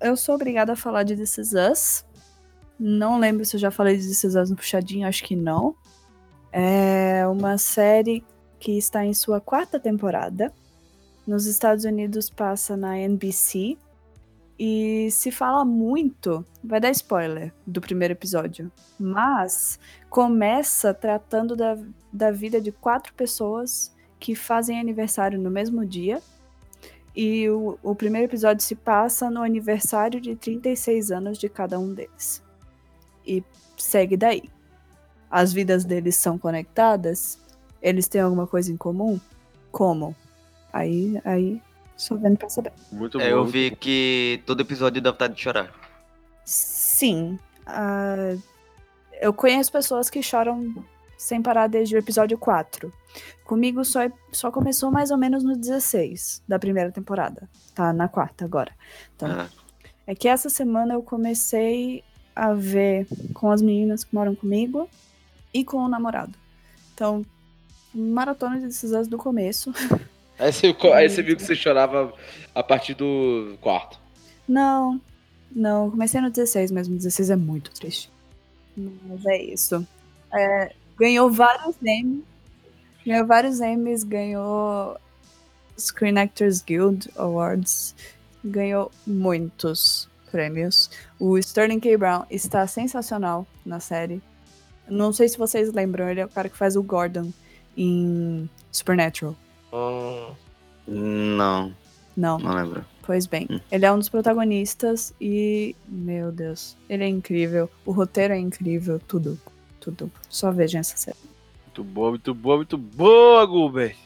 Eu 0.00 0.16
sou 0.16 0.34
obrigada 0.34 0.74
a 0.74 0.76
falar 0.76 1.04
de 1.04 1.16
This 1.16 1.38
Is 1.38 1.52
Us. 1.52 2.04
Não 2.78 3.18
lembro 3.18 3.44
se 3.44 3.56
eu 3.56 3.60
já 3.60 3.70
falei 3.70 3.96
de 3.96 4.06
This 4.06 4.24
Is 4.24 4.34
Us 4.34 4.50
no 4.50 4.56
Puxadinho, 4.56 5.08
acho 5.08 5.24
que 5.24 5.34
não. 5.34 5.74
É 6.52 7.26
uma 7.26 7.56
série 7.56 8.24
que 8.58 8.76
está 8.76 9.04
em 9.04 9.14
sua 9.14 9.40
quarta 9.40 9.80
temporada. 9.80 10.52
Nos 11.26 11.46
Estados 11.46 11.84
Unidos 11.84 12.28
passa 12.28 12.76
na 12.76 12.98
NBC. 12.98 13.78
E 14.58 15.08
se 15.12 15.30
fala 15.30 15.64
muito, 15.64 16.44
vai 16.64 16.80
dar 16.80 16.90
spoiler 16.90 17.54
do 17.64 17.80
primeiro 17.80 18.12
episódio. 18.12 18.72
Mas 18.98 19.78
começa 20.10 20.92
tratando 20.92 21.54
da, 21.54 21.78
da 22.12 22.32
vida 22.32 22.60
de 22.60 22.72
quatro 22.72 23.14
pessoas 23.14 23.94
que 24.18 24.34
fazem 24.34 24.80
aniversário 24.80 25.38
no 25.38 25.50
mesmo 25.50 25.86
dia. 25.86 26.20
E 27.14 27.48
o, 27.48 27.78
o 27.82 27.94
primeiro 27.94 28.26
episódio 28.26 28.64
se 28.64 28.74
passa 28.74 29.30
no 29.30 29.42
aniversário 29.42 30.20
de 30.20 30.34
36 30.34 31.12
anos 31.12 31.38
de 31.38 31.48
cada 31.48 31.78
um 31.78 31.94
deles. 31.94 32.42
E 33.24 33.44
segue 33.76 34.16
daí. 34.16 34.50
As 35.30 35.52
vidas 35.52 35.84
deles 35.84 36.16
são 36.16 36.36
conectadas? 36.36 37.38
Eles 37.80 38.08
têm 38.08 38.20
alguma 38.20 38.46
coisa 38.46 38.72
em 38.72 38.76
comum? 38.76 39.20
Como? 39.70 40.16
Aí, 40.72 41.20
aí, 41.24 41.62
só 41.98 42.14
vendo 42.16 42.38
pra 42.38 42.48
saber. 42.48 42.72
Muito 42.90 43.20
É, 43.20 43.32
eu 43.32 43.44
vi 43.44 43.74
que 43.76 44.42
todo 44.46 44.60
episódio 44.62 45.02
dá 45.02 45.10
vontade 45.10 45.34
de 45.34 45.42
chorar. 45.42 45.70
Sim. 46.44 47.38
ah, 47.66 48.34
eu 49.20 49.34
conheço 49.34 49.70
pessoas 49.70 50.08
que 50.08 50.22
choram 50.22 50.72
sem 51.18 51.42
parar 51.42 51.66
desde 51.66 51.96
o 51.96 51.98
episódio 51.98 52.38
4. 52.38 52.90
Comigo 53.44 53.84
só, 53.84 54.00
só 54.32 54.50
começou 54.50 54.90
mais 54.90 55.10
ou 55.10 55.18
menos 55.18 55.42
no 55.42 55.56
16 55.56 56.42
da 56.46 56.58
primeira 56.58 56.92
temporada. 56.92 57.48
Tá 57.74 57.92
na 57.92 58.08
quarta 58.08 58.44
agora. 58.44 58.72
Então, 59.16 59.28
Ah, 59.28 59.48
é 60.06 60.14
que 60.14 60.28
essa 60.28 60.48
semana 60.48 60.94
eu 60.94 61.02
comecei 61.02 62.04
a 62.34 62.52
ver 62.54 63.06
com 63.34 63.50
as 63.50 63.60
meninas 63.60 64.04
que 64.04 64.14
moram 64.14 64.34
comigo 64.34 64.88
e 65.52 65.64
com 65.64 65.78
o 65.78 65.88
namorado. 65.88 66.32
Então, 66.94 67.26
maratona 67.92 68.60
de 68.60 68.66
decisões 68.66 69.08
do 69.08 69.18
começo. 69.18 69.72
Aí 70.38 70.52
você, 70.52 70.76
aí 70.94 71.08
você 71.08 71.22
viu 71.22 71.36
que 71.36 71.42
você 71.42 71.54
chorava 71.54 72.12
a 72.54 72.62
partir 72.62 72.94
do 72.94 73.56
quarto. 73.60 73.98
Não, 74.46 75.00
não, 75.50 75.90
comecei 75.90 76.20
no 76.20 76.30
16 76.30 76.70
mesmo. 76.70 76.96
16 76.96 77.30
é 77.30 77.36
muito 77.36 77.72
triste. 77.72 78.10
Mas 78.76 79.26
é 79.26 79.42
isso. 79.42 79.86
É, 80.32 80.72
ganhou 80.98 81.30
vários 81.30 81.76
Emmys. 81.82 82.22
Ganhou 83.04 83.26
vários 83.26 83.60
Emmys, 83.60 84.04
ganhou 84.04 84.96
Screen 85.78 86.18
Actors 86.18 86.62
Guild 86.62 87.10
Awards. 87.16 87.94
Ganhou 88.44 88.90
muitos 89.06 90.08
prêmios. 90.30 90.90
O 91.18 91.38
Sterling 91.38 91.80
K. 91.80 91.96
Brown 91.96 92.24
está 92.30 92.66
sensacional 92.66 93.46
na 93.64 93.80
série. 93.80 94.22
Não 94.88 95.12
sei 95.12 95.28
se 95.28 95.36
vocês 95.36 95.72
lembram, 95.72 96.08
ele 96.08 96.20
é 96.20 96.24
o 96.24 96.28
cara 96.28 96.48
que 96.48 96.56
faz 96.56 96.76
o 96.76 96.82
Gordon 96.82 97.32
em 97.76 98.48
Supernatural. 98.70 99.36
Não, 99.72 100.36
Não. 102.16 102.38
não 102.38 102.54
lembro. 102.54 102.84
Pois 103.02 103.26
bem, 103.26 103.46
Hum. 103.50 103.60
ele 103.70 103.86
é 103.86 103.92
um 103.92 103.98
dos 103.98 104.08
protagonistas 104.08 105.14
e, 105.20 105.74
meu 105.88 106.30
Deus, 106.30 106.76
ele 106.88 107.04
é 107.04 107.08
incrível. 107.08 107.70
O 107.86 107.92
roteiro 107.92 108.34
é 108.34 108.38
incrível, 108.38 109.00
tudo, 109.08 109.38
tudo. 109.80 110.10
Só 110.28 110.50
vejam 110.50 110.80
essa 110.80 110.96
série. 110.96 111.16
Muito 111.66 111.84
boa, 111.84 112.10
muito 112.10 112.34
boa, 112.34 112.56
muito 112.56 112.76
boa, 112.76 113.46
Gilbert. 113.46 113.96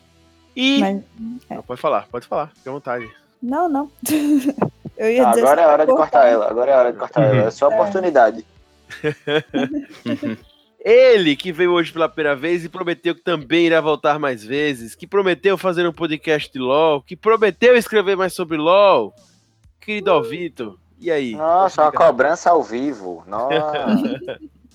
E. 0.55 0.79
Mas, 0.81 1.03
é. 1.51 1.55
Não, 1.57 1.63
pode 1.63 1.81
falar, 1.81 2.07
pode 2.09 2.27
falar, 2.27 2.49
fica 2.55 2.71
à 2.71 2.73
vontade. 2.73 3.11
não, 3.43 3.69
não. 3.69 3.91
Eu 4.95 5.11
ia 5.11 5.23
Não, 5.23 5.31
dizer 5.31 5.41
agora 5.43 5.63
é 5.63 5.67
hora 5.67 5.87
de 5.87 5.93
cortar. 5.93 6.11
cortar 6.11 6.27
ela. 6.29 6.51
Agora 6.51 6.71
é 6.71 6.77
hora 6.77 6.93
de 6.93 6.99
cortar 6.99 7.23
ela. 7.23 7.47
É 7.47 7.51
só 7.51 7.67
oportunidade. 7.69 8.45
Ele 10.85 11.37
que 11.37 11.53
veio 11.53 11.73
hoje 11.73 11.93
pela 11.93 12.09
primeira 12.09 12.35
vez 12.35 12.65
e 12.65 12.69
prometeu 12.69 13.15
que 13.15 13.21
também 13.21 13.67
irá 13.67 13.81
voltar 13.81 14.19
mais 14.19 14.43
vezes, 14.43 14.97
que 14.97 15.07
prometeu 15.07 15.57
fazer 15.57 15.87
um 15.87 15.93
podcast 15.93 16.53
de 16.53 16.59
LOL, 16.59 17.01
que 17.03 17.15
prometeu 17.15 17.77
escrever 17.77 18.17
mais 18.17 18.33
sobre 18.33 18.57
LOL. 18.57 19.15
Querido 19.81 20.11
Alvito, 20.11 20.77
e 21.01 21.11
aí? 21.11 21.37
Nossa, 21.37 21.83
uma 21.83 21.93
cobrança 21.93 22.51
ao 22.51 22.63
vivo. 22.63 23.23
Nossa. 23.27 24.01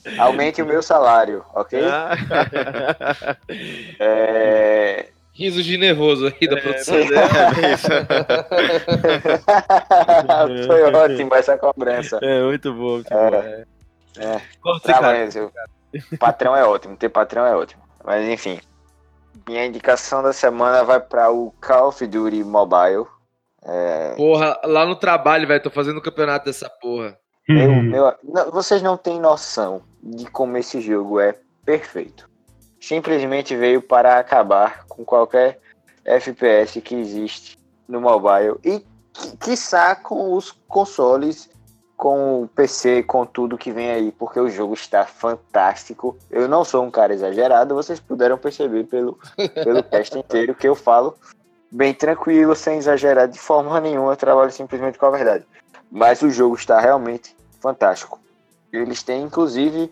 Aumente 0.18 0.62
o 0.62 0.66
meu 0.66 0.82
salário, 0.82 1.44
ok? 1.54 1.80
Ah. 1.84 2.16
É... 4.00 5.08
Riso 5.34 5.62
de 5.62 5.78
nervoso 5.78 6.28
aí 6.28 6.48
da 6.48 6.58
produção. 6.58 6.96
Foi 10.66 10.84
ótimo 10.94 11.36
essa 11.36 11.58
cobrança. 11.58 12.18
É, 12.24 12.42
muito 12.44 12.74
bom, 12.74 12.94
muito 12.94 13.14
É. 13.14 13.30
bom. 13.30 13.38
É. 13.38 13.66
É. 14.20 14.42
Corta, 14.62 14.94
Patrão 16.20 16.56
é 16.56 16.64
ótimo, 16.66 16.96
ter 16.98 17.10
patrão 17.10 17.46
é 17.46 17.56
ótimo. 17.56 17.82
Mas 18.04 18.28
enfim. 18.28 18.60
Minha 19.48 19.66
indicação 19.66 20.24
da 20.24 20.34
semana 20.34 20.84
vai 20.84 21.00
para 21.00 21.30
o 21.32 21.52
Call 21.62 21.90
of 21.90 22.06
Duty 22.08 22.44
Mobile. 22.44 23.06
É, 23.64 24.14
Porra, 24.16 24.60
lá 24.64 24.86
no 24.86 24.96
trabalho, 24.96 25.48
velho, 25.48 25.62
tô 25.62 25.70
fazendo 25.70 25.98
o 25.98 26.02
campeonato 26.02 26.46
dessa 26.46 26.70
porra. 26.70 27.18
meu, 27.48 27.70
Uhum. 27.70 27.84
meu- 27.84 28.14
não, 28.24 28.52
vocês 28.52 28.82
não 28.82 28.98
têm 28.98 29.20
noção 29.22 29.82
de 30.04 30.26
como 30.30 30.58
esse 30.58 30.82
jogo 30.82 31.20
é 31.20 31.34
perfeito. 31.66 32.30
Simplesmente 32.82 33.56
veio 33.56 33.82
para 33.82 34.20
acabar 34.20 34.86
com 34.88 35.06
qualquer 35.06 35.60
FPS 36.04 36.82
que 36.82 36.96
existe 36.96 37.58
no 37.88 38.02
mobile 38.02 38.58
e 38.66 38.80
qui- 39.14 39.38
quiçá 39.38 39.96
com 39.96 40.34
os 40.34 40.52
consoles, 40.68 41.50
com 41.98 42.44
o 42.44 42.48
PC, 42.48 43.02
com 43.02 43.26
tudo 43.26 43.58
que 43.58 43.72
vem 43.72 43.90
aí, 43.90 44.12
porque 44.12 44.40
o 44.40 44.48
jogo 44.50 44.76
está 44.76 45.04
fantástico. 45.06 46.16
Eu 46.30 46.48
não 46.48 46.64
sou 46.64 46.84
um 46.86 46.92
cara 46.92 47.12
exagerado, 47.12 47.74
vocês 47.74 48.00
puderam 48.00 48.38
perceber 48.38 48.84
pelo, 48.86 49.18
pelo 49.64 49.82
cast 49.90 50.16
inteiro 50.18 50.54
que 50.54 50.68
eu 50.68 50.76
falo 50.76 51.16
bem 51.72 51.94
tranquilo, 51.94 52.56
sem 52.56 52.78
exagerar 52.78 53.28
de 53.28 53.40
forma 53.40 53.82
nenhuma, 53.82 54.12
eu 54.14 54.16
trabalho 54.18 54.52
simplesmente 54.52 54.98
com 54.98 55.08
a 55.08 55.10
verdade. 55.10 55.44
Mas 55.92 56.22
o 56.22 56.30
jogo 56.30 56.56
está 56.56 56.80
realmente 56.80 57.36
fantástico. 57.60 58.20
Eles 58.72 59.02
têm, 59.02 59.24
inclusive, 59.24 59.92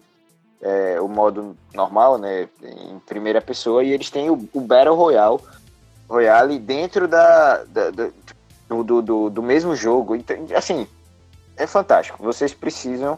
é, 0.61 1.01
o 1.01 1.07
modo 1.07 1.57
normal, 1.73 2.17
né, 2.17 2.47
em 2.61 2.99
primeira 2.99 3.41
pessoa, 3.41 3.83
e 3.83 3.91
eles 3.91 4.09
têm 4.11 4.29
o, 4.29 4.47
o 4.53 4.61
Battle 4.61 4.95
Royale, 4.95 5.39
Royale 6.07 6.59
dentro 6.59 7.07
da, 7.07 7.63
da- 7.63 7.89
da- 7.89 8.09
do, 8.69 8.83
do, 8.83 9.01
do, 9.01 9.29
do 9.29 9.43
mesmo 9.43 9.75
jogo. 9.75 10.15
Então, 10.15 10.37
assim, 10.55 10.87
é 11.57 11.67
fantástico. 11.67 12.23
Vocês 12.23 12.53
precisam 12.53 13.17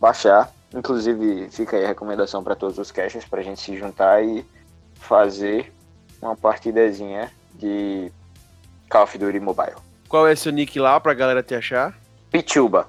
baixar. 0.00 0.50
Inclusive, 0.74 1.48
fica 1.50 1.76
aí 1.76 1.84
a 1.84 1.88
recomendação 1.88 2.42
para 2.42 2.54
todos 2.54 2.78
os 2.78 2.90
caches 2.90 3.24
para 3.24 3.40
a 3.40 3.42
gente 3.42 3.60
se 3.60 3.76
juntar 3.76 4.24
e 4.24 4.44
fazer 4.94 5.72
uma 6.20 6.34
partidazinha 6.36 7.30
de 7.54 8.10
Call 8.88 9.02
of 9.04 9.18
Duty 9.18 9.40
Mobile. 9.40 9.74
Qual 10.08 10.26
é 10.26 10.34
seu 10.34 10.50
nick 10.52 10.78
lá 10.78 10.98
pra 10.98 11.12
galera 11.12 11.42
te 11.42 11.54
achar? 11.54 11.94
Pituba. 12.30 12.86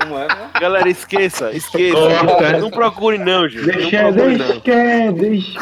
Como 0.00 0.18
é, 0.18 0.26
né? 0.26 0.50
Galera, 0.60 0.88
esqueça, 0.88 1.52
esqueça. 1.52 1.96
Corta. 2.26 2.58
Não 2.58 2.70
procure 2.70 3.18
não. 3.18 3.42
Não 3.42 3.48
Deixa, 3.48 4.02
procure 4.12 4.36
deixa, 4.38 4.54
não. 4.54 4.60
quieto, 4.60 5.14
deixa. 5.14 5.60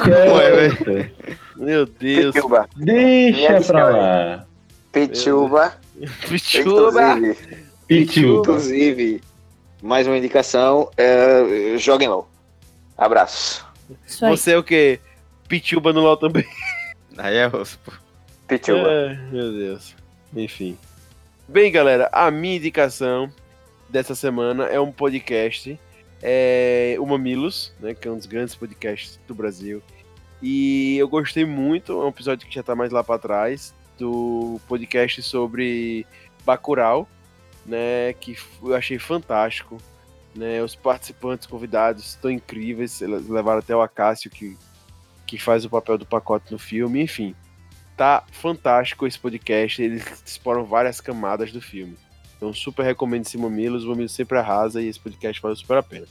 Meu 1.56 1.86
Deus. 1.86 2.34
Pituba. 2.34 2.68
Deixa 2.76 3.60
pra 3.60 3.88
lá. 3.90 4.46
Pituba. 4.92 5.74
Pichuba. 6.28 7.18
Inclusive, 7.18 7.66
Pitiu. 7.86 8.40
inclusive, 8.40 9.20
mais 9.82 10.06
uma 10.06 10.18
indicação, 10.18 10.90
é, 10.96 11.76
joguem 11.78 12.08
LOL. 12.08 12.28
Abraço. 12.96 13.66
Você 14.06 14.52
é 14.52 14.58
o 14.58 14.62
quê? 14.62 15.00
Pituba 15.48 15.92
no 15.92 16.00
LOL 16.00 16.16
também. 16.16 16.44
Aí 17.16 17.36
é 17.36 17.48
osso, 17.48 17.78
pô. 17.84 17.92
Pituba. 18.46 18.88
Ai, 18.88 19.18
meu 19.30 19.52
Deus. 19.52 19.94
Enfim. 20.34 20.76
Bem, 21.46 21.72
galera, 21.72 22.08
a 22.12 22.30
minha 22.30 22.56
indicação 22.56 23.32
dessa 23.88 24.14
semana 24.14 24.64
é 24.64 24.78
um 24.78 24.92
podcast. 24.92 25.78
É 26.22 26.96
o 26.98 27.06
Mamilos, 27.06 27.72
né? 27.80 27.94
Que 27.94 28.08
é 28.08 28.10
um 28.10 28.16
dos 28.16 28.26
grandes 28.26 28.54
podcasts 28.54 29.18
do 29.26 29.34
Brasil. 29.34 29.82
E 30.42 30.96
eu 30.98 31.08
gostei 31.08 31.44
muito, 31.44 31.92
é 31.92 32.04
um 32.04 32.08
episódio 32.08 32.46
que 32.46 32.54
já 32.54 32.62
tá 32.62 32.74
mais 32.74 32.92
lá 32.92 33.02
pra 33.02 33.18
trás, 33.18 33.74
do 33.98 34.60
podcast 34.68 35.22
sobre 35.22 36.06
Bacurau, 36.44 37.08
né? 37.66 38.12
Que 38.14 38.36
eu 38.62 38.74
achei 38.74 38.98
fantástico. 38.98 39.78
Né, 40.34 40.62
os 40.62 40.76
participantes 40.76 41.46
convidados 41.46 42.04
estão 42.10 42.30
incríveis. 42.30 43.00
Levaram 43.00 43.58
até 43.58 43.74
o 43.74 43.80
Acácio, 43.80 44.30
que, 44.30 44.56
que 45.26 45.38
faz 45.38 45.64
o 45.64 45.70
papel 45.70 45.98
do 45.98 46.06
pacote 46.06 46.52
no 46.52 46.58
filme. 46.58 47.02
Enfim, 47.02 47.34
tá 47.96 48.22
fantástico 48.30 49.06
esse 49.06 49.18
podcast. 49.18 49.82
Eles 49.82 50.22
exploram 50.24 50.64
várias 50.64 51.00
camadas 51.00 51.50
do 51.50 51.60
filme. 51.60 51.96
Então, 52.36 52.54
super 52.54 52.84
recomendo 52.84 53.26
esse 53.26 53.36
Mamilos. 53.36 53.84
O 53.84 53.88
Mamilos 53.88 54.12
sempre 54.12 54.38
arrasa 54.38 54.80
e 54.80 54.86
esse 54.86 55.00
podcast 55.00 55.42
vale 55.42 55.56
super 55.56 55.78
a 55.78 55.82
pena. 55.82 56.06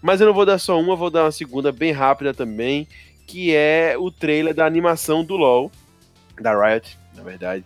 Mas 0.00 0.20
eu 0.20 0.26
não 0.26 0.34
vou 0.34 0.46
dar 0.46 0.58
só 0.58 0.80
uma, 0.80 0.96
vou 0.96 1.10
dar 1.10 1.24
uma 1.24 1.32
segunda 1.32 1.70
bem 1.70 1.92
rápida 1.92 2.32
também, 2.32 2.88
que 3.26 3.54
é 3.54 3.96
o 3.98 4.10
trailer 4.10 4.54
da 4.54 4.64
animação 4.64 5.24
do 5.24 5.36
LoL, 5.36 5.70
da 6.40 6.54
Riot, 6.54 6.98
na 7.18 7.24
verdade. 7.24 7.64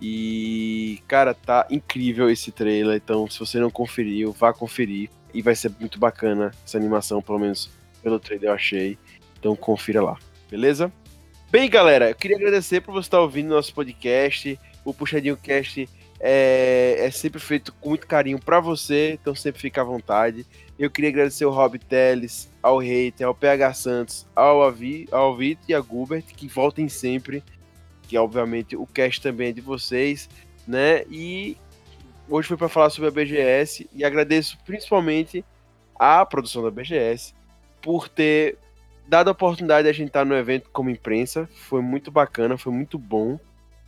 E, 0.00 1.00
cara, 1.06 1.32
tá 1.32 1.66
incrível 1.70 2.28
esse 2.28 2.50
trailer. 2.50 2.96
Então, 2.96 3.28
se 3.28 3.38
você 3.38 3.58
não 3.58 3.70
conferiu, 3.70 4.32
vá 4.32 4.52
conferir. 4.52 5.10
E 5.34 5.40
vai 5.40 5.54
ser 5.54 5.72
muito 5.80 5.98
bacana 5.98 6.50
essa 6.64 6.76
animação, 6.76 7.22
pelo 7.22 7.38
menos 7.38 7.70
pelo 8.02 8.20
trailer 8.20 8.50
eu 8.50 8.54
achei. 8.54 8.98
Então, 9.38 9.56
confira 9.56 10.02
lá, 10.02 10.18
beleza? 10.50 10.92
Bem, 11.50 11.68
galera, 11.70 12.10
eu 12.10 12.14
queria 12.14 12.36
agradecer 12.36 12.80
por 12.80 12.92
você 12.92 13.06
estar 13.06 13.20
ouvindo 13.20 13.48
nosso 13.48 13.72
podcast. 13.74 14.58
O 14.84 14.92
Puxadinho 14.92 15.36
Cast 15.36 15.88
é, 16.18 16.96
é 16.98 17.10
sempre 17.10 17.40
feito 17.40 17.72
com 17.74 17.90
muito 17.90 18.06
carinho 18.06 18.38
para 18.38 18.60
você, 18.60 19.18
então 19.20 19.34
sempre 19.34 19.60
fica 19.60 19.80
à 19.80 19.84
vontade. 19.84 20.46
Eu 20.78 20.90
queria 20.90 21.10
agradecer 21.10 21.44
ao 21.44 21.50
Rob 21.50 21.78
Teles, 21.78 22.48
ao 22.62 22.78
Reiter, 22.78 23.26
ao 23.26 23.34
PH 23.34 23.74
Santos, 23.74 24.26
ao 24.34 24.62
Avi, 24.62 25.06
ao 25.10 25.36
Vitor 25.36 25.64
e 25.68 25.74
a 25.74 25.80
Gubert, 25.80 26.24
que 26.24 26.48
voltem 26.48 26.88
sempre. 26.88 27.42
Que 28.12 28.18
obviamente 28.18 28.76
o 28.76 28.86
cast 28.86 29.22
também 29.22 29.48
é 29.48 29.52
de 29.52 29.62
vocês, 29.62 30.28
né? 30.68 31.02
E 31.10 31.56
hoje 32.28 32.46
foi 32.46 32.58
para 32.58 32.68
falar 32.68 32.90
sobre 32.90 33.08
a 33.08 33.10
BGS 33.10 33.88
e 33.90 34.04
agradeço 34.04 34.58
principalmente 34.66 35.42
à 35.98 36.22
produção 36.26 36.62
da 36.62 36.70
BGS 36.70 37.34
por 37.80 38.10
ter 38.10 38.58
dado 39.08 39.28
a 39.28 39.30
oportunidade 39.30 39.84
de 39.84 39.88
a 39.88 39.94
gente 39.94 40.08
estar 40.08 40.26
no 40.26 40.34
evento 40.34 40.68
como 40.74 40.90
imprensa. 40.90 41.48
Foi 41.54 41.80
muito 41.80 42.10
bacana, 42.10 42.58
foi 42.58 42.70
muito 42.70 42.98
bom. 42.98 43.40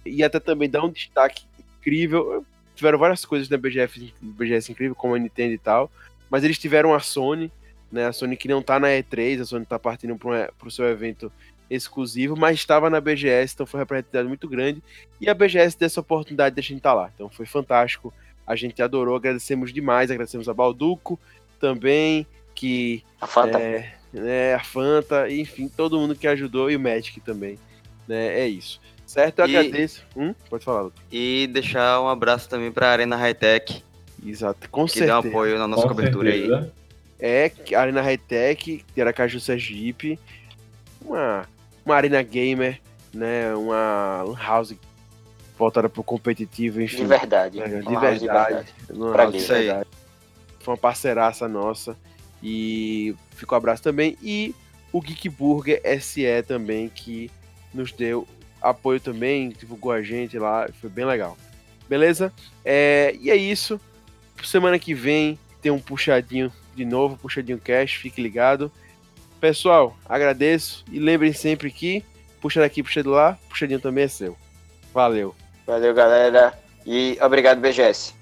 E 0.07 0.25
até 0.25 0.41
também 0.41 0.71
dar 0.71 0.83
um 0.83 0.91
destaque 0.91 1.45
incrível. 1.79 2.47
Tiveram 2.75 2.99
várias 2.99 3.27
coisas 3.27 3.51
na 3.51 3.59
BGF, 3.59 4.15
BGS 4.23 4.73
incrível, 4.73 4.95
como 4.95 5.15
a 5.15 5.19
Nintendo 5.19 5.53
e 5.53 5.59
tal. 5.59 5.93
Mas 6.31 6.45
eles 6.45 6.59
tiveram 6.59 6.95
a 6.95 6.99
Sony, 6.99 7.53
né? 7.93 8.07
A 8.07 8.13
Sony 8.15 8.39
que 8.39 8.49
não 8.49 8.63
tá 8.63 8.81
na 8.81 8.89
E3, 8.89 9.43
a 9.43 9.45
Sony 9.45 9.67
tá 9.67 9.79
partindo 9.79 10.17
para 10.17 10.51
o 10.65 10.71
seu 10.71 10.87
evento 10.87 11.31
exclusivo, 11.71 12.37
mas 12.37 12.57
estava 12.59 12.89
na 12.91 13.01
BGS, 13.01 13.55
então 13.55 13.67
foi 13.67 13.79
uma 13.79 13.83
representatividade 13.83 14.29
muito 14.29 14.49
grande. 14.49 14.83
E 15.21 15.29
a 15.29 15.35
BGS 15.35 15.77
deu 15.79 15.87
essa 15.87 16.01
oportunidade 16.01 16.55
de 16.55 16.61
a 16.61 16.63
gente 16.63 16.79
estar 16.79 16.93
lá. 16.95 17.11
Então 17.15 17.29
foi 17.29 17.47
fantástico. 17.47 18.13
A 18.47 18.55
gente 18.55 18.83
adorou, 18.83 19.17
agradecemos 19.17 19.73
demais, 19.73 20.11
agradecemos 20.11 20.49
a 20.49 20.55
Balduco 20.55 21.19
também, 21.59 22.27
que 22.55 23.03
A 23.21 23.27
Fanta. 23.27 23.59
é, 23.59 23.95
né, 24.13 24.55
a 24.55 24.63
Fanta, 24.63 25.31
enfim, 25.31 25.67
todo 25.69 25.99
mundo 25.99 26.15
que 26.15 26.27
ajudou 26.27 26.71
e 26.71 26.77
o 26.77 26.81
Magic 26.81 27.21
também. 27.21 27.59
Né, 28.07 28.41
é 28.41 28.47
isso. 28.47 28.81
Certo? 29.07 29.39
Eu 29.41 29.47
E- 29.49 29.57
agradeço. 29.57 30.05
Hum? 30.17 30.35
Pode 30.51 30.65
falar, 30.65 30.83
Lucas. 30.83 31.01
E 31.11 31.49
deixar 31.53 32.01
um 32.03 32.09
abraço 32.09 32.49
também 32.49 32.71
pra 32.71 32.89
Arena 32.91 33.17
Hightech, 33.17 33.83
Exato, 34.25 34.69
com 34.71 34.85
que 34.87 34.93
certeza. 34.93 35.13
dá 35.13 35.27
um 35.27 35.31
apoio 35.31 35.59
na 35.59 35.67
nossa 35.69 35.83
Com 35.83 35.89
cobertura 35.89 36.31
aí. 36.31 36.47
certeza. 36.47 36.73
É 37.21 37.51
a 37.75 37.81
Arena 37.81 38.03
Hightech, 38.03 38.85
de 38.95 39.01
Aracaju 39.01 39.41
Sergipe, 39.41 40.19
uma, 41.01 41.47
uma 41.85 41.97
Arena 41.97 42.23
Gamer, 42.23 42.81
né, 43.13 43.55
uma 43.55 44.23
lan 44.23 44.37
house 44.37 44.75
voltada 45.59 45.89
pro 45.89 46.03
competitivo, 46.03 46.81
enfim. 46.81 46.99
De 46.99 47.07
verdade. 47.07 47.61
É, 47.61 47.69
de 47.69 47.97
verdade. 47.97 48.75
Pra 48.87 49.23
house 49.23 49.33
de? 49.33 49.39
Isso 49.39 49.53
aí. 49.53 49.67
verdade. 49.67 49.89
Foi 50.61 50.75
uma 50.75 50.79
parceiraça 50.79 51.47
nossa. 51.47 51.97
E 52.43 53.15
ficou 53.31 53.57
um 53.57 53.59
abraço 53.59 53.83
também. 53.83 54.19
E 54.23 54.55
o 54.93 55.01
Geek 55.01 55.29
Burger 55.29 55.81
SE 56.01 56.25
também, 56.47 56.89
que 56.89 57.31
nos 57.73 57.93
deu 57.93 58.27
apoio 58.61 59.01
também, 59.01 59.51
divulgou 59.51 59.93
a 59.93 60.03
gente 60.03 60.39
lá, 60.39 60.69
foi 60.81 60.91
bem 60.91 61.05
legal. 61.05 61.37
Beleza? 61.89 62.33
É, 62.65 63.15
e 63.21 63.31
é 63.31 63.37
isso. 63.37 63.81
Semana 64.43 64.79
que 64.79 64.95
vem 64.95 65.39
tem 65.61 65.71
um 65.71 65.79
puxadinho 65.79 66.53
de 66.75 66.85
novo, 66.85 67.17
puxadinho 67.17 67.59
cash, 67.59 67.95
fique 67.95 68.21
ligado. 68.21 68.71
Pessoal, 69.45 69.95
agradeço 70.07 70.83
e 70.91 70.99
lembrem 70.99 71.31
sempre 71.35 71.71
que 71.71 72.03
puxa 72.41 72.61
daqui, 72.61 72.83
puxa 72.83 73.03
de 73.03 73.11
lá, 73.11 73.39
puxadinho 73.47 73.79
também 73.79 74.05
é 74.05 74.09
seu. 74.09 74.39
Valeu. 74.91 75.37
Valeu, 75.67 75.93
galera. 75.93 76.59
E 76.87 77.19
obrigado, 77.21 77.61
BGS. 77.61 78.15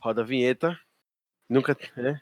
Roda 0.00 0.22
a 0.22 0.24
vinheta. 0.24 0.76
Nunca. 1.48 1.78
É? 1.96 2.20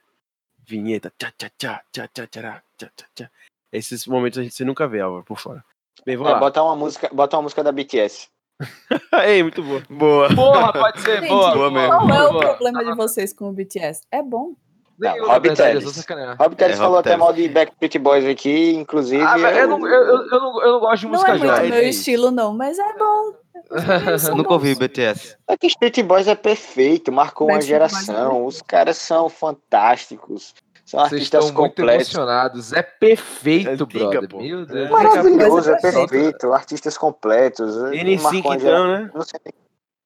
Vinheta. 0.59 1.11
Tchá, 1.17 1.33
tchá, 1.39 1.51
tchá, 1.57 1.83
tchá, 1.91 2.07
tchá, 2.07 2.27
tchá, 2.27 2.63
tchá, 2.77 3.07
tchá. 3.15 3.31
Esses 3.77 4.07
momentos 4.07 4.39
a 4.39 4.43
gente 4.43 4.55
você 4.55 4.65
nunca 4.65 4.87
vê, 4.87 5.01
Álvaro, 5.01 5.25
por 5.25 5.39
fora. 5.39 5.65
Bem, 6.07 6.17
vamos 6.17 6.31
É, 6.31 6.35
lá. 6.35 6.41
bota 6.41 6.63
uma 6.63 6.77
música, 6.77 7.09
bota 7.13 7.37
uma 7.37 7.43
música 7.43 7.63
da 7.65 7.73
BTS. 7.73 8.29
Ei, 9.27 9.43
muito 9.43 9.63
boa. 9.63 9.83
Boa. 9.91 10.35
Porra, 10.35 10.73
pode 10.73 11.01
ser, 11.01 11.21
Gente, 11.21 11.29
boa. 11.29 11.53
boa 11.55 11.71
mesmo. 11.71 11.89
Qual 11.89 12.11
é 12.11 12.29
o 12.29 12.33
boa. 12.33 12.47
problema 12.47 12.85
de 12.85 12.95
vocês 12.95 13.33
com 13.33 13.49
o 13.49 13.53
BTS? 13.53 14.03
É 14.13 14.23
bom. 14.23 14.53
Não, 14.97 15.27
Rob 15.27 15.49
eu 15.49 15.57
sacanear. 15.91 16.37
Rob 16.39 16.55
Teles 16.55 16.77
É, 16.77 16.79
falou 16.79 16.99
até 16.99 17.17
mal 17.17 17.33
de 17.33 17.49
Backstreet 17.49 17.99
Boys 17.99 18.25
aqui, 18.25 18.71
inclusive. 18.75 19.25
Ah, 19.25 19.37
mas 19.37 19.57
eu, 19.57 19.67
não, 19.67 19.85
eu, 19.89 19.93
eu, 20.05 20.17
eu 20.29 20.41
não, 20.41 20.63
eu 20.63 20.73
não 20.75 20.81
gosto 20.81 21.01
de 21.01 21.07
Não 21.07 21.13
música 21.15 21.31
é 21.33 21.35
muito 21.39 21.51
jovem. 21.51 21.71
meu 21.71 21.79
é 21.81 21.89
isso. 21.89 21.99
estilo, 21.99 22.31
não, 22.31 22.55
mas 22.55 22.79
é 22.79 22.93
bom. 22.97 23.33
Nunca 24.37 24.53
ouvi 24.53 24.77
BTS. 24.77 25.37
Backstreet 25.49 26.01
Boys 26.05 26.29
é 26.29 26.37
perfeito, 26.37 27.11
marcou 27.11 27.49
uma 27.49 27.55
Backstreet 27.55 27.83
é 27.83 27.89
geração. 27.89 28.15
perfeito. 28.15 28.47
Os 28.47 28.63
caras 28.63 28.97
são 28.99 29.29
fantásticos. 29.29 30.55
São 30.95 31.01
Vocês 31.09 31.13
artistas 31.13 31.45
estão 31.45 31.61
muito 31.63 31.75
completos. 31.77 32.09
emocionados. 32.15 32.73
É 32.73 32.83
perfeito, 32.83 33.85
Antiga, 33.85 34.11
brother. 34.11 34.29
pô. 34.29 34.41
Meu 34.41 34.65
Deus. 34.67 34.91
Maravilhoso, 34.91 35.71
é 35.71 35.81
perfeita. 35.81 36.09
perfeito. 36.09 36.53
Artistas 36.53 36.97
completos. 36.99 37.75
N5 37.77 38.23
marcou 38.23 38.41
uma 38.51 38.57
então, 38.57 38.87
né? 38.89 39.11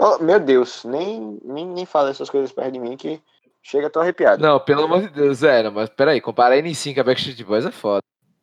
Oh, 0.00 0.18
meu 0.22 0.38
Deus, 0.38 0.84
nem, 0.84 1.38
nem, 1.44 1.66
nem 1.66 1.84
fala 1.84 2.10
essas 2.10 2.30
coisas 2.30 2.52
perto 2.52 2.72
de 2.72 2.78
mim 2.78 2.96
que 2.96 3.20
chega, 3.62 3.90
tô 3.90 4.00
arrepiado. 4.00 4.40
Não, 4.42 4.60
pelo 4.60 4.84
amor 4.84 5.00
de 5.02 5.08
Deus, 5.08 5.42
é, 5.42 5.62
não, 5.64 5.72
mas 5.72 5.88
peraí, 5.90 6.20
comparar 6.20 6.56
N5 6.56 6.98
a 7.00 7.02
Backstreet 7.04 7.42
Boys 7.44 7.66
é 7.66 7.72
foda. 7.72 8.00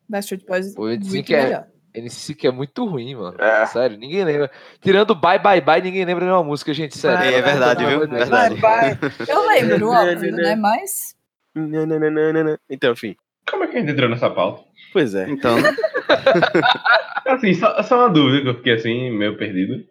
Backstreet 0.08 0.44
Boys 0.46 0.74
O 0.76 0.82
N5 0.82 1.08
muito 1.08 1.32
é- 1.34 1.42
melhor. 1.44 1.66
N5 1.96 2.44
é 2.46 2.50
muito 2.50 2.84
ruim, 2.84 3.14
mano. 3.14 3.40
É. 3.40 3.64
Sério, 3.64 3.96
ninguém 3.96 4.22
lembra. 4.22 4.50
Tirando 4.82 5.14
Bye 5.14 5.38
Bye 5.38 5.62
Bye, 5.62 5.80
ninguém 5.80 6.04
lembra 6.04 6.26
nenhuma 6.26 6.44
música, 6.44 6.74
gente, 6.74 6.96
sério. 6.98 7.24
É, 7.24 7.38
é 7.38 7.40
verdade, 7.40 7.86
viu? 7.86 8.00
de. 8.06 8.14
Verdade. 8.16 8.54
Vai, 8.56 8.94
vai. 8.94 9.10
Eu 9.26 9.48
lembro, 9.48 9.88
óbvio, 9.96 10.32
né? 10.36 10.54
Mas 10.56 11.15
Nananana. 11.56 12.58
Então, 12.68 12.92
enfim. 12.92 13.16
Como 13.48 13.64
é 13.64 13.66
que 13.68 13.76
a 13.76 13.80
gente 13.80 13.92
entrou 13.92 14.08
nessa 14.08 14.28
pauta? 14.28 14.64
Pois 14.92 15.14
é. 15.14 15.28
Então, 15.28 15.56
Assim, 17.26 17.54
só, 17.54 17.82
só 17.82 17.98
uma 17.98 18.08
dúvida 18.08 18.42
que 18.42 18.48
eu 18.48 18.54
fiquei 18.54 18.72
assim, 18.74 19.10
meio 19.10 19.36
perdido. 19.36 19.84